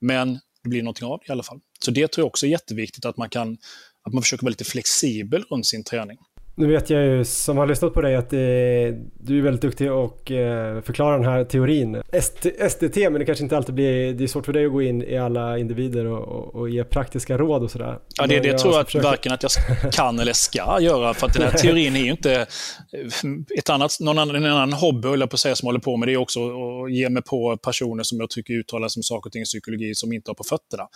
Men 0.00 0.38
det 0.62 0.68
blir 0.68 0.82
någonting 0.82 1.06
av 1.06 1.18
det 1.18 1.28
i 1.28 1.32
alla 1.32 1.42
fall. 1.42 1.60
Så 1.84 1.90
det 1.90 2.08
tror 2.08 2.22
jag 2.22 2.26
också 2.26 2.46
är 2.46 2.50
jätteviktigt 2.50 3.04
att 3.04 3.16
man 3.16 3.28
kan 3.28 3.58
att 4.04 4.12
man 4.12 4.22
försöker 4.22 4.44
vara 4.44 4.50
lite 4.50 4.64
flexibel 4.64 5.44
runt 5.50 5.66
sin 5.66 5.84
träning. 5.84 6.18
Nu 6.56 6.66
vet 6.66 6.90
jag 6.90 7.04
ju 7.04 7.24
som 7.24 7.56
har 7.56 7.66
lyssnat 7.66 7.94
på 7.94 8.00
dig 8.00 8.16
att 8.16 8.30
det, 8.30 8.94
du 9.20 9.38
är 9.38 9.42
väldigt 9.42 9.62
duktig 9.62 9.92
och 9.92 10.30
eh, 10.30 10.82
förklara 10.82 11.16
den 11.16 11.26
här 11.26 11.44
teorin. 11.44 12.02
SDT, 12.70 12.96
men 12.96 13.12
det 13.12 13.24
kanske 13.24 13.44
inte 13.44 13.56
alltid 13.56 13.74
blir, 13.74 14.14
det 14.14 14.24
är 14.24 14.28
svårt 14.28 14.46
för 14.46 14.52
dig 14.52 14.66
att 14.66 14.72
gå 14.72 14.82
in 14.82 15.02
i 15.02 15.18
alla 15.18 15.58
individer 15.58 16.06
och, 16.06 16.28
och, 16.28 16.54
och 16.54 16.70
ge 16.70 16.84
praktiska 16.84 17.38
råd 17.38 17.62
och 17.62 17.70
sådär. 17.70 17.98
Ja, 18.16 18.26
det, 18.26 18.40
det 18.40 18.58
tror 18.58 18.72
jag 18.72 18.80
att 18.80 18.86
försöka... 18.86 19.08
varken 19.08 19.32
att 19.32 19.42
jag 19.42 19.52
kan 19.92 20.18
eller 20.18 20.32
ska 20.32 20.80
göra, 20.80 21.14
för 21.14 21.26
att 21.26 21.34
den 21.34 21.42
här 21.42 21.50
teorin 21.50 21.96
är 21.96 22.00
ju 22.00 22.10
inte 22.10 22.34
eh, 22.34 23.58
ett 23.58 23.70
annat, 23.70 23.96
någon 24.00 24.18
annan, 24.18 24.36
en 24.36 24.46
annan 24.46 24.72
hobby, 24.72 25.08
eller 25.08 25.26
på 25.26 25.34
att 25.34 25.40
säga, 25.40 25.56
som 25.56 25.66
håller 25.66 25.80
på 25.80 25.96
med 25.96 26.08
det 26.08 26.12
är 26.12 26.16
också 26.16 26.40
att 26.40 26.92
ge 26.92 27.08
mig 27.08 27.22
på 27.22 27.56
personer 27.56 28.02
som 28.02 28.20
jag 28.20 28.30
tycker 28.30 28.54
uttalar 28.54 28.88
sig 28.88 28.98
om 28.98 29.02
saker 29.02 29.28
och 29.28 29.32
ting 29.32 29.42
i 29.42 29.44
psykologi 29.44 29.94
som 29.94 30.12
inte 30.12 30.30
har 30.30 30.34
på 30.34 30.44
fötterna 30.44 30.88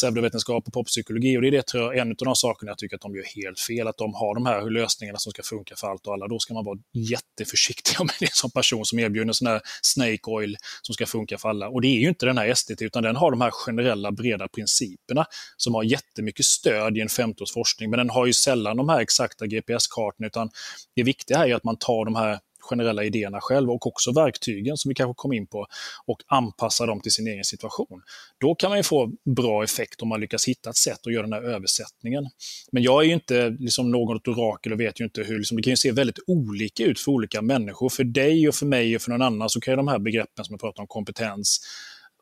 pseudovetenskap 0.00 0.66
och 0.66 0.72
poppsykologi. 0.72 1.36
Och 1.36 1.42
det 1.42 1.48
är 1.48 1.52
det, 1.52 1.66
tror 1.66 1.82
jag, 1.82 1.96
en 1.96 2.10
av 2.10 2.16
de 2.16 2.36
sakerna 2.36 2.70
jag 2.70 2.78
tycker 2.78 2.96
att 2.96 3.02
de 3.02 3.14
gör 3.14 3.24
helt 3.36 3.60
fel. 3.60 3.88
Att 3.88 3.96
de 3.96 4.14
har 4.14 4.34
de 4.34 4.46
här 4.46 4.70
lösningarna 4.70 5.18
som 5.18 5.32
ska 5.32 5.42
funka 5.42 5.74
för 5.76 5.86
allt 5.86 6.06
och 6.06 6.12
alla. 6.14 6.28
Då 6.28 6.38
ska 6.38 6.54
man 6.54 6.64
vara 6.64 6.78
jätteförsiktig 6.92 7.96
med 8.00 8.14
det 8.20 8.34
som 8.34 8.50
person 8.50 8.84
som 8.84 8.98
erbjuder 8.98 9.28
en 9.28 9.34
sån 9.34 9.46
här 9.46 9.60
snake 9.82 10.30
oil 10.30 10.56
som 10.82 10.94
ska 10.94 11.06
funka 11.06 11.38
för 11.38 11.48
alla. 11.48 11.68
Och 11.68 11.80
det 11.80 11.88
är 11.88 12.00
ju 12.00 12.08
inte 12.08 12.26
den 12.26 12.38
här 12.38 12.54
SDT, 12.54 12.82
utan 12.82 13.02
den 13.02 13.16
har 13.16 13.30
de 13.30 13.40
här 13.40 13.50
generella 13.50 14.12
breda 14.12 14.48
principerna 14.48 15.26
som 15.56 15.74
har 15.74 15.82
jättemycket 15.82 16.46
stöd 16.46 16.96
i 16.96 17.00
en 17.00 17.08
50 17.08 17.44
forskning. 17.54 17.90
Men 17.90 17.98
den 17.98 18.10
har 18.10 18.26
ju 18.26 18.32
sällan 18.32 18.76
de 18.76 18.88
här 18.88 19.00
exakta 19.00 19.46
GPS-kartorna, 19.46 20.26
utan 20.26 20.50
det 20.94 21.02
viktiga 21.02 21.38
är 21.38 21.46
ju 21.46 21.52
att 21.52 21.64
man 21.64 21.76
tar 21.76 22.04
de 22.04 22.14
här 22.14 22.38
generella 22.66 23.04
idéerna 23.04 23.40
själv 23.40 23.70
och 23.70 23.86
också 23.86 24.12
verktygen 24.12 24.76
som 24.76 24.88
vi 24.88 24.94
kanske 24.94 25.14
kom 25.16 25.32
in 25.32 25.46
på 25.46 25.66
och 26.06 26.22
anpassa 26.26 26.86
dem 26.86 27.00
till 27.00 27.12
sin 27.12 27.26
egen 27.26 27.44
situation. 27.44 28.02
Då 28.40 28.54
kan 28.54 28.70
man 28.70 28.78
ju 28.78 28.82
få 28.82 29.12
bra 29.36 29.64
effekt 29.64 30.02
om 30.02 30.08
man 30.08 30.20
lyckas 30.20 30.48
hitta 30.48 30.70
ett 30.70 30.76
sätt 30.76 31.06
att 31.06 31.12
göra 31.12 31.22
den 31.22 31.32
här 31.32 31.42
översättningen. 31.42 32.28
Men 32.72 32.82
jag 32.82 33.02
är 33.02 33.06
ju 33.06 33.12
inte 33.12 33.56
liksom 33.58 33.90
något 33.90 34.28
orakel 34.28 34.72
och 34.72 34.80
vet 34.80 35.00
ju 35.00 35.04
inte 35.04 35.22
hur, 35.22 35.38
liksom, 35.38 35.56
det 35.56 35.62
kan 35.62 35.70
ju 35.72 35.76
se 35.76 35.92
väldigt 35.92 36.18
olika 36.26 36.84
ut 36.84 37.00
för 37.00 37.12
olika 37.12 37.42
människor. 37.42 37.88
För 37.88 38.04
dig 38.04 38.48
och 38.48 38.54
för 38.54 38.66
mig 38.66 38.96
och 38.96 39.02
för 39.02 39.10
någon 39.10 39.22
annan 39.22 39.50
så 39.50 39.60
kan 39.60 39.72
ju 39.72 39.76
de 39.76 39.88
här 39.88 39.98
begreppen 39.98 40.44
som 40.44 40.52
jag 40.52 40.60
pratar 40.60 40.82
om, 40.82 40.86
kompetens, 40.86 41.60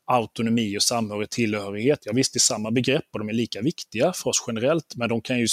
autonomi 0.07 0.79
och 0.79 0.83
samhörighet, 0.83 1.31
tillhörighet. 1.31 1.99
Ja, 2.05 2.13
visst, 2.13 2.33
det 2.33 2.37
är 2.37 2.41
samma 2.41 2.71
begrepp 2.71 3.05
och 3.13 3.19
de 3.19 3.29
är 3.29 3.33
lika 3.33 3.61
viktiga 3.61 4.13
för 4.13 4.31
oss 4.31 4.45
generellt, 4.47 4.97
men 4.97 5.09
de 5.09 5.21
kan 5.21 5.39
ju 5.39 5.47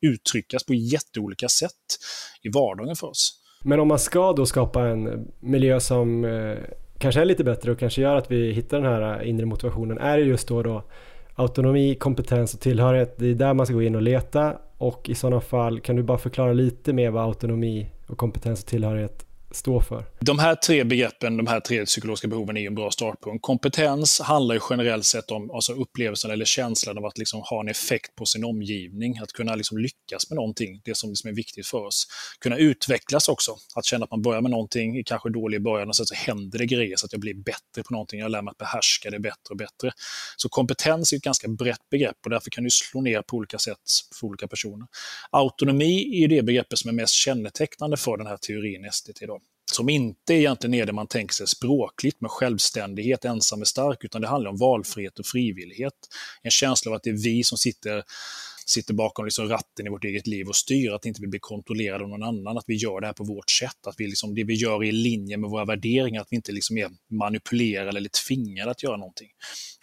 uttryckas 0.00 0.64
på 0.64 0.74
jätteolika 0.74 1.48
sätt 1.48 1.98
i 2.42 2.48
vardagen 2.48 2.96
för 2.96 3.06
oss. 3.06 3.39
Men 3.64 3.80
om 3.80 3.88
man 3.88 3.98
ska 3.98 4.32
då 4.32 4.46
skapa 4.46 4.88
en 4.88 5.28
miljö 5.40 5.80
som 5.80 6.24
eh, 6.24 6.56
kanske 6.98 7.20
är 7.20 7.24
lite 7.24 7.44
bättre 7.44 7.72
och 7.72 7.78
kanske 7.78 8.02
gör 8.02 8.16
att 8.16 8.30
vi 8.30 8.52
hittar 8.52 8.80
den 8.80 8.92
här 8.92 9.20
eh, 9.20 9.28
inre 9.28 9.46
motivationen, 9.46 9.98
är 9.98 10.18
det 10.18 10.24
just 10.24 10.48
då, 10.48 10.62
då 10.62 10.82
autonomi, 11.34 11.94
kompetens 11.94 12.54
och 12.54 12.60
tillhörighet, 12.60 13.18
det 13.18 13.26
är 13.26 13.34
där 13.34 13.54
man 13.54 13.66
ska 13.66 13.74
gå 13.74 13.82
in 13.82 13.94
och 13.94 14.02
leta. 14.02 14.56
Och 14.78 15.08
i 15.08 15.14
sådana 15.14 15.40
fall 15.40 15.80
kan 15.80 15.96
du 15.96 16.02
bara 16.02 16.18
förklara 16.18 16.52
lite 16.52 16.92
mer 16.92 17.10
vad 17.10 17.24
autonomi 17.24 17.90
och 18.06 18.18
kompetens 18.18 18.62
och 18.62 18.68
tillhörighet 18.68 19.26
stå 19.50 19.80
för? 19.80 20.04
De 20.20 20.38
här 20.38 20.54
tre 20.54 20.84
begreppen, 20.84 21.36
de 21.36 21.46
här 21.46 21.60
tre 21.60 21.86
psykologiska 21.86 22.28
behoven 22.28 22.56
är 22.56 22.66
en 22.66 22.74
bra 22.74 22.90
startpunkt. 22.90 23.42
Kompetens 23.42 24.20
handlar 24.20 24.54
ju 24.54 24.60
generellt 24.70 25.06
sett 25.06 25.30
om 25.30 25.50
alltså 25.50 25.72
upplevelsen 25.72 26.30
eller 26.30 26.44
känslan 26.44 26.98
av 26.98 27.06
att 27.06 27.18
liksom 27.18 27.40
ha 27.40 27.60
en 27.60 27.68
effekt 27.68 28.14
på 28.16 28.26
sin 28.26 28.44
omgivning, 28.44 29.18
att 29.18 29.32
kunna 29.32 29.54
liksom 29.54 29.78
lyckas 29.78 30.30
med 30.30 30.36
någonting, 30.36 30.80
det 30.84 30.96
som 30.96 31.10
liksom 31.10 31.30
är 31.30 31.34
viktigt 31.34 31.66
för 31.66 31.78
oss. 31.78 32.06
Kunna 32.40 32.56
utvecklas 32.56 33.28
också, 33.28 33.56
att 33.74 33.84
känna 33.84 34.04
att 34.04 34.10
man 34.10 34.22
börjar 34.22 34.40
med 34.40 34.50
någonting, 34.50 34.96
är 34.96 35.02
kanske 35.02 35.30
dålig 35.30 35.56
i 35.56 35.60
början 35.60 35.88
och 35.88 35.96
sen 35.96 36.06
så 36.06 36.14
händer 36.14 36.58
det 36.58 36.66
grejer 36.66 36.96
så 36.96 37.06
att 37.06 37.12
jag 37.12 37.20
blir 37.20 37.34
bättre 37.34 37.82
på 37.84 37.92
någonting, 37.92 38.20
jag 38.20 38.30
lär 38.30 38.42
mig 38.42 38.50
att 38.50 38.58
behärska 38.58 39.10
det 39.10 39.20
bättre 39.20 39.50
och 39.50 39.56
bättre. 39.56 39.92
Så 40.36 40.48
kompetens 40.48 41.12
är 41.12 41.16
ett 41.16 41.22
ganska 41.22 41.48
brett 41.48 41.88
begrepp 41.90 42.16
och 42.24 42.30
därför 42.30 42.50
kan 42.50 42.64
du 42.64 42.70
slå 42.70 43.00
ner 43.00 43.22
på 43.22 43.36
olika 43.36 43.58
sätt 43.58 43.78
för 44.20 44.26
olika 44.26 44.48
personer. 44.48 44.86
Autonomi 45.30 46.24
är 46.24 46.28
det 46.28 46.42
begreppet 46.42 46.78
som 46.78 46.88
är 46.88 46.94
mest 46.94 47.14
kännetecknande 47.14 47.96
för 47.96 48.16
den 48.16 48.26
här 48.26 48.36
teorin 48.36 48.88
SDT. 48.92 49.26
Då 49.26 49.39
som 49.74 49.88
inte 49.88 50.34
egentligen 50.34 50.74
är 50.74 50.86
det 50.86 50.92
man 50.92 51.06
tänker 51.06 51.34
sig 51.34 51.46
språkligt 51.46 52.20
med 52.20 52.30
självständighet, 52.30 53.24
ensam 53.24 53.60
är 53.60 53.64
stark, 53.64 54.04
utan 54.04 54.20
det 54.20 54.28
handlar 54.28 54.50
om 54.50 54.56
valfrihet 54.56 55.18
och 55.18 55.26
frivillighet. 55.26 55.94
En 56.42 56.50
känsla 56.50 56.90
av 56.90 56.96
att 56.96 57.02
det 57.02 57.10
är 57.10 57.24
vi 57.24 57.44
som 57.44 57.58
sitter, 57.58 58.02
sitter 58.66 58.94
bakom 58.94 59.24
liksom 59.24 59.48
ratten 59.48 59.86
i 59.86 59.90
vårt 59.90 60.04
eget 60.04 60.26
liv 60.26 60.48
och 60.48 60.56
styr, 60.56 60.92
att 60.92 61.06
inte 61.06 61.20
vi 61.20 61.26
blir 61.26 61.40
kontrollerade 61.40 62.04
av 62.04 62.10
någon 62.10 62.22
annan, 62.22 62.58
att 62.58 62.64
vi 62.66 62.74
gör 62.74 63.00
det 63.00 63.06
här 63.06 63.14
på 63.14 63.24
vårt 63.24 63.50
sätt, 63.50 63.86
att 63.86 63.94
vi 63.98 64.06
liksom, 64.06 64.34
det 64.34 64.44
vi 64.44 64.54
gör 64.54 64.84
är 64.84 64.88
i 64.88 64.92
linje 64.92 65.36
med 65.36 65.50
våra 65.50 65.64
värderingar, 65.64 66.20
att 66.20 66.28
vi 66.30 66.36
inte 66.36 66.52
liksom 66.52 66.78
är 66.78 66.90
manipulerade 67.10 67.98
eller 67.98 68.10
tvingade 68.28 68.70
att 68.70 68.82
göra 68.82 68.96
någonting. 68.96 69.28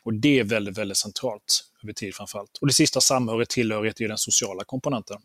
Och 0.04 0.14
det 0.14 0.40
är 0.40 0.44
väldigt, 0.44 0.78
väldigt 0.78 0.98
centralt 0.98 1.64
över 1.84 1.94
tid 1.94 2.16
framförallt. 2.16 2.58
Och 2.62 2.68
det 2.68 2.74
sista, 2.74 3.02
samhörighet, 3.02 3.50
tillhörighet, 3.50 4.02
är 4.02 4.08
den 4.08 4.18
sociala 4.18 4.64
komponenten 4.64 5.18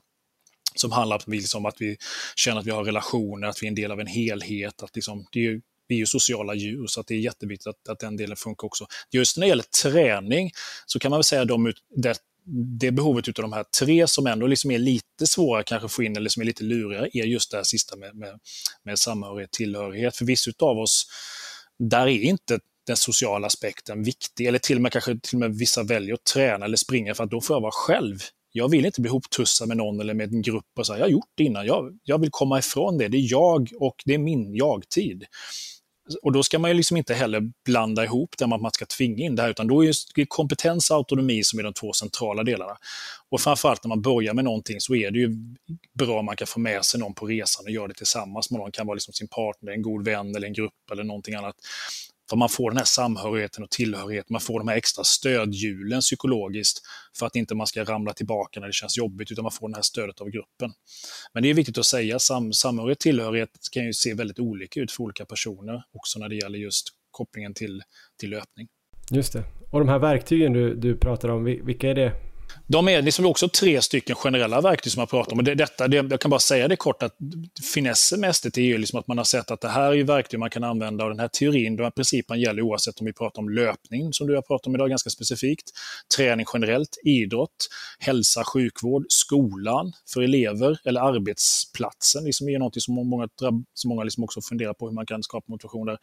som 0.74 0.92
handlar 0.92 1.22
om 1.26 1.32
liksom 1.32 1.66
att 1.66 1.76
vi 1.78 1.96
känner 2.36 2.60
att 2.60 2.66
vi 2.66 2.70
har 2.70 2.84
relationer, 2.84 3.48
att 3.48 3.62
vi 3.62 3.66
är 3.66 3.68
en 3.68 3.74
del 3.74 3.92
av 3.92 4.00
en 4.00 4.06
helhet. 4.06 4.82
Att 4.82 4.96
liksom, 4.96 5.26
det 5.32 5.46
är 5.46 5.60
vi 5.88 5.96
är 5.96 5.98
ju 5.98 6.06
sociala 6.06 6.54
djur, 6.54 6.86
så 6.86 7.00
att 7.00 7.06
det 7.06 7.14
är 7.14 7.18
jätteviktigt 7.18 7.66
att, 7.66 7.88
att 7.88 7.98
den 7.98 8.16
delen 8.16 8.36
funkar 8.36 8.66
också. 8.66 8.86
Just 9.10 9.36
när 9.36 9.46
det 9.46 9.48
gäller 9.48 9.64
träning 9.82 10.50
så 10.86 10.98
kan 10.98 11.10
man 11.10 11.18
väl 11.18 11.24
säga 11.24 11.42
att 11.42 11.48
det, 11.96 12.18
det 12.78 12.90
behovet 12.90 13.28
av 13.28 13.42
de 13.42 13.52
här 13.52 13.64
tre 13.80 14.08
som 14.08 14.26
ändå 14.26 14.46
liksom 14.46 14.70
är 14.70 14.78
lite 14.78 15.26
svåra 15.26 15.62
kanske 15.62 15.88
få 15.88 16.02
in, 16.02 16.16
eller 16.16 16.28
som 16.28 16.40
är 16.40 16.46
lite 16.46 16.64
lurigare, 16.64 17.08
är 17.12 17.24
just 17.24 17.50
det 17.50 17.56
här 17.56 17.64
sista 17.64 17.96
med, 17.96 18.14
med, 18.14 18.40
med 18.84 18.98
samhörighet, 18.98 19.50
tillhörighet. 19.50 20.16
För 20.16 20.24
vissa 20.24 20.50
av 20.58 20.78
oss, 20.78 21.06
där 21.78 22.06
är 22.06 22.22
inte 22.22 22.58
den 22.86 22.96
sociala 22.96 23.46
aspekten 23.46 24.02
viktig, 24.04 24.46
eller 24.46 24.58
till 24.58 24.76
och 24.76 24.82
med 24.82 24.92
kanske 24.92 25.18
till 25.18 25.36
och 25.36 25.40
med 25.40 25.54
vissa 25.54 25.82
väljer 25.82 26.14
att 26.14 26.24
träna 26.24 26.64
eller 26.64 26.76
springa 26.76 27.14
för 27.14 27.24
att 27.24 27.30
då 27.30 27.40
får 27.40 27.56
jag 27.56 27.60
vara 27.60 27.72
själv 27.72 28.18
jag 28.52 28.68
vill 28.70 28.86
inte 28.86 29.00
bli 29.00 29.08
ihoptussad 29.08 29.68
med 29.68 29.76
någon 29.76 30.00
eller 30.00 30.14
med 30.14 30.32
en 30.32 30.42
grupp 30.42 30.64
och 30.78 30.86
säga 30.86 30.98
jag 30.98 31.04
har 31.04 31.10
gjort 31.10 31.30
det 31.34 31.44
innan. 31.44 31.66
Jag, 31.66 31.98
jag 32.04 32.18
vill 32.18 32.30
komma 32.30 32.58
ifrån 32.58 32.98
det. 32.98 33.08
Det 33.08 33.16
är 33.16 33.30
jag 33.30 33.68
och 33.80 33.96
det 34.04 34.14
är 34.14 34.18
min 34.18 34.54
jag-tid. 34.54 35.24
Och 36.22 36.32
då 36.32 36.42
ska 36.42 36.58
man 36.58 36.70
ju 36.70 36.76
liksom 36.76 36.96
inte 36.96 37.14
heller 37.14 37.42
blanda 37.64 38.04
ihop 38.04 38.34
det 38.38 38.46
med 38.46 38.56
att 38.56 38.62
man 38.62 38.72
ska 38.72 38.86
tvinga 38.86 39.24
in 39.24 39.36
det 39.36 39.42
här, 39.42 39.50
utan 39.50 39.66
då 39.66 39.84
är 39.84 39.92
det 40.14 40.26
kompetens 40.26 40.90
och 40.90 40.96
autonomi 40.96 41.44
som 41.44 41.58
är 41.58 41.62
de 41.62 41.72
två 41.72 41.92
centrala 41.92 42.42
delarna. 42.42 42.76
Och 43.30 43.40
framförallt 43.40 43.84
när 43.84 43.88
man 43.88 44.02
börjar 44.02 44.34
med 44.34 44.44
någonting 44.44 44.80
så 44.80 44.94
är 44.94 45.10
det 45.10 45.18
ju 45.18 45.36
bra 45.98 46.18
om 46.18 46.24
man 46.24 46.36
kan 46.36 46.46
få 46.46 46.60
med 46.60 46.84
sig 46.84 47.00
någon 47.00 47.14
på 47.14 47.26
resan 47.26 47.64
och 47.64 47.70
göra 47.70 47.88
det 47.88 47.94
tillsammans 47.94 48.50
med 48.50 48.60
någon. 48.60 48.72
kan 48.72 48.86
vara 48.86 48.94
liksom 48.94 49.14
sin 49.14 49.28
partner, 49.28 49.72
en 49.72 49.82
god 49.82 50.04
vän 50.04 50.36
eller 50.36 50.46
en 50.46 50.52
grupp 50.52 50.90
eller 50.92 51.04
någonting 51.04 51.34
annat. 51.34 51.54
För 52.32 52.36
man 52.36 52.48
får 52.48 52.70
den 52.70 52.78
här 52.78 52.84
samhörigheten 52.84 53.64
och 53.64 53.70
tillhörigheten, 53.70 54.26
man 54.30 54.40
får 54.40 54.58
de 54.58 54.68
här 54.68 54.76
extra 54.76 55.04
stödhjulen 55.04 56.00
psykologiskt 56.00 56.80
för 57.18 57.26
att 57.26 57.36
inte 57.36 57.54
man 57.54 57.66
ska 57.66 57.84
ramla 57.84 58.12
tillbaka 58.12 58.60
när 58.60 58.66
det 58.66 58.72
känns 58.72 58.98
jobbigt, 58.98 59.30
utan 59.30 59.42
man 59.42 59.52
får 59.52 59.68
det 59.68 59.74
här 59.74 59.82
stödet 59.82 60.20
av 60.20 60.28
gruppen. 60.28 60.72
Men 61.34 61.42
det 61.42 61.50
är 61.50 61.54
viktigt 61.54 61.78
att 61.78 61.86
säga, 61.86 62.18
sam 62.18 62.52
samhörighet 62.52 62.96
och 62.96 63.00
tillhörighet 63.00 63.50
kan 63.72 63.84
ju 63.84 63.92
se 63.92 64.14
väldigt 64.14 64.38
olika 64.38 64.80
ut 64.80 64.92
för 64.92 65.02
olika 65.04 65.24
personer, 65.24 65.82
också 65.92 66.18
när 66.18 66.28
det 66.28 66.34
gäller 66.34 66.58
just 66.58 66.88
kopplingen 67.10 67.54
till, 67.54 67.82
till 68.20 68.30
löpning. 68.30 68.68
Just 69.10 69.32
det. 69.32 69.44
Och 69.70 69.78
de 69.78 69.88
här 69.88 69.98
verktygen 69.98 70.52
du, 70.52 70.74
du 70.74 70.96
pratar 70.96 71.28
om, 71.28 71.44
vilka 71.44 71.90
är 71.90 71.94
det? 71.94 72.31
De 72.72 72.88
är 72.88 73.02
liksom 73.02 73.26
också 73.26 73.48
tre 73.48 73.82
stycken 73.82 74.16
generella 74.16 74.60
verktyg 74.60 74.92
som 74.92 75.00
man 75.00 75.06
pratar 75.06 75.32
om. 75.32 75.44
Det, 75.44 75.54
detta, 75.54 75.88
det, 75.88 75.96
jag 75.96 76.20
kan 76.20 76.30
bara 76.30 76.40
säga 76.40 76.68
det 76.68 76.76
kort, 76.76 77.02
att 77.02 77.16
finessen 77.74 78.20
med 78.20 78.36
STT 78.36 78.58
är 78.58 78.62
ju 78.62 78.78
liksom 78.78 78.98
att 78.98 79.06
man 79.06 79.18
har 79.18 79.24
sett 79.24 79.50
att 79.50 79.60
det 79.60 79.68
här 79.68 79.92
är 79.92 80.04
verktyg 80.04 80.40
man 80.40 80.50
kan 80.50 80.64
använda 80.64 81.04
och 81.04 81.10
den 81.10 81.20
här 81.20 81.28
teorin, 81.28 81.76
den 81.76 81.84
här 81.84 81.90
principen 81.90 82.40
gäller 82.40 82.62
oavsett 82.62 83.00
om 83.00 83.06
vi 83.06 83.12
pratar 83.12 83.42
om 83.42 83.48
löpning, 83.48 84.12
som 84.12 84.26
du 84.26 84.34
har 84.34 84.42
pratat 84.42 84.66
om 84.66 84.74
idag 84.74 84.88
ganska 84.88 85.10
specifikt, 85.10 85.70
träning 86.16 86.46
generellt, 86.52 86.98
idrott, 87.04 87.68
hälsa, 87.98 88.44
sjukvård, 88.44 89.04
skolan 89.08 89.92
för 90.12 90.22
elever 90.22 90.78
eller 90.84 91.00
arbetsplatsen, 91.00 92.24
liksom 92.24 92.48
är 92.48 92.58
något 92.58 92.82
som 92.82 92.94
många, 92.94 93.28
som 93.74 93.88
många 93.88 94.04
liksom 94.04 94.24
också 94.24 94.40
funderar 94.40 94.74
på 94.74 94.86
hur 94.86 94.94
man 94.94 95.06
kan 95.06 95.22
skapa 95.22 95.44
motivation 95.48 95.86
där. 95.86 95.98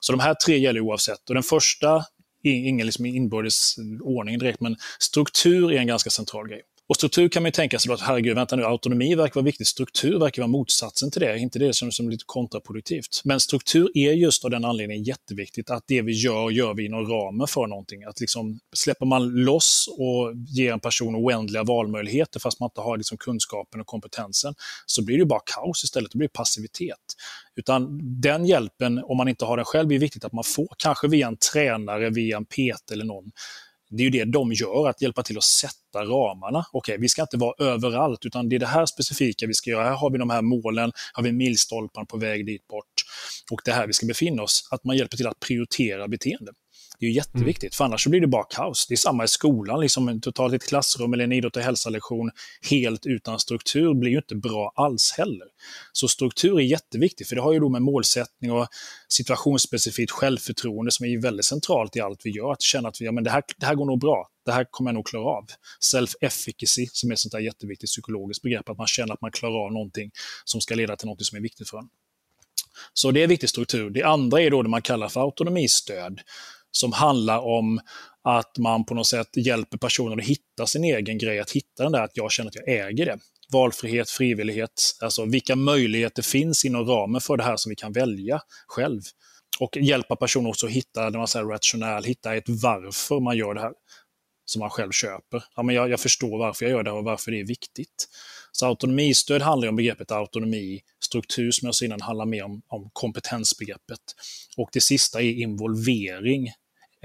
Så 0.00 0.12
de 0.12 0.20
här 0.20 0.34
tre 0.34 0.58
gäller 0.58 0.80
oavsett. 0.80 1.28
Och 1.28 1.34
den 1.34 1.42
första 1.42 2.04
ingen 2.50 2.86
liksom 2.86 3.06
inbördes 3.06 3.76
ordning 4.00 4.38
direkt, 4.38 4.60
men 4.60 4.76
struktur 4.98 5.72
är 5.72 5.78
en 5.78 5.86
ganska 5.86 6.10
central 6.10 6.48
grej. 6.48 6.62
Och 6.88 6.96
struktur 6.96 7.28
kan 7.28 7.42
man 7.42 7.48
ju 7.48 7.52
tänka 7.52 7.78
sig 7.78 7.92
att 7.92 8.00
herregud, 8.00 8.34
vänta 8.34 8.56
nu, 8.56 8.64
autonomi 8.64 9.14
verkar 9.14 9.34
vara 9.34 9.44
viktigt, 9.44 9.66
struktur 9.66 10.18
verkar 10.18 10.42
vara 10.42 10.50
motsatsen 10.50 11.10
till 11.10 11.20
det, 11.20 11.38
inte 11.38 11.58
det 11.58 11.74
som, 11.74 11.92
som 11.92 12.10
lite 12.10 12.24
kontraproduktivt. 12.26 13.20
Men 13.24 13.40
struktur 13.40 13.90
är 13.94 14.12
just 14.12 14.44
av 14.44 14.50
den 14.50 14.64
anledningen 14.64 15.04
jätteviktigt, 15.04 15.70
att 15.70 15.84
det 15.86 16.02
vi 16.02 16.12
gör, 16.12 16.50
gör 16.50 16.74
vi 16.74 16.84
inom 16.86 17.06
ramen 17.06 17.46
för 17.46 17.66
någonting. 17.66 18.04
Att 18.04 18.20
liksom, 18.20 18.58
släpper 18.76 19.06
man 19.06 19.28
loss 19.28 19.88
och 19.98 20.34
ger 20.48 20.72
en 20.72 20.80
person 20.80 21.16
oändliga 21.16 21.62
valmöjligheter 21.62 22.40
fast 22.40 22.60
man 22.60 22.66
inte 22.66 22.80
har 22.80 22.96
liksom 22.96 23.18
kunskapen 23.18 23.80
och 23.80 23.86
kompetensen, 23.86 24.54
så 24.86 25.04
blir 25.04 25.18
det 25.18 25.26
bara 25.26 25.40
kaos 25.54 25.84
istället, 25.84 26.10
det 26.10 26.18
blir 26.18 26.28
passivitet. 26.28 26.98
Utan 27.56 28.00
den 28.20 28.46
hjälpen, 28.46 29.04
om 29.04 29.16
man 29.16 29.28
inte 29.28 29.44
har 29.44 29.56
den 29.56 29.64
själv, 29.66 29.92
är 29.92 29.98
viktigt 29.98 30.24
att 30.24 30.32
man 30.32 30.44
får, 30.44 30.68
kanske 30.78 31.08
via 31.08 31.26
en 31.26 31.36
tränare, 31.52 32.10
via 32.10 32.36
en 32.36 32.44
PT 32.44 32.90
eller 32.92 33.04
någon, 33.04 33.30
det 33.90 34.02
är 34.02 34.04
ju 34.04 34.10
det 34.10 34.24
de 34.24 34.52
gör, 34.52 34.88
att 34.88 35.02
hjälpa 35.02 35.22
till 35.22 35.38
att 35.38 35.44
sätta 35.44 36.04
ramarna. 36.04 36.58
Okej, 36.72 36.92
okay, 36.94 37.00
vi 37.00 37.08
ska 37.08 37.22
inte 37.22 37.36
vara 37.36 37.66
överallt, 37.66 38.26
utan 38.26 38.48
det 38.48 38.56
är 38.56 38.60
det 38.60 38.66
här 38.66 38.86
specifika 38.86 39.46
vi 39.46 39.54
ska 39.54 39.70
göra. 39.70 39.84
Här 39.84 39.96
har 39.96 40.10
vi 40.10 40.18
de 40.18 40.30
här 40.30 40.42
målen, 40.42 40.92
har 41.12 41.22
vi 41.22 41.32
milstolpar 41.32 42.04
på 42.04 42.16
väg 42.16 42.46
dit 42.46 42.66
bort 42.66 42.94
och 43.50 43.60
det 43.64 43.72
här 43.72 43.86
vi 43.86 43.92
ska 43.92 44.06
befinna 44.06 44.42
oss. 44.42 44.68
Att 44.70 44.84
man 44.84 44.96
hjälper 44.96 45.16
till 45.16 45.26
att 45.26 45.40
prioritera 45.40 46.08
beteende. 46.08 46.52
Det 46.98 47.06
är 47.06 47.08
ju 47.08 47.14
jätteviktigt, 47.14 47.72
mm. 47.72 47.76
för 47.76 47.84
annars 47.84 48.04
så 48.04 48.10
blir 48.10 48.20
det 48.20 48.26
bara 48.26 48.44
kaos. 48.44 48.86
Det 48.86 48.94
är 48.94 48.96
samma 48.96 49.24
i 49.24 49.28
skolan, 49.28 49.80
liksom 49.80 50.20
totalt 50.20 50.54
ett 50.54 50.68
klassrum 50.68 51.12
eller 51.12 51.24
en 51.24 51.32
idrott 51.32 51.56
och 51.56 51.62
hälsa-lektion 51.62 52.30
helt 52.70 53.06
utan 53.06 53.38
struktur 53.38 53.94
blir 53.94 54.10
ju 54.10 54.16
inte 54.16 54.34
bra 54.34 54.72
alls 54.76 55.14
heller. 55.18 55.46
Så 55.92 56.08
struktur 56.08 56.58
är 56.58 56.62
jätteviktigt, 56.62 57.28
för 57.28 57.36
det 57.36 57.42
har 57.42 57.52
ju 57.52 57.60
då 57.60 57.68
med 57.68 57.82
målsättning 57.82 58.52
och 58.52 58.68
situationsspecifikt 59.08 60.10
självförtroende 60.10 60.92
som 60.92 61.06
är 61.06 61.22
väldigt 61.22 61.46
centralt 61.46 61.96
i 61.96 62.00
allt 62.00 62.20
vi 62.24 62.30
gör. 62.30 62.52
Att 62.52 62.62
känna 62.62 62.88
att 62.88 63.00
vi, 63.00 63.04
ja, 63.04 63.12
men 63.12 63.24
det, 63.24 63.30
här, 63.30 63.42
det 63.56 63.66
här 63.66 63.74
går 63.74 63.86
nog 63.86 64.00
bra, 64.00 64.28
det 64.46 64.52
här 64.52 64.66
kommer 64.70 64.90
jag 64.90 64.94
nog 64.94 65.06
klara 65.06 65.24
av. 65.24 65.46
Self-efficacy, 65.80 66.86
som 66.92 67.10
är 67.10 67.14
ett 67.14 67.18
sånt 67.18 67.32
där 67.32 67.40
jätteviktigt 67.40 67.90
psykologiskt 67.90 68.42
begrepp, 68.42 68.68
att 68.68 68.78
man 68.78 68.86
känner 68.86 69.14
att 69.14 69.20
man 69.20 69.32
klarar 69.32 69.64
av 69.66 69.72
någonting 69.72 70.10
som 70.44 70.60
ska 70.60 70.74
leda 70.74 70.96
till 70.96 71.08
något 71.08 71.26
som 71.26 71.38
är 71.38 71.42
viktigt 71.42 71.70
för 71.70 71.78
en. 71.78 71.88
Så 72.92 73.10
det 73.10 73.22
är 73.22 73.26
viktig 73.26 73.48
struktur. 73.48 73.90
Det 73.90 74.02
andra 74.02 74.40
är 74.40 74.50
då 74.50 74.62
det 74.62 74.68
man 74.68 74.82
kallar 74.82 75.08
för 75.08 75.20
autonomistöd 75.20 76.20
som 76.76 76.92
handlar 76.92 77.38
om 77.38 77.80
att 78.24 78.58
man 78.58 78.84
på 78.84 78.94
något 78.94 79.06
sätt 79.06 79.36
hjälper 79.36 79.78
personen 79.78 80.20
att 80.20 80.26
hitta 80.26 80.66
sin 80.66 80.84
egen 80.84 81.18
grej, 81.18 81.38
att 81.38 81.50
hitta 81.50 81.82
den 81.82 81.92
där 81.92 82.02
att 82.02 82.16
jag 82.16 82.32
känner 82.32 82.48
att 82.48 82.54
jag 82.54 82.68
äger 82.68 83.06
det. 83.06 83.18
Valfrihet, 83.52 84.10
frivillighet, 84.10 84.82
alltså 85.00 85.24
vilka 85.24 85.56
möjligheter 85.56 86.22
finns 86.22 86.64
inom 86.64 86.86
ramen 86.86 87.20
för 87.20 87.36
det 87.36 87.42
här 87.42 87.56
som 87.56 87.70
vi 87.70 87.76
kan 87.76 87.92
välja 87.92 88.40
själv. 88.66 89.00
Och 89.60 89.76
hjälpa 89.76 90.16
personer 90.16 90.50
också 90.50 90.66
att 90.66 90.72
hitta, 90.72 91.10
när 91.10 91.18
man 91.18 91.28
säger 91.28 91.46
rationell, 91.46 92.04
hitta 92.04 92.34
ett 92.34 92.48
varför 92.48 93.20
man 93.20 93.36
gör 93.36 93.54
det 93.54 93.60
här 93.60 93.72
som 94.44 94.60
man 94.60 94.70
själv 94.70 94.90
köper. 94.90 95.44
Ja, 95.56 95.62
men 95.62 95.74
jag, 95.74 95.90
jag 95.90 96.00
förstår 96.00 96.38
varför 96.38 96.64
jag 96.64 96.72
gör 96.72 96.82
det 96.82 96.90
och 96.90 97.04
varför 97.04 97.30
det 97.30 97.40
är 97.40 97.46
viktigt. 97.46 98.08
Så 98.52 98.66
autonomistöd 98.66 99.42
handlar 99.42 99.68
om 99.68 99.76
begreppet 99.76 100.10
autonomi, 100.10 100.80
struktur 101.04 101.50
som 101.50 101.66
jag 101.66 101.74
sa 101.74 101.84
innan 101.84 102.00
handlar 102.00 102.26
mer 102.26 102.44
om, 102.44 102.62
om 102.68 102.90
kompetensbegreppet. 102.92 104.00
Och 104.56 104.68
det 104.72 104.80
sista 104.80 105.22
är 105.22 105.32
involvering. 105.32 106.52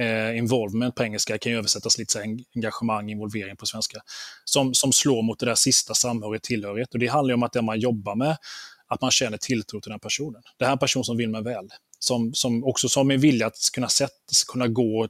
Eh, 0.02 0.38
involvement 0.38 0.95
på 0.95 1.04
engelska 1.04 1.38
kan 1.38 1.52
ju 1.52 1.58
översättas 1.58 1.97
lite 1.97 2.14
så 2.14 2.20
engagemang, 2.56 3.10
involvering 3.12 3.58
på 3.58 3.66
svenska. 3.66 3.99
Som, 4.45 4.74
som 4.74 4.93
slår 4.93 5.22
mot 5.22 5.39
det 5.39 5.45
där 5.45 5.56
sista 5.56 5.93
samhörighet, 5.93 6.43
tillhörighet. 6.43 6.93
Och 6.93 6.99
det 6.99 7.08
handlar 7.08 7.34
om 7.34 7.43
att 7.43 7.54
det 7.54 7.62
man 7.62 7.80
jobbar 7.80 8.16
med, 8.16 8.38
att 8.88 9.02
man 9.02 9.12
känner 9.12 9.38
tilltro 9.38 9.82
till 9.82 9.89
den 9.89 9.99
personen. 9.99 10.41
Det 10.58 10.66
här 10.66 10.72
är 10.72 10.74
en 10.74 10.80
person 10.80 11.04
som 11.04 11.18
vill 11.18 11.30
mig 11.30 11.43
väl. 11.43 11.70
Som, 11.99 12.34
som 12.34 12.64
också 12.64 12.89
som 12.89 13.12
är 13.12 13.18
villig 13.18 13.45
att 13.45 13.58
kunna, 13.74 13.89
sätta, 13.89 14.14
kunna 14.47 14.68
gå 14.68 15.08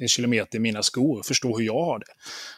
en 0.00 0.08
kilometer 0.08 0.56
i 0.56 0.60
mina 0.60 0.82
skor 0.82 1.18
och 1.18 1.26
förstå 1.26 1.58
hur 1.58 1.64
jag 1.64 1.84
har 1.84 1.98
det. 1.98 2.12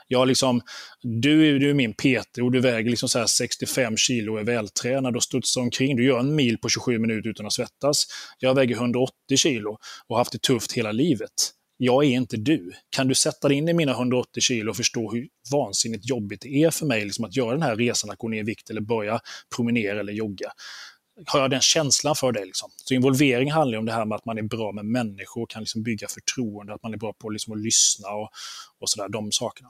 Jag 0.09 0.29
liksom, 0.29 0.61
du, 1.03 1.59
du 1.59 1.71
är 1.71 1.75
min 1.75 1.93
PT 1.93 2.39
och 2.43 2.53
du 2.53 2.61
väger 2.61 2.91
liksom 2.91 3.09
så 3.09 3.27
65 3.27 3.97
kilo 3.97 4.33
och 4.33 4.41
är 4.41 4.45
vältränad 4.45 5.17
och 5.17 5.23
studsar 5.23 5.61
omkring. 5.61 5.97
Du 5.97 6.05
gör 6.05 6.19
en 6.19 6.35
mil 6.35 6.59
på 6.59 6.69
27 6.69 6.99
minuter 6.99 7.31
utan 7.31 7.47
att 7.47 7.53
svettas. 7.53 8.07
Jag 8.39 8.55
väger 8.55 8.75
180 8.75 9.13
kilo 9.37 9.71
och 10.07 10.17
har 10.17 10.19
haft 10.19 10.33
det 10.33 10.43
tufft 10.43 10.73
hela 10.73 10.93
livet. 10.93 11.31
Jag 11.77 12.05
är 12.05 12.09
inte 12.09 12.37
du. 12.37 12.73
Kan 12.91 13.09
du 13.09 13.15
sätta 13.15 13.49
dig 13.49 13.57
in 13.57 13.69
i 13.69 13.73
mina 13.73 13.93
180 13.93 14.41
kilo 14.41 14.71
och 14.71 14.77
förstå 14.77 15.13
hur 15.13 15.29
vansinnigt 15.53 16.09
jobbigt 16.09 16.41
det 16.41 16.63
är 16.63 16.71
för 16.71 16.87
mig 16.87 17.05
liksom 17.05 17.25
att 17.25 17.37
göra 17.37 17.53
den 17.53 17.63
här 17.63 17.77
resan, 17.77 18.11
att 18.11 18.19
gå 18.19 18.29
ner 18.29 18.41
i 18.41 18.43
vikt 18.43 18.71
eller 18.71 18.81
börja 18.81 19.21
promenera 19.57 20.01
eller 20.01 20.13
jogga? 20.13 20.53
har 21.27 21.41
jag 21.41 21.51
den 21.51 21.61
känslan 21.61 22.15
för 22.17 22.33
dig? 22.33 22.47
Liksom? 22.47 22.71
Så 22.77 22.95
involvering 22.95 23.53
handlar 23.53 23.79
om 23.79 23.85
det 23.85 23.93
här 23.93 24.05
med 24.05 24.17
att 24.17 24.25
man 24.25 24.39
är 24.39 24.43
bra 24.43 24.73
med 24.73 24.85
människor, 24.85 25.43
och 25.43 25.51
kan 25.51 25.63
liksom 25.63 25.83
bygga 25.83 26.09
förtroende, 26.09 26.75
att 26.75 26.83
man 26.83 26.95
är 26.95 26.99
bra 26.99 27.13
på 27.13 27.31
liksom 27.31 27.53
att 27.53 27.61
lyssna 27.61 28.09
och, 28.09 28.31
och 28.81 28.91
sådär, 28.91 29.09
de 29.09 29.33
sakerna. 29.33 29.69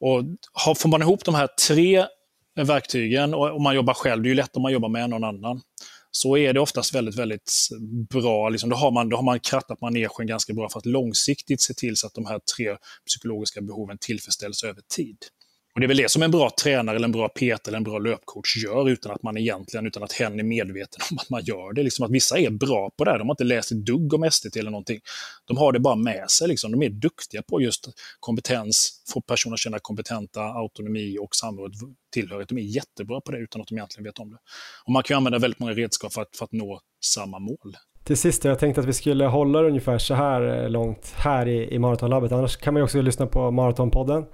Och 0.00 0.22
har, 0.52 0.74
får 0.74 0.88
man 0.88 1.02
ihop 1.02 1.24
de 1.24 1.34
här 1.34 1.48
tre 1.68 2.06
verktygen 2.54 3.34
och, 3.34 3.50
och 3.50 3.60
man 3.60 3.74
jobbar 3.74 3.94
själv, 3.94 4.22
det 4.22 4.26
är 4.26 4.30
ju 4.30 4.34
lätt 4.34 4.56
om 4.56 4.62
man 4.62 4.72
jobbar 4.72 4.88
med 4.88 5.10
någon 5.10 5.24
annan, 5.24 5.60
så 6.16 6.36
är 6.36 6.52
det 6.52 6.60
oftast 6.60 6.94
väldigt, 6.94 7.14
väldigt 7.14 7.68
bra. 8.10 8.48
Liksom, 8.48 8.70
då, 8.70 8.76
har 8.76 8.90
man, 8.90 9.08
då 9.08 9.16
har 9.16 9.22
man 9.22 9.40
krattat 9.40 9.80
manegen 9.80 10.26
ganska 10.26 10.52
bra 10.52 10.68
för 10.68 10.78
att 10.78 10.86
långsiktigt 10.86 11.60
se 11.60 11.74
till 11.74 11.96
så 11.96 12.06
att 12.06 12.14
de 12.14 12.26
här 12.26 12.40
tre 12.56 12.76
psykologiska 13.06 13.60
behoven 13.60 13.98
tillfredsställs 13.98 14.64
över 14.64 14.82
tid. 14.94 15.16
Och 15.74 15.80
Det 15.80 15.86
är 15.86 15.88
väl 15.88 15.96
det 15.96 16.10
som 16.10 16.22
en 16.22 16.30
bra 16.30 16.50
tränare, 16.62 16.96
eller 16.96 17.04
en 17.04 17.12
bra 17.12 17.28
PT 17.28 17.68
eller 17.68 17.76
en 17.76 17.84
bra 17.84 17.98
löpcoach 17.98 18.56
gör 18.64 18.88
utan 18.90 19.12
att 19.12 19.22
man 19.22 19.36
egentligen, 19.36 19.86
utan 19.86 20.02
att 20.02 20.12
hen 20.12 20.40
är 20.40 20.44
medveten 20.44 21.00
om 21.10 21.18
att 21.18 21.30
man 21.30 21.44
gör 21.44 21.72
det. 21.72 21.82
Liksom 21.82 22.04
att 22.04 22.10
vissa 22.10 22.38
är 22.38 22.50
bra 22.50 22.90
på 22.98 23.04
det 23.04 23.10
här. 23.10 23.18
De 23.18 23.28
har 23.28 23.32
inte 23.32 23.44
läst 23.44 23.72
ett 23.72 23.86
dugg 23.86 24.14
om 24.14 24.30
STT 24.30 24.56
eller 24.56 24.70
någonting. 24.70 25.00
De 25.44 25.56
har 25.56 25.72
det 25.72 25.80
bara 25.80 25.96
med 25.96 26.30
sig. 26.30 26.48
Liksom. 26.48 26.72
De 26.72 26.82
är 26.82 26.90
duktiga 26.90 27.42
på 27.42 27.60
just 27.60 27.88
kompetens, 28.20 29.02
få 29.12 29.20
personer 29.20 29.54
att 29.54 29.60
känna 29.60 29.78
kompetenta, 29.78 30.40
autonomi 30.40 31.18
och 31.20 31.36
samråd, 31.36 31.74
tillhörighet. 32.12 32.48
De 32.48 32.58
är 32.58 32.62
jättebra 32.62 33.20
på 33.20 33.32
det 33.32 33.38
utan 33.38 33.60
att 33.60 33.68
de 33.68 33.74
egentligen 33.74 34.04
vet 34.04 34.18
om 34.18 34.30
det. 34.30 34.38
Och 34.84 34.92
man 34.92 35.02
kan 35.02 35.16
använda 35.16 35.38
väldigt 35.38 35.60
många 35.60 35.72
redskap 35.72 36.12
för 36.12 36.22
att, 36.22 36.36
för 36.36 36.44
att 36.44 36.52
nå 36.52 36.80
samma 37.04 37.38
mål. 37.38 37.76
Till 38.04 38.16
sist, 38.16 38.44
jag 38.44 38.58
tänkte 38.58 38.80
att 38.80 38.86
vi 38.86 38.92
skulle 38.92 39.26
hålla 39.26 39.62
det 39.62 39.68
ungefär 39.68 39.98
så 39.98 40.14
här 40.14 40.62
eh, 40.62 40.70
långt 40.70 41.12
här 41.16 41.48
i, 41.48 41.74
i 41.74 41.78
Maratonlabbet. 41.78 42.32
Annars 42.32 42.56
kan 42.56 42.74
man 42.74 42.80
ju 42.80 42.84
också 42.84 43.02
lyssna 43.02 43.26
på 43.26 43.50
Maratonpodden 43.50 44.24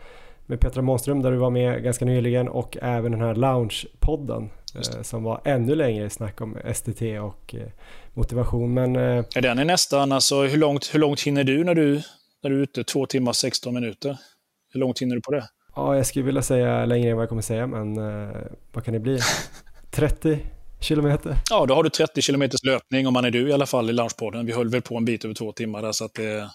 med 0.51 0.61
Petra 0.61 0.83
Månström 0.83 1.23
där 1.23 1.31
du 1.31 1.37
var 1.37 1.51
med 1.51 1.83
ganska 1.83 2.05
nyligen 2.05 2.49
och 2.49 2.77
även 2.83 3.13
den 3.13 3.21
här 3.21 3.35
Lounge-podden 3.35 4.49
eh, 4.75 5.03
som 5.03 5.23
var 5.23 5.41
ännu 5.45 5.75
längre 5.75 6.11
snack 6.11 6.41
om 6.41 6.57
STT 6.75 7.03
och 7.23 7.55
eh, 7.55 7.69
motivation. 8.15 8.75
Men, 8.75 8.97
eh, 8.97 9.25
ja, 9.35 9.41
den 9.41 9.59
är 9.59 9.65
nästan, 9.65 10.13
alltså 10.13 10.43
hur 10.43 10.59
långt, 10.59 10.95
hur 10.95 11.01
långt 11.01 11.21
hinner 11.21 11.45
du 11.45 11.65
när 11.65 11.75
du, 11.75 12.03
när 12.43 12.51
du 12.51 12.59
är 12.59 12.63
ute? 12.63 12.85
Två 12.85 13.07
timmar 13.07 13.33
16 13.33 13.75
minuter? 13.75 14.17
Hur 14.73 14.81
långt 14.81 14.99
hinner 14.99 15.15
du 15.15 15.21
på 15.21 15.33
det? 15.33 15.45
Ja, 15.77 15.97
jag 15.97 16.07
skulle 16.07 16.25
vilja 16.25 16.43
säga 16.43 16.85
längre 16.85 17.11
än 17.11 17.17
vad 17.17 17.23
jag 17.23 17.29
kommer 17.29 17.43
säga, 17.43 17.67
men 17.67 17.95
vad 18.73 18.85
kan 18.85 18.95
det 18.95 19.01
bli? 19.01 19.19
30 19.91 20.39
kilometer? 20.81 21.37
Ja, 21.51 21.67
då 21.67 21.75
har 21.75 21.83
du 21.83 21.91
30 21.91 22.23
kilometers 22.23 22.65
löpning 22.65 23.07
om 23.07 23.15
man 23.15 23.25
är 23.25 23.31
du 23.31 23.49
i 23.49 23.53
alla 23.53 23.67
fall 23.67 23.91
i 23.91 23.93
Loungepodden. 23.93 24.47
Vi 24.47 24.53
höll 24.53 24.69
väl 24.69 24.83
på 24.83 24.97
en 24.97 25.05
bit 25.05 25.25
över 25.25 25.35
två 25.35 25.53
timmar 25.53 25.83
där, 25.83 25.93
så 25.93 26.05
att 26.05 26.15
det, 26.15 26.51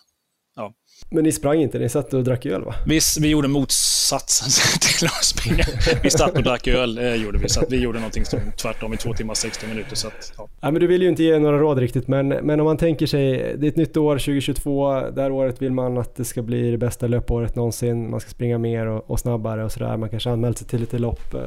men 1.10 1.24
ni 1.24 1.32
sprang 1.32 1.60
inte, 1.60 1.80
ni 1.80 1.90
satt 1.90 2.14
och 2.14 2.24
drack 2.24 2.46
öl 2.46 2.64
va? 2.64 2.76
Vi, 2.86 3.00
vi 3.20 3.30
gjorde 3.30 3.48
motsatsen 3.48 4.80
till 4.98 5.08
att 5.08 5.24
springa. 5.24 5.64
Vi 6.04 6.10
satt 6.10 6.38
och 6.38 6.44
drack 6.44 6.68
öl, 6.68 6.98
eh, 6.98 7.16
gjorde 7.16 7.38
vi. 7.38 7.50
Så 7.50 7.64
vi 7.70 7.78
gjorde 7.78 8.00
någonting 8.00 8.26
som 8.26 8.40
tvärtom 8.58 8.94
i 8.94 8.98
två 8.98 9.14
timmar 9.14 9.34
60 9.34 9.68
minuter. 9.68 9.96
Så 9.96 10.08
att, 10.08 10.34
ja. 10.38 10.48
ja. 10.62 10.72
men 10.72 10.82
du 10.82 10.88
vill 10.88 11.02
ju 11.02 11.10
inte 11.10 11.24
ge 11.24 11.40
några 11.40 11.58
råd 11.58 11.78
riktigt, 11.78 12.08
men, 12.08 12.28
men 12.28 12.60
om 12.60 12.66
man 12.66 12.78
tänker 12.78 13.08
sig, 13.08 13.56
det 13.58 13.68
är 13.68 13.70
ett 13.70 13.76
nytt 13.76 13.98
år, 13.98 14.18
2022, 14.18 15.02
det 15.10 15.22
här 15.22 15.32
året 15.32 15.62
vill 15.62 15.72
man 15.72 15.98
att 15.98 16.16
det 16.16 16.26
ska 16.26 16.42
bli 16.42 16.72
det 16.72 16.78
bästa 16.78 17.08
löpåret 17.08 17.56
någonsin. 17.56 18.10
Man 18.10 18.20
ska 18.20 18.30
springa 18.30 18.58
mer 18.58 18.86
och, 18.86 19.12
och 19.12 19.20
snabbare 19.20 19.64
och 19.64 19.72
sådär. 19.72 19.98
Man 19.98 20.10
kanske 20.10 20.30
anmält 20.30 20.58
sig 20.58 20.68
till 20.68 20.80
lite 20.80 21.00
lopp. 21.00 21.34
Eh, 21.34 21.42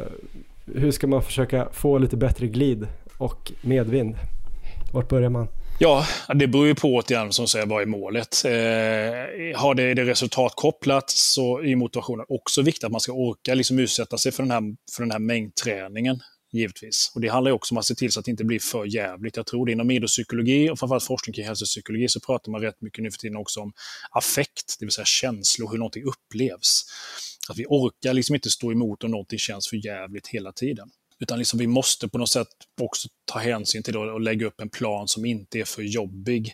hur 0.75 0.91
ska 0.91 1.07
man 1.07 1.23
försöka 1.23 1.69
få 1.73 1.99
lite 1.99 2.17
bättre 2.17 2.47
glid 2.47 2.87
och 3.19 3.53
medvind? 3.63 4.17
Vart 4.93 5.09
börjar 5.09 5.31
man? 5.31 5.49
Ja, 5.81 6.07
det 6.35 6.47
beror 6.47 6.67
ju 6.67 6.75
på 6.75 6.95
återigen 6.95 7.33
som 7.33 7.49
säger 7.49 7.67
vad 7.67 7.83
är 7.83 7.87
målet. 7.87 8.45
Eh, 8.45 9.61
har 9.61 9.75
det, 9.75 9.95
det 9.95 10.05
resultatkopplat 10.05 11.11
så 11.11 11.59
är 11.63 11.77
motivationen 11.77 12.27
också 12.29 12.63
viktig 12.63 12.87
att 12.87 12.93
man 12.93 13.01
ska 13.01 13.13
orka 13.13 13.55
liksom 13.55 13.79
utsätta 13.79 14.19
sig 14.19 14.33
för 14.33 14.43
den 14.43 14.51
här, 14.51 14.63
för 14.97 15.03
den 15.03 15.11
här 15.11 15.19
mängdträningen. 15.19 16.21
Givetvis. 16.53 17.13
Och 17.15 17.21
Det 17.21 17.29
handlar 17.29 17.53
också 17.53 17.75
om 17.75 17.79
att 17.79 17.85
se 17.85 17.95
till 17.95 18.13
så 18.13 18.21
att 18.21 18.25
det 18.25 18.31
inte 18.31 18.45
blir 18.45 18.59
för 18.59 18.85
jävligt. 18.85 19.37
Jag 19.37 19.47
tror 19.47 19.67
det 19.67 19.73
inom 19.73 19.91
idrottspsykologi 19.91 20.71
och 20.71 20.79
framförallt 20.79 21.05
forskning 21.05 21.35
kring 21.35 21.47
hälsopsykologi 21.47 22.09
så 22.09 22.21
pratar 22.21 22.53
man 22.53 22.61
rätt 22.61 22.81
mycket 22.81 23.03
nu 23.03 23.11
för 23.11 23.19
tiden 23.19 23.37
också 23.37 23.61
om 23.61 23.73
affekt, 24.11 24.77
det 24.79 24.85
vill 24.85 24.93
säga 24.93 25.05
känslor, 25.05 25.71
hur 25.71 25.79
någonting 25.79 26.05
upplevs. 26.05 26.85
Att 27.49 27.59
vi 27.59 27.67
orkar 27.69 28.13
liksom 28.13 28.35
inte 28.35 28.51
stå 28.51 28.73
emot 28.73 29.05
om 29.05 29.11
någonting 29.11 29.39
känns 29.39 29.69
för 29.69 29.87
jävligt 29.87 30.27
hela 30.27 30.53
tiden. 30.53 30.91
Utan 31.21 31.39
liksom 31.39 31.59
vi 31.59 31.67
måste 31.67 32.09
på 32.09 32.19
något 32.19 32.31
sätt 32.31 32.49
också 32.81 33.09
ta 33.29 33.39
hänsyn 33.39 33.83
till 33.83 33.97
och 33.97 34.21
lägga 34.21 34.47
upp 34.47 34.61
en 34.61 34.69
plan 34.69 35.09
som 35.09 35.25
inte 35.25 35.59
är 35.59 35.65
för 35.65 35.83
jobbig 35.83 36.53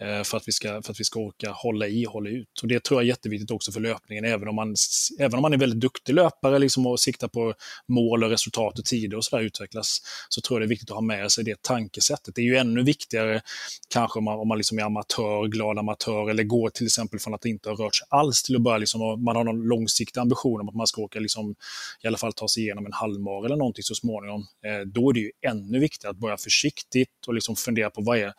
eh, 0.00 0.22
för, 0.22 0.36
att 0.36 0.48
vi 0.48 0.52
ska, 0.52 0.82
för 0.82 0.92
att 0.92 1.00
vi 1.00 1.04
ska 1.04 1.20
orka 1.20 1.50
hålla 1.50 1.86
i 1.86 2.06
och 2.06 2.12
hålla 2.12 2.30
ut. 2.30 2.60
Och 2.62 2.68
Det 2.68 2.84
tror 2.84 3.00
jag 3.00 3.04
är 3.04 3.08
jätteviktigt 3.08 3.50
också 3.50 3.72
för 3.72 3.80
löpningen, 3.80 4.24
även 4.24 4.48
om 4.48 4.54
man, 4.56 4.74
även 5.18 5.34
om 5.34 5.42
man 5.42 5.52
är 5.52 5.58
väldigt 5.58 5.80
duktig 5.80 6.14
löpare 6.14 6.58
liksom 6.58 6.86
och 6.86 7.00
siktar 7.00 7.28
på 7.28 7.54
mål 7.88 8.24
och 8.24 8.30
resultat 8.30 8.78
och 8.78 8.84
tider 8.84 9.16
och 9.16 9.24
sådär 9.24 9.42
utvecklas, 9.42 9.98
så 10.28 10.40
tror 10.40 10.60
jag 10.60 10.62
det 10.62 10.66
är 10.66 10.74
viktigt 10.74 10.90
att 10.90 10.94
ha 10.94 11.02
med 11.02 11.32
sig 11.32 11.44
det 11.44 11.62
tankesättet. 11.62 12.34
Det 12.34 12.40
är 12.40 12.44
ju 12.44 12.56
ännu 12.56 12.82
viktigare 12.82 13.40
kanske 13.88 14.18
om 14.18 14.24
man, 14.24 14.38
om 14.38 14.48
man 14.48 14.58
liksom 14.58 14.78
är 14.78 14.82
amatör, 14.82 15.46
glad 15.46 15.78
amatör 15.78 16.30
eller 16.30 16.42
går 16.42 16.70
till 16.70 16.86
exempel 16.86 17.20
från 17.20 17.34
att 17.34 17.44
inte 17.44 17.68
ha 17.68 17.76
rört 17.76 17.96
sig 17.96 18.06
alls 18.10 18.42
till 18.42 18.56
att 18.56 18.62
börja, 18.62 18.78
liksom, 18.78 19.24
man 19.24 19.36
har 19.36 19.44
någon 19.44 19.62
långsiktig 19.68 20.20
ambition 20.20 20.60
om 20.60 20.68
att 20.68 20.74
man 20.74 20.86
ska 20.86 21.02
åka 21.02 21.20
liksom, 21.20 21.54
i 22.02 22.06
alla 22.06 22.18
fall 22.18 22.32
ta 22.32 22.48
sig 22.48 22.62
igenom 22.62 22.86
en 22.86 22.92
halvmar 22.92 23.46
eller 23.46 23.56
någonting 23.56 23.82
så 23.82 23.94
småningom. 23.94 24.40
Eh, 24.40 24.86
då 24.86 25.10
är 25.10 25.14
det 25.14 25.20
ju 25.20 25.30
ännu 25.46 25.78
viktigare 25.78 26.07
att 26.10 26.18
börja 26.18 26.36
försiktigt 26.36 27.26
och 27.26 27.34
liksom 27.34 27.56
fundera 27.56 27.90
på 27.90 28.02
vad 28.02 28.18
är, 28.18 28.32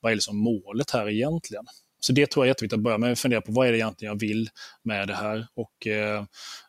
vad 0.00 0.12
är 0.12 0.16
liksom 0.16 0.38
målet 0.38 0.90
här 0.90 1.08
egentligen. 1.08 1.64
Så 2.00 2.12
det 2.12 2.30
tror 2.30 2.44
jag 2.44 2.48
är 2.48 2.50
jätteviktigt 2.50 2.76
att 2.78 2.82
börja 2.82 2.98
med, 2.98 3.12
att 3.12 3.18
fundera 3.18 3.40
på 3.40 3.52
vad 3.52 3.66
är 3.66 3.72
det 3.72 3.78
egentligen 3.78 4.12
jag 4.12 4.20
vill 4.20 4.48
med 4.84 5.08
det 5.08 5.14
här 5.14 5.46
och 5.54 5.86
eh, 5.86 6.24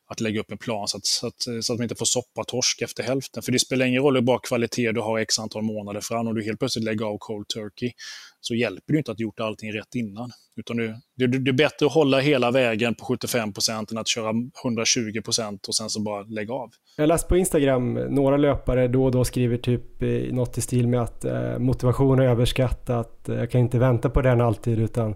att 0.07 0.21
lägga 0.21 0.39
upp 0.39 0.51
en 0.51 0.57
plan 0.57 0.87
så 0.87 0.97
att, 0.97 1.05
så, 1.05 1.27
att, 1.27 1.41
så 1.61 1.73
att 1.73 1.79
man 1.79 1.83
inte 1.83 1.95
får 1.95 2.05
soppatorsk 2.05 2.81
efter 2.81 3.03
hälften. 3.03 3.43
För 3.43 3.51
det 3.51 3.59
spelar 3.59 3.85
ingen 3.85 4.01
roll 4.01 4.15
hur 4.15 4.21
bra 4.21 4.37
kvalitet 4.37 4.91
du 4.91 5.01
har 5.01 5.19
x 5.19 5.39
antal 5.39 5.61
månader 5.63 6.01
fram. 6.01 6.27
Om 6.27 6.35
du 6.35 6.43
helt 6.43 6.59
plötsligt 6.59 6.85
lägger 6.85 7.05
av 7.05 7.17
cold 7.17 7.47
turkey 7.47 7.91
så 8.41 8.55
hjälper 8.55 8.93
det 8.93 8.97
inte 8.97 9.11
att 9.11 9.17
du 9.17 9.23
gjort 9.23 9.39
allting 9.39 9.73
rätt 9.73 9.95
innan. 9.95 10.31
Utan 10.55 10.77
det, 10.77 10.99
det, 11.15 11.27
det 11.27 11.51
är 11.51 11.53
bättre 11.53 11.85
att 11.85 11.91
hålla 11.91 12.19
hela 12.19 12.51
vägen 12.51 12.95
på 12.95 13.05
75% 13.05 13.91
än 13.91 13.97
att 13.97 14.07
köra 14.07 14.31
120% 14.31 15.67
och 15.67 15.75
sen 15.75 15.89
så 15.89 16.01
bara 16.01 16.23
lägga 16.23 16.53
av. 16.53 16.69
Jag 16.95 17.03
har 17.03 17.07
läst 17.07 17.27
på 17.27 17.37
Instagram, 17.37 17.93
några 17.93 18.37
löpare 18.37 18.87
då 18.87 19.05
och 19.05 19.11
då 19.11 19.25
skriver 19.25 19.57
typ 19.57 20.01
något 20.31 20.57
i 20.57 20.61
stil 20.61 20.87
med 20.87 21.01
att 21.01 21.25
eh, 21.25 21.59
motivation 21.59 22.19
är 22.19 22.23
överskattat, 22.27 23.21
jag 23.25 23.51
kan 23.51 23.61
inte 23.61 23.79
vänta 23.79 24.09
på 24.09 24.21
den 24.21 24.41
alltid 24.41 24.79
utan 24.79 25.15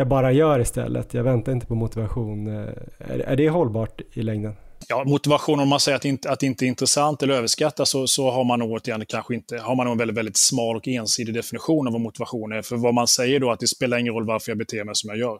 jag 0.00 0.08
bara 0.08 0.32
gör 0.32 0.60
istället. 0.60 1.14
Jag 1.14 1.22
väntar 1.22 1.52
inte 1.52 1.66
på 1.66 1.74
motivation. 1.74 2.46
Eh, 2.46 2.68
är, 2.98 3.18
är 3.18 3.36
det 3.36 3.48
hållbart 3.48 4.00
i 4.12 4.22
längden? 4.22 4.52
Ja, 4.88 5.04
motivation, 5.06 5.60
om 5.60 5.68
man 5.68 5.80
säger 5.80 5.96
att, 5.96 6.04
inte, 6.04 6.30
att 6.30 6.40
det 6.40 6.46
inte 6.46 6.64
är 6.64 6.66
intressant 6.66 7.22
eller 7.22 7.34
överskattat 7.34 7.88
så, 7.88 8.06
så 8.06 8.30
har 8.30 8.44
man 8.44 8.58
nog 8.58 8.70
återigen 8.70 9.06
kanske 9.06 9.34
inte, 9.34 9.58
har 9.58 9.74
man 9.74 9.86
nog 9.86 9.92
en 9.92 9.98
väldigt, 9.98 10.16
väldigt 10.16 10.36
smal 10.36 10.76
och 10.76 10.88
ensidig 10.88 11.34
definition 11.34 11.86
av 11.86 11.92
vad 11.92 12.02
motivation 12.02 12.52
är. 12.52 12.62
För 12.62 12.76
vad 12.76 12.94
man 12.94 13.06
säger 13.06 13.40
då 13.40 13.50
att 13.50 13.60
det 13.60 13.66
spelar 13.66 13.98
ingen 13.98 14.14
roll 14.14 14.26
varför 14.26 14.50
jag 14.50 14.58
beter 14.58 14.84
mig 14.84 14.94
som 14.94 15.10
jag 15.10 15.18
gör. 15.18 15.38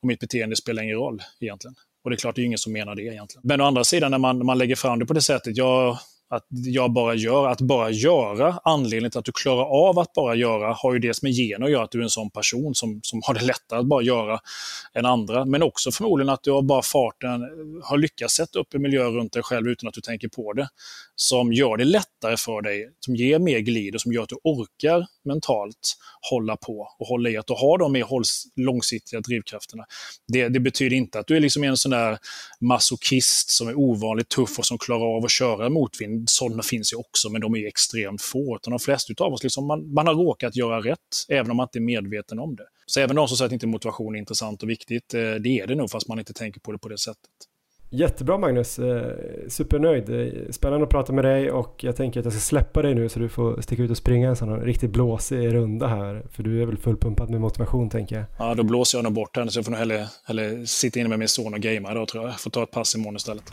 Och 0.00 0.06
mitt 0.08 0.20
beteende 0.20 0.56
spelar 0.56 0.82
ingen 0.82 0.96
roll 0.96 1.22
egentligen. 1.40 1.74
Och 2.04 2.10
det 2.10 2.14
är 2.14 2.18
klart, 2.18 2.34
det 2.34 2.42
är 2.42 2.46
ingen 2.46 2.58
som 2.58 2.72
menar 2.72 2.94
det 2.94 3.02
egentligen. 3.02 3.42
Men 3.44 3.60
å 3.60 3.64
andra 3.64 3.84
sidan, 3.84 4.10
när 4.10 4.18
man, 4.18 4.38
när 4.38 4.44
man 4.44 4.58
lägger 4.58 4.76
fram 4.76 4.98
det 4.98 5.06
på 5.06 5.14
det 5.14 5.20
sättet, 5.20 5.56
jag 5.56 5.98
att 6.32 6.46
jag 6.50 6.92
bara 6.92 7.14
gör, 7.14 7.46
att 7.46 7.60
bara 7.60 7.90
göra, 7.90 8.60
anledningen 8.64 9.10
till 9.10 9.18
att 9.18 9.24
du 9.24 9.32
klarar 9.32 9.88
av 9.88 9.98
att 9.98 10.12
bara 10.12 10.34
göra 10.34 10.72
har 10.72 10.92
ju 10.92 10.98
dels 10.98 11.22
med 11.22 11.32
gen 11.32 11.62
att 11.62 11.70
göra, 11.70 11.84
att 11.84 11.90
du 11.90 11.98
är 11.98 12.02
en 12.02 12.10
sån 12.10 12.30
person 12.30 12.74
som, 12.74 13.00
som 13.02 13.20
har 13.24 13.34
det 13.34 13.44
lättare 13.44 13.78
att 13.78 13.86
bara 13.86 14.02
göra 14.02 14.40
än 14.94 15.06
andra. 15.06 15.44
Men 15.44 15.62
också 15.62 15.90
förmodligen 15.92 16.28
att 16.28 16.42
du 16.42 16.50
har 16.50 16.62
bara 16.62 16.82
farten, 16.82 17.40
har 17.82 17.98
lyckats 17.98 18.34
sätta 18.34 18.58
upp 18.58 18.74
en 18.74 18.82
miljö 18.82 19.04
runt 19.04 19.32
dig 19.32 19.42
själv 19.42 19.68
utan 19.68 19.88
att 19.88 19.94
du 19.94 20.00
tänker 20.00 20.28
på 20.28 20.52
det. 20.52 20.68
Som 21.16 21.52
gör 21.52 21.76
det 21.76 21.84
lättare 21.84 22.36
för 22.36 22.62
dig, 22.62 22.88
som 23.00 23.16
ger 23.16 23.38
mer 23.38 23.58
glid 23.58 23.94
och 23.94 24.00
som 24.00 24.12
gör 24.12 24.22
att 24.22 24.28
du 24.28 24.36
orkar 24.44 25.06
mentalt 25.24 25.96
hålla 26.30 26.56
på 26.56 26.88
och 26.98 27.06
hålla 27.06 27.30
i, 27.30 27.36
att 27.36 27.46
du 27.46 27.54
har 27.54 27.78
de 27.78 27.92
mer 27.92 28.06
långsiktiga 28.60 29.20
drivkrafterna. 29.20 29.84
Det, 30.28 30.48
det, 30.48 30.60
betyder 30.60 30.96
inte 30.96 31.18
att 31.18 31.26
du 31.26 31.36
är 31.36 31.40
liksom 31.40 31.64
en 31.64 31.76
sån 31.76 31.90
där 31.90 32.18
masochist 32.60 33.50
som 33.50 33.68
är 33.68 33.78
ovanligt 33.78 34.28
tuff 34.28 34.58
och 34.58 34.66
som 34.66 34.78
klarar 34.78 35.16
av 35.16 35.24
att 35.24 35.30
köra 35.30 35.68
motvind. 35.68 36.21
Sådana 36.26 36.62
finns 36.62 36.92
ju 36.92 36.96
också, 36.96 37.30
men 37.30 37.40
de 37.40 37.54
är 37.54 37.66
extremt 37.66 38.22
få. 38.22 38.56
Utan 38.56 38.70
de 38.70 38.78
flesta 38.78 39.24
av 39.24 39.32
oss, 39.32 39.42
liksom, 39.42 39.66
man, 39.66 39.94
man 39.94 40.06
har 40.06 40.14
råkat 40.14 40.56
göra 40.56 40.80
rätt, 40.80 40.98
även 41.28 41.50
om 41.50 41.56
man 41.56 41.64
inte 41.64 41.78
är 41.78 41.80
medveten 41.80 42.38
om 42.38 42.56
det. 42.56 42.66
Så 42.86 43.00
även 43.00 43.16
de 43.16 43.28
som 43.28 43.36
säger 43.36 43.46
att 43.46 43.52
inte 43.52 43.66
motivation 43.66 44.14
är 44.14 44.18
intressant 44.18 44.62
och 44.62 44.70
viktigt, 44.70 45.14
eh, 45.14 45.20
det 45.20 45.48
är 45.48 45.66
det 45.66 45.74
nog, 45.74 45.90
fast 45.90 46.08
man 46.08 46.18
inte 46.18 46.32
tänker 46.32 46.60
på 46.60 46.72
det 46.72 46.78
på 46.78 46.88
det 46.88 46.98
sättet. 46.98 47.30
Jättebra 47.94 48.38
Magnus, 48.38 48.78
eh, 48.78 49.12
supernöjd. 49.48 50.10
Eh, 50.10 50.50
spännande 50.50 50.84
att 50.84 50.90
prata 50.90 51.12
med 51.12 51.24
dig 51.24 51.50
och 51.50 51.84
jag 51.84 51.96
tänker 51.96 52.20
att 52.20 52.26
jag 52.26 52.32
ska 52.32 52.40
släppa 52.40 52.82
dig 52.82 52.94
nu 52.94 53.08
så 53.08 53.18
du 53.18 53.28
får 53.28 53.60
sticka 53.60 53.82
ut 53.82 53.90
och 53.90 53.96
springa 53.96 54.28
en 54.28 54.36
sån 54.36 54.60
riktigt 54.60 54.90
blåsig 54.90 55.54
runda 55.54 55.86
här. 55.86 56.22
För 56.30 56.42
du 56.42 56.62
är 56.62 56.66
väl 56.66 56.76
fullpumpad 56.76 57.30
med 57.30 57.40
motivation 57.40 57.90
tänker 57.90 58.16
jag. 58.16 58.24
Ja, 58.38 58.54
då 58.54 58.62
blåser 58.62 58.98
jag 58.98 59.04
nog 59.04 59.12
bort 59.12 59.36
henne 59.36 59.50
så 59.50 59.58
jag 59.58 59.64
får 59.64 59.72
nog 59.72 59.78
hellre, 59.78 60.06
hellre 60.24 60.66
sitta 60.66 61.00
inne 61.00 61.08
med 61.08 61.18
min 61.18 61.28
son 61.28 61.54
och 61.54 61.60
gamea 61.60 61.94
då 61.94 62.06
tror 62.06 62.24
jag. 62.24 62.32
Jag 62.32 62.40
får 62.40 62.50
ta 62.50 62.62
ett 62.62 62.70
pass 62.70 62.94
imorgon 62.94 63.16
istället. 63.16 63.52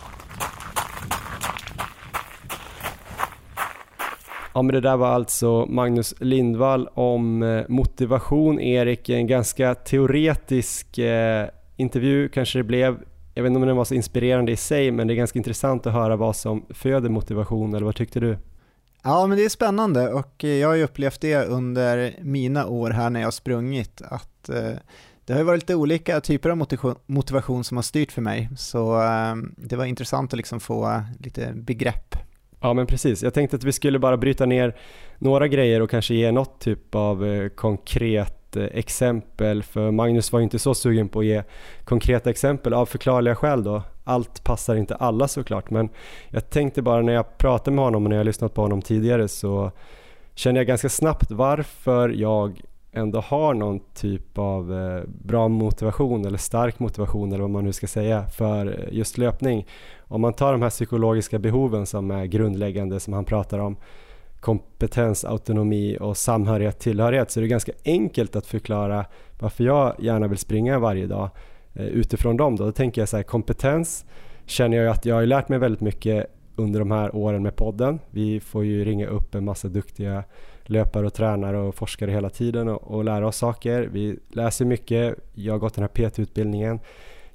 Ja 4.53 4.61
men 4.61 4.75
det 4.75 4.81
där 4.81 4.97
var 4.97 5.07
alltså 5.07 5.65
Magnus 5.65 6.13
Lindvall 6.19 6.87
om 6.93 7.43
eh, 7.43 7.63
motivation. 7.69 8.59
Erik, 8.59 9.09
en 9.09 9.27
ganska 9.27 9.75
teoretisk 9.75 10.97
eh, 10.97 11.47
intervju 11.77 12.29
kanske 12.29 12.59
det 12.59 12.63
blev 12.63 12.97
jag 13.33 13.43
vet 13.43 13.49
inte 13.49 13.59
om 13.59 13.67
den 13.67 13.77
var 13.77 13.85
så 13.85 13.93
inspirerande 13.93 14.51
i 14.51 14.55
sig, 14.55 14.91
men 14.91 15.07
det 15.07 15.13
är 15.13 15.15
ganska 15.15 15.39
intressant 15.39 15.87
att 15.87 15.93
höra 15.93 16.15
vad 16.15 16.35
som 16.35 16.65
föder 16.69 17.09
motivation, 17.09 17.73
eller 17.73 17.85
vad 17.85 17.95
tyckte 17.95 18.19
du? 18.19 18.37
Ja, 19.03 19.27
men 19.27 19.37
det 19.37 19.45
är 19.45 19.49
spännande 19.49 20.13
och 20.13 20.43
eh, 20.43 20.49
jag 20.49 20.67
har 20.67 20.75
ju 20.75 20.83
upplevt 20.83 21.21
det 21.21 21.45
under 21.45 22.15
mina 22.21 22.65
år 22.65 22.89
här 22.89 23.09
när 23.09 23.19
jag 23.19 23.27
har 23.27 23.31
sprungit 23.31 24.01
att 24.01 24.49
eh, 24.49 24.71
det 25.25 25.33
har 25.33 25.39
ju 25.39 25.45
varit 25.45 25.61
lite 25.61 25.75
olika 25.75 26.21
typer 26.21 26.49
av 26.49 26.57
motivation, 26.57 26.95
motivation 27.05 27.63
som 27.63 27.77
har 27.77 27.81
styrt 27.81 28.11
för 28.11 28.21
mig, 28.21 28.49
så 28.57 29.01
eh, 29.01 29.35
det 29.57 29.75
var 29.75 29.85
intressant 29.85 30.33
att 30.33 30.37
liksom 30.37 30.59
få 30.59 31.01
lite 31.19 31.53
begrepp. 31.53 32.15
Ja 32.61 32.73
men 32.73 32.87
precis, 32.87 33.23
jag 33.23 33.33
tänkte 33.33 33.55
att 33.55 33.63
vi 33.63 33.71
skulle 33.71 33.99
bara 33.99 34.17
bryta 34.17 34.45
ner 34.45 34.75
några 35.17 35.47
grejer 35.47 35.81
och 35.81 35.89
kanske 35.89 36.13
ge 36.13 36.31
något 36.31 36.59
typ 36.59 36.95
av 36.95 37.25
eh, 37.25 37.49
konkret 37.49 38.55
eh, 38.55 38.63
exempel, 38.63 39.63
för 39.63 39.91
Magnus 39.91 40.31
var 40.31 40.39
ju 40.39 40.43
inte 40.43 40.59
så 40.59 40.73
sugen 40.73 41.09
på 41.09 41.19
att 41.19 41.25
ge 41.25 41.43
konkreta 41.83 42.29
exempel 42.29 42.73
av 42.73 42.85
förklarliga 42.85 43.35
skäl 43.35 43.63
då. 43.63 43.83
Allt 44.03 44.43
passar 44.43 44.75
inte 44.75 44.95
alla 44.95 45.27
såklart, 45.27 45.69
men 45.69 45.89
jag 46.29 46.49
tänkte 46.49 46.81
bara 46.81 47.01
när 47.01 47.13
jag 47.13 47.37
pratade 47.37 47.75
med 47.75 47.85
honom 47.85 48.03
och 48.03 48.09
när 48.09 48.17
jag 48.17 48.25
lyssnat 48.25 48.53
på 48.53 48.61
honom 48.61 48.81
tidigare 48.81 49.27
så 49.27 49.71
kände 50.35 50.59
jag 50.59 50.67
ganska 50.67 50.89
snabbt 50.89 51.31
varför 51.31 52.09
jag 52.09 52.61
ändå 52.91 53.19
har 53.19 53.53
någon 53.53 53.79
typ 53.93 54.37
av 54.37 54.73
eh, 54.73 55.03
bra 55.07 55.47
motivation 55.47 56.25
eller 56.25 56.37
stark 56.37 56.79
motivation 56.79 57.31
eller 57.31 57.41
vad 57.41 57.49
man 57.49 57.63
nu 57.63 57.73
ska 57.73 57.87
säga 57.87 58.27
för 58.27 58.89
just 58.91 59.17
löpning. 59.17 59.67
Om 59.99 60.21
man 60.21 60.33
tar 60.33 60.51
de 60.51 60.61
här 60.61 60.69
psykologiska 60.69 61.39
behoven 61.39 61.85
som 61.85 62.11
är 62.11 62.25
grundläggande 62.25 62.99
som 62.99 63.13
han 63.13 63.25
pratar 63.25 63.59
om 63.59 63.77
kompetens, 64.39 65.25
autonomi 65.25 65.97
och 66.01 66.17
samhörighet, 66.17 66.79
tillhörighet 66.79 67.31
så 67.31 67.39
är 67.39 67.41
det 67.41 67.47
ganska 67.47 67.71
enkelt 67.85 68.35
att 68.35 68.45
förklara 68.45 69.05
varför 69.39 69.63
jag 69.63 69.95
gärna 69.99 70.27
vill 70.27 70.37
springa 70.37 70.79
varje 70.79 71.07
dag 71.07 71.29
eh, 71.73 71.85
utifrån 71.85 72.37
dem. 72.37 72.55
Då, 72.55 72.65
då 72.65 72.71
tänker 72.71 73.01
jag 73.01 73.09
så 73.09 73.17
här, 73.17 73.23
kompetens 73.23 74.05
känner 74.45 74.77
jag 74.77 74.87
att 74.87 75.05
jag 75.05 75.15
har 75.15 75.25
lärt 75.25 75.49
mig 75.49 75.59
väldigt 75.59 75.81
mycket 75.81 76.25
under 76.55 76.79
de 76.79 76.91
här 76.91 77.15
åren 77.15 77.43
med 77.43 77.55
podden. 77.55 77.99
Vi 78.09 78.39
får 78.39 78.65
ju 78.65 78.85
ringa 78.85 79.07
upp 79.07 79.35
en 79.35 79.45
massa 79.45 79.67
duktiga 79.67 80.23
löpare 80.69 81.05
och 81.05 81.13
tränare 81.13 81.57
och 81.57 81.75
forskare 81.75 82.11
hela 82.11 82.29
tiden 82.29 82.69
och, 82.69 82.83
och 82.83 83.03
lära 83.03 83.27
oss 83.27 83.37
saker. 83.37 83.89
Vi 83.91 84.19
läser 84.29 84.65
mycket. 84.65 85.15
Jag 85.33 85.53
har 85.53 85.59
gått 85.59 85.73
den 85.73 85.83
här 85.83 86.09
PT-utbildningen. 86.09 86.79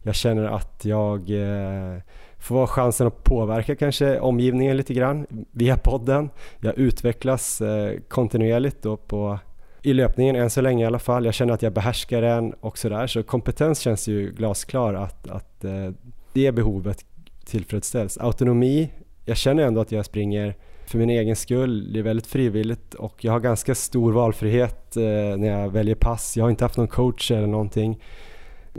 Jag 0.03 0.15
känner 0.15 0.45
att 0.45 0.85
jag 0.85 1.31
eh, 1.31 2.01
får 2.39 2.67
chansen 2.67 3.07
att 3.07 3.25
påverka 3.25 3.77
kanske 3.77 4.21
omgivningen 4.21 4.77
lite 4.77 4.95
grann 4.95 5.27
via 5.51 5.77
podden. 5.77 6.31
Jag 6.61 6.79
utvecklas 6.79 7.61
eh, 7.61 8.01
kontinuerligt 8.09 8.83
då 8.83 8.97
på, 8.97 9.39
i 9.83 9.93
löpningen 9.93 10.37
än 10.37 10.51
så 10.51 10.61
länge 10.61 10.85
i 10.85 10.87
alla 10.87 10.99
fall. 10.99 11.25
Jag 11.25 11.35
känner 11.35 11.55
att 11.55 11.63
jag 11.63 11.73
behärskar 11.73 12.23
den 12.23 12.53
och 12.53 12.79
sådär. 12.79 13.07
Så 13.07 13.23
kompetens 13.23 13.79
känns 13.79 14.09
ju 14.09 14.33
glasklar 14.33 14.95
att, 14.95 15.31
att 15.31 15.65
eh, 15.65 15.91
det 16.33 16.53
behovet 16.53 17.05
tillfredsställs. 17.45 18.19
Autonomi, 18.19 18.91
jag 19.25 19.37
känner 19.37 19.63
ändå 19.63 19.81
att 19.81 19.93
jag 19.93 20.05
springer 20.05 20.55
för 20.87 20.99
min 20.99 21.11
egen 21.11 21.37
skull. 21.37 21.93
Det 21.93 21.99
är 21.99 22.03
väldigt 22.03 22.27
frivilligt 22.27 22.95
och 22.95 23.25
jag 23.25 23.33
har 23.33 23.41
ganska 23.41 23.75
stor 23.75 24.13
valfrihet 24.13 24.97
eh, 24.97 25.03
när 25.37 25.47
jag 25.47 25.71
väljer 25.71 25.95
pass. 25.95 26.37
Jag 26.37 26.45
har 26.45 26.51
inte 26.51 26.65
haft 26.65 26.77
någon 26.77 26.89
coach 26.89 27.31
eller 27.31 27.47
någonting. 27.47 28.03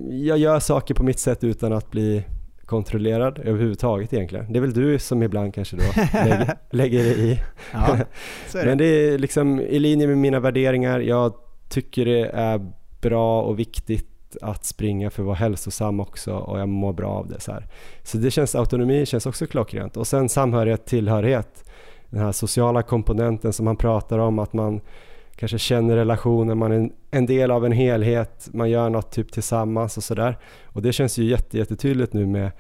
Jag 0.09 0.37
gör 0.37 0.59
saker 0.59 0.93
på 0.93 1.03
mitt 1.03 1.19
sätt 1.19 1.43
utan 1.43 1.73
att 1.73 1.91
bli 1.91 2.23
kontrollerad 2.65 3.39
överhuvudtaget 3.39 4.13
egentligen. 4.13 4.53
Det 4.53 4.59
är 4.59 4.61
väl 4.61 4.73
du 4.73 4.99
som 4.99 5.23
ibland 5.23 5.53
kanske 5.53 5.75
då 5.75 5.83
lägger, 6.13 6.57
lägger 6.71 7.03
dig 7.03 7.31
i. 7.31 7.39
Ja, 7.73 7.97
det. 8.53 8.65
Men 8.65 8.77
det 8.77 8.85
är 8.85 9.17
liksom 9.17 9.61
i 9.61 9.79
linje 9.79 10.07
med 10.07 10.17
mina 10.17 10.39
värderingar. 10.39 10.99
Jag 10.99 11.33
tycker 11.69 12.05
det 12.05 12.25
är 12.25 12.71
bra 13.01 13.41
och 13.41 13.59
viktigt 13.59 14.15
att 14.41 14.65
springa 14.65 15.09
för 15.09 15.21
att 15.23 15.25
vara 15.25 15.35
hälsosam 15.35 15.99
också 15.99 16.33
och 16.33 16.59
jag 16.59 16.69
mår 16.69 16.93
bra 16.93 17.09
av 17.09 17.27
det. 17.27 17.39
Så, 17.39 17.51
här. 17.51 17.67
så 18.03 18.17
det 18.17 18.31
känns, 18.31 18.55
autonomi 18.55 19.05
känns 19.05 19.25
också 19.25 19.47
klockrent. 19.47 19.97
Och 19.97 20.07
sen 20.07 20.29
samhörighet, 20.29 20.85
tillhörighet. 20.85 21.64
Den 22.09 22.21
här 22.21 22.31
sociala 22.31 22.81
komponenten 22.81 23.53
som 23.53 23.67
han 23.67 23.77
pratar 23.77 24.19
om, 24.19 24.39
att 24.39 24.53
man 24.53 24.81
kanske 25.35 25.59
känner 25.59 25.95
relationer, 25.95 26.55
man 26.55 26.71
är 26.71 26.89
en 27.11 27.25
del 27.25 27.51
av 27.51 27.65
en 27.65 27.71
helhet, 27.71 28.49
man 28.53 28.69
gör 28.69 28.89
något 28.89 29.11
typ 29.11 29.31
tillsammans 29.31 29.97
och 29.97 30.03
sådär. 30.03 30.37
Och 30.63 30.81
det 30.81 30.93
känns 30.93 31.17
ju 31.17 31.23
jätte, 31.23 31.57
jättetydligt 31.57 32.13
nu 32.13 32.25
med, 32.25 32.51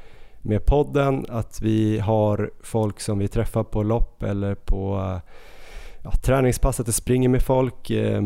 med 0.41 0.65
podden, 0.65 1.25
att 1.29 1.61
vi 1.61 1.99
har 1.99 2.51
folk 2.63 2.99
som 2.99 3.19
vi 3.19 3.27
träffar 3.27 3.63
på 3.63 3.83
lopp 3.83 4.23
eller 4.23 4.55
på 4.55 5.19
ja, 6.03 6.11
träningspass, 6.11 6.79
att 6.79 6.85
det 6.85 6.91
springer 6.91 7.29
med 7.29 7.41
folk, 7.41 7.89
eh, 7.89 8.21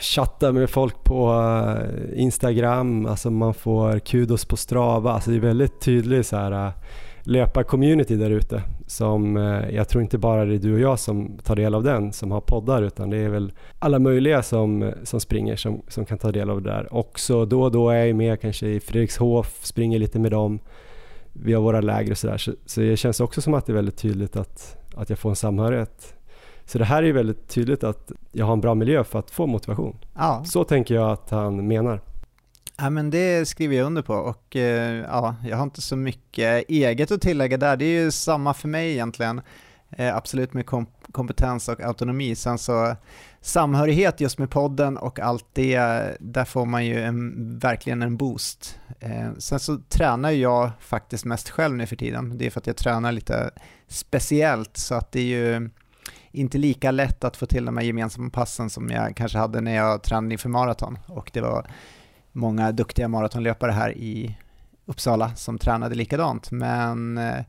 chattar 0.00 0.52
med 0.52 0.70
folk 0.70 1.04
på 1.04 1.32
eh, 1.32 2.22
Instagram, 2.22 3.06
alltså 3.06 3.30
man 3.30 3.54
får 3.54 3.98
kudos 3.98 4.44
på 4.44 4.56
Strava, 4.56 5.12
alltså 5.12 5.30
det 5.30 5.36
är 5.36 5.40
väldigt 5.40 5.80
tydligt 5.80 6.26
så 6.26 6.36
här 6.36 6.72
eh, 7.26 7.62
community 7.62 8.16
där 8.16 8.30
ute 8.30 8.62
som 8.90 9.36
eh, 9.36 9.70
jag 9.74 9.88
tror 9.88 10.02
inte 10.02 10.18
bara 10.18 10.44
det 10.44 10.54
är 10.54 10.58
du 10.58 10.74
och 10.74 10.80
jag 10.80 10.98
som 10.98 11.38
tar 11.38 11.56
del 11.56 11.74
av 11.74 11.82
den 11.82 12.12
som 12.12 12.30
har 12.30 12.40
poddar 12.40 12.82
utan 12.82 13.10
det 13.10 13.16
är 13.16 13.28
väl 13.28 13.52
alla 13.78 13.98
möjliga 13.98 14.42
som, 14.42 14.92
som 15.02 15.20
springer 15.20 15.56
som, 15.56 15.82
som 15.88 16.04
kan 16.04 16.18
ta 16.18 16.32
del 16.32 16.50
av 16.50 16.62
det 16.62 16.70
där. 16.70 16.94
Också 16.94 17.44
då 17.44 17.62
och 17.62 17.72
då 17.72 17.90
är 17.90 18.04
jag 18.04 18.16
med 18.16 18.40
kanske 18.40 18.66
i 18.66 18.80
Fredrikshof, 18.80 19.64
springer 19.64 19.98
lite 19.98 20.18
med 20.18 20.30
dem. 20.30 20.58
Vi 21.32 21.52
har 21.52 21.62
våra 21.62 21.80
läger 21.80 22.10
och 22.10 22.18
sådär 22.18 22.38
så, 22.38 22.52
så 22.66 22.80
det 22.80 22.96
känns 22.96 23.20
också 23.20 23.40
som 23.40 23.54
att 23.54 23.66
det 23.66 23.72
är 23.72 23.74
väldigt 23.74 23.96
tydligt 23.96 24.36
att, 24.36 24.76
att 24.94 25.10
jag 25.10 25.18
får 25.18 25.30
en 25.30 25.36
samhörighet. 25.36 26.14
Så 26.64 26.78
det 26.78 26.84
här 26.84 27.02
är 27.02 27.12
väldigt 27.12 27.48
tydligt 27.48 27.84
att 27.84 28.12
jag 28.32 28.46
har 28.46 28.52
en 28.52 28.60
bra 28.60 28.74
miljö 28.74 29.04
för 29.04 29.18
att 29.18 29.30
få 29.30 29.46
motivation. 29.46 29.96
Ja. 30.14 30.42
Så 30.46 30.64
tänker 30.64 30.94
jag 30.94 31.10
att 31.10 31.30
han 31.30 31.66
menar. 31.66 32.00
Ja, 32.82 32.90
men 32.90 33.10
det 33.10 33.48
skriver 33.48 33.76
jag 33.76 33.86
under 33.86 34.02
på 34.02 34.14
och 34.14 34.56
eh, 34.56 35.04
ja, 35.08 35.36
jag 35.44 35.56
har 35.56 35.64
inte 35.64 35.80
så 35.80 35.96
mycket 35.96 36.64
eget 36.68 37.10
att 37.10 37.20
tillägga 37.20 37.56
där. 37.56 37.76
Det 37.76 37.84
är 37.84 38.02
ju 38.02 38.10
samma 38.10 38.54
för 38.54 38.68
mig 38.68 38.90
egentligen. 38.90 39.40
Eh, 39.90 40.16
absolut 40.16 40.52
med 40.52 40.66
kom 40.66 40.86
kompetens 41.12 41.68
och 41.68 41.80
autonomi. 41.80 42.34
Sen 42.34 42.58
så 42.58 42.96
samhörighet 43.40 44.20
just 44.20 44.38
med 44.38 44.50
podden 44.50 44.96
och 44.96 45.20
allt 45.20 45.46
det, 45.52 45.78
där 46.20 46.44
får 46.44 46.66
man 46.66 46.86
ju 46.86 47.02
en, 47.02 47.58
verkligen 47.58 48.02
en 48.02 48.16
boost. 48.16 48.78
Eh, 49.00 49.32
sen 49.38 49.60
så 49.60 49.78
tränar 49.88 50.30
jag 50.30 50.70
faktiskt 50.80 51.24
mest 51.24 51.50
själv 51.50 51.76
nu 51.76 51.86
för 51.86 51.96
tiden. 51.96 52.38
Det 52.38 52.46
är 52.46 52.50
för 52.50 52.60
att 52.60 52.66
jag 52.66 52.76
tränar 52.76 53.12
lite 53.12 53.50
speciellt 53.88 54.76
så 54.76 54.94
att 54.94 55.12
det 55.12 55.20
är 55.20 55.24
ju 55.24 55.70
inte 56.32 56.58
lika 56.58 56.90
lätt 56.90 57.24
att 57.24 57.36
få 57.36 57.46
till 57.46 57.64
de 57.64 57.76
här 57.76 57.84
gemensamma 57.84 58.30
passen 58.30 58.70
som 58.70 58.88
jag 58.90 59.16
kanske 59.16 59.38
hade 59.38 59.60
när 59.60 59.76
jag 59.76 60.02
tränade 60.02 60.34
inför 60.34 60.48
maraton. 60.48 60.98
Och 61.06 61.30
det 61.32 61.40
var 61.40 61.66
många 62.32 62.72
duktiga 62.72 63.08
maratonlöpare 63.08 63.72
här 63.72 63.90
i 63.90 64.36
Uppsala 64.86 65.34
som 65.34 65.58
tränade 65.58 65.94
likadant. 65.94 66.50
Men, 66.50 67.18
eh, 67.18 67.44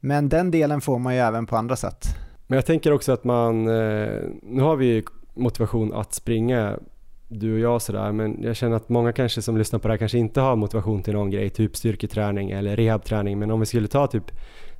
men 0.00 0.28
den 0.28 0.50
delen 0.50 0.80
får 0.80 0.98
man 0.98 1.14
ju 1.14 1.20
även 1.20 1.46
på 1.46 1.56
andra 1.56 1.76
sätt. 1.76 2.04
Men 2.46 2.56
jag 2.56 2.66
tänker 2.66 2.92
också 2.92 3.12
att 3.12 3.24
man, 3.24 3.68
eh, 3.68 4.22
nu 4.42 4.62
har 4.62 4.76
vi 4.76 5.04
motivation 5.34 5.92
att 5.94 6.14
springa 6.14 6.78
du 7.28 7.52
och 7.52 7.58
jag 7.58 7.82
sådär 7.82 8.12
men 8.12 8.42
jag 8.42 8.56
känner 8.56 8.76
att 8.76 8.88
många 8.88 9.12
kanske 9.12 9.42
som 9.42 9.56
lyssnar 9.56 9.78
på 9.78 9.88
det 9.88 9.92
här 9.92 9.98
kanske 9.98 10.18
inte 10.18 10.40
har 10.40 10.56
motivation 10.56 11.02
till 11.02 11.12
någon 11.12 11.30
grej, 11.30 11.50
typ 11.50 11.76
styrketräning 11.76 12.50
eller 12.50 12.76
rehabträning 12.76 13.38
men 13.38 13.50
om 13.50 13.60
vi 13.60 13.66
skulle 13.66 13.88
ta 13.88 14.06
typ 14.06 14.30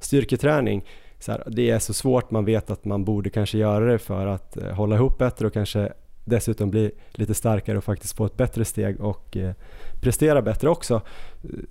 styrketräning 0.01 0.85
så 1.19 1.33
här, 1.33 1.45
det 1.47 1.71
är 1.71 1.79
så 1.79 1.95
svårt, 1.95 2.31
man 2.31 2.45
vet 2.45 2.71
att 2.71 2.85
man 2.85 3.05
borde 3.05 3.31
kanske 3.31 3.59
göra 3.59 3.93
det 3.93 3.99
för 3.99 4.27
att 4.27 4.57
eh, 4.57 4.73
hålla 4.73 4.97
ihop 4.97 5.19
bättre 5.19 5.47
och 5.47 5.53
kanske 5.53 5.93
dessutom 6.29 6.71
bli 6.71 6.91
lite 7.11 7.35
starkare 7.35 7.79
och 7.79 7.85
faktiskt 7.85 8.17
få 8.17 8.27
ett 8.27 8.37
bättre 8.37 8.65
steg 8.65 9.01
och 9.01 9.37
eh, 9.37 9.53
prestera 10.01 10.43
bättre 10.43 10.69
också. 10.69 11.01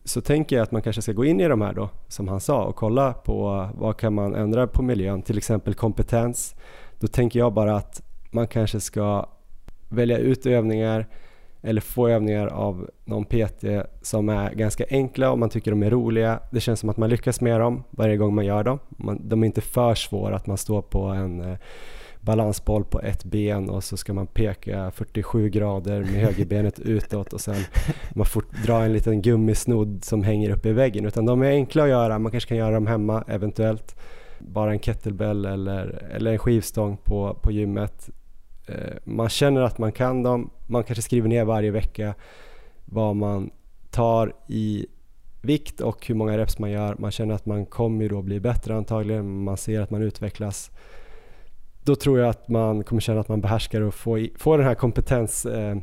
Så 0.04 0.22
tänker 0.22 0.56
jag 0.56 0.64
att 0.64 0.72
man 0.72 0.82
kanske 0.82 1.02
ska 1.02 1.12
gå 1.12 1.26
in 1.26 1.40
i 1.40 1.48
de 1.48 1.62
här 1.62 1.74
då, 1.74 1.90
som 2.08 2.28
han 2.28 2.40
sa, 2.40 2.64
och 2.64 2.76
kolla 2.76 3.14
på 3.14 3.70
vad 3.74 3.98
kan 3.98 4.14
man 4.14 4.36
ändra 4.36 4.68
på 4.68 4.84
miljön, 4.84 5.22
till 5.22 5.38
exempel 5.38 5.74
kompetens. 5.74 6.56
Då 7.00 7.08
tänker 7.08 7.40
jag 7.40 7.54
bara 7.54 7.76
att 7.76 8.02
man 8.32 8.48
kanske 8.48 8.80
ska 8.80 9.30
välja 9.90 10.18
ut 10.18 10.46
övningar 10.46 11.08
eller 11.62 11.82
få 11.82 12.08
övningar 12.08 12.48
av 12.48 12.90
någon 13.06 13.26
PT 13.26 13.66
som 14.02 14.30
är 14.30 14.52
ganska 14.54 14.86
enkla 14.90 15.32
och 15.32 15.40
man 15.40 15.50
tycker 15.50 15.72
de 15.72 15.84
är 15.84 15.90
roliga. 15.90 16.40
Det 16.52 16.60
känns 16.60 16.80
som 16.80 16.90
att 16.90 16.98
man 16.98 17.10
lyckas 17.10 17.42
med 17.42 17.60
dem 17.60 17.84
varje 17.90 18.18
gång 18.18 18.36
man 18.36 18.46
gör 18.46 18.64
dem. 18.64 18.80
de 19.20 19.44
är 19.44 19.46
inte 19.46 19.62
för 19.62 19.96
svåra 19.96 20.36
att 20.36 20.48
man 20.48 20.58
står 20.58 20.82
på 20.82 21.04
en 21.04 21.42
eh, 21.42 21.58
balansboll 22.28 22.84
på 22.84 23.02
ett 23.02 23.24
ben 23.24 23.70
och 23.70 23.84
så 23.84 23.98
ska 23.98 24.14
man 24.14 24.28
peka 24.28 24.92
47 24.92 25.50
grader 25.50 26.00
med 26.00 26.10
högerbenet 26.10 26.80
utåt 26.96 27.34
och 27.34 27.42
sen 27.42 27.64
man 28.16 28.26
får 28.26 28.44
dra 28.66 28.84
en 28.84 28.94
liten 28.94 29.22
gummisnodd 29.22 30.04
som 30.04 30.24
hänger 30.24 30.50
uppe 30.50 30.70
i 30.70 30.74
väggen. 30.74 31.06
Utan 31.06 31.26
de 31.26 31.42
är 31.42 31.52
enkla 31.52 31.84
att 31.84 31.90
göra, 31.90 32.20
man 32.20 32.32
kanske 32.32 32.48
kan 32.48 32.58
göra 32.58 32.74
dem 32.74 32.88
hemma 32.88 33.24
eventuellt. 33.28 33.96
Bara 34.40 34.72
en 34.72 34.80
kettlebell 34.80 35.46
eller, 35.46 36.10
eller 36.16 36.32
en 36.32 36.40
skivstång 36.40 36.98
på, 36.98 37.38
på 37.42 37.52
gymmet. 37.52 38.10
Eh, 38.68 38.96
man 39.04 39.30
känner 39.30 39.62
att 39.62 39.78
man 39.78 39.92
kan 39.92 40.24
dem, 40.24 40.50
man 40.68 40.84
kanske 40.84 41.02
skriver 41.02 41.30
ner 41.30 41.46
varje 41.46 41.72
vecka 41.72 42.16
vad 42.86 43.16
man 43.16 43.50
tar 43.92 44.34
i 44.48 44.86
vikt 45.42 45.82
och 45.82 46.08
hur 46.08 46.16
många 46.16 46.38
reps 46.38 46.60
man 46.60 46.72
gör. 46.72 46.96
Man 47.00 47.12
känner 47.12 47.36
att 47.36 47.46
man 47.46 47.66
kommer 47.66 48.10
då 48.10 48.22
bli 48.22 48.40
bättre 48.40 48.76
antagligen, 48.76 49.44
man 49.44 49.58
ser 49.58 49.82
att 49.82 49.92
man 49.92 50.02
utvecklas 50.02 50.72
då 51.88 51.96
tror 51.96 52.20
jag 52.20 52.30
att 52.30 52.48
man 52.48 52.84
kommer 52.84 53.02
känna 53.02 53.20
att 53.20 53.28
man 53.28 53.42
behärskar 53.42 53.82
och 53.82 53.94
får, 53.94 54.38
får 54.38 54.58
den 54.58 54.68
här 54.68 54.76
kompetens 54.76 55.46
eh, 55.46 55.78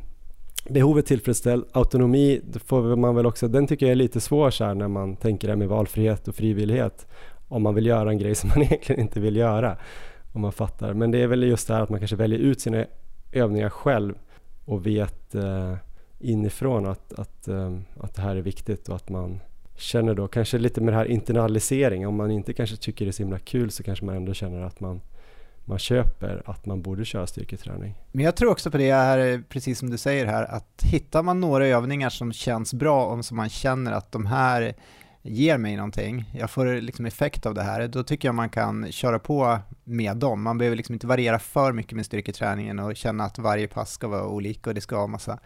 behovet 0.69 1.07
tillfredsställd. 1.07 1.65
Autonomi, 1.73 2.41
får 2.65 2.97
man 2.97 3.15
väl 3.15 3.27
också, 3.27 3.49
den 3.49 3.67
tycker 3.67 3.87
jag 3.87 3.91
är 3.91 3.97
lite 3.97 4.21
svår 4.21 4.51
så 4.51 4.65
här 4.65 4.75
när 4.75 4.89
man 4.89 5.17
tänker 5.17 5.49
det 5.49 5.57
med 5.57 5.69
valfrihet 5.69 6.29
och 6.29 6.35
frivillighet. 6.35 7.07
Om 7.49 7.63
man 7.63 7.75
vill 7.75 7.87
göra 7.87 8.11
en 8.11 8.19
grej 8.19 8.35
som 8.35 8.49
man 8.49 8.63
egentligen 8.63 9.01
inte 9.01 9.21
vill 9.21 9.37
göra. 9.37 9.77
om 10.33 10.41
man 10.41 10.53
fattar. 10.53 10.95
Men 10.95 11.11
det 11.11 11.23
är 11.23 11.27
väl 11.27 11.43
just 11.43 11.69
det 11.69 11.75
här 11.75 11.83
att 11.83 11.89
man 11.89 11.99
kanske 11.99 12.17
väljer 12.17 12.39
ut 12.39 12.61
sina 12.61 12.85
övningar 13.33 13.71
själv 13.71 14.15
och 14.65 14.87
vet 14.87 15.35
eh, 15.35 15.75
inifrån 16.19 16.87
att, 16.87 17.13
att, 17.13 17.49
eh, 17.49 17.73
att 18.01 18.15
det 18.15 18.23
här 18.23 18.37
är 18.37 18.43
viktigt 18.43 18.89
och 18.89 18.97
att 18.97 19.09
man 19.09 19.41
känner 19.77 20.15
då 20.15 20.29
kanske 20.29 20.59
lite 20.59 20.81
med 20.81 20.95
det 20.95 20.99
här 20.99 21.07
internalisering. 21.11 22.07
Om 22.07 22.17
man 22.17 22.31
inte 22.31 22.53
kanske 22.53 22.77
tycker 22.77 23.05
det 23.05 23.11
är 23.11 23.13
så 23.13 23.23
himla 23.23 23.39
kul 23.39 23.71
så 23.71 23.83
kanske 23.83 24.05
man 24.05 24.17
ändå 24.17 24.35
känner 24.35 24.63
att 24.63 24.81
man 24.81 25.01
man 25.65 25.79
köper 25.79 26.43
att 26.47 26.67
man 26.67 26.83
borde 26.83 27.05
köra 27.05 27.27
styrketräning. 27.27 27.95
Men 28.13 28.25
jag 28.25 28.37
tror 28.37 28.51
också 28.51 28.71
på 28.71 28.79
det 28.79 28.93
här, 28.93 29.43
precis 29.49 29.79
som 29.79 29.91
du 29.91 29.99
säger 29.99 30.27
här, 30.27 30.45
att 30.45 30.83
hittar 30.83 31.23
man 31.23 31.41
några 31.41 31.67
övningar 31.67 32.11
som 32.11 32.33
känns 32.33 32.75
bra 32.75 33.07
och 33.07 33.25
som 33.25 33.37
man 33.37 33.49
känner 33.49 33.93
att 33.93 34.13
de 34.13 34.27
här 34.27 34.75
ger 35.27 35.59
mig 35.59 35.77
någonting, 35.77 36.31
jag 36.35 36.51
får 36.51 36.81
liksom 36.81 37.07
effekt 37.07 37.47
av 37.47 37.55
det 37.55 37.63
här, 37.63 37.89
då 37.89 38.03
tycker 38.03 38.29
jag 38.29 38.35
man 38.35 38.49
kan 38.49 38.93
köra 38.93 39.19
på 39.19 39.59
med 39.85 40.17
dem. 40.17 40.43
Man 40.43 40.59
behöver 40.59 40.77
liksom 40.77 40.93
inte 40.93 41.07
variera 41.07 41.39
för 41.39 41.73
mycket 41.73 41.93
med 41.93 42.07
styrketräningen 42.07 42.79
och 42.79 42.97
känna 42.97 43.25
att 43.25 43.39
varje 43.39 43.69
pass 43.69 43.93
ska 43.93 44.09
vara 44.09 44.27
olika 44.27 44.71
och 44.71 44.75
det 44.75 44.81
ska 44.81 44.97
vara 44.97 45.07
massa 45.07 45.39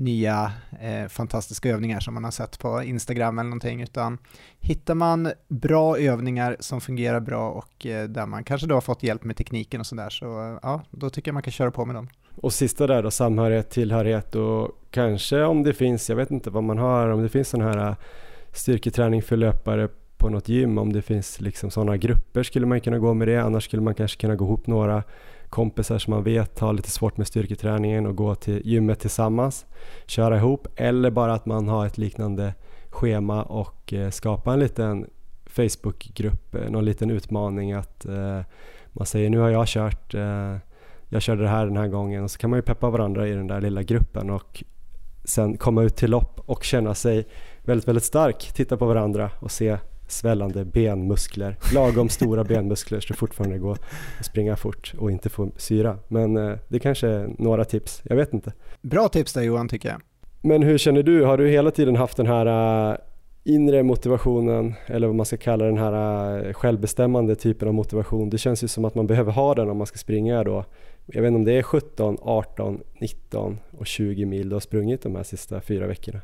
nya 0.00 0.52
eh, 0.80 1.08
fantastiska 1.08 1.68
övningar 1.68 2.00
som 2.00 2.14
man 2.14 2.24
har 2.24 2.30
sett 2.30 2.58
på 2.58 2.82
Instagram 2.82 3.38
eller 3.38 3.50
någonting, 3.50 3.82
utan 3.82 4.18
hittar 4.58 4.94
man 4.94 5.32
bra 5.48 5.98
övningar 5.98 6.56
som 6.60 6.80
fungerar 6.80 7.20
bra 7.20 7.50
och 7.50 7.86
eh, 7.86 8.08
där 8.08 8.26
man 8.26 8.44
kanske 8.44 8.66
då 8.66 8.74
har 8.74 8.80
fått 8.80 9.02
hjälp 9.02 9.24
med 9.24 9.36
tekniken 9.36 9.80
och 9.80 9.86
sådär, 9.86 10.10
så 10.10 10.58
ja, 10.62 10.82
då 10.90 11.10
tycker 11.10 11.28
jag 11.28 11.34
man 11.34 11.42
kan 11.42 11.52
köra 11.52 11.70
på 11.70 11.84
med 11.84 11.94
dem. 11.94 12.08
Och 12.36 12.52
sista 12.52 12.86
där 12.86 13.02
då, 13.02 13.10
samhörighet, 13.10 13.70
tillhörighet 13.70 14.34
och 14.34 14.68
kanske 14.90 15.42
om 15.42 15.62
det 15.62 15.74
finns, 15.74 16.08
jag 16.08 16.16
vet 16.16 16.30
inte 16.30 16.50
vad 16.50 16.64
man 16.64 16.78
har, 16.78 17.08
om 17.08 17.22
det 17.22 17.28
finns 17.28 17.48
sån 17.48 17.60
här 17.60 17.88
eh, 17.88 17.94
styrketräning 18.52 19.22
för 19.22 19.36
löpare 19.36 19.88
på 20.16 20.28
något 20.28 20.48
gym, 20.48 20.78
om 20.78 20.92
det 20.92 21.02
finns 21.02 21.40
liksom 21.40 21.70
sådana 21.70 21.96
grupper 21.96 22.42
skulle 22.42 22.66
man 22.66 22.80
kunna 22.80 22.98
gå 22.98 23.14
med 23.14 23.28
det, 23.28 23.36
annars 23.36 23.64
skulle 23.64 23.82
man 23.82 23.94
kanske 23.94 24.20
kunna 24.20 24.36
gå 24.36 24.44
ihop 24.44 24.66
några 24.66 25.02
kompisar 25.50 25.98
som 25.98 26.10
man 26.10 26.22
vet 26.22 26.58
har 26.58 26.72
lite 26.72 26.90
svårt 26.90 27.16
med 27.16 27.26
styrketräningen 27.26 28.06
och 28.06 28.16
gå 28.16 28.34
till 28.34 28.62
gymmet 28.64 29.00
tillsammans, 29.00 29.66
köra 30.06 30.36
ihop 30.36 30.68
eller 30.76 31.10
bara 31.10 31.34
att 31.34 31.46
man 31.46 31.68
har 31.68 31.86
ett 31.86 31.98
liknande 31.98 32.54
schema 32.90 33.42
och 33.42 33.92
eh, 33.92 34.10
skapa 34.10 34.52
en 34.52 34.60
liten 34.60 35.06
Facebookgrupp, 35.46 36.54
eh, 36.54 36.70
någon 36.70 36.84
liten 36.84 37.10
utmaning 37.10 37.72
att 37.72 38.04
eh, 38.04 38.40
man 38.92 39.06
säger 39.06 39.30
nu 39.30 39.38
har 39.38 39.48
jag 39.48 39.66
kört, 39.66 40.14
jag 41.08 41.22
körde 41.22 41.42
det 41.42 41.48
här 41.48 41.66
den 41.66 41.76
här 41.76 41.88
gången 41.88 42.24
och 42.24 42.30
så 42.30 42.38
kan 42.38 42.50
man 42.50 42.58
ju 42.58 42.62
peppa 42.62 42.90
varandra 42.90 43.28
i 43.28 43.32
den 43.32 43.46
där 43.46 43.60
lilla 43.60 43.82
gruppen 43.82 44.30
och 44.30 44.64
sen 45.24 45.56
komma 45.56 45.82
ut 45.82 45.96
till 45.96 46.10
lopp 46.10 46.40
och 46.46 46.64
känna 46.64 46.94
sig 46.94 47.26
väldigt, 47.62 47.88
väldigt 47.88 48.04
stark, 48.04 48.52
titta 48.54 48.76
på 48.76 48.86
varandra 48.86 49.30
och 49.40 49.50
se 49.50 49.78
svällande 50.10 50.64
benmuskler, 50.64 51.56
lagom 51.74 52.08
stora 52.08 52.44
benmuskler 52.44 53.00
så 53.00 53.12
det 53.12 53.18
fortfarande 53.18 53.58
går 53.58 53.72
att 54.18 54.26
springa 54.26 54.56
fort 54.56 54.94
och 54.98 55.10
inte 55.10 55.28
få 55.28 55.50
syra. 55.56 55.98
Men 56.08 56.36
eh, 56.36 56.56
det 56.68 56.78
kanske 56.78 57.08
är 57.08 57.30
några 57.38 57.64
tips, 57.64 58.02
jag 58.04 58.16
vet 58.16 58.34
inte. 58.34 58.52
Bra 58.80 59.08
tips 59.08 59.32
där 59.32 59.42
Johan 59.42 59.68
tycker 59.68 59.88
jag. 59.88 60.00
Men 60.42 60.62
hur 60.62 60.78
känner 60.78 61.02
du? 61.02 61.24
Har 61.24 61.38
du 61.38 61.48
hela 61.48 61.70
tiden 61.70 61.96
haft 61.96 62.16
den 62.16 62.26
här 62.26 62.46
uh, 62.90 62.98
inre 63.44 63.82
motivationen 63.82 64.74
eller 64.86 65.06
vad 65.06 65.16
man 65.16 65.26
ska 65.26 65.36
kalla 65.36 65.64
den 65.64 65.78
här 65.78 66.46
uh, 66.46 66.52
självbestämmande 66.52 67.34
typen 67.34 67.68
av 67.68 67.74
motivation? 67.74 68.30
Det 68.30 68.38
känns 68.38 68.64
ju 68.64 68.68
som 68.68 68.84
att 68.84 68.94
man 68.94 69.06
behöver 69.06 69.32
ha 69.32 69.54
den 69.54 69.70
om 69.70 69.76
man 69.76 69.86
ska 69.86 69.98
springa 69.98 70.44
då. 70.44 70.64
Jag 71.06 71.22
vet 71.22 71.28
inte 71.28 71.36
om 71.36 71.44
det 71.44 71.58
är 71.58 71.62
17, 71.62 72.18
18, 72.22 72.80
19 73.00 73.58
och 73.78 73.86
20 73.86 74.24
mil 74.24 74.48
du 74.48 74.54
har 74.54 74.60
sprungit 74.60 75.02
de 75.02 75.16
här 75.16 75.22
sista 75.22 75.60
fyra 75.60 75.86
veckorna. 75.86 76.20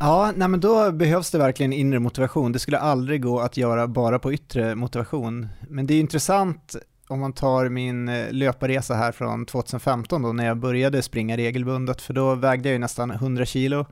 Ja, 0.00 0.32
nej 0.36 0.48
men 0.48 0.60
då 0.60 0.92
behövs 0.92 1.30
det 1.30 1.38
verkligen 1.38 1.72
inre 1.72 1.98
motivation. 1.98 2.52
Det 2.52 2.58
skulle 2.58 2.78
aldrig 2.78 3.22
gå 3.22 3.40
att 3.40 3.56
göra 3.56 3.88
bara 3.88 4.18
på 4.18 4.32
yttre 4.32 4.74
motivation. 4.74 5.48
Men 5.68 5.86
det 5.86 5.94
är 5.94 6.00
intressant 6.00 6.76
om 7.08 7.20
man 7.20 7.32
tar 7.32 7.68
min 7.68 8.08
eh, 8.08 8.32
löparresa 8.32 8.94
här 8.94 9.12
från 9.12 9.46
2015 9.46 10.22
då 10.22 10.32
när 10.32 10.46
jag 10.46 10.56
började 10.56 11.02
springa 11.02 11.36
regelbundet, 11.36 12.00
för 12.00 12.14
då 12.14 12.34
vägde 12.34 12.68
jag 12.68 12.72
ju 12.72 12.78
nästan 12.78 13.10
100 13.10 13.44
kilo 13.44 13.86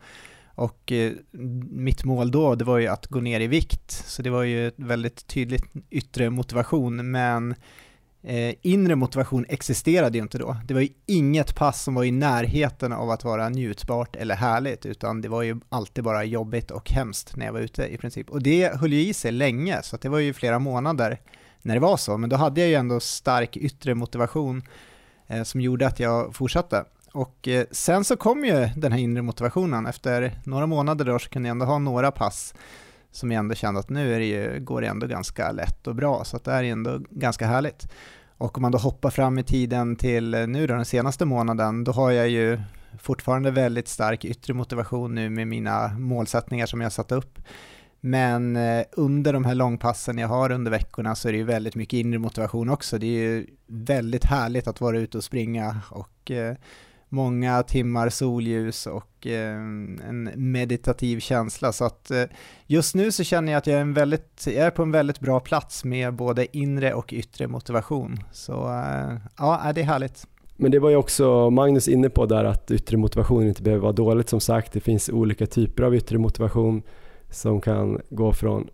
och 0.54 0.92
eh, 0.92 1.12
mitt 1.70 2.04
mål 2.04 2.30
då 2.30 2.54
det 2.54 2.64
var 2.64 2.78
ju 2.78 2.86
att 2.86 3.06
gå 3.06 3.20
ner 3.20 3.40
i 3.40 3.46
vikt, 3.46 3.90
så 3.90 4.22
det 4.22 4.30
var 4.30 4.42
ju 4.42 4.70
väldigt 4.76 5.26
tydligt 5.26 5.64
yttre 5.90 6.30
motivation, 6.30 7.10
men 7.10 7.54
eh, 8.22 8.54
inre 8.62 8.94
motivation 8.94 9.46
existerade 9.48 10.18
ju 10.18 10.22
inte 10.22 10.38
då. 10.38 10.56
Det 10.64 10.74
var 10.74 10.80
ju 10.80 10.88
inget 11.06 11.54
pass 11.54 11.82
som 11.82 11.94
var 11.94 12.04
i 12.04 12.10
närheten 12.10 12.92
av 12.92 13.10
att 13.10 13.24
vara 13.24 13.48
njutbart 13.48 14.16
eller 14.16 14.34
härligt, 14.34 14.86
utan 14.86 15.20
det 15.20 15.28
var 15.28 15.42
ju 15.42 15.60
alltid 15.68 16.04
bara 16.04 16.24
jobbigt 16.24 16.70
och 16.70 16.90
hemskt 16.90 17.36
när 17.36 17.46
jag 17.46 17.52
var 17.52 17.60
ute 17.60 17.86
i 17.86 17.96
princip. 17.98 18.30
Och 18.30 18.42
det 18.42 18.76
höll 18.76 18.92
ju 18.92 19.00
i 19.00 19.14
sig 19.14 19.32
länge, 19.32 19.82
så 19.82 19.96
det 19.96 20.08
var 20.08 20.18
ju 20.18 20.32
flera 20.32 20.58
månader 20.58 21.20
när 21.62 21.74
det 21.74 21.80
var 21.80 21.96
så, 21.96 22.18
men 22.18 22.30
då 22.30 22.36
hade 22.36 22.60
jag 22.60 22.68
ju 22.68 22.74
ändå 22.74 23.00
stark 23.00 23.56
yttre 23.56 23.94
motivation 23.94 24.62
eh, 25.26 25.42
som 25.42 25.60
gjorde 25.60 25.86
att 25.86 26.00
jag 26.00 26.34
fortsatte. 26.34 26.84
Och 27.12 27.48
eh, 27.48 27.64
sen 27.70 28.04
så 28.04 28.16
kom 28.16 28.44
ju 28.44 28.68
den 28.76 28.92
här 28.92 28.98
inre 28.98 29.22
motivationen, 29.22 29.86
efter 29.86 30.40
några 30.44 30.66
månader 30.66 31.04
då 31.04 31.18
så 31.18 31.28
kunde 31.28 31.48
jag 31.48 31.54
ändå 31.54 31.66
ha 31.66 31.78
några 31.78 32.10
pass 32.10 32.54
som 33.10 33.30
jag 33.30 33.38
ändå 33.38 33.54
kände 33.54 33.80
att 33.80 33.90
nu 33.90 34.14
är 34.14 34.18
det 34.18 34.26
ju, 34.26 34.60
går 34.60 34.80
det 34.80 34.86
ändå 34.86 35.06
ganska 35.06 35.52
lätt 35.52 35.86
och 35.86 35.94
bra, 35.94 36.24
så 36.24 36.36
att 36.36 36.44
det 36.44 36.52
här 36.52 36.64
är 36.64 36.72
ändå 36.72 37.00
ganska 37.10 37.46
härligt. 37.46 37.88
Och 38.38 38.56
om 38.56 38.62
man 38.62 38.72
då 38.72 38.78
hoppar 38.78 39.10
fram 39.10 39.38
i 39.38 39.42
tiden 39.42 39.96
till 39.96 40.34
eh, 40.34 40.46
nu 40.46 40.66
då, 40.66 40.74
den 40.74 40.84
senaste 40.84 41.24
månaden, 41.24 41.84
då 41.84 41.92
har 41.92 42.10
jag 42.10 42.28
ju 42.28 42.60
fortfarande 42.98 43.50
väldigt 43.50 43.88
stark 43.88 44.24
yttre 44.24 44.54
motivation 44.54 45.14
nu 45.14 45.30
med 45.30 45.48
mina 45.48 45.88
målsättningar 45.88 46.66
som 46.66 46.80
jag 46.80 46.92
satt 46.92 47.12
upp. 47.12 47.38
Men 48.00 48.56
eh, 48.56 48.84
under 48.92 49.32
de 49.32 49.44
här 49.44 49.54
långpassen 49.54 50.18
jag 50.18 50.28
har 50.28 50.52
under 50.52 50.70
veckorna 50.70 51.14
så 51.14 51.28
är 51.28 51.32
det 51.32 51.38
ju 51.38 51.44
väldigt 51.44 51.74
mycket 51.74 51.96
inre 51.96 52.18
motivation 52.18 52.68
också. 52.68 52.98
Det 52.98 53.06
är 53.06 53.10
ju 53.10 53.46
väldigt 53.66 54.24
härligt 54.24 54.68
att 54.68 54.80
vara 54.80 54.98
ute 54.98 55.18
och 55.18 55.24
springa 55.24 55.80
och 55.90 56.30
eh, 56.30 56.56
många 57.08 57.62
timmar 57.62 58.08
solljus 58.08 58.86
och 58.86 59.26
eh, 59.26 59.56
en 60.08 60.30
meditativ 60.36 61.20
känsla. 61.20 61.72
Så 61.72 61.84
att 61.84 62.10
eh, 62.10 62.22
just 62.66 62.94
nu 62.94 63.12
så 63.12 63.24
känner 63.24 63.52
jag 63.52 63.58
att 63.58 63.66
jag 63.66 63.76
är, 63.76 63.80
en 63.80 63.94
väldigt, 63.94 64.46
jag 64.46 64.54
är 64.56 64.70
på 64.70 64.82
en 64.82 64.92
väldigt 64.92 65.20
bra 65.20 65.40
plats 65.40 65.84
med 65.84 66.14
både 66.14 66.56
inre 66.56 66.94
och 66.94 67.12
yttre 67.12 67.48
motivation. 67.48 68.18
Så 68.32 68.52
eh, 68.52 69.16
ja, 69.38 69.72
det 69.74 69.80
är 69.80 69.84
härligt. 69.84 70.26
Men 70.56 70.70
det 70.70 70.78
var 70.78 70.90
ju 70.90 70.96
också 70.96 71.50
Magnus 71.50 71.88
inne 71.88 72.08
på 72.08 72.26
där 72.26 72.44
att 72.44 72.70
yttre 72.70 72.96
motivation 72.96 73.48
inte 73.48 73.62
behöver 73.62 73.82
vara 73.82 73.92
dåligt 73.92 74.28
som 74.28 74.40
sagt. 74.40 74.72
Det 74.72 74.80
finns 74.80 75.08
olika 75.08 75.46
typer 75.46 75.82
av 75.82 75.94
yttre 75.94 76.18
motivation 76.18 76.82
som 77.30 77.60
kan 77.60 78.00
gå 78.10 78.32
från 78.32 78.68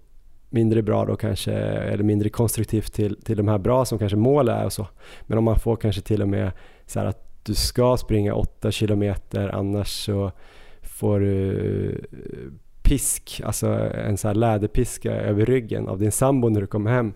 mindre 0.51 0.83
bra 0.83 1.05
då 1.05 1.17
kanske, 1.17 1.53
eller 1.53 2.05
mindre 2.05 2.29
konstruktivt 2.29 2.93
till, 2.93 3.23
till 3.23 3.37
de 3.37 3.49
här 3.49 3.59
bra 3.59 3.85
som 3.85 3.99
kanske 3.99 4.17
mål 4.17 4.49
är 4.49 4.65
och 4.65 4.73
så. 4.73 4.87
Men 5.23 5.39
om 5.39 5.45
man 5.45 5.59
får 5.59 5.77
kanske 5.77 6.03
till 6.03 6.23
och 6.23 6.29
med 6.29 6.53
så 6.87 6.99
här 6.99 7.07
att 7.07 7.32
du 7.43 7.55
ska 7.55 7.97
springa 7.97 8.35
8 8.35 8.71
kilometer 8.71 9.49
annars 9.49 10.05
så 10.05 10.33
får 10.83 11.21
du 11.21 11.91
eh, 12.13 12.53
pisk, 12.83 13.41
alltså 13.45 13.67
en 13.95 14.17
så 14.17 14.29
här 14.29 14.35
läderpiska 14.35 15.13
över 15.13 15.47
ryggen 15.47 15.89
av 15.89 15.99
din 15.99 16.13
sambo 16.13 16.49
när 16.49 16.61
du 16.61 16.67
kommer 16.67 16.91
hem. 16.91 17.13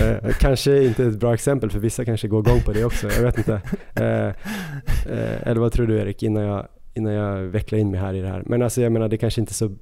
Eh, 0.00 0.32
kanske 0.40 0.84
inte 0.84 1.04
ett 1.04 1.18
bra 1.18 1.34
exempel 1.34 1.70
för 1.70 1.78
vissa 1.78 2.04
kanske 2.04 2.28
går 2.28 2.48
igång 2.48 2.60
på 2.62 2.72
det 2.72 2.84
också, 2.84 3.10
jag 3.10 3.22
vet 3.22 3.38
inte. 3.38 3.52
Eh, 3.94 4.32
eller 5.48 5.56
vad 5.56 5.72
tror 5.72 5.86
du 5.86 5.98
Erik 5.98 6.22
innan 6.22 6.42
jag, 6.42 6.68
innan 6.94 7.12
jag 7.12 7.42
vecklar 7.42 7.78
in 7.78 7.90
mig 7.90 8.00
här 8.00 8.14
i 8.14 8.20
det 8.20 8.28
här. 8.28 8.42
Men 8.46 8.62
alltså 8.62 8.82
jag 8.82 8.92
menar 8.92 9.08
det 9.08 9.18
kanske 9.18 9.40
inte 9.40 9.54
så, 9.54 9.74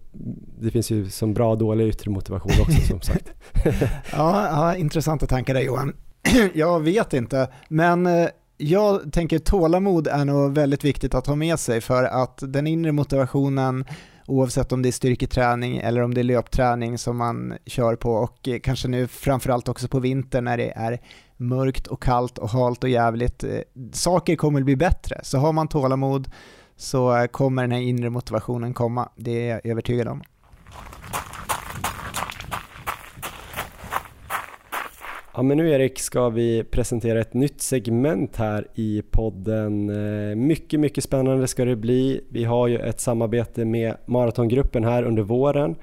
det 0.60 0.70
finns 0.70 0.90
ju 0.90 1.10
som 1.10 1.34
bra 1.34 1.50
och 1.50 1.58
dålig 1.58 1.88
yttre 1.88 2.10
motivation 2.10 2.52
också 2.60 2.80
som 2.80 3.00
sagt. 3.00 3.32
ja, 4.12 4.48
ja, 4.48 4.76
intressanta 4.76 5.26
tankar 5.26 5.54
där 5.54 5.60
Johan. 5.60 5.92
jag 6.54 6.80
vet 6.80 7.12
inte, 7.14 7.48
men 7.68 8.06
eh, 8.06 8.28
jag 8.56 9.12
tänker 9.12 9.38
tålamod 9.38 10.06
är 10.06 10.24
nog 10.24 10.54
väldigt 10.54 10.84
viktigt 10.84 11.14
att 11.14 11.26
ha 11.26 11.34
med 11.34 11.60
sig 11.60 11.80
för 11.80 12.04
att 12.04 12.42
den 12.42 12.66
inre 12.66 12.92
motivationen 12.92 13.84
oavsett 14.26 14.72
om 14.72 14.82
det 14.82 14.88
är 14.88 14.92
styrketräning 14.92 15.76
eller 15.76 16.02
om 16.02 16.14
det 16.14 16.20
är 16.20 16.24
löpträning 16.24 16.98
som 16.98 17.16
man 17.16 17.54
kör 17.66 17.96
på 17.96 18.12
och 18.12 18.48
eh, 18.48 18.58
kanske 18.58 18.88
nu 18.88 19.06
framförallt 19.06 19.68
också 19.68 19.88
på 19.88 19.98
vintern 19.98 20.44
när 20.44 20.56
det 20.56 20.70
är 20.76 21.00
mörkt 21.36 21.86
och 21.86 22.02
kallt 22.02 22.38
och 22.38 22.50
halt 22.50 22.84
och 22.84 22.90
jävligt. 22.90 23.44
Eh, 23.44 23.60
saker 23.92 24.36
kommer 24.36 24.60
att 24.60 24.64
bli 24.64 24.76
bättre, 24.76 25.20
så 25.22 25.38
har 25.38 25.52
man 25.52 25.68
tålamod 25.68 26.30
så 26.76 27.26
kommer 27.30 27.62
den 27.62 27.72
här 27.72 27.80
inre 27.80 28.10
motivationen 28.10 28.74
komma, 28.74 29.08
det 29.16 29.48
är 29.48 29.48
jag 29.48 29.66
övertygad 29.66 30.08
om. 30.08 30.22
Ja 35.38 35.42
men 35.42 35.56
nu 35.56 35.70
Erik 35.70 35.98
ska 35.98 36.28
vi 36.28 36.64
presentera 36.64 37.20
ett 37.20 37.34
nytt 37.34 37.60
segment 37.60 38.36
här 38.36 38.66
i 38.74 39.02
podden. 39.10 39.90
Eh, 39.90 40.36
mycket, 40.36 40.80
mycket 40.80 41.04
spännande 41.04 41.46
ska 41.46 41.64
det 41.64 41.76
bli. 41.76 42.20
Vi 42.28 42.44
har 42.44 42.68
ju 42.68 42.78
ett 42.78 43.00
samarbete 43.00 43.64
med 43.64 43.96
Maratongruppen 44.06 44.84
här 44.84 45.02
under 45.02 45.22
våren 45.22 45.76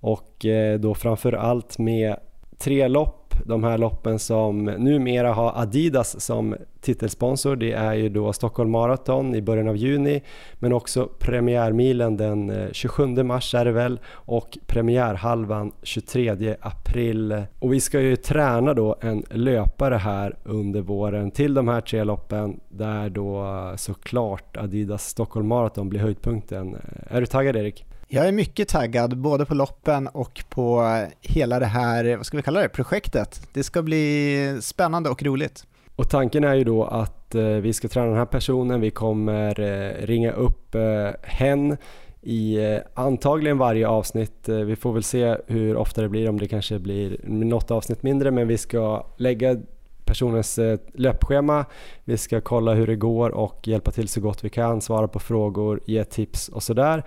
och 0.00 0.46
eh, 0.46 0.80
då 0.80 0.94
framför 0.94 1.32
allt 1.32 1.78
med 1.78 2.16
tre 2.58 2.88
lopp 2.88 3.23
de 3.44 3.64
här 3.64 3.78
loppen 3.78 4.18
som 4.18 4.64
numera 4.64 5.32
har 5.32 5.52
Adidas 5.56 6.20
som 6.20 6.56
titelsponsor. 6.80 7.56
Det 7.56 7.72
är 7.72 7.94
ju 7.94 8.08
då 8.08 8.32
Stockholm 8.32 8.70
Marathon 8.70 9.34
i 9.34 9.42
början 9.42 9.68
av 9.68 9.76
juni 9.76 10.22
men 10.54 10.72
också 10.72 11.08
premiärmilen 11.18 12.16
den 12.16 12.50
eh, 12.50 12.68
27 12.72 13.06
mars 13.06 13.54
är 13.54 13.64
det 13.64 13.72
väl 13.72 14.00
och 14.10 14.58
premiärhalvan 14.66 15.72
23 15.82 16.56
april. 16.60 17.42
Och 17.58 17.72
vi 17.72 17.80
ska 17.80 18.00
ju 18.00 18.16
träna 18.16 18.74
då 18.74 18.96
en 19.00 19.24
löpare 19.30 19.94
här 19.94 20.36
under 20.44 20.80
våren 20.80 21.30
till 21.30 21.54
de 21.54 21.68
här 21.68 21.80
tre 21.80 22.04
loppen 22.04 22.60
där 22.68 23.10
då 23.10 23.44
eh, 23.44 23.76
såklart 23.76 24.56
Adidas 24.56 25.06
Stockholm 25.08 25.46
Marathon 25.46 25.88
blir 25.88 26.00
höjdpunkten. 26.00 26.74
Eh, 26.74 27.16
är 27.16 27.20
du 27.20 27.26
taggad 27.26 27.56
Erik? 27.56 27.86
Jag 28.14 28.28
är 28.28 28.32
mycket 28.32 28.68
taggad 28.68 29.18
både 29.18 29.46
på 29.46 29.54
loppen 29.54 30.08
och 30.08 30.44
på 30.48 30.82
eh, 30.82 31.08
hela 31.20 31.58
det 31.58 31.66
här, 31.66 32.16
vad 32.16 32.26
ska 32.26 32.36
vi 32.36 32.42
kalla 32.42 32.60
det, 32.60 32.68
projektet. 32.68 33.48
Det 33.52 33.62
ska 33.62 33.82
bli 33.82 34.58
spännande 34.60 35.10
och 35.10 35.22
roligt. 35.22 35.66
Och 35.96 36.10
tanken 36.10 36.44
är 36.44 36.54
ju 36.54 36.64
då 36.64 36.84
att 36.84 37.34
eh, 37.34 37.42
vi 37.42 37.72
ska 37.72 37.88
träna 37.88 38.06
den 38.06 38.16
här 38.16 38.26
personen, 38.26 38.80
vi 38.80 38.90
kommer 38.90 39.60
eh, 39.60 40.06
ringa 40.06 40.32
upp 40.32 40.76
hen 41.22 41.76
i 42.22 42.58
antagligen 42.94 43.58
varje 43.58 43.88
avsnitt. 43.88 44.48
Vi 44.48 44.76
får 44.76 44.92
väl 44.92 45.02
se 45.02 45.36
hur 45.46 45.76
ofta 45.76 46.02
det 46.02 46.08
blir, 46.08 46.28
om 46.28 46.38
det 46.38 46.48
kanske 46.48 46.78
blir 46.78 47.20
något 47.24 47.70
avsnitt 47.70 48.02
mindre, 48.02 48.30
men 48.30 48.48
vi 48.48 48.58
ska 48.58 49.06
lägga 49.16 49.56
personens 50.04 50.58
löpschema. 50.94 51.64
Vi 52.04 52.16
ska 52.16 52.40
kolla 52.40 52.74
hur 52.74 52.86
det 52.86 52.96
går 52.96 53.30
och 53.30 53.68
hjälpa 53.68 53.90
till 53.90 54.08
så 54.08 54.20
gott 54.20 54.44
vi 54.44 54.50
kan, 54.50 54.80
svara 54.80 55.08
på 55.08 55.18
frågor, 55.18 55.80
ge 55.86 56.04
tips 56.04 56.48
och 56.48 56.62
sådär. 56.62 57.04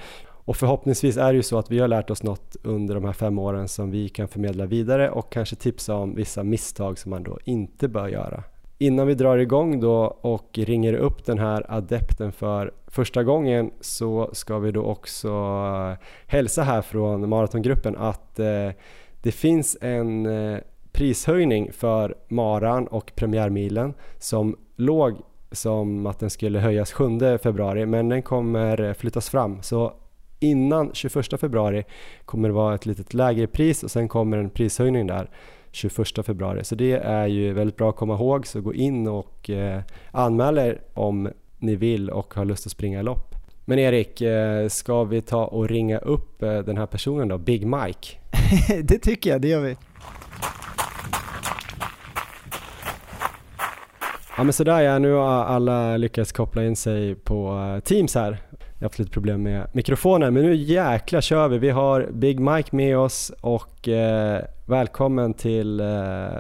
Och 0.47 0.57
förhoppningsvis 0.57 1.17
är 1.17 1.33
det 1.33 1.35
ju 1.35 1.43
så 1.43 1.57
att 1.57 1.71
vi 1.71 1.79
har 1.79 1.87
lärt 1.87 2.09
oss 2.09 2.23
något 2.23 2.55
under 2.63 2.95
de 2.95 3.05
här 3.05 3.13
fem 3.13 3.39
åren 3.39 3.67
som 3.67 3.91
vi 3.91 4.09
kan 4.09 4.27
förmedla 4.27 4.65
vidare 4.65 5.09
och 5.09 5.31
kanske 5.31 5.55
tipsa 5.55 5.95
om 5.95 6.15
vissa 6.15 6.43
misstag 6.43 6.99
som 6.99 7.09
man 7.09 7.23
då 7.23 7.39
inte 7.43 7.87
bör 7.87 8.07
göra. 8.07 8.43
Innan 8.77 9.07
vi 9.07 9.13
drar 9.13 9.37
igång 9.37 9.79
då 9.79 10.17
och 10.21 10.49
ringer 10.53 10.93
upp 10.93 11.25
den 11.25 11.39
här 11.39 11.65
adepten 11.69 12.31
för 12.31 12.71
första 12.87 13.23
gången 13.23 13.71
så 13.81 14.29
ska 14.33 14.59
vi 14.59 14.71
då 14.71 14.83
också 14.83 15.27
eh, 15.27 16.05
hälsa 16.27 16.63
här 16.63 16.81
från 16.81 17.29
maratongruppen 17.29 17.97
att 17.97 18.39
eh, 18.39 18.69
det 19.21 19.31
finns 19.31 19.77
en 19.81 20.25
eh, 20.25 20.59
prishöjning 20.91 21.71
för 21.71 22.15
maran 22.27 22.87
och 22.87 23.11
premiärmilen 23.15 23.93
som 24.19 24.57
låg 24.75 25.17
som 25.51 26.05
att 26.05 26.19
den 26.19 26.29
skulle 26.29 26.59
höjas 26.59 26.91
7 26.91 27.37
februari 27.43 27.85
men 27.85 28.09
den 28.09 28.21
kommer 28.21 28.93
flyttas 28.93 29.29
fram 29.29 29.61
så 29.61 29.93
innan 30.39 30.91
21 30.93 31.39
februari 31.39 31.83
kommer 32.25 32.49
det 32.49 32.53
vara 32.53 32.75
ett 32.75 32.85
litet 32.85 33.13
lägre 33.13 33.47
pris 33.47 33.83
och 33.83 33.91
sen 33.91 34.07
kommer 34.07 34.37
en 34.37 34.49
prishöjning 34.49 35.07
där 35.07 35.29
21 35.71 36.25
februari. 36.25 36.63
Så 36.63 36.75
det 36.75 36.93
är 36.93 37.27
ju 37.27 37.53
väldigt 37.53 37.75
bra 37.75 37.89
att 37.89 37.95
komma 37.95 38.13
ihåg, 38.13 38.47
så 38.47 38.61
gå 38.61 38.73
in 38.73 39.07
och 39.07 39.49
eh, 39.49 39.81
anmäl 40.11 40.57
er 40.57 40.81
om 40.93 41.29
ni 41.57 41.75
vill 41.75 42.09
och 42.09 42.33
har 42.33 42.45
lust 42.45 42.65
att 42.65 42.71
springa 42.71 43.01
lopp. 43.01 43.35
Men 43.65 43.79
Erik, 43.79 44.21
eh, 44.21 44.67
ska 44.67 45.03
vi 45.03 45.21
ta 45.21 45.45
och 45.45 45.69
ringa 45.69 45.97
upp 45.97 46.43
eh, 46.43 46.59
den 46.59 46.77
här 46.77 46.85
personen 46.85 47.27
då, 47.27 47.37
Big 47.37 47.65
Mike? 47.65 48.17
det 48.83 48.97
tycker 48.97 49.29
jag, 49.29 49.41
det 49.41 49.47
gör 49.47 49.61
vi. 49.61 49.77
Ja 54.37 54.43
men 54.43 54.53
sådär 54.53 54.81
ja, 54.81 54.99
nu 54.99 55.11
har 55.11 55.43
alla 55.43 55.97
lyckats 55.97 56.31
koppla 56.31 56.65
in 56.65 56.75
sig 56.75 57.15
på 57.15 57.71
eh, 57.75 57.79
Teams 57.79 58.15
här. 58.15 58.37
Jag 58.79 58.85
har 58.85 58.89
haft 58.89 58.99
lite 58.99 59.11
problem 59.11 59.43
med 59.43 59.67
mikrofonen 59.71 60.33
men 60.33 60.43
nu 60.43 60.55
jäkla 60.55 61.21
kör 61.21 61.47
vi. 61.47 61.57
Vi 61.57 61.69
har 61.69 62.07
Big 62.11 62.39
Mike 62.39 62.75
med 62.75 62.97
oss 62.97 63.31
och 63.41 63.87
eh, 63.87 64.43
välkommen 64.65 65.33
till 65.33 65.79
eh, 65.79 65.85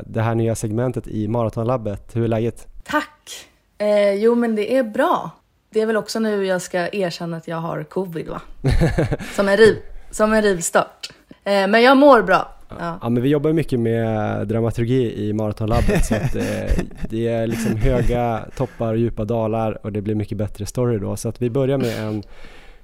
det 0.05 0.21
här 0.21 0.35
nya 0.35 0.55
segmentet 0.55 1.07
i 1.07 1.27
Maratonlabbet. 1.27 2.15
Hur 2.15 2.23
är 2.23 2.27
läget? 2.27 2.67
Tack! 2.83 3.47
Eh, 3.77 4.13
jo 4.13 4.35
men 4.35 4.55
det 4.55 4.77
är 4.77 4.83
bra. 4.83 5.31
Det 5.69 5.81
är 5.81 5.85
väl 5.85 5.97
också 5.97 6.19
nu 6.19 6.45
jag 6.45 6.61
ska 6.61 6.89
erkänna 6.89 7.37
att 7.37 7.47
jag 7.47 7.57
har 7.57 7.83
covid 7.83 8.27
va? 8.27 8.41
som, 9.35 9.47
en 9.47 9.57
riv, 9.57 9.75
som 10.11 10.33
en 10.33 10.41
rivstart. 10.41 11.09
Eh, 11.43 11.67
men 11.67 11.81
jag 11.81 11.97
mår 11.97 12.21
bra. 12.21 12.56
Ja. 12.69 12.99
ja. 13.01 13.09
men 13.09 13.23
vi 13.23 13.29
jobbar 13.29 13.53
mycket 13.53 13.79
med 13.79 14.47
dramaturgi 14.47 15.27
i 15.27 15.33
Maratonlabbet 15.33 16.05
så 16.05 16.15
att 16.15 16.35
eh, 16.35 16.83
det 17.09 17.27
är 17.27 17.47
liksom 17.47 17.75
höga 17.75 18.45
toppar 18.57 18.93
och 18.93 18.99
djupa 18.99 19.25
dalar 19.25 19.85
och 19.85 19.91
det 19.91 20.01
blir 20.01 20.15
mycket 20.15 20.37
bättre 20.37 20.65
story 20.65 20.99
då. 20.99 21.15
Så 21.15 21.29
att 21.29 21.41
vi 21.41 21.49
börjar 21.49 21.77
med 21.77 22.07
en, 22.07 22.23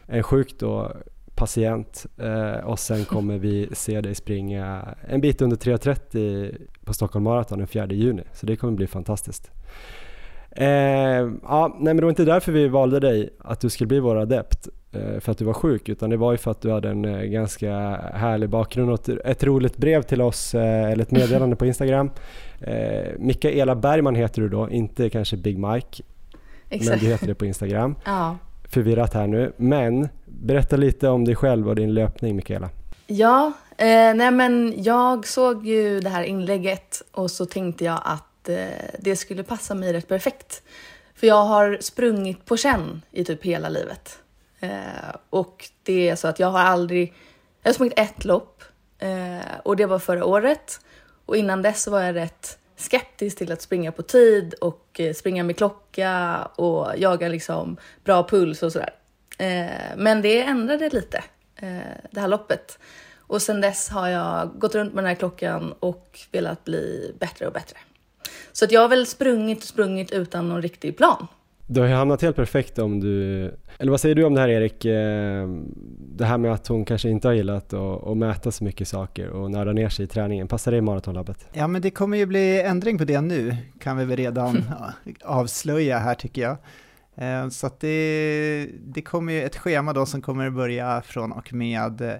en 0.06 0.24
sjuk 0.24 0.60
då, 0.60 0.92
patient 1.36 2.06
eh, 2.18 2.66
och 2.66 2.80
sen 2.80 3.06
kommer 3.06 3.38
vi 3.38 3.70
se 3.74 4.02
dig 4.02 4.16
springa 4.16 4.96
en 5.08 5.22
bit 5.22 5.42
under 5.42 5.58
3.30 5.58 6.58
på 6.86 6.94
Stockholm 6.94 7.24
Marathon 7.24 7.58
den 7.58 7.68
4 7.68 7.88
juni. 7.88 8.24
Så 8.34 8.46
det 8.46 8.56
kommer 8.56 8.74
bli 8.74 8.88
fantastiskt. 8.88 9.52
Eh, 10.56 10.68
ja, 11.44 11.76
nej 11.80 11.94
men 11.94 11.98
det 11.98 12.04
var 12.04 12.10
inte 12.10 12.26
därför 12.26 12.52
vi 12.52 12.68
valde 12.68 13.00
dig, 13.00 13.30
att 13.40 13.60
du 13.60 13.70
skulle 13.70 13.88
bli 13.88 14.00
vår 14.00 14.16
adept. 14.16 14.68
Eh, 14.92 15.20
för 15.20 15.32
att 15.32 15.38
du 15.38 15.46
var 15.46 15.54
sjuk 15.54 15.90
utan 15.90 16.10
det 16.10 16.18
var 16.18 16.32
ju 16.32 16.38
för 16.38 16.52
att 16.52 16.62
du 16.62 16.72
hade 16.72 16.90
en 16.90 17.06
eh, 17.06 17.22
ganska 17.22 17.72
härlig 18.14 18.50
bakgrund 18.50 18.92
och 18.92 19.10
ett 19.10 19.44
roligt 19.44 19.78
brev 19.78 20.02
till 20.02 20.22
oss 20.22 20.56
eh, 20.56 20.92
eller 20.92 21.04
ett 21.04 21.12
meddelande 21.12 21.56
på 21.56 21.66
Instagram. 21.66 22.10
Mikaela 23.18 23.76
Bergman 23.76 24.16
heter 24.16 24.42
du 24.42 24.50
då, 24.50 24.70
inte 24.70 25.10
kanske 25.10 25.38
Big 25.38 25.58
Mike. 25.58 26.04
Exakt. 26.70 26.90
Men 26.90 27.00
du 27.00 27.06
heter 27.06 27.28
det 27.28 27.36
på 27.36 27.46
Instagram. 27.46 27.96
ja. 28.06 28.38
Förvirrat 28.70 29.14
här 29.14 29.28
nu. 29.28 29.54
Men 29.58 30.10
berätta 30.26 30.76
lite 30.76 31.10
om 31.10 31.26
dig 31.26 31.36
själv 31.36 31.70
och 31.70 31.76
din 31.76 31.94
löpning 31.94 32.36
Mikaela. 32.36 32.70
Ja, 33.08 33.52
eh, 33.78 34.14
nej 34.16 34.32
men 34.32 34.74
jag 34.78 35.28
såg 35.28 35.66
ju 35.66 36.00
det 36.00 36.10
här 36.10 36.24
inlägget 36.24 37.02
och 37.12 37.32
så 37.32 37.46
tänkte 37.46 37.86
jag 37.86 38.00
att 38.06 38.24
eh, 38.50 38.70
det 39.00 39.16
skulle 39.16 39.44
passa 39.44 39.76
mig 39.76 39.94
rätt 39.94 40.08
perfekt. 40.08 40.64
För 41.16 41.28
jag 41.28 41.44
har 41.44 41.78
sprungit 41.82 42.46
på 42.46 42.58
känn 42.58 43.02
i 43.12 43.24
typ 43.24 43.44
hela 43.44 43.70
livet. 43.70 44.20
Eh, 44.60 45.16
och 45.30 45.70
det 45.84 46.10
är 46.10 46.16
så 46.16 46.28
att 46.28 46.40
jag 46.40 46.48
har 46.48 46.60
aldrig, 46.60 47.14
jag 47.62 47.70
har 47.70 47.74
sprungit 47.74 48.00
ett 48.00 48.26
lopp 48.26 48.64
eh, 49.00 49.60
och 49.64 49.76
det 49.76 49.86
var 49.86 50.00
förra 50.00 50.26
året. 50.26 50.80
Och 51.26 51.38
innan 51.38 51.62
dess 51.62 51.88
var 51.88 52.02
jag 52.02 52.16
rätt 52.16 52.58
skeptisk 52.76 53.38
till 53.38 53.52
att 53.52 53.62
springa 53.62 53.92
på 53.92 54.02
tid 54.02 54.54
och 54.54 55.00
eh, 55.00 55.14
springa 55.14 55.44
med 55.44 55.58
klocka 55.58 56.42
och 56.56 56.98
jaga 56.98 57.28
liksom 57.28 57.78
bra 58.04 58.28
puls 58.28 58.64
och 58.64 58.72
sådär. 58.72 58.94
Eh, 59.38 59.96
men 59.98 60.22
det 60.22 60.44
ändrade 60.44 60.90
lite, 60.90 61.24
eh, 61.56 61.78
det 62.12 62.20
här 62.20 62.28
loppet. 62.28 62.80
Och 63.20 63.42
sen 63.42 63.62
dess 63.62 63.90
har 63.90 64.08
jag 64.08 64.60
gått 64.60 64.76
runt 64.76 64.94
med 64.94 65.04
den 65.04 65.10
här 65.10 65.16
klockan 65.16 65.74
och 65.80 66.20
velat 66.32 66.64
bli 66.64 67.16
bättre 67.20 67.48
och 67.48 67.54
bättre. 67.54 67.78
Så 68.52 68.66
att 68.66 68.72
jag 68.72 68.82
har 68.82 68.90
väl 68.90 69.06
sprungit 69.06 69.58
och 69.58 69.64
sprungit 69.64 70.12
utan 70.12 70.50
någon 70.50 70.62
riktig 70.62 70.98
plan. 70.98 71.28
Du 71.68 71.80
har 71.80 71.88
ju 71.88 71.94
hamnat 71.94 72.22
helt 72.22 72.36
perfekt 72.36 72.80
om 72.80 73.00
du, 73.00 73.42
eller 73.78 73.92
vad 73.92 74.02
säger 74.02 74.16
du 74.16 74.24
om 74.24 74.34
det 74.34 74.42
här 74.42 74.50
Erik? 74.50 74.86
Eh, 74.86 75.48
det 76.16 76.26
här 76.26 76.38
med 76.38 76.54
att 76.54 76.68
hon 76.68 76.86
kanske 76.86 77.10
inte 77.10 77.28
har 77.28 77.34
gillat 77.36 77.74
att, 77.74 78.08
att 78.08 78.18
mäta 78.18 78.52
så 78.52 78.64
mycket 78.64 78.88
saker 78.88 79.30
och 79.30 79.52
nörda 79.52 79.74
ner 79.74 79.90
sig 79.90 80.06
i 80.06 80.08
träningen. 80.08 80.48
Passar 80.48 80.72
det 80.72 80.78
i 80.78 80.82
maratonlabbet? 80.82 81.48
Ja 81.54 81.68
men 81.68 81.82
det 81.82 81.92
kommer 81.92 82.18
ju 82.18 82.26
bli 82.26 82.62
ändring 82.62 82.98
på 82.98 83.04
det 83.04 83.22
nu, 83.22 83.58
kan 83.80 83.98
vi 83.98 84.06
väl 84.06 84.18
redan 84.18 84.64
avslöja 85.24 86.00
här 86.00 86.16
tycker 86.16 86.42
jag. 86.42 86.58
Eh, 87.16 87.50
så 87.50 87.68
att 87.68 87.80
det, 87.80 88.68
det 88.86 89.02
kommer 89.02 89.34
ju 89.34 89.44
ett 89.44 89.58
schema 89.58 89.94
då 89.94 90.06
som 90.06 90.22
kommer 90.22 90.50
börja 90.50 91.02
från 91.02 91.32
och 91.32 91.54
med 91.54 92.20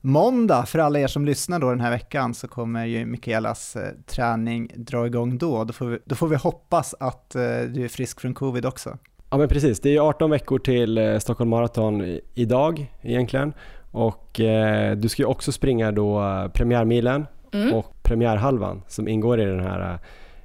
måndag, 0.00 0.66
för 0.66 0.78
alla 0.78 0.98
er 0.98 1.06
som 1.06 1.24
lyssnar 1.24 1.58
då 1.58 1.70
den 1.70 1.80
här 1.80 1.90
veckan, 1.90 2.34
så 2.34 2.48
kommer 2.48 2.86
ju 2.86 3.06
Mikaelas 3.06 3.76
eh, 3.76 3.82
träning 4.06 4.70
dra 4.76 5.06
igång 5.06 5.38
då. 5.38 5.64
Då 5.64 5.72
får, 5.72 5.86
vi, 5.86 5.98
då 6.04 6.14
får 6.14 6.28
vi 6.28 6.36
hoppas 6.36 6.94
att 7.00 7.34
eh, 7.34 7.42
du 7.42 7.84
är 7.84 7.88
frisk 7.88 8.20
från 8.20 8.34
covid 8.34 8.66
också. 8.66 8.98
Ja 9.30 9.36
men 9.38 9.48
precis, 9.48 9.80
det 9.80 9.96
är 9.96 10.00
18 10.00 10.30
veckor 10.30 10.58
till 10.58 10.98
eh, 10.98 11.18
Stockholm 11.18 11.50
Marathon 11.50 12.18
idag 12.34 12.92
egentligen. 13.02 13.52
Och 13.90 14.40
eh, 14.40 14.96
du 14.96 15.08
ska 15.08 15.22
ju 15.22 15.26
också 15.26 15.52
springa 15.52 15.92
då 15.92 16.22
premiärmilen 16.54 17.26
mm. 17.52 17.74
och 17.74 18.02
premiärhalvan 18.02 18.82
som 18.88 19.08
ingår 19.08 19.40
i 19.40 19.44
den 19.44 19.60
här 19.60 19.98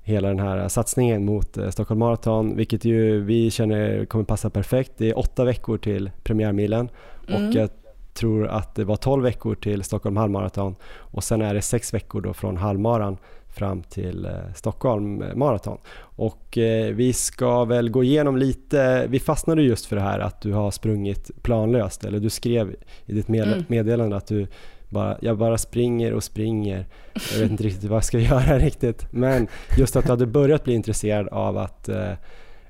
hela 0.04 0.28
den 0.28 0.40
här 0.40 0.68
satsningen 0.68 1.26
mot 1.26 1.58
Stockholm 1.70 2.00
Marathon, 2.00 2.56
vilket 2.56 2.86
ju 2.86 3.22
vi 3.22 3.52
känner 3.52 4.06
kommer 4.06 4.26
passa 4.26 4.50
perfekt. 4.50 4.92
Det 4.98 5.10
är 5.10 5.18
åtta 5.18 5.46
veckor 5.46 5.78
till 5.78 6.12
premiärmilen 6.24 6.90
mm. 7.28 7.48
och 7.48 7.56
jag 7.56 7.70
tror 8.16 8.48
att 8.48 8.76
det 8.76 8.84
var 8.84 8.96
12 8.96 9.24
veckor 9.24 9.56
till 9.56 9.84
Stockholm 9.84 10.18
halvmaraton 10.18 10.76
och 10.98 11.24
sen 11.24 11.42
är 11.42 11.54
det 11.54 11.62
6 11.62 11.94
veckor 11.94 12.22
då 12.22 12.34
från 12.34 12.58
halvmaran 12.58 13.18
fram 13.56 13.84
till 13.84 14.26
eh, 14.26 14.32
Stockholm 14.56 15.24
maraton. 15.36 15.78
Och 15.98 16.58
eh, 16.58 16.94
vi 16.94 17.14
ska 17.14 17.66
väl 17.66 17.90
gå 17.90 18.04
igenom 18.04 18.38
lite, 18.38 19.08
vi 19.08 19.20
fastnade 19.20 19.62
just 19.62 19.86
för 19.86 19.96
det 19.96 20.02
här 20.02 20.20
att 20.20 20.42
du 20.42 20.54
har 20.54 20.72
sprungit 20.72 21.32
planlöst, 21.42 22.06
eller 22.06 22.20
du 22.20 22.30
skrev 22.30 22.76
i 23.06 23.14
ditt 23.14 23.30
mm. 23.30 23.64
meddelande 23.68 24.16
att 24.16 24.28
du 24.28 24.48
bara, 24.90 25.18
jag 25.22 25.38
bara 25.38 25.58
springer 25.58 26.14
och 26.14 26.24
springer. 26.24 26.86
Jag 27.34 27.40
vet 27.40 27.52
inte 27.52 27.64
riktigt 27.64 27.90
vad 27.90 27.98
jag 27.98 28.04
ska 28.04 28.20
göra 28.34 28.60
riktigt. 28.60 29.08
Men 29.12 29.48
just 29.78 29.96
att 29.96 30.06
du 30.06 30.12
hade 30.12 30.26
börjat 30.26 30.64
bli 30.64 30.74
intresserad 30.74 31.28
av 31.28 31.58
att, 31.58 31.90
eh, 31.90 32.12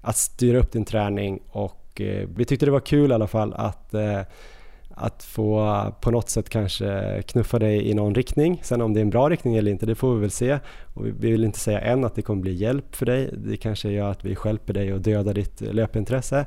att 0.02 0.18
styra 0.18 0.60
upp 0.60 0.72
din 0.72 0.86
träning 0.86 1.40
och 1.48 1.82
vi 2.36 2.46
tyckte 2.46 2.66
det 2.66 2.72
var 2.72 2.80
kul 2.80 3.12
i 3.12 3.14
alla 3.14 3.28
fall 3.28 3.54
att 3.54 3.94
att 4.96 5.24
få 5.24 5.82
på 6.02 6.12
något 6.12 6.30
sätt 6.30 6.50
kanske 6.50 7.22
knuffa 7.28 7.60
dig 7.60 7.90
i 7.90 7.94
någon 7.94 8.16
riktning. 8.16 8.60
Sen 8.64 8.82
om 8.82 8.94
det 8.94 9.00
är 9.00 9.02
en 9.02 9.10
bra 9.10 9.30
riktning 9.30 9.56
eller 9.56 9.72
inte, 9.72 9.86
det 9.86 9.96
får 9.96 10.16
vi 10.16 10.22
väl 10.22 10.32
se. 10.32 10.60
Och 10.94 11.06
vi 11.06 11.12
vill 11.12 11.44
inte 11.44 11.60
säga 11.60 11.80
än 11.82 12.06
att 12.06 12.16
det 12.16 12.22
kommer 12.22 12.42
bli 12.42 12.54
hjälp 12.54 12.96
för 12.96 13.06
dig. 13.06 13.30
Det 13.38 13.58
kanske 13.58 13.90
gör 13.90 14.12
att 14.12 14.26
vi 14.26 14.38
hjälper 14.46 14.74
dig 14.74 14.94
och 14.94 15.02
dödar 15.02 15.34
ditt 15.34 15.62
löpintresse. 15.62 16.46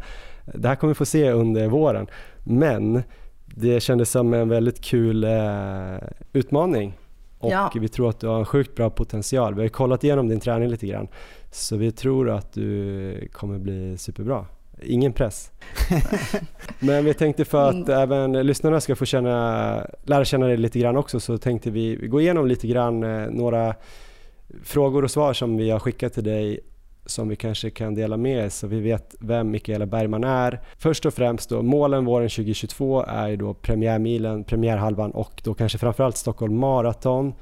Det 0.55 0.69
här 0.69 0.75
kommer 0.77 0.91
vi 0.91 0.95
få 0.95 1.05
se 1.05 1.31
under 1.31 1.69
våren. 1.69 2.07
Men 2.45 3.03
det 3.47 3.81
kändes 3.81 4.11
som 4.11 4.35
en 4.35 4.49
väldigt 4.49 4.81
kul 4.81 5.25
eh, 5.25 5.97
utmaning 6.33 6.95
och 7.39 7.51
Ja. 7.53 7.73
vi 7.75 7.89
tror 7.89 8.09
att 8.11 8.21
du 8.21 8.27
har 8.27 8.39
en 8.39 8.45
sjukt 8.45 8.75
bra 8.75 8.91
potential. 8.91 9.55
Vi 9.55 9.63
har 9.63 9.69
kollat 9.69 10.05
igenom 10.05 10.29
din 10.29 10.41
träning 10.41 10.69
lite 10.69 10.87
grann 10.87 11.09
så 11.51 11.77
vi 11.77 11.93
tror 11.93 12.31
att 12.31 12.53
du 12.53 13.29
kommer 13.33 13.59
bli 13.59 13.99
superbra. 13.99 14.47
Ingen 14.83 15.13
press. 15.13 15.51
Men 16.79 17.05
vi 17.05 17.15
tänkte 17.15 17.45
för 17.45 17.69
att 17.69 17.89
även 17.89 18.33
lyssnarna 18.33 18.81
ska 18.81 18.97
få 18.97 19.05
känna, 19.05 19.87
lära 20.05 20.25
känna 20.25 20.47
dig 20.47 20.57
lite 20.57 20.79
grann 20.79 20.97
också 20.97 21.21
så 21.21 21.39
tänkte 21.39 21.71
vi 21.71 21.97
gå 21.97 22.21
igenom 22.21 22.47
lite 22.47 22.67
grann 22.67 23.03
eh, 23.03 23.31
några 23.31 23.75
frågor 24.63 25.05
och 25.05 25.11
svar 25.11 25.33
som 25.33 25.57
vi 25.57 25.71
har 25.71 25.79
skickat 25.79 26.13
till 26.13 26.25
dig 26.25 26.61
som 27.07 27.29
vi 27.29 27.37
kanske 27.37 27.71
kan 27.71 27.95
dela 27.95 28.17
med 28.17 28.47
oss 28.47 28.55
så 28.55 28.67
vi 28.67 28.81
vet 28.81 29.15
vem 29.21 29.51
Mikaela 29.51 29.87
Bergman 29.87 30.25
är. 30.25 30.61
Först 30.79 31.07
och 31.07 31.15
främst 31.15 31.51
då, 31.51 31.63
målen 31.63 32.05
våren 32.05 32.29
2022 32.29 33.05
är 33.09 33.29
ju 33.29 33.37
då 33.37 33.55
premiärmilen, 33.55 34.45
premiärhalvan 34.45 35.11
och 35.11 35.41
då 35.45 35.55
kanske 35.55 35.79
framförallt 35.79 36.17
Stockholm 36.17 36.59
Marathon. 36.59 37.35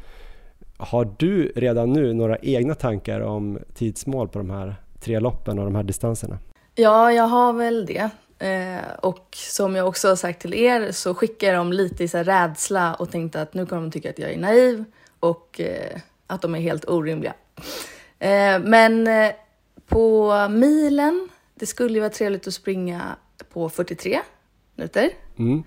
Har 0.76 1.14
du 1.18 1.52
redan 1.56 1.92
nu 1.92 2.12
några 2.12 2.38
egna 2.38 2.74
tankar 2.74 3.20
om 3.20 3.58
tidsmål 3.74 4.28
på 4.28 4.38
de 4.38 4.50
här 4.50 4.76
tre 5.00 5.20
loppen 5.20 5.58
och 5.58 5.64
de 5.64 5.74
här 5.74 5.82
distanserna? 5.82 6.38
Ja, 6.78 7.12
jag 7.12 7.24
har 7.24 7.52
väl 7.52 7.86
det. 7.86 8.10
Eh, 8.38 8.90
och 9.00 9.28
som 9.32 9.76
jag 9.76 9.88
också 9.88 10.08
har 10.08 10.16
sagt 10.16 10.40
till 10.40 10.54
er 10.54 10.92
så 10.92 11.14
skickar 11.14 11.54
dem 11.54 11.72
lite 11.72 12.04
i 12.04 12.08
så 12.08 12.18
rädsla 12.18 12.94
och 12.94 13.10
tänkte 13.10 13.42
att 13.42 13.54
nu 13.54 13.66
kommer 13.66 13.82
de 13.82 13.90
tycka 13.90 14.10
att 14.10 14.18
jag 14.18 14.32
är 14.32 14.38
naiv 14.38 14.84
och 15.20 15.60
eh, 15.60 16.00
att 16.26 16.42
de 16.42 16.54
är 16.54 16.60
helt 16.60 16.88
orimliga. 16.88 17.34
Eh, 18.18 18.58
men 18.58 19.06
eh, 19.06 19.32
på 19.86 20.32
milen, 20.50 21.28
det 21.54 21.66
skulle 21.66 21.94
ju 21.94 22.00
vara 22.00 22.10
trevligt 22.10 22.46
att 22.46 22.54
springa 22.54 23.16
på 23.52 23.68
43 23.68 24.20
minuter. 24.74 25.10
Mm. 25.38 25.64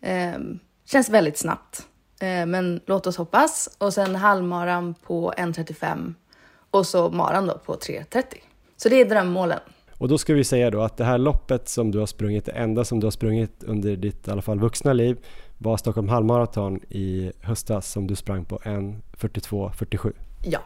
Eh, 0.00 0.40
känns 0.84 1.08
väldigt 1.08 1.38
snabbt. 1.38 1.86
Eh, 2.20 2.46
men 2.46 2.80
låt 2.86 3.06
oss 3.06 3.16
hoppas. 3.16 3.76
Och 3.78 3.94
sen 3.94 4.16
halvmaran 4.16 4.94
på 4.94 5.32
1.35 5.36 6.14
och 6.70 6.86
så 6.86 7.10
maran 7.10 7.46
då 7.46 7.58
på 7.58 7.74
3.30. 7.74 8.24
Så 8.76 8.88
det 8.88 8.96
är 8.96 9.04
drömmålen. 9.04 9.60
Och 9.98 10.08
då 10.08 10.18
ska 10.18 10.34
vi 10.34 10.44
säga 10.44 10.70
då 10.70 10.82
att 10.82 10.96
det 10.96 11.04
här 11.04 11.18
loppet 11.18 11.68
som 11.68 11.90
du 11.90 11.98
har 11.98 12.06
sprungit, 12.06 12.44
det 12.44 12.52
enda 12.52 12.84
som 12.84 13.00
du 13.00 13.06
har 13.06 13.10
sprungit 13.10 13.64
under 13.64 13.96
ditt 13.96 14.28
i 14.28 14.30
alla 14.30 14.42
fall 14.42 14.58
vuxna 14.58 14.92
liv 14.92 15.18
var 15.58 15.76
Stockholm 15.76 16.08
halvmaraton 16.08 16.80
i 16.88 17.32
höstas 17.40 17.90
som 17.90 18.06
du 18.06 18.16
sprang 18.16 18.44
på 18.44 18.56
1.42.47. 18.56 20.12
Ja, 20.44 20.60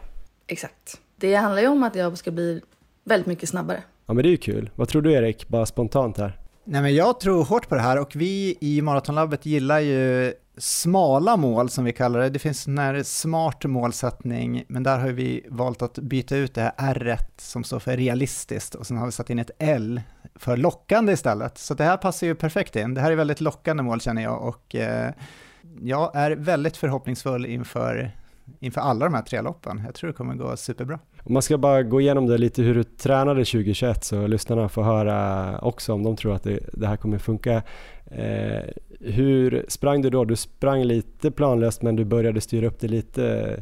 exakt. 0.47 1.01
Det 1.15 1.35
handlar 1.35 1.61
ju 1.61 1.67
om 1.67 1.83
att 1.83 1.95
jag 1.95 2.17
ska 2.17 2.31
bli 2.31 2.61
väldigt 3.03 3.27
mycket 3.27 3.49
snabbare. 3.49 3.83
Ja 4.05 4.13
men 4.13 4.23
det 4.23 4.29
är 4.29 4.31
ju 4.31 4.37
kul. 4.37 4.69
Vad 4.75 4.87
tror 4.87 5.01
du 5.01 5.13
Erik, 5.13 5.47
bara 5.47 5.65
spontant 5.65 6.17
här? 6.17 6.39
Nej, 6.65 6.81
men 6.81 6.95
jag 6.95 7.19
tror 7.19 7.43
hårt 7.43 7.69
på 7.69 7.75
det 7.75 7.81
här 7.81 7.99
och 7.99 8.15
vi 8.15 8.57
i 8.61 8.81
Maratonlabbet 8.81 9.45
gillar 9.45 9.79
ju 9.79 10.33
smala 10.57 11.37
mål 11.37 11.69
som 11.69 11.83
vi 11.83 11.93
kallar 11.93 12.19
det. 12.19 12.29
Det 12.29 12.39
finns 12.39 12.67
en 12.67 12.77
här 12.77 13.03
smart 13.03 13.65
målsättning, 13.65 14.65
men 14.67 14.83
där 14.83 14.99
har 14.99 15.09
vi 15.09 15.45
valt 15.49 15.81
att 15.81 15.99
byta 15.99 16.35
ut 16.35 16.53
det 16.53 16.61
här 16.61 16.73
R 16.77 17.17
som 17.37 17.63
står 17.63 17.79
för 17.79 17.97
realistiskt 17.97 18.75
och 18.75 18.87
sen 18.87 18.97
har 18.97 19.05
vi 19.05 19.11
satt 19.11 19.29
in 19.29 19.39
ett 19.39 19.51
L 19.59 20.01
för 20.35 20.57
lockande 20.57 21.13
istället. 21.13 21.57
Så 21.57 21.73
det 21.73 21.83
här 21.83 21.97
passar 21.97 22.27
ju 22.27 22.35
perfekt 22.35 22.75
in. 22.75 22.93
Det 22.93 23.01
här 23.01 23.11
är 23.11 23.15
väldigt 23.15 23.41
lockande 23.41 23.83
mål 23.83 24.01
känner 24.01 24.23
jag 24.23 24.41
och 24.47 24.75
eh, 24.75 25.11
jag 25.81 26.15
är 26.15 26.31
väldigt 26.31 26.77
förhoppningsfull 26.77 27.45
inför, 27.45 28.11
inför 28.59 28.81
alla 28.81 29.05
de 29.05 29.13
här 29.13 29.21
tre 29.21 29.41
loppen. 29.41 29.81
Jag 29.85 29.95
tror 29.95 30.07
det 30.07 30.13
kommer 30.13 30.35
gå 30.35 30.57
superbra. 30.57 30.99
Om 31.23 31.33
man 31.33 31.41
ska 31.41 31.57
bara 31.57 31.83
gå 31.83 32.01
igenom 32.01 32.27
det 32.27 32.37
lite 32.37 32.61
hur 32.61 32.75
du 32.75 32.83
tränade 32.83 33.45
2021 33.45 34.03
så 34.03 34.27
lyssnarna 34.27 34.69
får 34.69 34.83
höra 34.83 35.59
också 35.59 35.93
om 35.93 36.03
de 36.03 36.15
tror 36.15 36.35
att 36.35 36.43
det, 36.43 36.59
det 36.73 36.87
här 36.87 36.97
kommer 36.97 37.17
funka. 37.17 37.63
Eh, 38.05 38.63
hur 38.99 39.65
sprang 39.67 40.01
du 40.01 40.09
då? 40.09 40.25
Du 40.25 40.35
sprang 40.35 40.83
lite 40.83 41.31
planlöst 41.31 41.81
men 41.81 41.95
du 41.95 42.05
började 42.05 42.41
styra 42.41 42.67
upp 42.67 42.79
det 42.79 42.87
lite, 42.87 43.57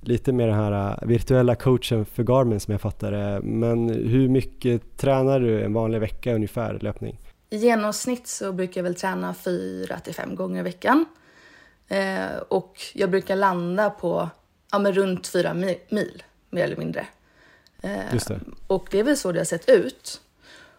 lite 0.00 0.32
med 0.32 0.48
den 0.48 0.56
här 0.56 0.98
eh, 1.02 1.08
virtuella 1.08 1.54
coachen 1.54 2.04
för 2.04 2.22
Garmin 2.22 2.60
som 2.60 2.72
jag 2.72 2.80
fattar 2.80 3.12
det. 3.12 3.40
Men 3.42 3.88
hur 3.88 4.28
mycket 4.28 4.96
tränar 4.96 5.40
du 5.40 5.62
en 5.62 5.72
vanlig 5.72 6.00
vecka 6.00 6.34
ungefär 6.34 6.78
löpning? 6.80 7.18
I 7.50 7.56
genomsnitt 7.56 8.26
så 8.26 8.52
brukar 8.52 8.78
jag 8.78 8.82
väl 8.82 8.94
träna 8.94 9.34
fyra 9.34 9.98
till 9.98 10.14
fem 10.14 10.34
gånger 10.34 10.60
i 10.60 10.62
veckan. 10.62 11.04
Eh, 11.90 12.36
och 12.48 12.80
jag 12.94 13.10
brukar 13.10 13.36
landa 13.36 13.90
på 13.90 14.28
ja, 14.72 14.78
men 14.78 14.92
runt 14.92 15.26
fyra 15.26 15.50
mi- 15.54 15.78
mil, 15.88 16.22
mer 16.50 16.64
eller 16.64 16.76
mindre. 16.76 17.06
Eh, 17.82 17.90
det. 18.28 18.40
Och 18.66 18.88
det 18.90 18.98
är 18.98 19.04
väl 19.04 19.16
så 19.16 19.32
det 19.32 19.40
har 19.40 19.44
sett 19.44 19.68
ut. 19.68 20.20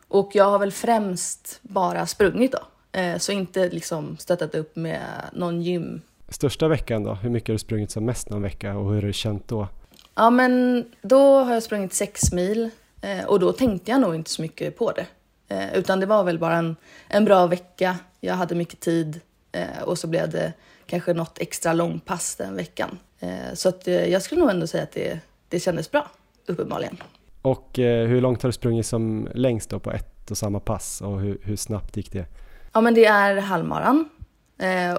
Och 0.07 0.31
jag 0.33 0.43
har 0.45 0.59
väl 0.59 0.71
främst 0.71 1.59
bara 1.61 2.05
sprungit 2.05 2.51
då. 2.51 2.59
Eh, 2.99 3.17
så 3.17 3.31
inte 3.31 3.69
liksom 3.69 4.17
stöttat 4.17 4.55
upp 4.55 4.75
med 4.75 5.01
någon 5.33 5.61
gym. 5.61 6.01
Största 6.29 6.67
veckan 6.67 7.03
då? 7.03 7.13
Hur 7.13 7.29
mycket 7.29 7.47
har 7.49 7.53
du 7.53 7.59
sprungit 7.59 7.91
som 7.91 8.05
mest 8.05 8.29
någon 8.29 8.41
vecka 8.41 8.75
och 8.77 8.85
hur 8.89 8.95
har 9.01 9.07
du 9.07 9.13
känt 9.13 9.47
då? 9.47 9.67
Ja 10.15 10.29
men 10.29 10.85
då 11.01 11.43
har 11.43 11.53
jag 11.53 11.63
sprungit 11.63 11.93
sex 11.93 12.31
mil 12.31 12.69
eh, 13.01 13.25
och 13.25 13.39
då 13.39 13.51
tänkte 13.53 13.91
jag 13.91 14.01
nog 14.01 14.15
inte 14.15 14.29
så 14.29 14.41
mycket 14.41 14.77
på 14.77 14.91
det. 14.91 15.05
Eh, 15.47 15.73
utan 15.73 15.99
det 15.99 16.05
var 16.05 16.23
väl 16.23 16.39
bara 16.39 16.55
en, 16.57 16.75
en 17.07 17.25
bra 17.25 17.47
vecka. 17.47 17.97
Jag 18.19 18.33
hade 18.35 18.55
mycket 18.55 18.79
tid 18.79 19.19
eh, 19.51 19.81
och 19.83 19.97
så 19.97 20.07
blev 20.07 20.29
det 20.29 20.53
kanske 20.91 21.13
något 21.13 21.39
extra 21.39 21.73
långpass 21.73 22.35
den 22.35 22.55
veckan. 22.55 22.99
Eh, 23.19 23.53
så 23.53 23.69
att, 23.69 23.87
eh, 23.87 24.05
jag 24.11 24.21
skulle 24.21 24.41
nog 24.41 24.49
ändå 24.49 24.67
säga 24.67 24.83
att 24.83 24.91
det, 24.91 25.19
det 25.49 25.59
kändes 25.59 25.91
bra, 25.91 26.07
uppenbarligen. 26.47 26.97
Och 27.41 27.79
eh, 27.79 28.07
hur 28.07 28.21
långt 28.21 28.41
har 28.41 28.49
du 28.49 28.53
sprungit 28.53 28.85
som 28.85 29.27
längst 29.33 29.69
då 29.69 29.79
på 29.79 29.91
ett 29.91 30.31
och 30.31 30.37
samma 30.37 30.59
pass 30.59 31.01
och 31.01 31.19
hur, 31.21 31.37
hur 31.43 31.55
snabbt 31.55 31.97
gick 31.97 32.11
det? 32.11 32.25
Ja, 32.73 32.81
men 32.81 32.93
det 32.93 33.05
är 33.05 33.37
halvmaran. 33.37 34.09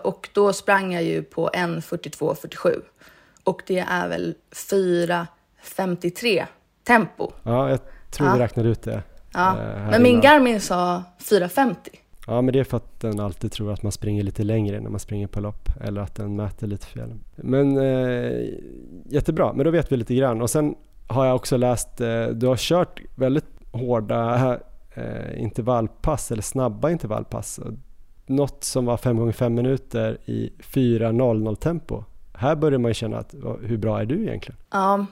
Och 0.02 0.28
då 0.34 0.52
sprang 0.52 0.92
jag 0.92 1.02
ju 1.02 1.22
på 1.22 1.48
1.42.47. 1.54 2.80
Och 3.44 3.62
det 3.66 3.78
är 3.78 4.08
väl 4.08 4.34
4.53 4.50 6.46
tempo. 6.84 7.32
Ja, 7.42 7.70
jag 7.70 7.78
tror 8.10 8.28
Ja. 8.28 8.34
vi 8.34 8.40
räknade 8.40 8.68
ut 8.68 8.82
det. 8.82 9.02
Ja. 9.32 9.54
men 9.90 10.02
min. 10.02 10.20
Garmin 10.20 10.60
sa 10.60 11.02
4.50. 11.18 11.74
Ja, 12.26 12.42
men 12.42 12.52
det 12.52 12.60
är 12.60 12.64
för 12.64 12.76
att 12.76 13.00
den 13.00 13.20
alltid 13.20 13.52
tror 13.52 13.72
att 13.72 13.82
man 13.82 13.92
springer 13.92 14.22
lite 14.22 14.42
längre 14.42 14.80
när 14.80 14.90
man 14.90 15.00
springer 15.00 15.26
på 15.26 15.40
lopp 15.40 15.68
eller 15.80 16.00
att 16.00 16.14
den 16.14 16.36
mäter 16.36 16.66
lite 16.66 16.86
fel. 16.86 17.14
Men 17.36 17.76
eh, 17.76 18.48
jättebra, 19.04 19.52
men 19.52 19.64
då 19.64 19.70
vet 19.70 19.92
vi 19.92 19.96
lite 19.96 20.14
grann. 20.14 20.42
Och 20.42 20.50
sen 20.50 20.74
har 21.06 21.26
jag 21.26 21.36
också 21.36 21.56
läst, 21.56 22.00
eh, 22.00 22.26
du 22.26 22.46
har 22.46 22.56
kört 22.56 23.00
väldigt 23.14 23.46
hårda 23.72 24.58
eh, 24.94 25.42
intervallpass 25.42 26.32
eller 26.32 26.42
snabba 26.42 26.90
intervallpass. 26.90 27.60
Något 28.26 28.64
som 28.64 28.86
var 28.86 28.96
5x5 28.96 29.48
minuter 29.48 30.18
i 30.26 30.52
4.00 30.58 31.56
tempo. 31.56 32.04
Här 32.34 32.56
börjar 32.56 32.78
man 32.78 32.90
ju 32.90 32.94
känna 32.94 33.18
att 33.18 33.34
hur 33.62 33.76
bra 33.76 34.00
är 34.00 34.04
du 34.04 34.22
egentligen? 34.22 34.56
Ja, 34.70 35.06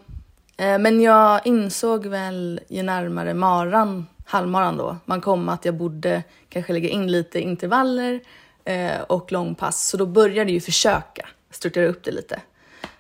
eh, 0.57 0.79
men 0.79 1.01
jag 1.01 1.41
insåg 1.45 2.07
väl 2.07 2.61
ju 2.69 2.83
närmare 2.83 3.35
maran, 3.35 4.07
halvmaran 4.31 4.77
då, 4.77 4.97
man 5.05 5.21
kom 5.21 5.49
att 5.49 5.65
jag 5.65 5.75
borde 5.75 6.23
kanske 6.49 6.73
lägga 6.73 6.89
in 6.89 7.13
lite 7.13 7.41
intervaller 7.41 8.21
eh, 8.65 9.01
och 9.01 9.33
långpass. 9.33 9.89
Så 9.89 9.97
då 9.97 10.07
började 10.07 10.39
jag 10.39 10.51
ju 10.51 10.61
försöka 10.61 11.29
strukturera 11.51 11.89
upp 11.89 12.05
det 12.05 12.11
lite. 12.11 12.41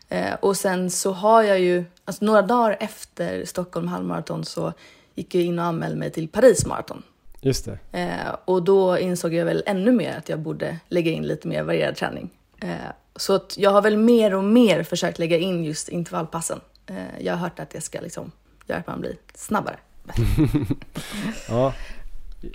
Eh, 0.08 0.34
och 0.40 0.56
sen 0.56 0.90
så 0.90 1.12
har 1.12 1.42
jag 1.42 1.60
ju, 1.60 1.84
alltså 2.04 2.24
några 2.24 2.42
dagar 2.42 2.76
efter 2.80 3.44
Stockholm 3.44 3.88
halvmaraton 3.88 4.44
så 4.44 4.72
gick 5.14 5.34
jag 5.34 5.44
in 5.44 5.58
och 5.58 5.64
anmälde 5.64 5.96
mig 5.96 6.10
till 6.10 6.28
Paris 6.28 6.66
maraton. 6.66 7.02
Just 7.40 7.64
det. 7.64 7.78
Eh, 7.92 8.36
och 8.44 8.62
då 8.62 8.98
insåg 8.98 9.34
jag 9.34 9.44
väl 9.44 9.62
ännu 9.66 9.92
mer 9.92 10.16
att 10.16 10.28
jag 10.28 10.38
borde 10.38 10.78
lägga 10.88 11.10
in 11.10 11.22
lite 11.22 11.48
mer 11.48 11.62
varierad 11.62 11.96
träning. 11.96 12.30
Eh, 12.60 12.68
så 13.16 13.34
att 13.34 13.58
jag 13.58 13.70
har 13.70 13.82
väl 13.82 13.96
mer 13.96 14.34
och 14.34 14.44
mer 14.44 14.82
försökt 14.82 15.18
lägga 15.18 15.38
in 15.38 15.64
just 15.64 15.88
intervallpassen. 15.88 16.60
Eh, 16.86 16.96
jag 17.20 17.32
har 17.32 17.38
hört 17.38 17.60
att 17.60 17.70
det 17.70 17.80
ska 17.80 18.00
liksom 18.00 18.32
göra 18.66 18.78
att 18.78 18.86
man 18.86 19.00
blir 19.00 19.16
snabbare. 19.34 19.76
Ja, 21.48 21.72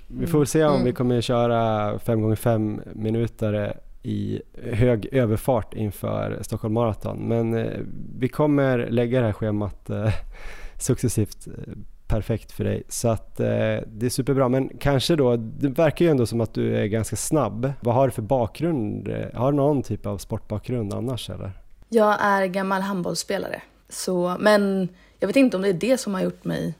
vi 0.07 0.27
får 0.27 0.37
väl 0.39 0.47
se 0.47 0.63
om 0.65 0.73
Mm. 0.73 0.85
vi 0.85 0.91
kommer 0.93 1.21
köra 1.21 1.93
5x5 1.97 2.81
minuter 2.95 3.77
i 4.03 4.41
hög 4.63 5.05
överfart 5.11 5.73
inför 5.73 6.39
Stockholm 6.41 6.73
Marathon. 6.73 7.17
Men 7.17 7.53
eh, 7.53 7.79
vi 8.19 8.27
kommer 8.27 8.87
lägga 8.89 9.19
det 9.19 9.25
här 9.25 9.33
schemat 9.33 9.89
eh, 9.89 10.13
successivt 10.79 11.47
eh, 11.47 11.73
perfekt 12.07 12.51
för 12.51 12.63
dig. 12.63 12.83
Så 12.89 13.07
att 13.07 13.39
eh, 13.39 13.45
det 13.87 14.05
är 14.05 14.09
superbra. 14.09 14.49
Men 14.49 14.69
kanske 14.79 15.15
då, 15.15 15.35
det 15.35 15.67
verkar 15.69 16.05
ju 16.05 16.11
ändå 16.11 16.25
som 16.25 16.41
att 16.41 16.53
du 16.53 16.77
är 16.77 16.85
ganska 16.85 17.15
snabb. 17.15 17.71
Vad 17.79 17.95
har 17.95 18.07
du 18.07 18.11
för 18.11 18.21
bakgrund? 18.21 19.07
Har 19.33 19.51
du 19.51 19.55
någon 19.55 19.83
typ 19.83 20.05
av 20.05 20.17
sportbakgrund 20.17 20.93
annars 20.93 21.29
eller? 21.29 21.51
Jag 21.89 22.17
är 22.21 22.45
gammal 22.45 22.81
handbollsspelare. 22.81 23.61
Så, 23.89 24.35
men 24.39 24.89
jag 25.19 25.27
vet 25.27 25.35
inte 25.35 25.57
om 25.57 25.63
det 25.63 25.69
är 25.69 25.73
det 25.73 25.97
som 25.97 26.13
har 26.13 26.21
gjort 26.21 26.45
mig 26.45 26.73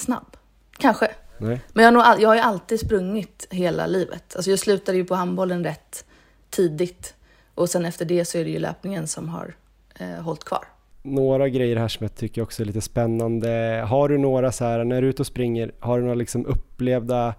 snabb. 0.00 0.36
Kanske. 0.78 1.10
Nej. 1.38 1.60
Men 1.72 1.84
jag 1.84 1.92
har, 1.92 2.12
nog, 2.12 2.22
jag 2.22 2.28
har 2.28 2.34
ju 2.34 2.40
alltid 2.40 2.80
sprungit 2.80 3.46
hela 3.50 3.86
livet. 3.86 4.36
Alltså 4.36 4.50
jag 4.50 4.58
slutade 4.58 4.98
ju 4.98 5.04
på 5.04 5.14
handbollen 5.14 5.64
rätt 5.64 6.04
tidigt. 6.50 7.14
Och 7.54 7.70
sen 7.70 7.84
efter 7.84 8.04
det 8.04 8.24
så 8.24 8.38
är 8.38 8.44
det 8.44 8.50
ju 8.50 8.58
löpningen 8.58 9.06
som 9.06 9.28
har 9.28 9.54
eh, 9.98 10.22
hållit 10.22 10.44
kvar. 10.44 10.64
Några 11.02 11.48
grejer 11.48 11.76
här 11.76 11.88
som 11.88 12.04
jag 12.04 12.14
tycker 12.14 12.42
också 12.42 12.62
är 12.62 12.66
lite 12.66 12.80
spännande. 12.80 13.84
Har 13.88 14.08
du 14.08 14.18
några 14.18 14.52
så 14.52 14.64
här, 14.64 14.84
när 14.84 15.02
du 15.02 15.06
är 15.06 15.10
ute 15.10 15.22
och 15.22 15.26
springer, 15.26 15.72
har 15.80 15.98
du 15.98 16.02
några 16.02 16.14
liksom 16.14 16.46
upplevda 16.46 17.34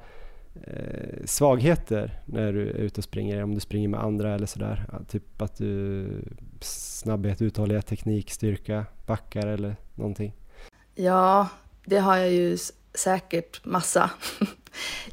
eh, 0.67 1.25
svagheter 1.25 2.21
när 2.25 2.53
du 2.53 2.69
är 2.69 2.73
ute 2.73 2.99
och 2.99 3.03
springer? 3.03 3.43
Om 3.43 3.53
du 3.53 3.59
springer 3.59 3.87
med 3.87 4.03
andra 4.03 4.35
eller 4.35 4.45
sådär? 4.45 4.85
Ja, 4.91 4.99
Typ 5.09 5.41
att 5.41 5.57
du 5.57 6.07
snabbhet, 6.61 7.41
uthållighet, 7.41 7.87
teknik, 7.87 8.31
styrka, 8.31 8.85
backar 9.05 9.47
eller 9.47 9.75
någonting? 9.95 10.33
Ja, 10.95 11.47
det 11.85 11.97
har 11.97 12.17
jag 12.17 12.31
ju 12.31 12.57
säkert 12.93 13.65
massa. 13.65 14.09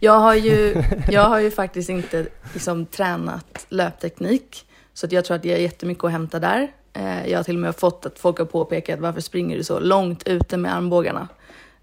Jag 0.00 0.18
har 0.20 0.34
ju, 0.34 0.82
jag 1.10 1.22
har 1.22 1.38
ju 1.38 1.50
faktiskt 1.50 1.88
inte 1.90 2.26
liksom, 2.52 2.86
tränat 2.86 3.66
löpteknik. 3.68 4.66
Så 4.94 5.06
att 5.06 5.12
jag 5.12 5.24
tror 5.24 5.36
att 5.36 5.42
det 5.42 5.52
är 5.54 5.58
jättemycket 5.58 6.04
att 6.04 6.10
hämta 6.12 6.38
där. 6.38 6.72
Eh, 6.92 7.26
Jag 7.30 7.38
har 7.38 7.44
till 7.44 7.54
och 7.56 7.60
med 7.60 7.76
fått 7.76 8.06
att 8.06 8.18
folk 8.18 8.38
har 8.38 8.44
påpekat 8.44 9.00
varför 9.00 9.20
springer 9.20 9.56
du 9.56 9.64
så 9.64 9.80
långt 9.80 10.22
ute 10.28 10.56
med 10.56 10.74
armbågarna? 10.74 11.28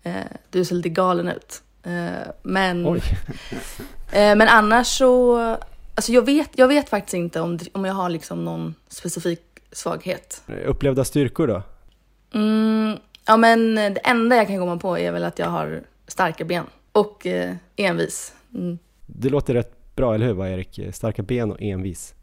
Eh, 0.03 0.13
Du 0.49 0.65
ser 0.65 0.75
lite 0.75 0.89
galen 0.89 1.27
ut. 1.27 1.61
Eh, 1.83 2.27
Men, 2.43 2.83
men 4.11 4.41
annars 4.41 4.87
så, 4.87 5.37
alltså 5.95 6.11
jag 6.11 6.25
vet, 6.25 6.49
jag 6.55 6.67
vet 6.67 6.89
faktiskt 6.89 7.13
inte 7.13 7.41
om, 7.41 7.59
om 7.73 7.85
jag 7.85 7.93
har 7.93 8.09
liksom 8.09 8.45
någon 8.45 8.75
specifik 8.87 9.41
svaghet. 9.71 10.43
upplevda 10.65 11.05
styrkor 11.05 11.47
då? 11.47 11.63
Mm, 12.33 12.97
ja 13.27 13.37
men 13.37 13.75
det 13.75 13.99
enda 14.03 14.35
jag 14.35 14.47
kan 14.47 14.59
komma 14.59 14.77
på 14.77 14.97
är 14.97 15.11
väl 15.11 15.23
att 15.23 15.39
jag 15.39 15.47
har 15.47 15.83
starka 16.07 16.45
ben 16.45 16.65
och 16.91 17.27
eh, 17.27 17.55
envis. 17.75 18.33
Mm. 18.53 18.77
Det 19.05 19.29
låter 19.29 19.53
rätt 19.53 19.95
bra, 19.95 20.15
eller 20.15 20.25
hur 20.25 20.33
va 20.33 20.49
Erik? 20.49 20.79
Starka 20.91 21.23
ben 21.23 21.51
och 21.51 21.61
envis. 21.61 22.15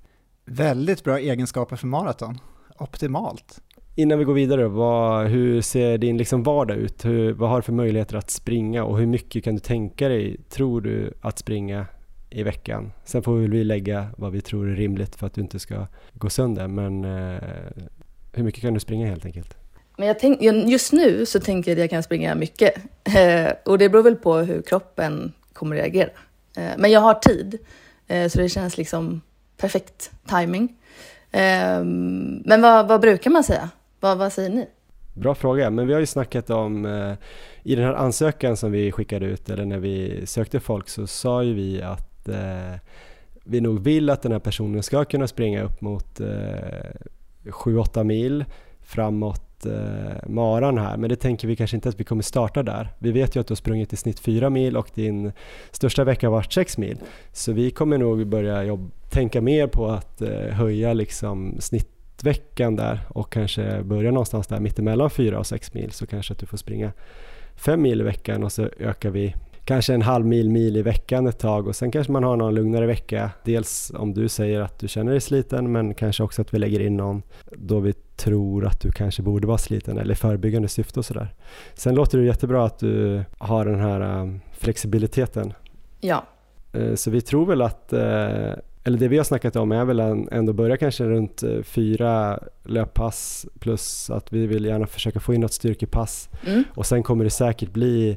Väldigt 0.45 1.05
bra 1.05 1.19
egenskaper 1.19 1.77
för 1.77 1.87
maraton. 1.87 2.39
Optimalt. 2.79 3.61
Innan 3.95 4.19
vi 4.19 4.25
går 4.25 4.35
vidare, 4.35 4.69
vad, 4.69 5.27
hur 5.27 5.61
ser 5.61 5.99
din 5.99 6.17
liksom 6.17 6.43
vardag 6.43 6.77
ut? 6.77 7.05
Hur, 7.05 7.33
vad 7.33 7.51
har 7.51 7.57
du 7.57 7.63
för 7.63 7.73
möjligheter 7.73 8.17
att 8.17 8.31
springa 8.31 8.85
och 8.85 8.99
hur 8.99 9.07
mycket 9.07 9.45
kan 9.45 9.55
du 9.55 9.61
tänka 9.61 10.09
dig, 10.09 10.41
tror 10.49 10.81
du, 10.81 11.13
att 11.21 11.39
springa 11.39 11.87
i 12.31 12.43
veckan? 12.43 12.93
Sen 13.05 13.23
får 13.23 13.37
vi 13.37 13.65
lägga 13.65 14.09
vad 14.17 14.33
vi 14.33 14.41
tror 14.41 14.71
är 14.71 14.75
rimligt 14.75 15.17
för 15.17 15.27
att 15.27 15.35
du 15.35 15.41
inte 15.41 15.59
ska 15.59 15.87
gå 16.13 16.31
sönder, 16.31 16.69
men 16.69 17.05
eh, 17.05 17.43
hur 18.33 18.43
mycket 18.45 18.61
kan 18.61 18.75
du 18.75 18.81
springa 18.81 19.07
helt 19.07 19.25
enkelt? 19.25 19.57
Men 20.03 20.07
jag 20.07 20.19
tänk, 20.19 20.43
just 20.43 20.93
nu 20.93 21.27
så 21.27 21.41
tänker 21.41 21.71
jag 21.71 21.77
att 21.77 21.81
jag 21.81 21.91
kan 21.91 22.03
springa 22.03 22.35
mycket. 22.35 22.75
Eh, 23.05 23.53
och 23.65 23.79
det 23.79 23.89
beror 23.89 24.03
väl 24.03 24.17
på 24.17 24.37
hur 24.37 24.63
kroppen 24.63 25.33
kommer 25.53 25.77
reagera. 25.77 26.09
Eh, 26.57 26.71
men 26.79 26.91
jag 26.91 27.01
har 27.01 27.15
tid, 27.15 27.59
eh, 28.07 28.29
så 28.29 28.39
det 28.39 28.49
känns 28.49 28.77
liksom 28.77 29.21
perfekt 29.57 30.11
timing. 30.27 30.77
Eh, 31.31 31.85
men 32.45 32.63
vad, 32.63 32.89
vad 32.89 33.01
brukar 33.01 33.31
man 33.31 33.45
säga? 33.45 33.71
Vad, 34.01 34.19
vad 34.19 34.33
säger 34.33 34.51
ni? 34.51 34.67
Bra 35.15 35.35
fråga, 35.35 35.71
men 35.71 35.87
vi 35.87 35.93
har 35.93 36.01
ju 36.01 36.07
snackat 36.07 36.51
om 36.51 36.87
eh, 36.87 37.15
i 37.63 37.75
den 37.75 37.85
här 37.85 37.95
ansökan 37.95 38.57
som 38.57 38.73
vi 38.73 38.93
skickade 38.93 39.27
ut 39.27 39.51
eller 39.51 39.65
när 39.65 39.79
vi 39.79 40.27
sökte 40.27 40.61
folk 40.61 40.89
så 40.89 41.07
sa 41.07 41.43
ju 41.43 41.55
vi 41.55 41.83
att 41.83 42.29
eh, 42.29 42.79
vi 43.45 43.61
nog 43.61 43.81
vill 43.81 44.11
att 44.11 44.23
den 44.23 44.33
här 44.33 44.39
personen 44.39 44.83
ska 44.83 45.05
kunna 45.05 45.29
springa 45.29 45.63
upp 45.63 45.81
mot 45.81 46.21
eh, 46.21 46.27
7-8 47.45 48.05
mil 48.05 48.45
framåt 48.81 49.52
eh, 49.67 50.29
maran 50.29 50.79
här 50.79 50.97
men 50.97 51.11
det 51.11 51.17
tänker 51.17 51.49
vi 51.49 51.57
kanske 51.57 51.77
inte 51.77 51.89
att 51.89 52.01
vi 52.01 52.05
kommer 52.05 52.23
starta 52.23 52.63
där. 52.63 52.89
Vi 52.99 53.13
vet 53.13 53.37
ju 53.37 53.41
att 53.41 53.47
du 53.47 53.53
har 53.53 53.57
sprungit 53.57 53.93
i 53.93 53.97
snitt 53.97 54.21
4 54.21 54.51
mil 54.51 54.77
och 54.77 54.91
din 54.95 55.33
största 55.71 56.05
vecka 56.05 56.27
har 56.27 56.33
varit 56.33 56.53
6 56.53 56.79
mil 56.79 56.99
så 57.33 57.53
vi 57.53 57.71
kommer 57.71 57.99
nog 57.99 58.27
börja 58.27 58.65
jobb, 58.65 58.91
tänka 59.11 59.41
mer 59.41 59.67
på 59.67 59.89
att 59.89 60.23
eh, 60.23 60.31
höja 60.31 60.93
liksom 60.93 61.57
snittveckan 61.61 62.77
där 62.77 63.01
och 63.09 63.33
kanske 63.33 63.83
börja 63.83 64.11
någonstans 64.11 64.47
där 64.47 64.61
mittemellan 64.61 65.11
4 65.11 65.39
och 65.39 65.47
6 65.47 65.75
mil 65.75 65.91
så 65.91 66.07
kanske 66.07 66.33
att 66.33 66.39
du 66.39 66.47
får 66.47 66.57
springa 66.57 66.93
5 67.57 67.83
mil 67.83 68.01
i 68.01 68.05
veckan 68.05 68.45
och 68.45 68.53
så 68.53 68.69
ökar 68.79 69.11
vi 69.11 69.35
kanske 69.65 69.95
en 69.95 70.03
halv 70.03 70.27
mil, 70.27 70.51
mil 70.51 70.77
i 70.77 70.83
veckan 70.83 71.27
ett 71.27 71.39
tag 71.39 71.69
och 71.69 71.77
sen 71.77 71.91
kanske 71.91 72.13
man 72.13 72.25
har 72.25 72.37
någon 72.37 72.55
lugnare 72.55 72.87
vecka. 72.87 73.31
Dels 73.45 73.93
om 73.97 74.15
du 74.15 74.29
säger 74.29 74.61
att 74.61 74.79
du 74.79 74.89
känner 74.89 75.13
dig 75.13 75.21
sliten 75.21 75.73
men 75.73 75.95
kanske 75.95 76.23
också 76.23 76.43
att 76.43 76.55
vi 76.55 76.59
lägger 76.59 76.81
in 76.81 76.97
någon 76.97 77.23
då 77.51 77.81
vi 77.81 77.93
tror 78.17 78.67
att 78.67 78.81
du 78.81 78.93
kanske 78.93 79.23
borde 79.23 79.47
vara 79.47 79.59
sliten 79.59 79.99
eller 79.99 80.13
i 80.13 80.17
förebyggande 80.17 80.69
syfte 80.69 80.99
och 80.99 81.05
sådär. 81.05 81.35
Sen 81.75 81.95
låter 81.95 82.19
det 82.19 82.25
jättebra 82.25 82.65
att 82.65 82.79
du 82.79 83.23
har 83.39 83.65
den 83.65 83.81
här 83.81 84.21
um, 84.21 84.41
flexibiliteten. 84.53 85.53
Ja, 86.01 86.25
Eh, 86.73 86.95
Så 86.95 87.11
vi 87.11 87.21
tror 87.21 87.47
väl 87.47 87.63
att, 87.63 87.93
eh, 87.93 88.53
eller 88.85 88.99
det 88.99 89.09
vi 89.09 89.17
har 89.17 89.25
snackat 89.25 89.57
om 89.57 89.73
är 89.73 89.85
väl 89.85 90.01
ändå 90.31 90.53
börja 90.53 90.77
kanske 90.77 91.05
runt 91.05 91.43
eh, 91.43 91.63
fyra 91.63 92.41
löppass 92.63 93.47
plus 93.59 94.11
att 94.11 94.33
vi 94.33 94.47
vill 94.47 94.65
gärna 94.65 94.87
försöka 94.87 95.21
få 95.21 95.35
in 95.35 95.41
något 95.41 95.53
styrkepass 95.53 96.29
mm. 96.47 96.65
och 96.75 96.87
sen 96.87 97.03
kommer 97.03 97.25
det 97.25 97.31
säkert 97.31 97.71
bli 97.71 98.11
eh, 98.11 98.17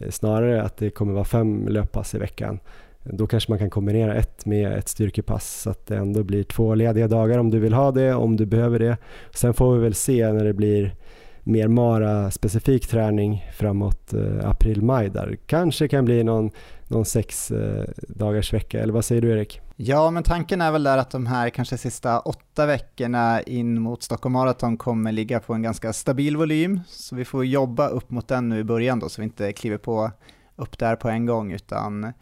Eh, 0.00 0.10
snarare 0.10 0.62
att 0.62 0.76
det 0.76 0.90
kommer 0.90 1.12
vara 1.12 1.24
fem 1.24 1.68
löppass 1.68 2.14
i 2.14 2.18
veckan. 2.18 2.58
Då 3.04 3.26
kanske 3.26 3.52
man 3.52 3.58
kan 3.58 3.70
kombinera 3.70 4.14
ett 4.14 4.46
med 4.46 4.72
ett 4.72 4.88
styrkepass 4.88 5.60
så 5.62 5.70
att 5.70 5.86
det 5.86 5.96
ändå 5.96 6.22
blir 6.24 6.42
två 6.42 6.74
lediga 6.74 7.08
dagar 7.08 7.38
om 7.38 7.50
du 7.50 7.58
vill 7.58 7.72
ha 7.72 7.90
det, 7.90 8.14
om 8.14 8.36
du 8.36 8.46
behöver 8.46 8.78
det. 8.78 8.96
Sen 9.34 9.54
får 9.54 9.74
vi 9.74 9.82
väl 9.82 9.94
se 9.94 10.32
när 10.32 10.44
det 10.44 10.52
blir 10.52 10.94
mer 11.42 11.68
Mara-specifik 11.68 12.86
träning 12.86 13.44
framåt 13.54 14.12
eh, 14.12 14.48
april-maj 14.48 15.10
där. 15.10 15.36
Kanske 15.46 15.88
kan 15.88 16.04
bli 16.04 16.24
någon, 16.24 16.50
någon 16.88 17.04
sex 17.04 17.50
eh, 17.50 17.84
dagars 18.08 18.52
vecka, 18.52 18.80
eller 18.80 18.92
vad 18.92 19.04
säger 19.04 19.22
du 19.22 19.30
Erik? 19.30 19.60
Ja, 19.78 20.10
men 20.10 20.22
tanken 20.22 20.60
är 20.60 20.72
väl 20.72 20.82
där 20.82 20.98
att 20.98 21.10
de 21.10 21.26
här 21.26 21.50
kanske 21.50 21.78
sista 21.78 22.20
åtta 22.20 22.66
veckorna 22.66 23.40
in 23.42 23.80
mot 23.80 24.02
Stockholm 24.02 24.32
Marathon 24.32 24.76
kommer 24.76 25.12
ligga 25.12 25.40
på 25.40 25.54
en 25.54 25.62
ganska 25.62 25.92
stabil 25.92 26.36
volym, 26.36 26.80
så 26.86 27.16
vi 27.16 27.24
får 27.24 27.44
jobba 27.44 27.88
upp 27.88 28.10
mot 28.10 28.28
den 28.28 28.48
nu 28.48 28.58
i 28.58 28.64
början 28.64 28.98
då, 28.98 29.08
så 29.08 29.20
vi 29.20 29.24
inte 29.24 29.52
kliver 29.52 29.78
på 29.78 30.10
upp 30.56 30.78
där 30.78 30.96
på 30.96 31.08
en 31.08 31.26
gång, 31.26 31.52
utan 31.52 32.12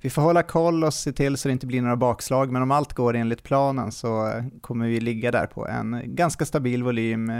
vi 0.00 0.10
får 0.10 0.22
hålla 0.22 0.42
koll 0.42 0.84
och 0.84 0.94
se 0.94 1.12
till 1.12 1.36
så 1.36 1.48
det 1.48 1.52
inte 1.52 1.66
blir 1.66 1.82
några 1.82 1.96
bakslag, 1.96 2.52
men 2.52 2.62
om 2.62 2.70
allt 2.70 2.92
går 2.92 3.16
enligt 3.16 3.42
planen 3.42 3.92
så 3.92 4.42
kommer 4.60 4.86
vi 4.86 5.00
ligga 5.00 5.30
där 5.30 5.46
på 5.46 5.68
en 5.68 6.02
ganska 6.04 6.44
stabil 6.44 6.82
volym 6.82 7.32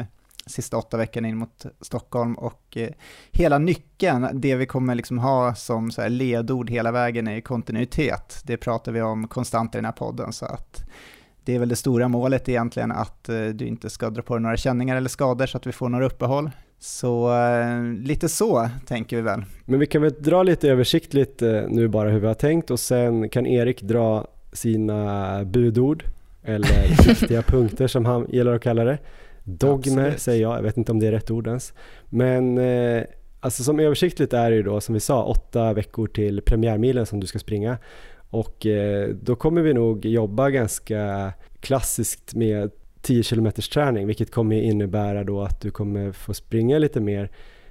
sista 0.46 0.76
åtta 0.76 0.96
veckorna 0.96 1.28
in 1.28 1.36
mot 1.36 1.66
Stockholm 1.80 2.34
och 2.34 2.76
eh, 2.76 2.88
hela 3.32 3.58
nyckeln, 3.58 4.28
det 4.32 4.54
vi 4.54 4.66
kommer 4.66 4.94
liksom 4.94 5.18
ha 5.18 5.54
som 5.54 5.90
så 5.90 6.02
här 6.02 6.08
ledord 6.08 6.70
hela 6.70 6.92
vägen 6.92 7.28
är 7.28 7.40
kontinuitet. 7.40 8.40
Det 8.44 8.56
pratar 8.56 8.92
vi 8.92 9.02
om 9.02 9.28
konstant 9.28 9.74
i 9.74 9.78
den 9.78 9.84
här 9.84 9.92
podden 9.92 10.32
så 10.32 10.46
att 10.46 10.84
det 11.44 11.54
är 11.54 11.58
väl 11.58 11.68
det 11.68 11.76
stora 11.76 12.08
målet 12.08 12.48
egentligen 12.48 12.92
att 12.92 13.28
eh, 13.28 13.46
du 13.46 13.66
inte 13.66 13.90
ska 13.90 14.10
dra 14.10 14.22
på 14.22 14.34
dig 14.34 14.42
några 14.42 14.56
känningar 14.56 14.96
eller 14.96 15.08
skador 15.08 15.46
så 15.46 15.56
att 15.56 15.66
vi 15.66 15.72
får 15.72 15.88
några 15.88 16.06
uppehåll. 16.06 16.50
Så 16.78 17.34
eh, 17.34 17.82
lite 17.82 18.28
så 18.28 18.68
tänker 18.86 19.16
vi 19.16 19.22
väl. 19.22 19.44
Men 19.64 19.80
vi 19.80 19.86
kan 19.86 20.02
väl 20.02 20.14
dra 20.18 20.42
lite 20.42 20.70
översiktligt 20.70 21.42
eh, 21.42 21.62
nu 21.68 21.88
bara 21.88 22.10
hur 22.10 22.20
vi 22.20 22.26
har 22.26 22.34
tänkt 22.34 22.70
och 22.70 22.80
sen 22.80 23.28
kan 23.28 23.46
Erik 23.46 23.82
dra 23.82 24.26
sina 24.52 25.44
budord 25.44 26.04
eller 26.42 27.06
viktiga 27.08 27.42
punkter 27.42 27.86
som 27.86 28.04
han 28.04 28.26
gillar 28.28 28.54
att 28.54 28.62
kalla 28.62 28.84
det. 28.84 28.98
Dogmer 29.44 30.02
Absolut. 30.02 30.20
säger 30.20 30.42
jag, 30.42 30.58
jag 30.58 30.62
vet 30.62 30.76
inte 30.76 30.92
om 30.92 30.98
det 30.98 31.06
är 31.06 31.12
rätt 31.12 31.30
ord 31.30 31.46
ens. 31.46 31.74
Men 32.08 32.58
eh, 32.58 33.02
alltså 33.40 33.62
som 33.62 33.80
översiktligt 33.80 34.32
är 34.32 34.50
det 34.50 34.56
ju 34.56 34.62
då 34.62 34.80
som 34.80 34.94
vi 34.94 35.00
sa 35.00 35.24
åtta 35.24 35.72
veckor 35.72 36.06
till 36.06 36.42
premiärmilen 36.42 37.06
som 37.06 37.20
du 37.20 37.26
ska 37.26 37.38
springa. 37.38 37.78
Och 38.30 38.66
eh, 38.66 39.08
då 39.08 39.36
kommer 39.36 39.62
vi 39.62 39.74
nog 39.74 40.06
jobba 40.06 40.50
ganska 40.50 41.32
klassiskt 41.60 42.34
med 42.34 42.70
10 43.02 43.22
km 43.22 43.52
träning 43.52 44.06
vilket 44.06 44.30
kommer 44.30 44.56
innebära 44.56 45.24
då 45.24 45.42
att 45.42 45.60
du 45.60 45.70
kommer 45.70 46.12
få 46.12 46.34
springa 46.34 46.78
lite 46.78 47.00
mer 47.00 47.30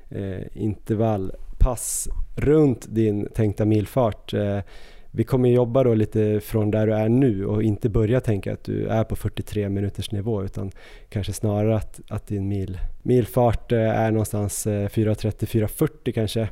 eh, 0.09 0.41
intervallpass 0.53 2.09
runt 2.35 2.85
din 2.89 3.27
tänkta 3.35 3.65
milfart. 3.65 4.33
Eh, 5.13 5.17
vi 5.17 5.23
kommer 5.23 5.49
jobba 5.49 5.83
då 5.83 5.93
lite 5.93 6.39
från 6.39 6.71
där 6.71 6.87
du 6.87 6.93
är 6.93 7.09
nu 7.09 7.45
och 7.45 7.63
inte 7.63 7.89
börja 7.89 8.21
tänka 8.21 8.53
att 8.53 8.63
du 8.63 8.87
är 8.87 9.03
på 9.03 9.15
43 9.15 9.69
minuters 9.69 10.11
nivå 10.11 10.43
utan 10.43 10.71
kanske 11.09 11.33
snarare 11.33 11.75
att, 11.75 12.01
att 12.09 12.27
din 12.27 12.47
mil, 12.47 12.77
milfart 13.03 13.71
eh, 13.71 13.79
är 13.79 14.11
någonstans 14.11 14.67
eh, 14.67 14.89
4.30-4.40 14.89 16.11
kanske 16.11 16.49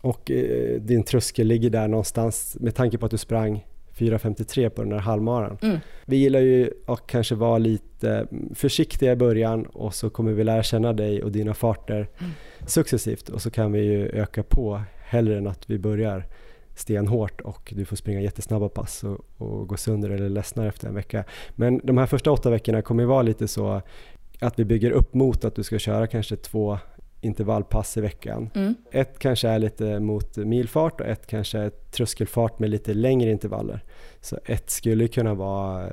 och 0.00 0.30
eh, 0.30 0.80
din 0.80 1.02
tröskel 1.02 1.46
ligger 1.46 1.70
där 1.70 1.88
någonstans 1.88 2.56
med 2.60 2.74
tanke 2.74 2.98
på 2.98 3.06
att 3.06 3.10
du 3.10 3.18
sprang 3.18 3.64
4.53 3.98 4.68
på 4.68 4.82
den 4.82 4.92
här 4.92 4.98
halvmaran. 4.98 5.58
Mm. 5.62 5.78
Vi 6.06 6.16
gillar 6.16 6.40
ju 6.40 6.70
att 6.86 7.06
kanske 7.06 7.34
vara 7.34 7.58
lite 7.58 8.26
försiktiga 8.54 9.12
i 9.12 9.16
början 9.16 9.66
och 9.66 9.94
så 9.94 10.10
kommer 10.10 10.32
vi 10.32 10.44
lära 10.44 10.62
känna 10.62 10.92
dig 10.92 11.22
och 11.22 11.32
dina 11.32 11.54
farter 11.54 12.08
Mm. 12.18 12.32
successivt 12.66 13.28
och 13.28 13.42
så 13.42 13.50
kan 13.50 13.72
vi 13.72 13.80
ju 13.80 14.08
öka 14.08 14.42
på 14.42 14.82
hellre 15.04 15.38
än 15.38 15.46
att 15.46 15.70
vi 15.70 15.78
börjar 15.78 16.26
stenhårt 16.74 17.40
och 17.40 17.72
du 17.76 17.84
får 17.84 17.96
springa 17.96 18.20
jättesnabba 18.20 18.68
pass 18.68 19.04
och, 19.04 19.18
och 19.36 19.68
gå 19.68 19.76
sönder 19.76 20.10
eller 20.10 20.28
ledsnar 20.28 20.66
efter 20.66 20.88
en 20.88 20.94
vecka. 20.94 21.24
Men 21.54 21.80
de 21.84 21.98
här 21.98 22.06
första 22.06 22.32
åtta 22.32 22.50
veckorna 22.50 22.82
kommer 22.82 23.02
ju 23.02 23.06
vara 23.06 23.22
lite 23.22 23.48
så 23.48 23.82
att 24.40 24.58
vi 24.58 24.64
bygger 24.64 24.90
upp 24.90 25.14
mot 25.14 25.44
att 25.44 25.54
du 25.54 25.62
ska 25.62 25.78
köra 25.78 26.06
kanske 26.06 26.36
två 26.36 26.78
intervallpass 27.20 27.96
i 27.96 28.00
veckan. 28.00 28.50
Mm. 28.54 28.74
Ett 28.90 29.18
kanske 29.18 29.48
är 29.48 29.58
lite 29.58 30.00
mot 30.00 30.36
milfart 30.36 31.00
och 31.00 31.06
ett 31.06 31.26
kanske 31.26 31.58
är 31.58 31.70
tröskelfart 31.70 32.58
med 32.58 32.70
lite 32.70 32.94
längre 32.94 33.30
intervaller. 33.30 33.84
Så 34.20 34.38
ett 34.44 34.70
skulle 34.70 35.08
kunna 35.08 35.34
vara 35.34 35.90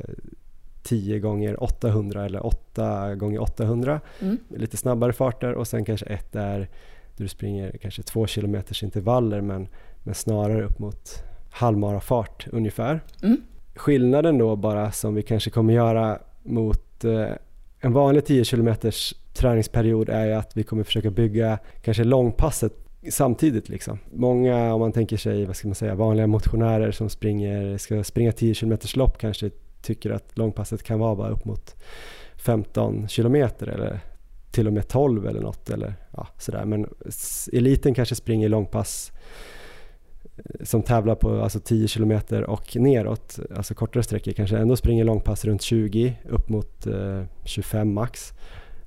10 0.83 1.19
gånger 1.19 1.63
800 1.63 2.25
eller 2.25 2.45
8 2.45 3.15
gånger 3.15 3.41
800 3.41 4.01
Mm. 4.21 4.37
lite 4.49 4.77
snabbare 4.77 5.13
farter 5.13 5.53
och 5.53 5.67
sen 5.67 5.85
kanske 5.85 6.05
ett 6.05 6.35
är 6.35 6.59
där 6.59 6.69
du 7.17 7.27
springer 7.27 7.77
kanske 7.81 8.03
två 8.03 8.27
kilometers 8.27 8.83
intervaller 8.83 9.41
men, 9.41 9.67
men 10.03 10.15
snarare 10.15 10.63
upp 10.63 10.79
mot 10.79 11.23
halvmarafart 11.51 12.47
ungefär. 12.51 13.01
Mm. 13.23 13.41
Skillnaden 13.75 14.37
då 14.37 14.55
bara 14.55 14.91
som 14.91 15.15
vi 15.15 15.21
kanske 15.21 15.49
kommer 15.49 15.73
göra 15.73 16.19
mot 16.43 17.03
eh, 17.03 17.31
en 17.79 17.93
vanlig 17.93 18.25
10 18.25 18.45
kilometers 18.45 19.15
träningsperiod 19.33 20.09
är 20.09 20.25
ju 20.25 20.33
att 20.33 20.57
vi 20.57 20.63
kommer 20.63 20.83
försöka 20.83 21.09
bygga 21.09 21.59
kanske 21.81 22.03
långpasset 22.03 22.73
samtidigt 23.09 23.69
liksom. 23.69 23.99
Många, 24.13 24.73
om 24.73 24.79
man 24.79 24.91
tänker 24.91 25.17
sig, 25.17 25.45
vad 25.45 25.55
ska 25.55 25.67
man 25.67 25.75
säga, 25.75 25.95
vanliga 25.95 26.27
motionärer 26.27 26.91
som 26.91 27.09
springer, 27.09 27.77
ska 27.77 28.03
springa 28.03 28.31
10 28.31 28.53
kilometers 28.53 28.95
lopp 28.95 29.17
kanske 29.17 29.49
tycker 29.81 30.11
att 30.11 30.37
långpasset 30.37 30.83
kan 30.83 30.99
vara 30.99 31.15
bara 31.15 31.29
upp 31.29 31.45
mot 31.45 31.75
15 32.35 33.07
kilometer 33.07 33.67
eller 33.67 33.99
till 34.51 34.67
och 34.67 34.73
med 34.73 34.87
12 34.87 35.27
eller 35.27 35.41
något 35.41 35.69
eller 35.69 35.93
ja, 36.17 36.27
sådär. 36.37 36.65
Men 36.65 36.87
eliten 37.53 37.93
kanske 37.93 38.15
springer 38.15 38.49
långpass 38.49 39.11
som 40.63 40.83
tävlar 40.83 41.15
på 41.15 41.41
alltså 41.41 41.59
10 41.59 41.87
kilometer 41.87 42.43
och 42.43 42.75
neråt, 42.75 43.39
alltså 43.55 43.73
kortare 43.73 44.03
sträckor, 44.03 44.31
kanske 44.31 44.57
ändå 44.57 44.75
springer 44.75 45.03
långpass 45.03 45.45
runt 45.45 45.61
20 45.61 46.17
upp 46.29 46.49
mot 46.49 46.87
eh, 46.87 47.23
25 47.43 47.93
max. 47.93 48.33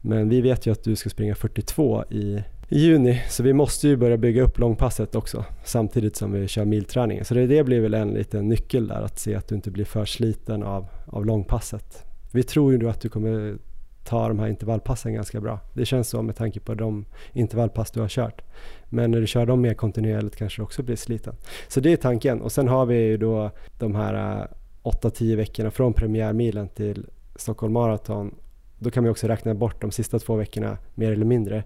Men 0.01 0.29
vi 0.29 0.41
vet 0.41 0.67
ju 0.67 0.73
att 0.73 0.85
du 0.85 0.97
ska 0.97 1.11
springa 1.11 1.35
42 1.35 2.05
i, 2.11 2.43
i 2.69 2.79
juni 2.79 3.23
så 3.29 3.43
vi 3.43 3.53
måste 3.53 3.89
ju 3.89 3.97
börja 3.97 4.17
bygga 4.17 4.43
upp 4.43 4.59
långpasset 4.59 5.15
också 5.15 5.45
samtidigt 5.65 6.17
som 6.17 6.33
vi 6.33 6.49
kör 6.49 6.65
milträningen. 6.65 7.25
Så 7.25 7.35
det, 7.35 7.47
det 7.47 7.65
blir 7.65 7.81
väl 7.81 7.95
en 7.95 8.09
liten 8.09 8.49
nyckel 8.49 8.89
där 8.89 9.03
att 9.03 9.19
se 9.19 9.35
att 9.35 9.49
du 9.49 9.55
inte 9.55 9.71
blir 9.71 9.85
för 9.85 10.05
sliten 10.05 10.63
av, 10.63 10.87
av 11.07 11.27
långpasset. 11.27 12.05
Vi 12.33 12.43
tror 12.43 12.73
ju 12.73 12.79
då 12.79 12.89
att 12.89 13.01
du 13.01 13.09
kommer 13.09 13.57
ta 14.05 14.29
de 14.29 14.39
här 14.39 14.49
intervallpassen 14.49 15.15
ganska 15.15 15.41
bra. 15.41 15.61
Det 15.73 15.85
känns 15.85 16.09
så 16.09 16.23
med 16.23 16.37
tanke 16.37 16.61
på 16.61 16.75
de 16.75 17.05
intervallpass 17.33 17.91
du 17.91 18.01
har 18.01 18.09
kört. 18.09 18.43
Men 18.85 19.11
när 19.11 19.21
du 19.21 19.27
kör 19.27 19.47
dem 19.47 19.61
mer 19.61 19.75
kontinuerligt 19.75 20.37
kanske 20.37 20.59
du 20.61 20.65
också 20.65 20.83
blir 20.83 20.97
sliten. 20.97 21.35
Så 21.69 21.81
det 21.81 21.93
är 21.93 21.97
tanken. 21.97 22.41
Och 22.43 22.53
sen 22.53 22.69
har 22.69 22.87
vi 22.87 22.97
ju 22.97 23.17
då 23.17 23.51
de 23.79 23.95
här 23.95 24.41
eh, 24.41 24.47
8-10 24.83 25.37
veckorna 25.37 25.71
från 25.71 25.93
premiärmilen 25.93 26.69
till 26.69 27.07
Stockholm 27.37 27.73
Marathon. 27.73 28.35
Då 28.79 28.91
kan 28.91 29.05
vi 29.05 29.11
också 29.11 29.27
räkna 29.29 29.55
bort 29.55 29.81
de 29.81 29.91
sista 29.91 30.19
två 30.19 30.37
veckorna 30.37 30.79
mer 30.95 31.13
eller 31.13 31.25
mindre 31.27 31.65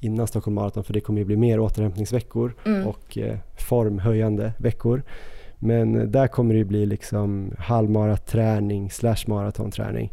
innan 0.00 0.26
Stockholm 0.26 0.54
Marathon 0.54 0.84
för 0.84 0.92
det 0.92 1.00
kommer 1.00 1.18
ju 1.18 1.24
bli 1.24 1.36
mer 1.36 1.60
återhämtningsveckor 1.60 2.54
Mm. 2.66 2.86
och 2.86 3.18
eh, 3.18 3.38
formhöjande 3.68 4.52
veckor. 4.58 5.02
Men 5.58 6.12
där 6.12 6.28
kommer 6.28 6.54
det 6.54 6.58
ju 6.58 6.64
bli 6.64 6.86
liksom 6.86 7.52
halvmaraträning 7.58 8.90
slash 8.90 9.16
maratonträning. 9.26 10.12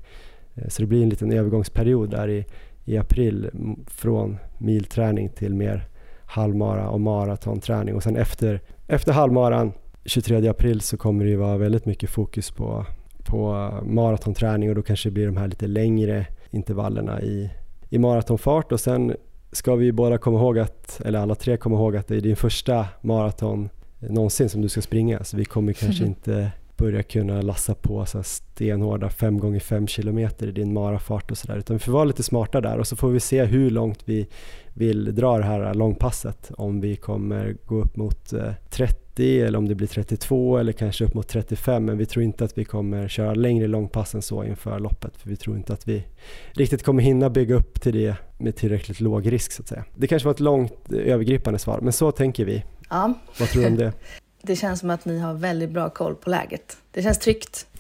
Eh, 0.55 0.67
Så 0.67 0.81
det 0.81 0.87
blir 0.87 1.03
en 1.03 1.09
liten 1.09 1.31
övergångsperiod 1.31 2.09
där 2.09 2.27
i, 2.27 2.45
i 2.85 2.97
april 2.97 3.49
från 3.87 4.37
milträning 4.57 5.29
till 5.29 5.53
mer 5.53 5.87
halvmara 6.25 6.89
och 6.89 7.01
maratonträning. 7.01 7.95
Och 7.95 8.03
sen 8.03 8.15
efter, 8.15 8.61
efter 8.87 9.11
halvmaran 9.13 9.73
23 10.05 10.47
april 10.47 10.81
så 10.81 10.97
kommer 10.97 11.25
det 11.25 11.31
ju 11.31 11.37
vara 11.37 11.57
väldigt 11.57 11.85
mycket 11.85 12.09
fokus 12.09 12.51
på, 12.51 12.85
på 13.23 13.69
maratonträning. 13.85 14.69
Och 14.69 14.75
då 14.75 14.81
kanske 14.81 15.09
det 15.09 15.13
blir 15.13 15.25
de 15.25 15.37
här 15.37 15.47
lite 15.47 15.67
längre 15.67 16.25
intervallerna 16.51 17.21
i, 17.21 17.49
i 17.89 17.97
maratonfart. 17.97 18.71
Och 18.71 18.79
sen 18.79 19.15
ska 19.51 19.75
vi 19.75 19.91
båda 19.91 20.17
komma 20.17 20.39
ihåg 20.39 20.59
att, 20.59 21.01
eller 21.05 21.19
alla 21.19 21.35
tre 21.35 21.57
komma 21.57 21.75
ihåg 21.75 21.95
att 21.95 22.07
det 22.07 22.15
är 22.15 22.21
din 22.21 22.35
första 22.35 22.87
maraton 23.01 23.69
någonsin 23.99 24.49
som 24.49 24.61
du 24.61 24.69
ska 24.69 24.81
springa. 24.81 25.23
Så 25.23 25.37
vi 25.37 25.45
kommer 25.45 25.73
kanske 25.73 26.05
inte 26.05 26.51
börja 26.77 27.03
kunna 27.03 27.41
lassa 27.41 27.75
på 27.75 28.05
så 28.05 28.17
här 28.17 28.23
stenhårda 28.23 29.09
5 29.09 29.39
gånger 29.39 29.59
5 29.59 29.87
kilometer 29.87 30.47
i 30.47 30.51
din 30.51 30.73
marafart 30.73 31.31
och 31.31 31.37
sådär 31.37 31.57
utan 31.57 31.75
vi 31.75 31.79
får 31.79 31.91
vara 31.91 32.03
lite 32.03 32.23
smarta 32.23 32.61
där 32.61 32.77
och 32.77 32.87
så 32.87 32.95
får 32.95 33.09
vi 33.09 33.19
se 33.19 33.43
hur 33.43 33.69
långt 33.69 33.99
vi 34.05 34.27
vill 34.73 35.15
dra 35.15 35.37
det 35.37 35.43
här 35.43 35.73
långpasset 35.73 36.51
om 36.57 36.81
vi 36.81 36.95
kommer 36.95 37.55
gå 37.65 37.81
upp 37.81 37.95
mot 37.95 38.33
eh, 38.33 38.51
30 38.69 39.41
eller 39.41 39.57
om 39.57 39.67
det 39.67 39.75
blir 39.75 39.87
32 39.87 40.57
eller 40.57 40.71
kanske 40.71 41.05
upp 41.05 41.13
mot 41.13 41.27
35 41.27 41.85
men 41.85 41.97
vi 41.97 42.05
tror 42.05 42.23
inte 42.23 42.43
att 42.43 42.57
vi 42.57 42.65
kommer 42.65 43.07
köra 43.07 43.33
längre 43.33 43.67
långpass 43.67 44.15
än 44.15 44.21
så 44.21 44.43
inför 44.43 44.79
loppet 44.79 45.17
för 45.17 45.29
vi 45.29 45.35
tror 45.35 45.57
inte 45.57 45.73
att 45.73 45.87
vi 45.87 46.05
riktigt 46.51 46.83
kommer 46.83 47.03
hinna 47.03 47.29
bygga 47.29 47.55
upp 47.55 47.81
till 47.81 47.93
det 47.93 48.15
med 48.37 48.55
tillräckligt 48.55 48.99
låg 48.99 49.31
risk 49.31 49.51
så 49.51 49.61
att 49.61 49.67
säga. 49.67 49.85
Det 49.95 50.07
kanske 50.07 50.25
var 50.25 50.33
ett 50.33 50.39
långt 50.39 50.91
eh, 50.91 51.13
övergripande 51.13 51.59
svar 51.59 51.79
men 51.81 51.93
så 51.93 52.11
tänker 52.11 52.45
vi. 52.45 52.63
Ja, 52.89 53.13
Vad 53.39 53.49
tror 53.49 53.61
du 53.61 53.67
om 53.67 53.77
det? 53.77 53.93
det 54.45 54.55
känns 54.55 54.79
som 54.79 54.89
att 54.89 55.05
ni 55.05 55.19
har 55.19 55.33
väldigt 55.33 55.69
bra 55.69 55.89
koll 55.89 56.15
på 56.15 56.29
läget. 56.29 56.77
Det 56.91 57.01
känns 57.01 57.19
tryggt. 57.19 57.67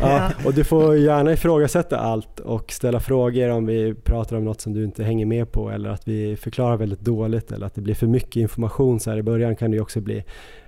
Ja, 0.00 0.30
och 0.44 0.54
du 0.54 0.64
får 0.64 0.96
gärna 0.96 1.32
ifrågasätta 1.32 1.98
allt 1.98 2.40
och 2.40 2.72
ställa 2.72 3.00
frågor 3.00 3.48
om 3.48 3.66
vi 3.66 3.94
pratar 3.94 4.36
om 4.36 4.44
något 4.44 4.60
som 4.60 4.72
du 4.72 4.84
inte 4.84 5.04
hänger 5.04 5.26
med 5.26 5.52
på 5.52 5.70
eller 5.70 5.90
att 5.90 6.08
vi 6.08 6.36
förklarar 6.36 6.76
väldigt 6.76 7.00
dåligt 7.00 7.52
eller 7.52 7.66
att 7.66 7.74
det 7.74 7.80
blir 7.80 7.94
för 7.94 8.06
mycket 8.06 8.36
information 8.36 9.00
så 9.00 9.10
här 9.10 9.18
i 9.18 9.22
början 9.22 9.56
kan 9.56 9.70
det 9.70 9.74
ju 9.74 9.82
också 9.82 10.00
bli. 10.00 10.24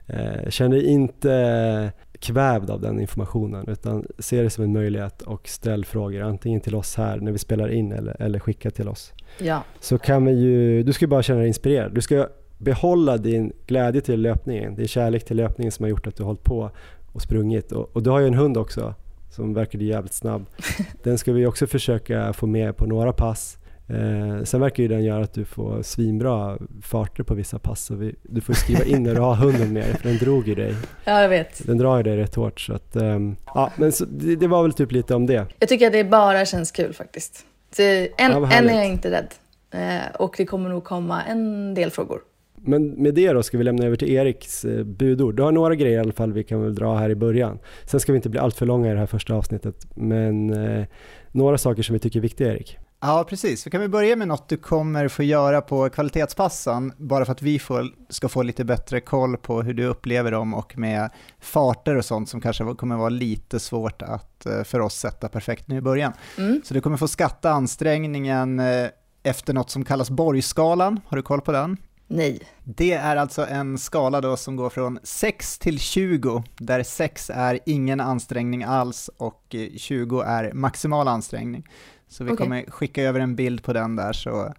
Eh, 0.06 0.50
känn 0.50 0.70
dig 0.70 0.86
inte 0.86 1.92
kvävd 2.18 2.70
av 2.70 2.80
den 2.80 3.00
informationen 3.00 3.68
utan 3.68 4.06
se 4.18 4.42
det 4.42 4.50
som 4.50 4.64
en 4.64 4.72
möjlighet 4.72 5.22
och 5.22 5.48
ställ 5.48 5.84
frågor 5.84 6.22
antingen 6.22 6.60
till 6.60 6.74
oss 6.74 6.96
här 6.96 7.16
när 7.16 7.32
vi 7.32 7.38
spelar 7.38 7.68
in 7.68 7.92
eller, 7.92 8.22
eller 8.22 8.38
skicka 8.38 8.70
till 8.70 8.88
oss. 8.88 9.12
Ja, 9.38 9.64
Så 9.80 9.98
kan 9.98 10.24
vi 10.24 10.32
ju, 10.32 10.82
du 10.82 10.92
ska 10.92 11.06
bara 11.06 11.22
känna 11.22 11.38
dig 11.38 11.48
inspirerad. 11.48 11.94
Du 11.94 12.00
ska 12.00 12.28
behålla 12.62 13.16
din 13.16 13.52
glädje 13.66 14.00
till 14.00 14.20
löpningen, 14.20 14.74
din 14.74 14.88
kärlek 14.88 15.24
till 15.24 15.36
löpningen 15.36 15.72
som 15.72 15.82
har 15.82 15.90
gjort 15.90 16.06
att 16.06 16.16
du 16.16 16.22
har 16.22 16.28
hållit 16.28 16.44
på 16.44 16.70
och 17.12 17.22
sprungit. 17.22 17.72
Och, 17.72 17.96
och 17.96 18.02
du 18.02 18.10
har 18.10 18.20
ju 18.20 18.26
en 18.26 18.34
hund 18.34 18.56
också 18.56 18.94
som 19.30 19.54
verkar 19.54 19.78
jävligt 19.78 20.12
snabb. 20.12 20.46
Den 21.02 21.18
ska 21.18 21.32
vi 21.32 21.46
också 21.46 21.66
försöka 21.66 22.32
få 22.32 22.46
med 22.46 22.76
på 22.76 22.86
några 22.86 23.12
pass. 23.12 23.58
Eh, 23.88 24.44
sen 24.44 24.60
verkar 24.60 24.82
ju 24.82 24.88
den 24.88 25.04
göra 25.04 25.24
att 25.24 25.34
du 25.34 25.44
får 25.44 25.82
svinbra 25.82 26.58
farter 26.82 27.22
på 27.22 27.34
vissa 27.34 27.58
pass. 27.58 27.84
Så 27.84 27.94
vi, 27.94 28.14
du 28.22 28.40
får 28.40 28.54
skriva 28.54 28.84
in 28.84 29.02
när 29.02 29.14
du 29.14 29.20
har 29.20 29.34
hunden 29.34 29.72
med 29.72 29.82
dig, 29.82 29.94
för 29.94 30.08
den 30.08 30.18
drog 30.18 30.48
ju 30.48 30.54
dig. 30.54 30.74
ja 31.04 31.22
jag 31.22 31.28
vet. 31.28 31.66
Den 31.66 31.78
drar 31.78 31.96
ju 31.96 32.02
dig 32.02 32.16
rätt 32.16 32.34
hårt. 32.34 32.60
Så 32.60 32.74
att, 32.74 32.96
ehm, 32.96 33.36
ja, 33.54 33.70
men 33.76 33.92
så, 33.92 34.04
det, 34.04 34.36
det 34.36 34.46
var 34.46 34.62
väl 34.62 34.72
typ 34.72 34.92
lite 34.92 35.14
om 35.14 35.26
det. 35.26 35.46
Jag 35.58 35.68
tycker 35.68 35.86
att 35.86 35.92
det 35.92 36.04
bara 36.04 36.44
känns 36.44 36.70
kul 36.70 36.92
faktiskt. 36.92 37.46
Så 37.76 37.82
än, 37.82 38.08
Ja, 38.16 38.52
än 38.52 38.68
är 38.68 38.74
jag 38.74 38.86
inte 38.86 39.10
rädd. 39.10 39.34
Eh, 39.70 40.14
och 40.18 40.34
det 40.38 40.46
kommer 40.46 40.68
nog 40.68 40.84
komma 40.84 41.22
en 41.22 41.74
del 41.74 41.90
frågor. 41.90 42.20
Men 42.64 42.88
med 42.88 43.14
det 43.14 43.32
då 43.32 43.42
ska 43.42 43.58
vi 43.58 43.64
lämna 43.64 43.84
över 43.84 43.96
till 43.96 44.10
Eriks 44.10 44.64
eh, 44.64 44.84
budord. 44.84 45.36
Du 45.36 45.42
har 45.42 45.52
några 45.52 45.74
grejer 45.74 45.96
i 45.96 46.00
alla 46.00 46.12
fall 46.12 46.32
vi 46.32 46.44
kan 46.44 46.62
väl 46.62 46.74
dra 46.74 46.96
här 46.96 47.10
i 47.10 47.14
början. 47.14 47.58
Sen 47.84 48.00
ska 48.00 48.12
vi 48.12 48.16
inte 48.16 48.28
bli 48.28 48.40
allt 48.40 48.56
för 48.56 48.66
långa 48.66 48.90
i 48.90 48.92
det 48.92 48.98
här 48.98 49.06
första 49.06 49.34
avsnittet. 49.34 49.86
Men 49.94 50.50
eh, 50.50 50.84
några 51.32 51.58
saker 51.58 51.82
som 51.82 51.92
vi 51.92 51.98
tycker 51.98 52.18
är 52.18 52.22
viktiga 52.22 52.52
Erik. 52.52 52.78
Ja, 53.04 53.24
precis. 53.28 53.66
Vi 53.66 53.70
kan 53.70 53.80
väl 53.80 53.90
börja 53.90 54.16
med 54.16 54.28
något 54.28 54.48
du 54.48 54.56
kommer 54.56 55.08
få 55.08 55.22
göra 55.22 55.60
på 55.60 55.90
kvalitetspassen, 55.90 56.92
bara 56.96 57.24
för 57.24 57.32
att 57.32 57.42
vi 57.42 57.58
får, 57.58 57.86
ska 58.08 58.28
få 58.28 58.42
lite 58.42 58.64
bättre 58.64 59.00
koll 59.00 59.36
på 59.36 59.62
hur 59.62 59.74
du 59.74 59.84
upplever 59.84 60.30
dem 60.30 60.54
och 60.54 60.78
med 60.78 61.10
farter 61.40 61.96
och 61.96 62.04
sånt 62.04 62.28
som 62.28 62.40
kanske 62.40 62.74
kommer 62.74 62.96
vara 62.96 63.08
lite 63.08 63.60
svårt 63.60 64.02
att 64.02 64.46
eh, 64.46 64.62
för 64.62 64.80
oss 64.80 64.94
sätta 64.94 65.28
perfekt 65.28 65.68
nu 65.68 65.76
i 65.76 65.80
början. 65.80 66.12
Mm. 66.38 66.60
Så 66.64 66.74
du 66.74 66.80
kommer 66.80 66.96
få 66.96 67.08
skatta 67.08 67.50
ansträngningen 67.50 68.60
eh, 68.60 68.86
efter 69.22 69.52
något 69.52 69.70
som 69.70 69.84
kallas 69.84 70.10
Borgskalan. 70.10 71.00
Har 71.06 71.16
du 71.16 71.22
koll 71.22 71.40
på 71.40 71.52
den? 71.52 71.76
Nej. 72.12 72.40
Det 72.64 72.92
är 72.92 73.16
alltså 73.16 73.46
en 73.46 73.78
skala 73.78 74.20
då 74.20 74.36
som 74.36 74.56
går 74.56 74.70
från 74.70 74.98
6 75.02 75.58
till 75.58 75.78
20, 75.78 76.42
där 76.58 76.82
6 76.82 77.30
är 77.34 77.58
ingen 77.66 78.00
ansträngning 78.00 78.64
alls 78.64 79.10
och 79.16 79.54
eh, 79.54 79.68
20 79.76 80.20
är 80.20 80.52
maximal 80.52 81.08
ansträngning. 81.08 81.68
Så 82.08 82.24
vi 82.24 82.30
Okej. 82.30 82.36
kommer 82.36 82.70
skicka 82.70 83.02
över 83.02 83.20
en 83.20 83.36
bild 83.36 83.62
på 83.62 83.72
den 83.72 83.96
där 83.96 84.12
så 84.12 84.54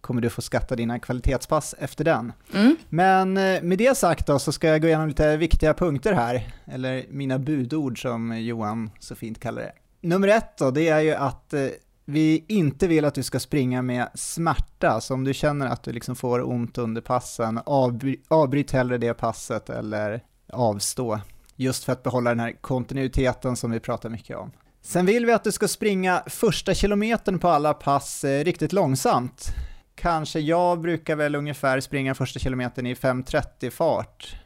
kommer 0.00 0.20
du 0.20 0.30
få 0.30 0.42
skatta 0.42 0.76
dina 0.76 0.98
kvalitetspass 0.98 1.74
efter 1.78 2.04
den. 2.04 2.32
Mm. 2.54 2.76
Men 2.88 3.36
eh, 3.36 3.62
med 3.62 3.78
det 3.78 3.96
sagt 3.96 4.26
då 4.26 4.38
så 4.38 4.52
ska 4.52 4.68
jag 4.68 4.80
gå 4.80 4.88
igenom 4.88 5.08
lite 5.08 5.36
viktiga 5.36 5.74
punkter 5.74 6.12
här, 6.12 6.54
eller 6.64 7.04
mina 7.10 7.38
budord 7.38 8.02
som 8.02 8.40
Johan 8.40 8.90
så 8.98 9.14
fint 9.14 9.40
kallar 9.40 9.62
det. 9.62 9.72
Nummer 10.00 10.28
ett 10.28 10.58
då, 10.58 10.70
det 10.70 10.88
är 10.88 11.00
ju 11.00 11.14
att 11.14 11.54
eh, 11.54 11.66
vi 12.04 12.44
inte 12.48 12.86
vill 12.86 13.04
att 13.04 13.14
du 13.14 13.22
ska 13.22 13.40
springa 13.40 13.82
med 13.82 14.08
smärta, 14.14 15.00
så 15.00 15.14
om 15.14 15.24
du 15.24 15.34
känner 15.34 15.66
att 15.66 15.82
du 15.82 15.92
liksom 15.92 16.16
får 16.16 16.50
ont 16.50 16.78
under 16.78 17.00
passen, 17.00 17.58
avbry- 17.58 18.20
avbryt 18.28 18.70
hellre 18.70 18.98
det 18.98 19.14
passet 19.14 19.70
eller 19.70 20.22
avstå. 20.52 21.20
Just 21.56 21.84
för 21.84 21.92
att 21.92 22.02
behålla 22.02 22.30
den 22.30 22.40
här 22.40 22.52
kontinuiteten 22.60 23.56
som 23.56 23.70
vi 23.70 23.80
pratar 23.80 24.08
mycket 24.08 24.36
om. 24.36 24.50
Sen 24.82 25.06
vill 25.06 25.26
vi 25.26 25.32
att 25.32 25.44
du 25.44 25.52
ska 25.52 25.68
springa 25.68 26.22
första 26.26 26.74
kilometern 26.74 27.38
på 27.38 27.48
alla 27.48 27.74
pass 27.74 28.24
eh, 28.24 28.44
riktigt 28.44 28.72
långsamt. 28.72 29.46
Kanske 29.94 30.40
jag 30.40 30.80
brukar 30.80 31.16
väl 31.16 31.34
ungefär 31.34 31.80
springa 31.80 32.14
första 32.14 32.38
kilometern 32.38 32.86
i 32.86 32.94
5.30 32.94 33.70
fart. 33.70 34.36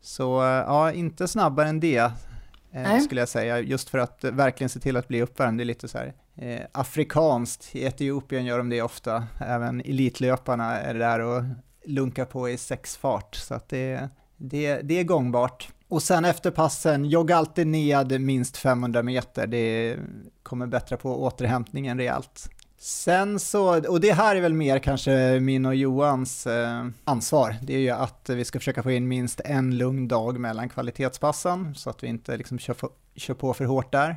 Så 0.00 0.42
eh, 0.42 0.48
ja, 0.48 0.92
inte 0.92 1.28
snabbare 1.28 1.68
än 1.68 1.80
det 1.80 2.12
eh, 2.72 2.98
skulle 2.98 3.20
jag 3.20 3.28
säga, 3.28 3.60
just 3.60 3.88
för 3.88 3.98
att 3.98 4.24
eh, 4.24 4.30
verkligen 4.30 4.68
se 4.68 4.80
till 4.80 4.96
att 4.96 5.08
bli 5.08 5.22
uppvärmd. 5.22 5.58
Det 5.58 5.62
är 5.62 5.66
lite 5.66 5.88
så 5.88 5.98
här 5.98 6.14
eh, 6.36 6.60
afrikanskt. 6.72 7.76
I 7.76 7.84
Etiopien 7.84 8.44
gör 8.44 8.58
de 8.58 8.68
det 8.68 8.82
ofta. 8.82 9.26
Även 9.40 9.80
elitlöparna 9.80 10.78
är 10.78 10.94
där 10.94 11.20
och 11.20 11.42
lunkar 11.84 12.24
på 12.24 12.48
i 12.48 12.56
sexfart. 12.56 13.34
Så 13.34 13.54
att 13.54 13.68
det, 13.68 14.08
det, 14.36 14.80
det 14.82 15.00
är 15.00 15.04
gångbart. 15.04 15.68
Och 15.88 16.02
sen 16.02 16.24
efter 16.24 16.50
passen, 16.50 17.04
jogga 17.04 17.36
alltid 17.36 17.66
ned 17.66 18.20
minst 18.20 18.56
500 18.56 19.02
meter. 19.02 19.46
Det 19.46 19.96
kommer 20.42 20.66
bättra 20.66 20.96
på 20.96 21.22
återhämtningen 21.22 21.98
rejält. 21.98 22.50
Sen 22.78 23.38
så, 23.40 23.90
och 23.90 24.00
det 24.00 24.12
här 24.12 24.36
är 24.36 24.40
väl 24.40 24.54
mer 24.54 24.78
kanske 24.78 25.40
min 25.40 25.66
och 25.66 25.74
Johans 25.74 26.46
eh, 26.46 26.86
ansvar, 27.04 27.56
det 27.62 27.74
är 27.74 27.78
ju 27.78 27.90
att 27.90 28.30
vi 28.30 28.44
ska 28.44 28.58
försöka 28.58 28.82
få 28.82 28.90
in 28.90 29.08
minst 29.08 29.40
en 29.44 29.78
lugn 29.78 30.08
dag 30.08 30.40
mellan 30.40 30.68
kvalitetspassen 30.68 31.74
så 31.74 31.90
att 31.90 32.02
vi 32.02 32.06
inte 32.06 32.36
liksom 32.36 32.58
kör, 32.58 32.76
kör 33.16 33.34
på 33.34 33.54
för 33.54 33.64
hårt 33.64 33.92
där. 33.92 34.16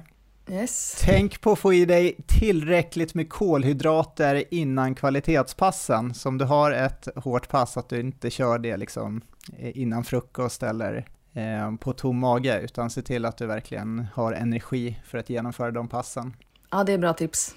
Yes. 0.51 1.01
Tänk 1.05 1.41
på 1.41 1.51
att 1.51 1.59
få 1.59 1.73
i 1.73 1.85
dig 1.85 2.15
tillräckligt 2.27 3.13
med 3.13 3.30
kolhydrater 3.30 4.43
innan 4.51 4.95
kvalitetspassen. 4.95 6.13
Så 6.13 6.30
om 6.30 6.38
du 6.38 6.45
har 6.45 6.71
ett 6.71 7.07
hårt 7.15 7.49
pass, 7.49 7.77
att 7.77 7.89
du 7.89 7.99
inte 7.99 8.30
kör 8.30 8.59
det 8.59 8.77
liksom 8.77 9.21
eh, 9.57 9.77
innan 9.77 10.03
frukost 10.03 10.63
eller 10.63 11.07
eh, 11.34 11.76
på 11.76 11.93
tom 11.93 12.19
mage, 12.19 12.61
utan 12.61 12.89
se 12.89 13.01
till 13.01 13.26
att 13.26 13.38
du 13.38 13.45
verkligen 13.45 14.07
har 14.13 14.34
energi 14.34 14.99
för 15.05 15.17
att 15.17 15.30
genomföra 15.30 15.71
de 15.71 15.88
passen. 15.88 16.35
Ja, 16.71 16.84
det 16.84 16.93
är 16.93 16.97
bra 16.97 17.13
tips. 17.13 17.55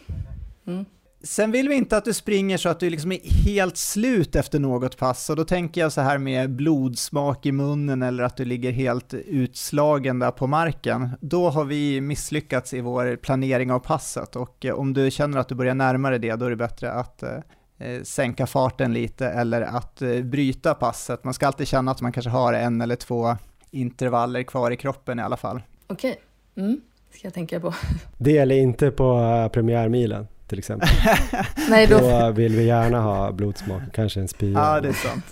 Mm. 0.67 0.85
Sen 1.25 1.51
vill 1.51 1.69
vi 1.69 1.75
inte 1.75 1.97
att 1.97 2.05
du 2.05 2.15
springer 2.15 2.57
så 2.57 2.69
att 2.69 2.81
du 2.81 2.91
liksom 2.91 3.13
är 3.13 3.21
helt 3.45 3.77
slut 3.77 4.37
efter 4.37 4.59
något 4.59 4.97
pass, 4.97 5.31
och 5.31 5.37
då 5.37 5.45
tänker 5.45 5.81
jag 5.81 5.93
så 5.93 6.01
här 6.01 6.19
med 6.19 6.51
blodsmak 6.51 7.47
i 7.47 7.53
munnen 7.53 8.03
eller 8.03 8.23
att 8.23 8.37
du 8.37 8.45
ligger 8.45 8.73
helt 8.73 9.15
utslagen 9.15 10.19
där 10.19 10.31
på 10.31 10.47
marken. 10.47 11.09
Då 11.21 11.51
har 11.51 11.65
vi 11.65 12.01
misslyckats 12.01 12.75
i 12.75 12.81
vår 12.81 13.17
planering 13.17 13.73
av 13.73 13.79
passet 13.79 14.37
och 14.37 14.65
eh, 14.65 14.75
om 14.75 14.93
du 14.93 15.11
känner 15.11 15.39
att 15.39 15.49
du 15.49 15.55
börjar 15.55 15.75
närma 15.75 16.11
dig 16.11 16.19
det, 16.19 16.37
då 16.37 16.47
är 16.47 16.51
det 16.51 16.57
bättre 16.57 16.93
att 16.93 17.23
eh, 17.23 17.31
eh, 17.79 18.03
sänka 18.03 18.47
farten 18.47 18.93
lite 18.93 19.29
eller 19.29 19.63
att 19.63 20.03
eh, 20.03 20.23
bryta 20.23 20.75
passet. 20.75 21.25
Man 21.25 21.35
ska 21.35 21.47
alltid 21.47 21.69
känna 21.69 21.91
att 21.91 22.01
man 22.01 22.13
kanske 22.13 22.31
har 22.31 22.53
en 22.53 22.81
eller 22.81 22.97
två 22.97 23.37
intervaller 23.71 24.43
kvar 24.43 24.71
i 24.71 24.77
kroppen 24.77 25.19
i 25.19 25.23
alla 25.23 25.37
fall. 25.37 25.63
Okej, 25.87 26.21
mm. 26.57 26.81
ska 27.11 27.27
jag 27.27 27.35
tänka 27.35 27.61
på. 27.61 27.75
Det 28.19 28.33
gäller 28.33 28.57
inte 28.57 28.91
på 28.91 29.19
uh, 29.19 29.49
premiärmilen 29.49 30.27
till 30.53 30.59
exempel. 30.59 30.89
Nej, 31.69 31.87
då, 31.87 31.99
Då 31.99 32.31
vill 32.31 32.57
vi 32.57 32.65
gärna 32.65 33.01
ha 33.01 33.33
blodsmak, 33.33 33.83
kanske 33.95 34.21
en 34.21 34.29
spya. 34.29 34.51
Ja, 34.51 34.81
det 34.81 34.89
är 34.89 34.93
sant. 34.93 35.25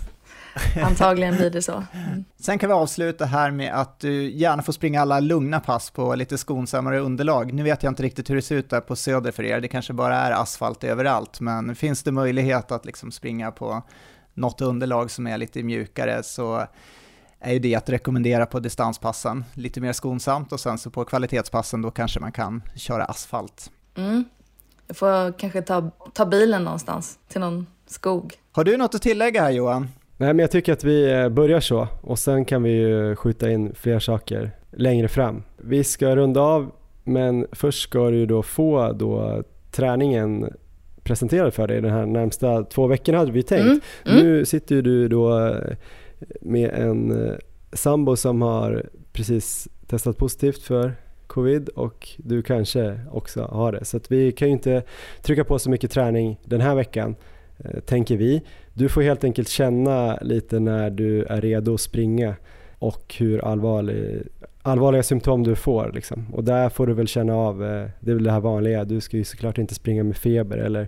antagligen 0.83 1.35
blir 1.35 1.49
det 1.49 1.61
så. 1.61 1.83
Mm. 1.93 2.23
Sen 2.39 2.59
kan 2.59 2.69
vi 2.69 2.73
avsluta 2.73 3.25
här 3.25 3.51
med 3.51 3.73
att 3.73 3.99
du 3.99 4.31
gärna 4.31 4.63
får 4.63 4.73
springa 4.73 5.01
alla 5.01 5.19
lugna 5.19 5.59
pass 5.59 5.89
på 5.89 6.15
lite 6.15 6.37
skonsammare 6.37 6.99
underlag. 6.99 7.53
Nu 7.53 7.63
vet 7.63 7.83
jag 7.83 7.91
inte 7.91 8.03
riktigt 8.03 8.29
hur 8.29 8.35
det 8.35 8.41
ser 8.41 8.55
ut 8.55 8.69
där 8.69 8.81
på 8.81 8.95
söder 8.95 9.31
för 9.31 9.43
er, 9.43 9.61
det 9.61 9.67
kanske 9.67 9.93
bara 9.93 10.15
är 10.15 10.31
asfalt 10.31 10.83
överallt, 10.83 11.39
men 11.39 11.75
finns 11.75 12.03
det 12.03 12.11
möjlighet 12.11 12.71
att 12.71 12.85
liksom 12.85 13.11
springa 13.11 13.51
på 13.51 13.83
något 14.33 14.61
underlag 14.61 15.11
som 15.11 15.27
är 15.27 15.37
lite 15.37 15.63
mjukare 15.63 16.23
så 16.23 16.67
är 17.39 17.53
ju 17.53 17.59
det 17.59 17.75
att 17.75 17.89
rekommendera 17.89 18.45
på 18.45 18.59
distanspassen, 18.59 19.45
lite 19.53 19.81
mer 19.81 19.93
skonsamt 19.93 20.51
och 20.51 20.59
sen 20.59 20.77
så 20.77 20.89
på 20.89 21.05
kvalitetspassen 21.05 21.81
då 21.81 21.91
kanske 21.91 22.19
man 22.19 22.31
kan 22.31 22.63
köra 22.75 23.05
asfalt. 23.05 23.71
Mm. 23.95 24.25
Jag 24.91 24.97
får 24.97 25.39
kanske 25.39 25.61
ta, 25.61 25.91
ta 26.13 26.25
bilen 26.25 26.63
någonstans 26.63 27.19
till 27.27 27.41
någon 27.41 27.65
skog. 27.87 28.33
Har 28.51 28.63
du 28.63 28.77
något 28.77 28.95
att 28.95 29.01
tillägga 29.01 29.41
här 29.41 29.51
Johan? 29.51 29.87
Nej 30.17 30.33
men 30.33 30.39
jag 30.39 30.51
tycker 30.51 30.73
att 30.73 30.83
vi 30.83 31.11
eh, 31.11 31.29
börjar 31.29 31.59
så 31.59 31.87
och 32.01 32.19
sen 32.19 32.45
kan 32.45 32.63
vi 32.63 32.69
ju 32.69 33.15
skjuta 33.15 33.51
in 33.51 33.75
fler 33.75 33.99
saker 33.99 34.51
längre 34.71 35.07
fram. 35.07 35.43
Vi 35.57 35.83
ska 35.83 36.15
runda 36.15 36.41
av 36.41 36.71
men 37.03 37.47
först 37.51 37.81
ska 37.81 38.09
du 38.09 38.25
då 38.25 38.43
få 38.43 38.91
då 38.91 39.43
träningen 39.71 40.53
presenterad 41.03 41.53
för 41.53 41.67
dig 41.67 41.81
de 41.81 41.89
här 41.89 42.05
närmsta 42.05 42.63
två 42.63 42.87
veckorna 42.87 43.17
hade 43.17 43.31
vi 43.31 43.43
tänkt. 43.43 43.65
Mm. 43.65 43.81
Mm. 44.05 44.23
Nu 44.23 44.45
sitter 44.45 44.75
ju 44.75 44.81
du 44.81 45.07
då 45.07 45.45
eh, 45.47 45.75
med 46.41 46.69
en 46.69 47.27
eh, 47.27 47.35
sambo 47.73 48.15
som 48.15 48.41
har 48.41 48.85
precis 49.13 49.67
testat 49.87 50.17
positivt 50.17 50.63
för 50.63 50.95
covid 51.31 51.69
och 51.69 52.09
du 52.17 52.41
kanske 52.41 52.99
också 53.11 53.43
har 53.43 53.71
det. 53.71 53.85
Så 53.85 53.97
att 53.97 54.11
vi 54.11 54.31
kan 54.31 54.47
ju 54.47 54.51
inte 54.51 54.83
trycka 55.21 55.43
på 55.43 55.59
så 55.59 55.69
mycket 55.69 55.91
träning 55.91 56.39
den 56.43 56.61
här 56.61 56.75
veckan, 56.75 57.15
eh, 57.57 57.79
tänker 57.79 58.17
vi. 58.17 58.41
Du 58.73 58.89
får 58.89 59.01
helt 59.01 59.23
enkelt 59.23 59.49
känna 59.49 60.17
lite 60.21 60.59
när 60.59 60.89
du 60.89 61.23
är 61.23 61.41
redo 61.41 61.73
att 61.73 61.81
springa 61.81 62.35
och 62.79 63.15
hur 63.17 63.45
allvarlig, 63.45 64.21
allvarliga 64.61 65.03
symptom 65.03 65.43
du 65.43 65.55
får. 65.55 65.91
Liksom. 65.93 66.25
Och 66.33 66.43
där 66.43 66.69
får 66.69 66.87
du 66.87 66.93
väl 66.93 67.07
känna 67.07 67.35
av, 67.35 67.63
eh, 67.63 67.87
det 67.99 68.11
är 68.11 68.15
väl 68.15 68.23
det 68.23 68.31
här 68.31 68.39
vanliga, 68.39 68.83
du 68.83 69.01
ska 69.01 69.17
ju 69.17 69.23
såklart 69.23 69.57
inte 69.57 69.75
springa 69.75 70.03
med 70.03 70.17
feber 70.17 70.57
eller, 70.57 70.87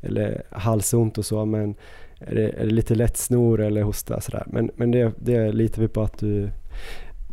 eller 0.00 0.42
halsont 0.50 1.18
och 1.18 1.24
så, 1.26 1.44
men 1.44 1.74
är 2.18 2.34
det, 2.34 2.48
är 2.48 2.64
det 2.64 2.72
lite 2.72 2.94
lätt 2.94 3.16
snor 3.16 3.60
eller 3.60 3.82
hosta 3.82 4.20
sådär. 4.20 4.44
Men, 4.46 4.70
men 4.76 4.90
det, 4.90 5.12
det 5.18 5.52
litar 5.52 5.82
vi 5.82 5.88
på 5.88 6.02
att 6.02 6.18
du 6.18 6.50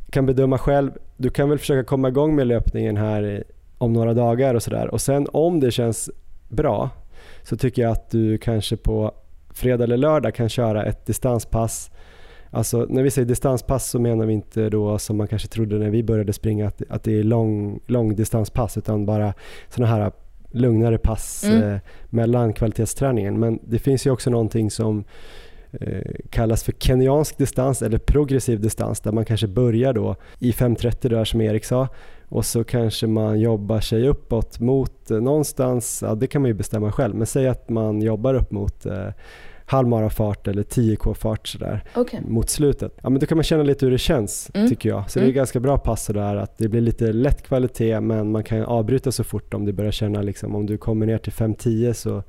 kan 0.09 0.25
bedöma 0.25 0.57
själv. 0.57 0.91
Du 1.17 1.29
kan 1.29 1.49
väl 1.49 1.59
försöka 1.59 1.83
komma 1.83 2.07
igång 2.07 2.35
med 2.35 2.47
löpningen 2.47 2.97
här 2.97 3.43
om 3.77 3.93
några 3.93 4.13
dagar 4.13 4.53
och 4.55 4.63
sådär. 4.63 4.87
Och 4.87 5.01
sen 5.01 5.27
om 5.31 5.59
det 5.59 5.71
känns 5.71 6.09
bra 6.49 6.89
så 7.43 7.57
tycker 7.57 7.81
jag 7.81 7.91
att 7.91 8.09
du 8.11 8.37
kanske 8.37 8.77
på 8.77 9.11
fredag 9.53 9.83
eller 9.83 9.97
lördag 9.97 10.35
kan 10.35 10.49
köra 10.49 10.85
ett 10.85 11.05
distanspass. 11.05 11.91
Alltså 12.51 12.85
när 12.89 13.03
vi 13.03 13.11
säger 13.11 13.27
distanspass 13.27 13.89
så 13.89 13.99
menar 13.99 14.25
vi 14.25 14.33
inte 14.33 14.69
då 14.69 14.97
som 14.97 15.17
man 15.17 15.27
kanske 15.27 15.47
trodde 15.47 15.77
när 15.77 15.89
vi 15.89 16.03
började 16.03 16.33
springa 16.33 16.67
att, 16.67 16.81
att 16.89 17.03
det 17.03 17.19
är 17.19 17.23
lång, 17.23 17.79
lång 17.87 18.15
distanspass 18.15 18.77
utan 18.77 19.05
bara 19.05 19.33
sådana 19.69 19.95
här 19.95 20.11
lugnare 20.51 20.97
pass 20.97 21.43
Mm. 21.43 21.73
eh, 21.73 21.79
mellan 22.09 22.53
kvalitetsträningen. 22.53 23.39
Men 23.39 23.59
det 23.63 23.79
finns 23.79 24.07
ju 24.07 24.11
också 24.11 24.29
någonting 24.29 24.71
som 24.71 25.03
kallas 26.29 26.63
för 26.63 26.71
kenyansk 26.71 27.37
distans 27.37 27.81
eller 27.81 27.97
progressiv 27.97 28.59
distans 28.61 28.99
där 28.99 29.11
man 29.11 29.25
kanske 29.25 29.47
börjar 29.47 29.93
då 29.93 30.15
i 30.39 30.51
5.30 30.51 31.09
där 31.09 31.25
som 31.25 31.41
Erik 31.41 31.65
sa 31.65 31.87
och 32.29 32.45
så 32.45 32.63
kanske 32.63 33.07
man 33.07 33.39
jobbar 33.39 33.79
sig 33.79 34.07
uppåt 34.07 34.59
mot 34.59 35.11
eh, 35.11 35.17
någonstans, 35.21 36.03
ja 36.07 36.15
det 36.15 36.27
kan 36.27 36.41
man 36.41 36.49
ju 36.49 36.53
bestämma 36.53 36.91
själv, 36.91 37.15
men 37.15 37.27
säg 37.27 37.47
att 37.47 37.69
man 37.69 38.01
jobbar 38.01 38.33
upp 38.33 38.51
mot 38.51 38.85
eh, 38.85 39.07
halvmarafart 39.65 40.47
eller 40.47 40.63
10k-fart 40.63 41.47
sådär 41.47 41.83
Okej. 41.95 42.21
mot 42.27 42.49
slutet. 42.49 42.93
Ja 43.01 43.09
men 43.09 43.19
då 43.19 43.25
kan 43.25 43.37
man 43.37 43.43
känna 43.43 43.63
lite 43.63 43.85
hur 43.85 43.91
det 43.91 43.97
känns 43.97 44.51
Mm. 44.53 44.69
tycker 44.69 44.89
jag. 44.89 45.11
Så 45.11 45.19
det 45.19 45.23
är 45.23 45.27
Mm. 45.27 45.35
ganska 45.35 45.59
bra 45.59 45.77
pass 45.77 46.05
sådär 46.05 46.35
att 46.35 46.57
det 46.57 46.67
blir 46.67 46.81
lite 46.81 47.13
lätt 47.13 47.41
kvalitet 47.43 47.99
men 47.99 48.31
man 48.31 48.43
kan 48.43 48.63
avbryta 48.63 49.11
så 49.11 49.23
fort 49.23 49.53
om 49.53 49.65
du 49.65 49.71
börjar 49.73 49.91
känna 49.91 50.21
liksom 50.21 50.55
om 50.55 50.65
du 50.65 50.77
kommer 50.77 51.05
ner 51.05 51.17
till 51.17 51.31
5-10 51.33 51.93
så 51.93 52.23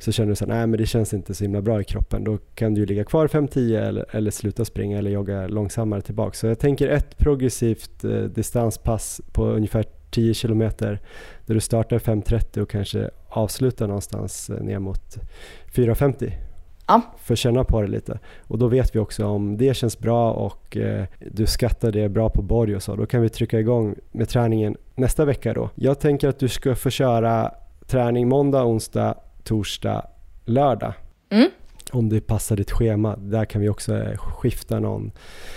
så 0.00 0.12
känner 0.12 0.28
du 0.28 0.36
så 0.36 0.46
här, 0.46 0.54
nej 0.54 0.66
men 0.66 0.78
det 0.78 0.86
känns 0.86 1.14
inte 1.14 1.34
så 1.34 1.44
himla 1.44 1.62
bra 1.62 1.80
i 1.80 1.84
kroppen. 1.84 2.24
Då 2.24 2.38
kan 2.54 2.74
du 2.74 2.80
ju 2.80 2.86
ligga 2.86 3.04
kvar 3.04 3.28
5-10 3.28 3.88
eller, 3.88 4.16
eller 4.16 4.30
sluta 4.30 4.64
springa 4.64 4.98
eller 4.98 5.10
jogga 5.10 5.46
långsammare 5.46 6.00
tillbaka. 6.00 6.34
Så 6.34 6.46
jag 6.46 6.58
tänker 6.58 6.88
ett 6.88 7.18
progressivt 7.18 8.04
eh, 8.04 8.10
distanspass 8.10 9.20
på 9.32 9.46
ungefär 9.46 9.84
10 10.10 10.34
kilometer 10.34 11.00
där 11.46 11.54
du 11.54 11.60
startar 11.60 11.98
5.30 11.98 12.60
och 12.60 12.70
kanske 12.70 13.10
avslutar 13.28 13.86
någonstans 13.86 14.50
eh, 14.50 14.62
ner 14.62 14.78
mot 14.78 15.18
4.50. 15.74 16.32
Ja. 16.86 17.02
För 17.18 17.34
att 17.34 17.38
känna 17.38 17.64
på 17.64 17.80
det 17.80 17.88
lite. 17.88 18.18
Och 18.40 18.58
då 18.58 18.68
vet 18.68 18.94
vi 18.94 18.98
också 18.98 19.26
om 19.26 19.56
det 19.56 19.74
känns 19.74 19.98
bra 19.98 20.32
och 20.32 20.76
eh, 20.76 21.04
du 21.32 21.46
skattar 21.46 21.92
det 21.92 22.08
bra 22.08 22.30
på 22.30 22.42
borg 22.42 22.76
och 22.76 22.82
så. 22.82 22.96
Då 22.96 23.06
kan 23.06 23.22
vi 23.22 23.28
trycka 23.28 23.60
igång 23.60 23.94
med 24.12 24.28
träningen 24.28 24.76
nästa 24.94 25.24
vecka 25.24 25.52
då. 25.52 25.70
Jag 25.74 26.00
tänker 26.00 26.28
att 26.28 26.38
du 26.38 26.48
ska 26.48 26.74
få 26.74 26.90
köra 26.90 27.54
träning 27.86 28.28
måndag, 28.28 28.64
onsdag, 28.64 29.14
torsdag, 29.44 30.06
lördag. 30.44 30.92
Mm. 31.30 31.48
Om 31.92 32.08
det 32.08 32.20
passar 32.20 32.56
ditt 32.56 32.70
schema. 32.70 33.16
Där 33.16 33.44
kan 33.44 33.60
vi 33.60 33.68
också 33.68 33.96
eh, 33.96 34.16
skifta 34.18 34.80
någon 34.80 35.12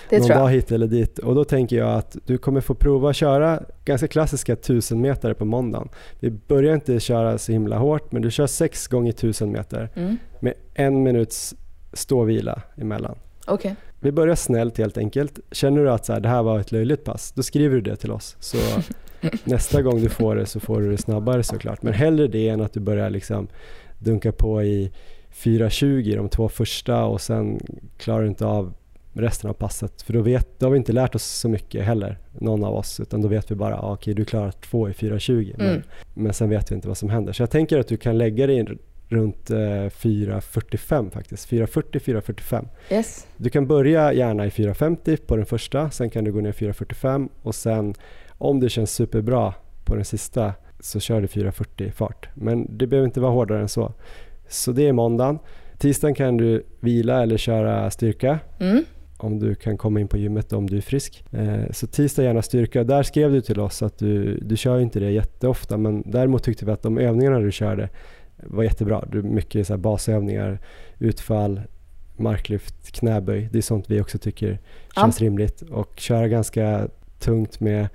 Det 0.10 0.20
någon 0.20 0.28
dag 0.28 0.50
hit 0.50 0.72
eller 0.72 0.88
dit. 0.88 1.20
Och 1.20 1.36
då 1.36 1.46
tänker 1.46 1.76
jag 1.76 1.90
att 1.90 2.18
du 2.26 2.38
kommer 2.38 2.62
få 2.62 2.74
prova 2.76 3.10
att 3.10 3.16
köra 3.16 3.64
ganska 3.86 4.08
klassiska 4.08 4.54
1000 4.54 5.02
meter 5.02 5.34
på 5.34 5.46
måndagen. 5.46 5.90
Vi 6.20 6.30
börjar 6.32 6.74
inte 6.74 7.00
köra 7.00 7.38
så 7.38 7.52
himla 7.52 7.78
hårt, 7.78 8.12
men 8.12 8.22
du 8.22 8.32
kör 8.32 8.48
6 8.48 8.88
gånger 8.88 9.12
1000 9.12 9.52
meter 9.52 9.90
Mm. 9.96 10.18
med 10.40 10.54
en 10.74 11.04
minuts 11.04 11.56
ståvila 11.94 12.62
emellan. 12.78 13.16
Okej. 13.48 13.76
Vi 14.00 14.12
börjar 14.12 14.36
snällt 14.36 14.78
helt 14.78 14.98
enkelt. 14.98 15.40
Känner 15.52 15.84
du 15.84 15.92
att 15.92 16.06
så 16.06 16.14
här, 16.14 16.20
det 16.20 16.30
här 16.30 16.44
var 16.44 16.60
ett 16.60 16.72
löjligt 16.72 17.04
pass, 17.04 17.32
då 17.32 17.44
skriver 17.44 17.76
du 17.76 17.82
det 17.82 17.96
till 17.96 18.12
oss. 18.12 18.36
Så 18.40 18.58
nästa 19.44 19.82
gång 19.82 20.02
du 20.02 20.10
får 20.10 20.36
det 20.36 20.46
så 20.46 20.60
får 20.60 20.82
du 20.82 20.92
det 20.92 20.98
snabbare 20.98 21.44
såklart. 21.44 21.82
Men 21.84 21.94
hellre 21.94 22.28
det 22.28 22.50
än 22.50 22.62
att 22.62 22.74
du 22.74 22.80
börjar 22.80 23.10
liksom 23.10 23.48
dunka 24.00 24.32
på 24.32 24.64
i 24.64 24.92
4.20 25.34 26.16
de 26.16 26.30
två 26.30 26.50
första 26.50 27.04
och 27.06 27.22
sen 27.22 27.60
klarar 27.98 28.22
du 28.22 28.28
inte 28.28 28.46
av 28.46 28.74
resten 29.14 29.50
av 29.50 29.54
passet. 29.54 30.02
För 30.02 30.14
då, 30.14 30.22
vet, 30.22 30.60
då 30.60 30.66
har 30.66 30.72
vi 30.72 30.78
inte 30.78 30.92
lärt 30.92 31.16
oss 31.16 31.24
så 31.24 31.50
mycket 31.50 31.86
heller, 31.86 32.18
någon 32.40 32.64
av 32.64 32.76
oss. 32.76 33.00
Utan 33.00 33.22
då 33.22 33.28
vet 33.28 33.52
vi 33.52 33.56
bara, 33.56 33.80
ah, 33.80 33.94
okej 33.94 34.14
du 34.14 34.26
klarar 34.26 34.52
två 34.52 34.90
i 34.90 34.92
4.20. 34.92 35.54
Men, 35.58 35.68
Mm. 35.70 35.82
men 36.14 36.34
sen 36.34 36.50
vet 36.50 36.72
vi 36.72 36.76
inte 36.76 36.88
vad 36.88 36.98
som 36.98 37.10
händer. 37.10 37.34
Så 37.34 37.42
jag 37.42 37.50
tänker 37.50 37.80
att 37.80 37.88
du 37.88 37.98
kan 37.98 38.18
lägga 38.18 38.48
dig 38.48 38.56
in 38.56 38.78
runt 39.14 39.50
eh, 39.50 39.56
4.45 39.56 41.10
faktiskt. 41.12 41.50
4.40, 41.50 42.00
4.45. 42.00 42.68
Yes. 42.90 43.28
Du 43.38 43.50
kan 43.50 43.68
börja 43.68 44.14
gärna 44.14 44.46
i 44.46 44.50
4.50 44.50 45.18
på 45.18 45.36
den 45.36 45.46
första, 45.46 45.90
sen 45.90 46.10
kan 46.10 46.24
du 46.24 46.32
gå 46.32 46.42
ner 46.42 46.52
4.45 46.52 47.30
och 47.42 47.56
sen 47.56 47.94
om 48.38 48.60
det 48.60 48.70
känns 48.70 48.92
superbra 48.92 49.54
på 49.86 49.96
den 49.96 50.06
sista 50.06 50.54
så 50.80 51.00
kör 51.00 51.22
du 51.22 51.28
4.40 51.28 51.92
fart. 51.92 52.30
Men 52.34 52.78
det 52.78 52.88
behöver 52.88 53.06
inte 53.06 53.20
vara 53.20 53.32
hårdare 53.32 53.62
än 53.62 53.70
så. 53.70 53.94
Så 54.48 54.72
det 54.72 54.88
är 54.88 54.94
måndagen. 54.94 55.40
Tisdagen 55.78 56.16
kan 56.16 56.38
du 56.38 56.66
vila 56.80 57.24
eller 57.24 57.38
köra 57.38 57.92
styrka. 57.92 58.40
Mm. 58.60 58.84
Om 59.18 59.40
du 59.40 59.56
kan 59.56 59.78
komma 59.78 60.00
in 60.00 60.08
på 60.08 60.18
gymmet 60.18 60.54
om 60.54 60.70
du 60.70 60.78
är 60.78 60.82
frisk. 60.82 61.26
Eh, 61.32 61.72
så 61.72 61.88
tisdag 61.88 62.24
gärna 62.24 62.42
styrka. 62.42 62.84
Där 62.84 63.04
skrev 63.04 63.32
du 63.32 63.42
till 63.42 63.60
oss 63.60 63.82
att 63.82 63.98
du, 63.98 64.38
du 64.38 64.58
kör 64.58 64.80
inte 64.80 65.00
det 65.00 65.12
jätteofta 65.12 65.78
men 65.78 66.04
däremot 66.06 66.44
tyckte 66.44 66.66
vi 66.66 66.72
att 66.72 66.82
de 66.82 66.98
övningarna 66.98 67.40
du 67.40 67.52
körde 67.52 67.90
var 68.46 68.64
jättebra. 68.64 69.06
Du, 69.12 69.24
mycket 69.24 69.68
så 69.68 69.78
basövningar, 69.78 70.60
utfall, 71.00 71.62
marklyft, 72.16 72.92
knäböj. 72.92 73.50
Det 73.52 73.58
är 73.58 73.62
sånt 73.62 73.86
vi 73.90 74.02
också 74.02 74.18
tycker 74.18 74.60
känns 74.96 75.22
ja. 75.22 75.26
rimligt. 75.26 75.62
Och 75.62 75.94
köra 75.96 76.28
ganska 76.28 76.88
tungt 77.20 77.60
med, 77.60 77.88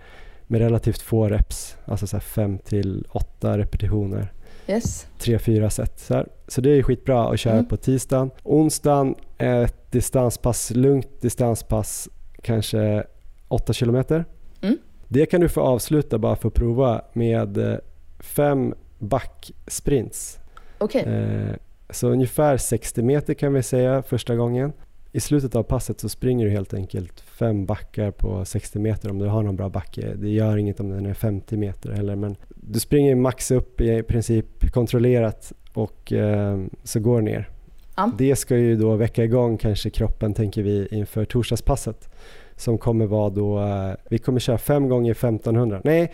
med 0.46 0.60
relativt 0.60 1.02
få 1.02 1.28
reps, 1.28 1.76
alltså 1.84 2.06
så 2.06 2.20
5 2.20 2.58
till 2.58 3.06
8 3.10 3.58
repetitioner. 3.58 4.32
Yes. 4.68 5.06
Tre, 5.18 5.38
fyra 5.38 5.70
set. 5.70 6.00
Så, 6.00 6.14
här. 6.14 6.28
så 6.48 6.60
det 6.60 6.70
är 6.70 6.82
skitbra 6.82 7.28
att 7.28 7.40
köra 7.40 7.54
mm. 7.54 7.66
på 7.66 7.76
tisdagen. 7.76 8.30
Onsdagen 8.42 9.14
är 9.38 9.64
ett 9.64 9.92
distanspass, 9.92 10.70
lugnt 10.70 11.20
distanspass, 11.20 12.08
kanske 12.42 13.04
8 13.48 13.72
kilometer. 13.72 14.24
Mm. 14.60 14.78
Det 15.08 15.26
kan 15.26 15.40
du 15.40 15.48
få 15.48 15.60
avsluta 15.60 16.18
bara 16.18 16.36
för 16.36 16.48
att 16.48 16.54
prova 16.54 17.02
med 17.12 17.58
eh, 17.58 17.78
fem 18.18 18.74
backsprints. 18.98 20.38
Okay. 20.78 21.02
Eh, 21.02 21.54
så 21.90 22.08
ungefär 22.08 22.56
60 22.56 23.02
meter 23.02 23.34
kan 23.34 23.52
vi 23.52 23.62
säga 23.62 24.02
första 24.02 24.36
gången. 24.36 24.72
I 25.12 25.20
slutet 25.20 25.56
av 25.56 25.62
passet 25.62 26.00
så 26.00 26.08
springer 26.08 26.44
du 26.44 26.50
helt 26.50 26.74
enkelt 26.74 27.20
fem 27.20 27.66
backar 27.66 28.10
på 28.10 28.44
60 28.44 28.78
meter 28.78 29.10
om 29.10 29.18
du 29.18 29.26
har 29.26 29.42
någon 29.42 29.56
bra 29.56 29.68
backe. 29.68 30.14
Det 30.14 30.28
gör 30.28 30.56
inget 30.56 30.80
om 30.80 30.88
den 30.88 31.06
är 31.06 31.14
50 31.14 31.56
meter 31.56 31.92
heller 31.92 32.16
men 32.16 32.36
du 32.48 32.80
springer 32.80 33.14
max 33.14 33.50
upp 33.50 33.80
i 33.80 34.02
princip 34.02 34.72
kontrollerat 34.72 35.52
och 35.72 36.12
eh, 36.12 36.58
så 36.84 37.00
går 37.00 37.20
ner. 37.20 37.48
Ja. 37.96 38.12
Det 38.18 38.36
ska 38.36 38.56
ju 38.56 38.76
då 38.76 38.96
väcka 38.96 39.24
igång 39.24 39.58
kanske 39.58 39.90
kroppen 39.90 40.34
tänker 40.34 40.62
vi 40.62 40.88
inför 40.90 41.24
torsdagspasset 41.24 42.08
som 42.56 42.78
kommer 42.78 43.06
vara 43.06 43.30
då, 43.30 43.58
eh, 43.58 43.92
vi 44.10 44.18
kommer 44.18 44.40
köra 44.40 44.58
fem 44.58 44.88
gånger 44.88 45.10
1500, 45.14 45.80
nej 45.84 46.12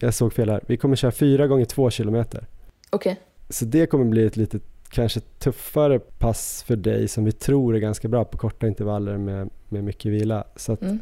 jag 0.00 0.14
såg 0.14 0.32
fel 0.32 0.50
här, 0.50 0.60
vi 0.66 0.76
kommer 0.76 0.96
köra 0.96 1.12
fyra 1.12 1.46
gånger 1.46 1.64
två 1.64 1.90
kilometer. 1.90 2.46
Okej. 2.90 3.12
Okay. 3.12 3.22
Så 3.48 3.64
det 3.64 3.86
kommer 3.86 4.04
bli 4.04 4.26
ett 4.26 4.36
litet 4.36 4.62
kanske 4.90 5.20
tuffare 5.20 5.98
pass 5.98 6.62
för 6.62 6.76
dig 6.76 7.08
som 7.08 7.24
vi 7.24 7.32
tror 7.32 7.76
är 7.76 7.80
ganska 7.80 8.08
bra 8.08 8.24
på 8.24 8.38
korta 8.38 8.66
intervaller 8.66 9.16
med, 9.16 9.50
med 9.68 9.84
mycket 9.84 10.12
vila. 10.12 10.44
Så 10.56 10.72
att 10.72 10.82
mm. 10.82 10.98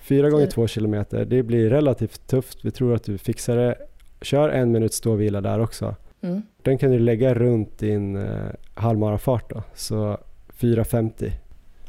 fyra 0.00 0.30
gånger 0.30 0.46
två 0.46 0.66
kilometer, 0.66 1.24
det 1.24 1.42
blir 1.42 1.70
relativt 1.70 2.26
tufft. 2.26 2.64
Vi 2.64 2.70
tror 2.70 2.94
att 2.94 3.04
du 3.04 3.18
fixar 3.18 3.56
det. 3.56 3.78
Kör 4.22 4.48
en 4.48 4.72
minut 4.72 4.94
stå 4.94 5.12
och 5.12 5.20
vila 5.20 5.40
där 5.40 5.60
också. 5.60 5.94
Mm. 6.20 6.42
Den 6.62 6.78
kan 6.78 6.90
du 6.90 6.98
lägga 6.98 7.34
runt 7.34 7.78
din 7.78 8.16
eh, 8.16 8.46
halvmarafart 8.74 9.50
då, 9.50 9.62
så 9.74 10.18
4.50. 10.58 11.32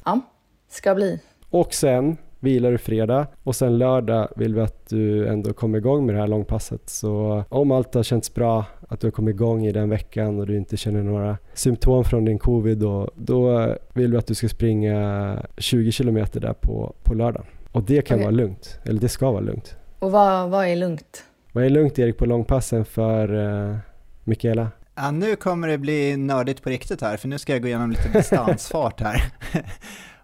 Ja, 0.06 0.22
ska 0.70 0.96
bli. 0.96 1.20
Och 1.50 1.74
sen 1.74 2.18
vilar 2.42 2.72
du 2.72 2.78
fredag 2.78 3.28
och 3.44 3.56
sen 3.56 3.78
lördag 3.78 4.28
vill 4.36 4.56
vi 4.56 4.62
att 4.62 4.90
du 4.90 5.28
ändå 5.28 5.54
kommer 5.54 5.78
igång 5.78 6.06
med 6.06 6.16
det 6.16 6.22
här 6.22 6.28
långpasset. 6.28 6.90
Så 6.90 7.44
om 7.50 7.72
allt 7.72 7.94
har 7.94 8.04
känts 8.04 8.34
bra, 8.34 8.66
att 8.90 9.00
du 9.00 9.08
har 9.08 9.12
kommit 9.12 9.36
igång 9.36 9.66
i 9.66 9.72
den 9.72 9.90
veckan 9.90 10.40
och 10.40 10.48
du 10.48 10.58
inte 10.58 10.78
känner 10.78 11.04
några 11.04 11.38
symptom 11.54 12.04
från 12.04 12.26
din 12.26 12.40
covid, 12.40 12.78
då, 12.78 13.12
då 13.16 13.68
vill 13.94 14.12
vi 14.12 14.18
att 14.18 14.28
du 14.28 14.36
ska 14.36 14.50
springa 14.50 15.46
20 15.58 15.92
kilometer 15.92 16.40
där 16.40 16.54
på, 16.54 16.96
på 17.04 17.14
lördagen. 17.14 17.48
Och 17.72 17.84
det 17.84 18.02
kan 18.02 18.16
okay. 18.16 18.26
vara 18.26 18.36
lugnt, 18.36 18.80
eller 18.84 19.02
det 19.02 19.10
ska 19.10 19.32
vara 19.32 19.42
lugnt. 19.42 19.76
Och 20.00 20.12
vad, 20.12 20.50
vad 20.50 20.68
är 20.68 20.76
lugnt? 20.76 21.24
Vad 21.52 21.64
är 21.64 21.70
lugnt 21.70 22.00
Erik 22.00 22.18
på 22.18 22.26
långpassen 22.26 22.86
för 22.86 23.34
uh, 23.34 23.78
Mikaela? 24.24 24.68
Ja, 24.96 25.12
nu 25.12 25.36
kommer 25.36 25.68
det 25.68 25.78
bli 25.78 26.18
nördigt 26.18 26.64
på 26.64 26.70
riktigt 26.70 27.02
här, 27.02 27.18
för 27.18 27.28
nu 27.28 27.38
ska 27.38 27.54
jag 27.54 27.62
gå 27.62 27.68
igenom 27.68 27.90
lite 27.90 28.10
distansfart 28.14 29.02
här. 29.02 29.24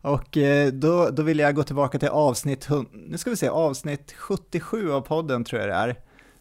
Och 0.08 0.38
eh, 0.38 0.72
då, 0.72 1.10
då 1.10 1.24
vill 1.24 1.40
jag 1.40 1.56
gå 1.56 1.64
tillbaka 1.64 2.00
till 2.00 2.08
avsnitt, 2.10 2.68
nu 2.94 3.18
ska 3.18 3.30
vi 3.30 3.36
se, 3.36 3.48
avsnitt 3.48 4.14
77 4.18 4.92
av 4.92 5.02
podden 5.02 5.44
tror 5.44 5.62
jag 5.62 5.70
det 5.70 5.76
är, 5.76 5.96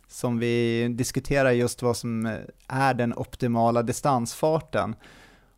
som 0.08 0.38
vi 0.38 0.88
diskuterar 0.88 1.50
just 1.50 1.82
vad 1.82 1.96
som 1.96 2.26
eh, 2.26 2.36
är 2.68 2.94
den 2.94 3.14
optimala 3.14 3.82
distansfarten. 3.82 4.94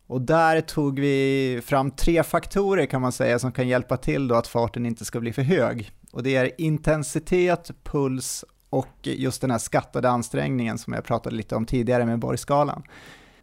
Och 0.07 0.21
där 0.21 0.61
tog 0.61 0.99
vi 0.99 1.61
fram 1.65 1.91
tre 1.91 2.23
faktorer 2.23 2.85
kan 2.85 3.01
man 3.01 3.11
säga 3.11 3.39
som 3.39 3.51
kan 3.51 3.67
hjälpa 3.67 3.97
till 3.97 4.27
då 4.27 4.35
att 4.35 4.47
farten 4.47 4.85
inte 4.85 5.05
ska 5.05 5.19
bli 5.19 5.33
för 5.33 5.41
hög. 5.41 5.91
Och 6.11 6.23
det 6.23 6.35
är 6.35 6.61
intensitet, 6.61 7.71
puls 7.83 8.45
och 8.69 8.97
just 9.01 9.41
den 9.41 9.51
här 9.51 9.57
skattade 9.57 10.09
ansträngningen 10.09 10.77
som 10.77 10.93
jag 10.93 11.03
pratade 11.03 11.35
lite 11.35 11.55
om 11.55 11.65
tidigare 11.65 12.05
med 12.05 12.19
Borgskalan. 12.19 12.83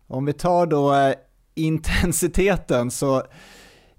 Om 0.06 0.24
vi 0.24 0.32
tar 0.32 0.66
då 0.66 0.94
eh, 0.94 1.14
intensiteten 1.54 2.90
så 2.90 3.22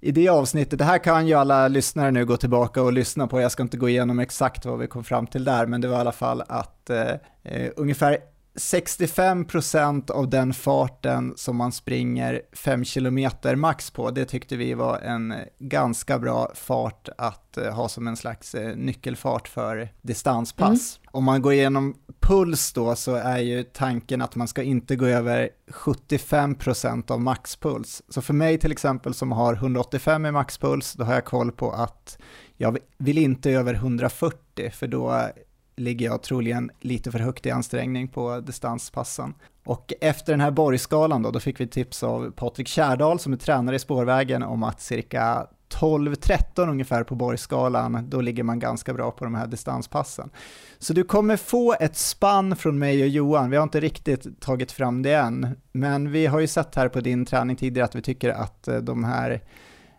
i 0.00 0.12
det 0.12 0.28
avsnittet, 0.28 0.78
det 0.78 0.84
här 0.84 0.98
kan 0.98 1.26
ju 1.26 1.34
alla 1.34 1.68
lyssnare 1.68 2.10
nu 2.10 2.26
gå 2.26 2.36
tillbaka 2.36 2.82
och 2.82 2.92
lyssna 2.92 3.26
på, 3.26 3.40
jag 3.40 3.52
ska 3.52 3.62
inte 3.62 3.76
gå 3.76 3.88
igenom 3.88 4.18
exakt 4.18 4.64
vad 4.64 4.78
vi 4.78 4.86
kom 4.86 5.04
fram 5.04 5.26
till 5.26 5.44
där, 5.44 5.66
men 5.66 5.80
det 5.80 5.88
var 5.88 5.96
i 5.96 6.00
alla 6.00 6.12
fall 6.12 6.42
att 6.48 6.90
eh, 6.90 7.10
eh 7.42 7.70
ungefär 7.76 8.18
65% 8.58 10.10
av 10.10 10.30
den 10.30 10.54
farten 10.54 11.32
som 11.36 11.56
man 11.56 11.72
springer 11.72 12.42
5 12.52 12.84
km 12.84 13.28
max 13.56 13.90
på, 13.90 14.10
det 14.10 14.24
tyckte 14.24 14.56
vi 14.56 14.74
var 14.74 14.98
en 14.98 15.34
ganska 15.58 16.18
bra 16.18 16.50
fart 16.54 17.08
att 17.18 17.56
eh, 17.56 17.74
ha 17.74 17.88
som 17.88 18.06
en 18.06 18.16
slags 18.16 18.54
eh, 18.54 18.76
nyckelfart 18.76 19.48
för 19.48 19.88
distanspass. 20.02 20.98
Mm. 20.98 21.10
Om 21.12 21.24
man 21.24 21.42
går 21.42 21.52
igenom 21.52 21.94
puls 22.20 22.72
då 22.72 22.96
så 22.96 23.14
är 23.14 23.38
ju 23.38 23.62
tanken 23.62 24.22
att 24.22 24.36
man 24.36 24.48
ska 24.48 24.62
inte 24.62 24.96
gå 24.96 25.06
över 25.06 25.50
75% 25.70 27.10
av 27.10 27.20
maxpuls. 27.20 28.02
Så 28.08 28.22
för 28.22 28.34
mig 28.34 28.58
till 28.58 28.72
exempel 28.72 29.14
som 29.14 29.32
har 29.32 29.54
185 29.54 30.26
i 30.26 30.30
maxpuls, 30.30 30.92
då 30.92 31.04
har 31.04 31.14
jag 31.14 31.24
koll 31.24 31.52
på 31.52 31.70
att 31.70 32.18
jag 32.56 32.78
vill 32.98 33.18
inte 33.18 33.50
över 33.50 33.74
140 33.74 34.70
för 34.70 34.86
då 34.86 35.30
ligger 35.78 36.06
jag 36.06 36.22
troligen 36.22 36.70
lite 36.80 37.10
för 37.10 37.18
högt 37.18 37.46
i 37.46 37.50
ansträngning 37.50 38.08
på 38.08 38.40
distanspassen. 38.40 39.34
Och 39.64 39.92
efter 40.00 40.32
den 40.32 40.40
här 40.40 40.50
Borgskalan 40.50 41.22
då, 41.22 41.30
då 41.30 41.40
fick 41.40 41.60
vi 41.60 41.66
tips 41.66 42.02
av 42.02 42.30
Patrik 42.30 42.68
Kärdal 42.68 43.18
som 43.18 43.32
är 43.32 43.36
tränare 43.36 43.76
i 43.76 43.78
spårvägen 43.78 44.42
om 44.42 44.62
att 44.62 44.80
cirka 44.80 45.46
12-13 45.68 46.70
ungefär 46.70 47.04
på 47.04 47.14
Borgskalan, 47.14 48.04
då 48.08 48.20
ligger 48.20 48.42
man 48.42 48.58
ganska 48.58 48.94
bra 48.94 49.10
på 49.10 49.24
de 49.24 49.34
här 49.34 49.46
distanspassen. 49.46 50.30
Så 50.78 50.92
du 50.92 51.04
kommer 51.04 51.36
få 51.36 51.74
ett 51.80 51.96
spann 51.96 52.56
från 52.56 52.78
mig 52.78 53.02
och 53.02 53.08
Johan, 53.08 53.50
vi 53.50 53.56
har 53.56 53.62
inte 53.62 53.80
riktigt 53.80 54.40
tagit 54.40 54.72
fram 54.72 55.02
det 55.02 55.14
än, 55.14 55.56
men 55.72 56.12
vi 56.12 56.26
har 56.26 56.40
ju 56.40 56.46
sett 56.46 56.74
här 56.74 56.88
på 56.88 57.00
din 57.00 57.26
träning 57.26 57.56
tidigare 57.56 57.84
att 57.84 57.94
vi 57.94 58.02
tycker 58.02 58.30
att 58.30 58.68
eh, 58.68 58.76
de 58.76 59.04
här 59.04 59.40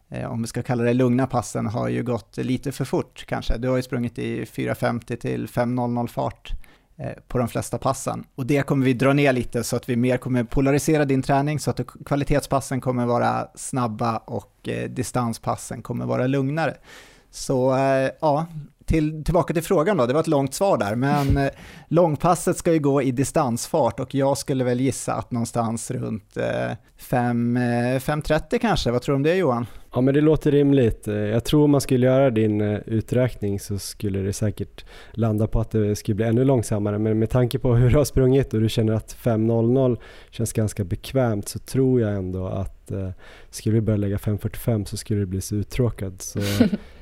Eh, 0.09 0.31
om 0.31 0.41
vi 0.41 0.47
ska 0.47 0.63
kalla 0.63 0.83
det 0.83 0.93
lugna 0.93 1.27
passen, 1.27 1.65
har 1.65 1.87
ju 1.87 2.03
gått 2.03 2.37
lite 2.37 2.71
för 2.71 2.85
fort 2.85 3.25
kanske. 3.27 3.57
Du 3.57 3.69
har 3.69 3.75
ju 3.75 3.81
sprungit 3.81 4.19
i 4.19 4.43
4.50 4.43 5.15
till 5.15 5.47
5.00 5.47 6.07
fart 6.07 6.51
eh, 6.97 7.11
på 7.27 7.37
de 7.37 7.47
flesta 7.47 7.77
passen. 7.77 8.23
Och 8.35 8.45
det 8.45 8.61
kommer 8.61 8.85
vi 8.85 8.93
dra 8.93 9.13
ner 9.13 9.33
lite 9.33 9.63
så 9.63 9.75
att 9.75 9.89
vi 9.89 9.95
mer 9.95 10.17
kommer 10.17 10.43
polarisera 10.43 11.05
din 11.05 11.21
träning 11.21 11.59
så 11.59 11.71
att 11.71 11.79
kvalitetspassen 12.05 12.81
kommer 12.81 13.05
vara 13.05 13.47
snabba 13.55 14.17
och 14.17 14.69
eh, 14.69 14.89
distanspassen 14.89 15.81
kommer 15.81 16.05
vara 16.05 16.27
lugnare. 16.27 16.77
Så 17.31 17.75
ja, 18.19 18.45
till, 18.89 19.23
tillbaka 19.23 19.53
till 19.53 19.63
frågan 19.63 19.97
då, 19.97 20.05
det 20.05 20.13
var 20.13 20.19
ett 20.19 20.27
långt 20.27 20.53
svar 20.53 20.77
där, 20.77 20.95
men 20.95 21.49
långpasset 21.87 22.57
ska 22.57 22.73
ju 22.73 22.79
gå 22.79 23.01
i 23.01 23.11
distansfart 23.11 23.99
och 23.99 24.15
jag 24.15 24.37
skulle 24.37 24.63
väl 24.63 24.79
gissa 24.79 25.13
att 25.13 25.31
någonstans 25.31 25.91
runt 25.91 26.37
5.30 26.99 28.59
kanske, 28.59 28.91
vad 28.91 29.01
tror 29.01 29.13
du 29.13 29.15
om 29.15 29.23
det 29.23 29.35
Johan? 29.35 29.65
Ja 29.93 30.01
men 30.01 30.13
det 30.13 30.21
låter 30.21 30.51
rimligt. 30.51 31.07
Eh, 31.07 31.15
jag 31.15 31.45
tror 31.45 31.63
om 31.63 31.71
man 31.71 31.81
skulle 31.81 32.05
göra 32.05 32.29
din 32.29 32.61
eh, 32.61 32.79
uträkning 32.85 33.59
så 33.59 33.79
skulle 33.79 34.19
det 34.19 34.33
säkert 34.33 34.85
landa 35.11 35.47
på 35.47 35.59
att 35.59 35.71
det 35.71 35.95
skulle 35.95 36.15
bli 36.15 36.25
ännu 36.25 36.43
långsammare. 36.43 36.99
Men 36.99 37.19
med 37.19 37.29
tanke 37.29 37.59
på 37.59 37.75
hur 37.75 37.89
du 37.89 37.97
har 37.97 38.05
sprungit 38.05 38.53
och 38.53 38.61
du 38.61 38.69
känner 38.69 38.93
att 38.93 39.17
5.00 39.23 39.97
känns 40.29 40.53
ganska 40.53 40.83
bekvämt 40.83 41.49
så 41.49 41.59
tror 41.59 42.01
jag 42.01 42.15
ändå 42.15 42.47
att 42.47 42.91
eh, 42.91 43.09
skulle 43.49 43.75
vi 43.75 43.81
börja 43.81 43.97
lägga 43.97 44.17
5.45 44.17 44.85
så 44.85 44.97
skulle 44.97 45.19
du 45.19 45.25
bli 45.25 45.41
så 45.41 45.55
uttråkad. 45.55 46.21
Så, 46.21 46.39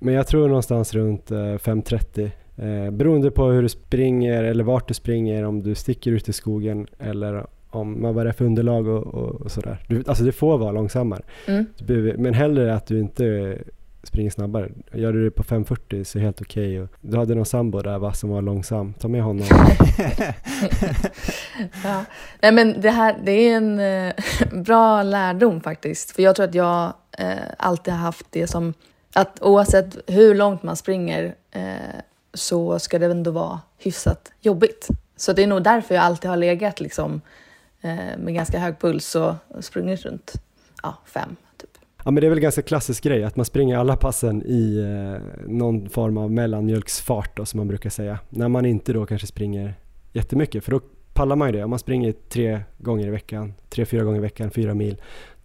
men 0.00 0.14
jag 0.14 0.26
tror 0.26 0.48
någonstans 0.48 0.94
runt 0.94 1.30
5.30 1.30 2.30
Eh, 2.60 2.90
beroende 2.90 3.30
på 3.30 3.46
hur 3.46 3.62
du 3.62 3.68
springer 3.68 4.44
eller 4.44 4.64
vart 4.64 4.88
du 4.88 4.94
springer, 4.94 5.44
om 5.44 5.62
du 5.62 5.74
sticker 5.74 6.10
ut 6.10 6.28
i 6.28 6.32
skogen 6.32 6.86
eller 6.98 7.46
om 7.70 8.14
vad 8.14 8.26
det 8.26 8.28
är 8.28 8.32
för 8.32 8.44
underlag 8.44 8.88
och, 8.88 9.06
och, 9.06 9.40
och 9.40 9.50
sådär. 9.50 9.84
Du, 9.88 10.04
alltså 10.06 10.24
det 10.24 10.32
får 10.32 10.58
vara 10.58 10.72
långsammare. 10.72 11.22
Mm. 11.46 11.66
Behöver, 11.86 12.16
men 12.16 12.34
hellre 12.34 12.74
att 12.74 12.86
du 12.86 13.00
inte 13.00 13.58
springer 14.02 14.30
snabbare. 14.30 14.70
Gör 14.92 15.12
du 15.12 15.24
det 15.24 15.30
på 15.30 15.42
5.40 15.42 16.04
så 16.04 16.18
är 16.18 16.20
det 16.20 16.26
helt 16.26 16.40
okej. 16.40 16.82
Okay. 16.82 16.96
Du 17.00 17.18
hade 17.18 17.34
någon 17.34 17.46
sambo 17.46 17.80
där 17.80 17.98
va, 17.98 18.12
som 18.12 18.30
var 18.30 18.42
långsam. 18.42 18.94
Ta 18.94 19.08
med 19.08 19.22
honom. 19.22 19.46
ja. 21.84 22.04
Nej 22.42 22.52
men 22.52 22.80
det 22.80 22.90
här 22.90 23.16
det 23.24 23.32
är 23.32 23.56
en 23.56 23.80
eh, 23.80 24.14
bra 24.62 25.02
lärdom 25.02 25.60
faktiskt. 25.60 26.10
För 26.10 26.22
jag 26.22 26.36
tror 26.36 26.46
att 26.46 26.54
jag 26.54 26.92
eh, 27.18 27.34
alltid 27.58 27.94
har 27.94 28.00
haft 28.00 28.26
det 28.30 28.46
som 28.46 28.74
att 29.14 29.42
oavsett 29.42 29.98
hur 30.06 30.34
långt 30.34 30.62
man 30.62 30.76
springer 30.76 31.34
eh, 31.50 32.00
så 32.34 32.78
ska 32.78 32.98
det 32.98 33.06
ändå 33.06 33.30
vara 33.30 33.60
hyfsat 33.78 34.32
jobbigt. 34.40 34.88
Så 35.16 35.32
det 35.32 35.42
är 35.42 35.46
nog 35.46 35.62
därför 35.62 35.94
jag 35.94 36.04
alltid 36.04 36.30
har 36.30 36.36
legat 36.36 36.80
liksom, 36.80 37.20
eh, 37.80 38.18
med 38.18 38.34
ganska 38.34 38.58
hög 38.58 38.78
puls 38.78 39.14
och, 39.14 39.34
sprungit 39.60 40.02
runt 40.02 40.32
ja, 40.82 40.98
fem. 41.06 41.36
Typ. 41.56 41.70
Ja 42.04 42.10
men 42.10 42.20
det 42.20 42.26
är 42.26 42.28
väl 42.28 42.38
en 42.38 42.42
ganska 42.42 42.62
klassisk 42.62 43.04
grej 43.04 43.24
att 43.24 43.36
man 43.36 43.44
springer 43.46 43.78
alla 43.78 43.96
passen 43.96 44.42
i 44.46 44.78
eh, 44.78 45.46
någon 45.48 45.88
form 45.88 46.16
av 46.16 46.30
mellanmjölksfart 46.30 47.36
då, 47.36 47.46
som 47.46 47.58
man 47.58 47.68
brukar 47.68 47.90
säga. 47.90 48.18
När 48.28 48.48
man 48.48 48.66
inte 48.66 48.92
då 48.92 49.06
kanske 49.06 49.26
springer 49.26 49.74
jättemycket 50.12 50.64
för 50.64 50.70
då 50.70 50.80
pallar 51.12 51.36
man 51.36 51.48
ju 51.48 51.52
det. 51.58 51.64
Om 51.64 51.70
man 51.70 51.78
springer 51.78 52.12
tre 52.28 52.60
gånger 52.78 53.06
i 53.06 53.10
veckan, 53.10 53.54
tre, 53.68 53.84
fyra 53.84 54.04
gånger 54.04 54.18
i 54.18 54.22
veckan, 54.22 54.50
fyra 54.50 54.74
mil, 54.74 55.00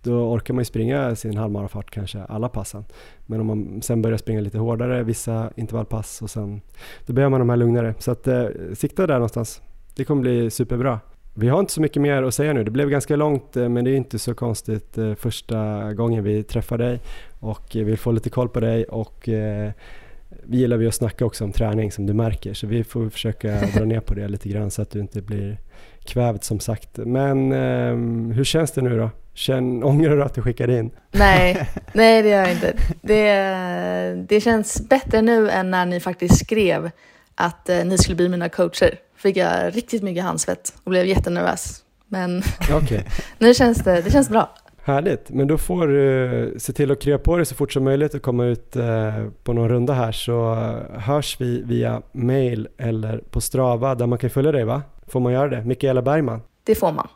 då 0.06 0.34
orkar 0.34 0.54
man 0.54 0.62
ju 0.62 0.66
springa 0.66 1.16
sin 1.16 1.38
halvmarafart 1.38 1.92
kanske 1.92 2.24
alla 2.24 2.50
passen. 2.50 2.86
Men 3.26 3.40
om 3.40 3.48
man 3.48 3.82
sen 3.82 4.02
börjar 4.02 4.18
springa 4.18 4.42
lite 4.42 4.58
hårdare, 4.58 5.04
vissa 5.04 5.52
intervallpass 5.56 6.22
och 6.22 6.30
sen, 6.30 6.62
då 7.06 7.14
behöver 7.14 7.30
man 7.30 7.40
de 7.40 7.50
här 7.50 7.58
lugnare. 7.58 7.94
Så 8.00 8.12
att 8.12 8.28
eh, 8.28 8.46
sikta 8.74 9.08
där 9.08 9.14
någonstans. 9.14 9.62
Det 9.96 10.06
kommer 10.06 10.22
bli 10.22 10.50
superbra. 10.52 11.00
Vi 11.34 11.48
har 11.48 11.60
inte 11.60 11.74
så 11.74 11.82
mycket 11.82 12.02
mer 12.02 12.24
att 12.24 12.34
säga 12.34 12.54
nu. 12.54 12.64
Det 12.64 12.72
blev 12.72 12.90
ganska 12.90 13.16
långt 13.16 13.58
eh, 13.58 13.70
men 13.70 13.86
det 13.86 13.92
är 13.92 13.96
inte 13.96 14.20
så 14.20 14.34
konstigt 14.34 14.98
eh, 14.98 15.14
första 15.14 15.94
gången 15.94 16.24
vi 16.24 16.44
träffar 16.44 16.78
dig 16.78 17.00
och 17.40 17.76
vill 17.76 17.98
få 17.98 18.12
lite 18.12 18.30
koll 18.30 18.50
på 18.50 18.60
dig 18.60 18.84
och 18.84 19.30
eh, 19.30 19.72
vi 20.44 20.58
gillar 20.58 20.80
ju 20.80 20.88
att 20.88 20.96
snacka 20.96 21.26
också 21.26 21.44
om 21.44 21.52
träning 21.52 21.92
som 21.92 22.06
du 22.06 22.14
märker 22.14 22.54
så 22.54 22.68
vi 22.68 22.84
får 22.84 23.10
försöka 23.10 23.62
dra 23.76 23.86
ner 23.86 24.00
på 24.00 24.14
det 24.14 24.28
lite 24.28 24.50
grann 24.50 24.72
så 24.72 24.82
att 24.82 24.92
du 24.92 25.00
inte 25.00 25.22
blir 25.22 25.58
kvävd 26.04 26.44
som 26.44 26.60
sagt. 26.60 26.98
Men 26.98 27.52
eh, 27.52 28.36
hur 28.36 28.44
känns 28.44 28.72
det 28.72 28.82
nu 28.82 28.98
då? 28.98 29.10
Känn, 29.36 29.84
ångrar 29.84 30.16
du 30.16 30.24
att 30.24 30.34
du 30.34 30.42
skickade 30.42 30.78
in? 30.80 30.92
Nej, 31.12 31.70
nej 31.94 32.22
det 32.22 32.30
gör 32.30 32.42
jag 32.42 32.52
inte. 32.52 32.74
Det, 33.02 34.26
det 34.30 34.42
känns 34.42 34.90
bättre 34.90 35.22
nu 35.22 35.50
än 35.50 35.72
när 35.72 35.86
ni 35.86 36.00
faktiskt 36.00 36.46
skrev 36.46 36.92
att 37.36 37.70
eh, 37.70 37.86
ni 37.86 37.98
skulle 37.98 38.16
bli 38.16 38.30
mina 38.30 38.50
coacher. 38.50 39.00
Fick 39.18 39.38
jag 39.38 39.76
riktigt 39.76 40.04
mycket 40.04 40.24
handsvett 40.24 40.74
och 40.84 40.90
blev 40.90 41.06
jättenervös. 41.06 41.84
Men 42.08 42.38
okay. 42.84 43.02
nu 43.38 43.54
känns 43.54 43.78
det, 43.78 44.02
det 44.02 44.12
känns 44.12 44.30
bra. 44.30 44.50
Härligt, 44.84 45.30
men 45.30 45.48
då 45.48 45.58
får 45.58 45.88
du 45.88 46.56
se 46.60 46.74
till 46.74 46.92
att 46.92 47.02
krya 47.02 47.18
på 47.18 47.38
dig 47.38 47.46
så 47.46 47.56
fort 47.56 47.74
som 47.74 47.84
möjligt 47.84 48.14
och 48.14 48.22
komma 48.22 48.46
ut 48.46 48.76
eh, 48.76 49.26
på 49.44 49.54
någon 49.54 49.70
runda 49.70 49.94
här 49.94 50.12
så 50.12 50.56
hörs 50.94 51.42
vi 51.42 51.62
via 51.62 52.02
mail 52.12 52.68
eller 52.78 53.18
på 53.18 53.42
Strava 53.42 53.96
där 53.96 54.08
man 54.08 54.18
kan 54.18 54.30
följa 54.30 54.52
dig 54.52 54.64
va? 54.64 54.82
Får 55.08 55.20
man 55.20 55.34
göra 55.34 55.48
det? 55.48 55.66
Mikaela 55.66 56.02
Bergman? 56.02 56.42
Det 56.64 56.76
får 56.76 56.92
man. 56.92 57.08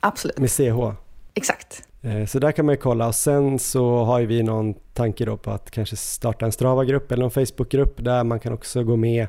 Absolut. 0.00 0.38
Med 0.38 0.50
CH? 0.50 1.01
Exakt. 1.34 1.82
Eh, 2.02 2.26
så 2.26 2.38
där 2.38 2.52
kan 2.52 2.66
man 2.66 2.74
ju 2.74 2.80
kolla 2.80 3.06
och 3.06 3.14
sen 3.14 3.58
så 3.58 4.04
har 4.04 4.18
ju 4.18 4.26
vi 4.26 4.42
någon 4.42 4.74
tanke 4.74 5.24
då 5.24 5.36
på 5.36 5.50
att 5.50 5.70
kanske 5.70 5.96
starta 5.96 6.46
en 6.46 6.52
Strava-grupp 6.52 7.12
eller 7.12 7.24
en 7.24 7.30
Facebook-grupp 7.30 8.04
där 8.04 8.24
man 8.24 8.40
kan 8.40 8.52
också 8.52 8.84
gå 8.84 8.96
med 8.96 9.26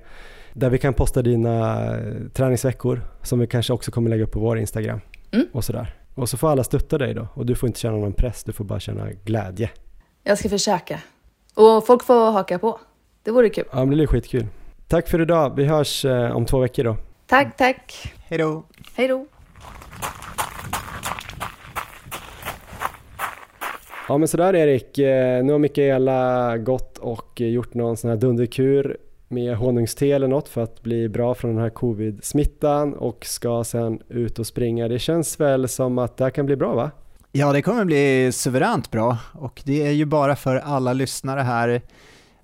där 0.54 0.70
vi 0.70 0.78
kan 0.78 0.94
posta 0.94 1.22
dina 1.22 1.86
eh, 1.96 2.28
träningsveckor 2.34 3.02
som 3.22 3.40
vi 3.40 3.48
kanske 3.48 3.74
också 3.74 3.92
kommer 3.92 4.10
lägga 4.10 4.24
upp 4.24 4.32
på 4.32 4.40
vår 4.40 4.58
Instagram 4.58 5.02
mm. 5.32 5.48
och 5.52 5.64
sådär. 5.64 5.96
Och 6.16 6.30
så 6.30 6.38
får 6.38 6.50
alla 6.50 6.64
stötta 6.64 6.98
dig 6.98 7.14
då 7.14 7.28
och 7.34 7.46
du 7.46 7.56
får 7.56 7.68
inte 7.68 7.80
känna 7.80 7.98
någon 7.98 8.14
press, 8.14 8.44
du 8.44 8.54
får 8.54 8.66
bara 8.66 8.80
känna 8.80 9.12
glädje. 9.12 9.70
Jag 10.24 10.38
ska 10.38 10.50
försöka. 10.50 11.00
Och 11.56 11.86
folk 11.86 12.04
får 12.04 12.32
haka 12.32 12.60
på. 12.60 12.80
Det 13.24 13.32
vore 13.32 13.50
kul. 13.50 13.66
Ja, 13.72 13.80
det 13.80 13.86
blir 13.86 14.08
skitkul. 14.08 14.48
Tack 14.88 15.10
för 15.10 15.22
idag. 15.22 15.56
Vi 15.56 15.66
hörs 15.66 16.06
eh, 16.06 16.36
om 16.36 16.46
två 16.46 16.60
veckor 16.60 16.84
då. 16.84 16.98
Tack, 17.28 17.58
tack. 17.58 18.14
Hej 18.28 18.38
då. 18.38 18.64
Hej 18.96 19.08
då. 19.08 19.26
Ja 24.10 24.18
men 24.18 24.28
sådär 24.28 24.56
Erik, 24.56 24.98
eh, 24.98 25.44
nu 25.44 25.52
har 25.52 25.60
Mikaela 25.60 26.58
gått 26.58 26.98
och 26.98 27.42
gjort 27.42 27.74
någon 27.74 27.98
sån 27.98 28.10
här 28.10 28.18
dunderkur 28.18 28.98
med 29.28 29.56
honungste 29.56 30.08
eller 30.08 30.28
något 30.28 30.50
för 30.50 30.62
att 30.62 30.84
bli 30.84 31.10
bra 31.10 31.36
från 31.36 31.52
den 31.52 31.64
här 31.64 31.70
covid-smittan 31.70 32.94
och 32.94 33.26
ska 33.26 33.64
sen 33.64 34.02
ut 34.10 34.40
och 34.40 34.48
springa. 34.48 34.88
Det 34.88 35.00
känns 35.00 35.40
väl 35.40 35.68
som 35.68 35.98
att 35.98 36.18
det 36.18 36.24
här 36.24 36.32
kan 36.32 36.46
bli 36.46 36.56
bra 36.56 36.76
va? 36.76 36.92
Ja, 37.32 37.54
det 37.54 37.62
kommer 37.62 37.86
bli 37.86 38.32
suveränt 38.32 38.92
bra 38.92 39.18
och 39.34 39.62
det 39.66 39.88
är 39.88 39.92
ju 39.92 40.06
bara 40.06 40.36
för 40.36 40.56
alla 40.56 40.94
lyssnare 40.94 41.40
här, 41.42 41.82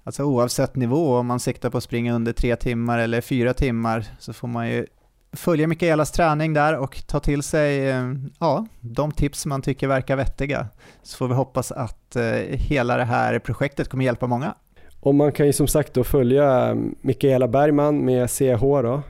alltså 0.03 0.23
oavsett 0.23 0.75
nivå, 0.75 1.15
om 1.15 1.27
man 1.27 1.39
siktar 1.39 1.69
på 1.69 1.77
att 1.77 1.83
springa 1.83 2.15
under 2.15 2.33
tre 2.33 2.55
timmar 2.55 2.99
eller 2.99 3.21
fyra 3.21 3.53
timmar 3.53 4.05
så 4.19 4.33
får 4.33 4.47
man 4.47 4.69
ju 4.69 4.85
följa 5.33 5.67
Mikaelas 5.67 6.11
träning 6.11 6.53
där 6.53 6.77
och 6.77 7.07
ta 7.07 7.19
till 7.19 7.43
sig 7.43 7.89
eh, 7.89 8.13
ja, 8.39 8.65
de 8.79 9.11
tips 9.11 9.45
man 9.45 9.61
tycker 9.61 9.87
verkar 9.87 10.15
vettiga. 10.15 10.67
Så 11.03 11.17
får 11.17 11.27
vi 11.27 11.33
hoppas 11.33 11.71
att 11.71 12.15
eh, 12.15 12.23
hela 12.49 12.97
det 12.97 13.03
här 13.03 13.39
projektet 13.39 13.89
kommer 13.89 14.05
hjälpa 14.05 14.27
många. 14.27 14.55
Och 14.99 15.15
man 15.15 15.31
kan 15.31 15.45
ju 15.45 15.53
som 15.53 15.67
sagt 15.67 15.93
då 15.93 16.03
följa 16.03 16.77
Mikaela 17.01 17.47
Bergman 17.47 18.05
med 18.05 18.29
CH 18.29 18.61
då 18.61 19.01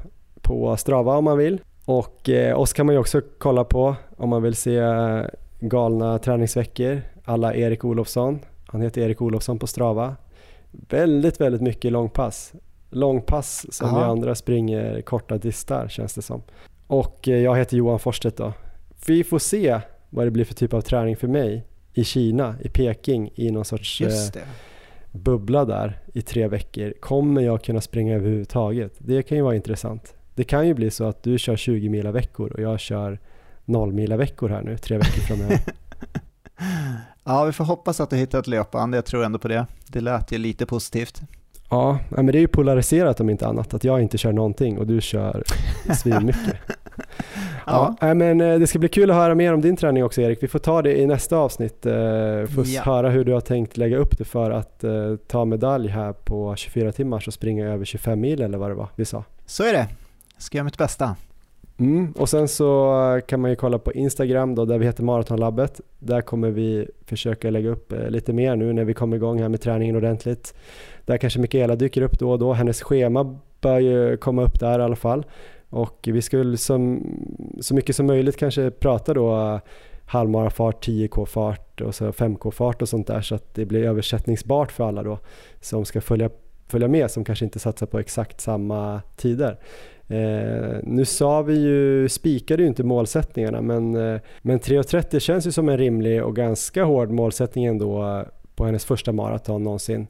på 0.42 0.78
Strava 0.78 1.18
om 1.18 1.24
man 1.24 1.38
vill. 1.38 1.62
Och 1.86 2.30
eh, 2.30 2.60
oss 2.60 2.74
kan 2.74 2.86
man 2.86 2.96
ju 2.96 3.00
också 3.00 3.22
kolla 3.38 3.64
på 3.64 3.96
om 4.18 4.30
man 4.30 4.44
vill 4.44 4.56
se 4.56 4.78
eh, 4.78 5.22
galna 5.60 6.20
träningsveckor 6.20 7.02
alla 7.26 7.56
Erik 7.56 7.86
Olofsson. 7.86 8.40
Han 8.68 8.82
heter 8.82 9.02
Erik 9.02 9.22
Olofsson 9.22 9.60
på 9.60 9.68
Strava. 9.68 10.16
Väldigt, 10.72 11.42
väldigt 11.42 11.62
mycket 11.62 11.92
långpass. 11.92 12.54
Långpass 12.90 13.66
som 13.70 13.88
Aha. 13.88 14.00
vi 14.00 14.04
andra 14.04 14.36
springer 14.36 15.02
korta 15.02 15.38
distar 15.38 15.88
känns 15.88 16.14
det 16.14 16.22
som. 16.22 16.42
Och 16.88 17.28
eh, 17.28 17.38
jag 17.38 17.58
heter 17.58 17.78
Johan 17.78 18.00
Forstedt 18.00 18.38
då. 18.38 18.54
Vi 19.08 19.24
får 19.24 19.40
se 19.40 19.80
vad 20.10 20.28
det 20.28 20.32
blir 20.32 20.46
för 20.46 20.54
typ 20.54 20.74
av 20.74 20.82
träning 20.82 21.18
för 21.18 21.28
mig 21.28 21.66
i 21.94 22.04
Kina, 22.04 22.56
i 22.62 22.70
Peking, 22.70 23.32
i 23.36 23.52
någon 23.52 23.66
sorts 23.66 24.02
eh, 24.02 24.42
bubbla 25.12 25.66
där 25.66 26.00
i 26.14 26.22
tre 26.22 26.48
veckor. 26.48 26.94
Kommer 27.00 27.42
jag 27.42 27.64
kunna 27.64 27.82
springa 27.82 28.16
överhuvudtaget? 28.16 28.94
Det 28.98 29.24
kan 29.24 29.38
ju 29.38 29.44
vara 29.44 29.56
intressant. 29.56 30.14
Det 30.36 30.44
kan 30.44 30.68
ju 30.68 30.74
bli 30.74 30.92
så 30.92 31.04
att 31.04 31.24
du 31.24 31.38
kör 31.38 31.56
20 31.56 31.90
mila 31.90 32.12
veckor 32.12 32.52
och 32.52 32.62
jag 32.62 32.80
kör 32.80 33.20
0 33.66 33.94
mila 33.94 34.18
veckor 34.18 34.50
här 34.50 34.62
nu, 34.62 34.78
tre 34.78 34.98
veckor 34.98 35.22
framöver. 35.22 35.60
ja, 37.24 37.46
vi 37.46 37.52
får 37.52 37.64
hoppas 37.64 38.00
att 38.00 38.10
du 38.10 38.16
hittar 38.16 38.40
ett 38.40 38.48
löpband. 38.48 38.96
Jag 38.96 39.06
tror 39.06 39.24
ändå 39.24 39.40
på 39.40 39.48
det. 39.48 39.66
Det 39.88 40.02
lät 40.02 40.32
ju 40.32 40.38
lite 40.38 40.66
positivt. 40.66 41.22
Ja, 41.70 42.00
men 42.10 42.26
det 42.26 42.38
är 42.38 42.42
ju 42.42 42.48
polariserat 42.48 43.20
om 43.20 43.30
inte 43.30 43.48
annat. 43.48 43.74
Att 43.74 43.84
jag 43.84 44.02
inte 44.02 44.18
kör 44.18 44.34
någonting 44.34 44.78
och 44.78 44.88
du 44.88 45.02
kör 45.02 45.44
svinmycket. 45.96 46.56
ja. 47.66 47.96
ja, 48.02 48.14
men 48.14 48.42
eh, 48.42 48.60
det 48.60 48.68
ska 48.68 48.80
bli 48.80 48.90
kul 48.90 49.12
att 49.12 49.16
höra 49.16 49.36
mer 49.36 49.54
om 49.54 49.62
din 49.62 49.76
träning 49.76 50.04
också 50.04 50.22
Erik. 50.22 50.44
Vi 50.44 50.48
får 50.48 50.60
ta 50.60 50.82
det 50.82 51.00
i 51.00 51.08
nästa 51.08 51.38
avsnitt. 51.38 51.86
Eh, 51.86 51.94
får 52.56 52.68
ja. 52.68 52.82
höra 52.82 53.10
hur 53.10 53.26
du 53.26 53.34
har 53.34 53.42
tänkt 53.42 53.78
lägga 53.78 53.98
upp 53.98 54.18
det 54.18 54.24
för 54.24 54.52
att 54.52 54.84
eh, 54.84 55.16
ta 55.28 55.46
medalj 55.46 55.88
här 55.88 56.14
på 56.14 56.56
24 56.56 56.92
timmar 56.92 57.24
och 57.28 57.34
springa 57.34 57.68
över 57.68 57.86
25 57.86 58.22
mil 58.22 58.42
eller 58.42 58.58
vad 58.58 58.72
det 58.72 58.76
var 58.76 58.88
vi 58.96 59.06
sa. 59.06 59.24
Så 59.46 59.64
är 59.64 59.74
det. 59.74 59.88
Jag 60.34 60.44
ska 60.44 60.58
göra 60.58 60.66
mitt 60.66 60.78
bästa. 60.78 61.16
Mm, 61.78 62.12
och 62.12 62.30
sen 62.30 62.48
så 62.48 63.22
kan 63.28 63.42
man 63.42 63.50
ju 63.50 63.56
kolla 63.56 63.80
på 63.80 63.94
Instagram 63.94 64.56
då, 64.56 64.66
där 64.66 64.78
vi 64.78 64.86
heter 64.86 65.04
Maratonlabbet. 65.04 65.82
Där 66.00 66.22
kommer 66.22 66.50
vi 66.50 66.88
försöka 67.06 67.50
lägga 67.50 67.70
upp 67.70 67.94
lite 68.10 68.34
mer 68.34 68.56
nu 68.56 68.74
när 68.74 68.84
vi 68.84 68.94
kommer 68.94 69.18
igång 69.18 69.42
här 69.42 69.50
med 69.50 69.62
träningen 69.62 69.96
ordentligt. 69.96 70.54
Där 71.10 71.18
kanske 71.18 71.40
Mikaela 71.40 71.76
dyker 71.76 72.02
upp 72.02 72.20
då 72.20 72.32
och 72.32 72.40
då. 72.40 72.54
Hennes 72.54 72.82
schema 72.82 73.38
bör 73.62 73.80
ju 73.80 74.18
komma 74.18 74.44
upp 74.44 74.60
där 74.60 74.80
i 74.80 74.84
alla 74.84 74.96
fall. 74.96 75.26
Och 75.70 76.00
vi 76.12 76.22
skulle 76.22 76.58
som, 76.58 77.08
så 77.60 77.76
mycket 77.76 77.96
som 77.96 78.06
möjligt 78.06 78.38
kanske 78.38 78.72
prata 78.72 79.14
då 79.14 79.36
eh, 79.36 79.60
halvmarafart, 80.06 80.88
10k-fart 80.88 81.82
och 81.82 81.96
så 81.96 82.12
5k-fart 82.12 82.82
och 82.82 82.90
sånt 82.90 83.08
där 83.08 83.22
så 83.22 83.36
att 83.36 83.56
det 83.56 83.66
blir 83.66 83.84
översättningsbart 83.84 84.72
för 84.72 84.84
alla 84.84 85.04
då 85.04 85.20
som 85.62 85.86
ska 85.86 86.02
följa, 86.02 86.30
följa 86.68 86.88
med 86.88 87.12
som 87.12 87.24
kanske 87.24 87.46
inte 87.46 87.60
satsar 87.60 87.86
på 87.86 88.00
exakt 88.00 88.42
samma 88.42 89.02
tider. 89.16 89.58
Eh, 90.08 90.78
nu 90.84 91.06
sa 91.06 91.42
vi 91.42 91.60
ju, 91.60 92.10
spikade 92.10 92.64
ju 92.64 92.68
inte 92.68 92.84
målsättningarna 92.84 93.62
men, 93.62 93.96
eh, 93.96 94.22
men 94.42 94.60
3.30 94.60 95.20
känns 95.20 95.48
ju 95.48 95.52
som 95.52 95.70
en 95.70 95.78
rimlig 95.78 96.24
och 96.24 96.36
ganska 96.36 96.84
hård 96.84 97.10
målsättning 97.10 97.66
ändå 97.66 98.04
eh, 98.04 98.24
på 98.56 98.66
hennes 98.66 98.86
första 98.86 99.12
maraton 99.12 99.64
någonsin. 99.64 100.08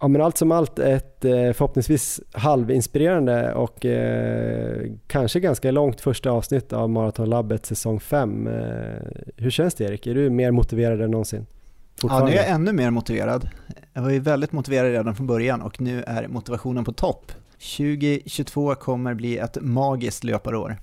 Ja, 0.00 0.08
men 0.08 0.22
allt 0.22 0.38
som 0.38 0.52
allt 0.52 0.78
ett 0.78 1.24
eh, 1.24 1.32
förhoppningsvis 1.32 2.20
halvinspirerande 2.32 3.54
och 3.54 3.84
eh, 3.84 4.90
kanske 5.06 5.40
ganska 5.40 5.70
långt 5.70 6.00
första 6.00 6.30
avsnitt 6.30 6.72
av 6.72 6.90
Maratonlabbet 6.90 7.66
säsong 7.66 8.00
5. 8.00 8.46
Eh, 8.46 8.54
hur 9.36 9.50
känns 9.50 9.74
det 9.74 9.84
Erik? 9.84 10.06
Är 10.06 10.14
du 10.14 10.30
mer 10.30 10.50
motiverad 10.50 11.00
än 11.00 11.10
någonsin? 11.10 11.46
Ja, 12.02 12.24
nu 12.24 12.32
är 12.32 12.36
jag 12.36 12.48
ännu 12.48 12.72
mer 12.72 12.90
motiverad. 12.90 13.48
Jag 13.92 14.02
var 14.02 14.10
ju 14.10 14.18
väldigt 14.18 14.52
motiverad 14.52 14.90
redan 14.90 15.14
från 15.14 15.26
början 15.26 15.62
och 15.62 15.80
nu 15.80 16.02
är 16.06 16.28
motivationen 16.28 16.84
på 16.84 16.92
topp. 16.92 17.32
2022 17.76 18.74
kommer 18.74 19.14
bli 19.14 19.38
ett 19.38 19.58
magiskt 19.60 20.24
löparår. 20.24 20.76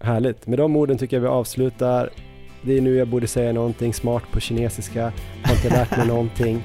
Härligt. 0.00 0.46
Med 0.46 0.58
de 0.58 0.76
orden 0.76 0.98
tycker 0.98 1.16
jag 1.16 1.22
vi 1.22 1.28
avslutar 1.28 2.10
det 2.62 2.76
är 2.76 2.80
nu 2.80 2.96
jag 2.96 3.08
borde 3.08 3.26
säga 3.26 3.52
någonting 3.52 3.94
smart 3.94 4.22
på 4.32 4.40
kinesiska. 4.40 5.12
Har 5.42 5.54
inte 5.54 5.68
lärt 5.68 5.96
mig 5.96 6.06
någonting. 6.06 6.62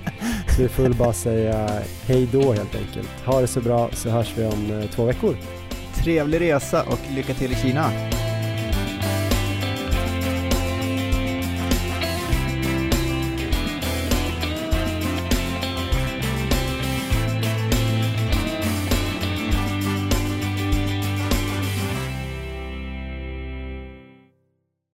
Så 0.56 0.62
vi 0.62 0.68
får 0.68 0.90
bara 0.90 1.14
säga 1.14 1.70
hej 2.06 2.30
då 2.32 2.54
helt 2.54 2.76
enkelt. 2.76 3.10
Ha 3.26 3.42
det 3.42 3.48
så 3.48 3.62
bra 3.62 3.90
så 3.94 4.10
hörs 4.10 4.34
vi 4.38 4.46
om 4.46 4.82
eh, 4.82 4.90
två 4.90 5.06
veckor. 5.06 5.36
Trevlig 6.04 6.42
resa 6.42 6.84
och 6.84 7.00
lycka 7.16 7.34
till 7.34 7.52
i 7.52 7.56
Kina. 7.56 7.92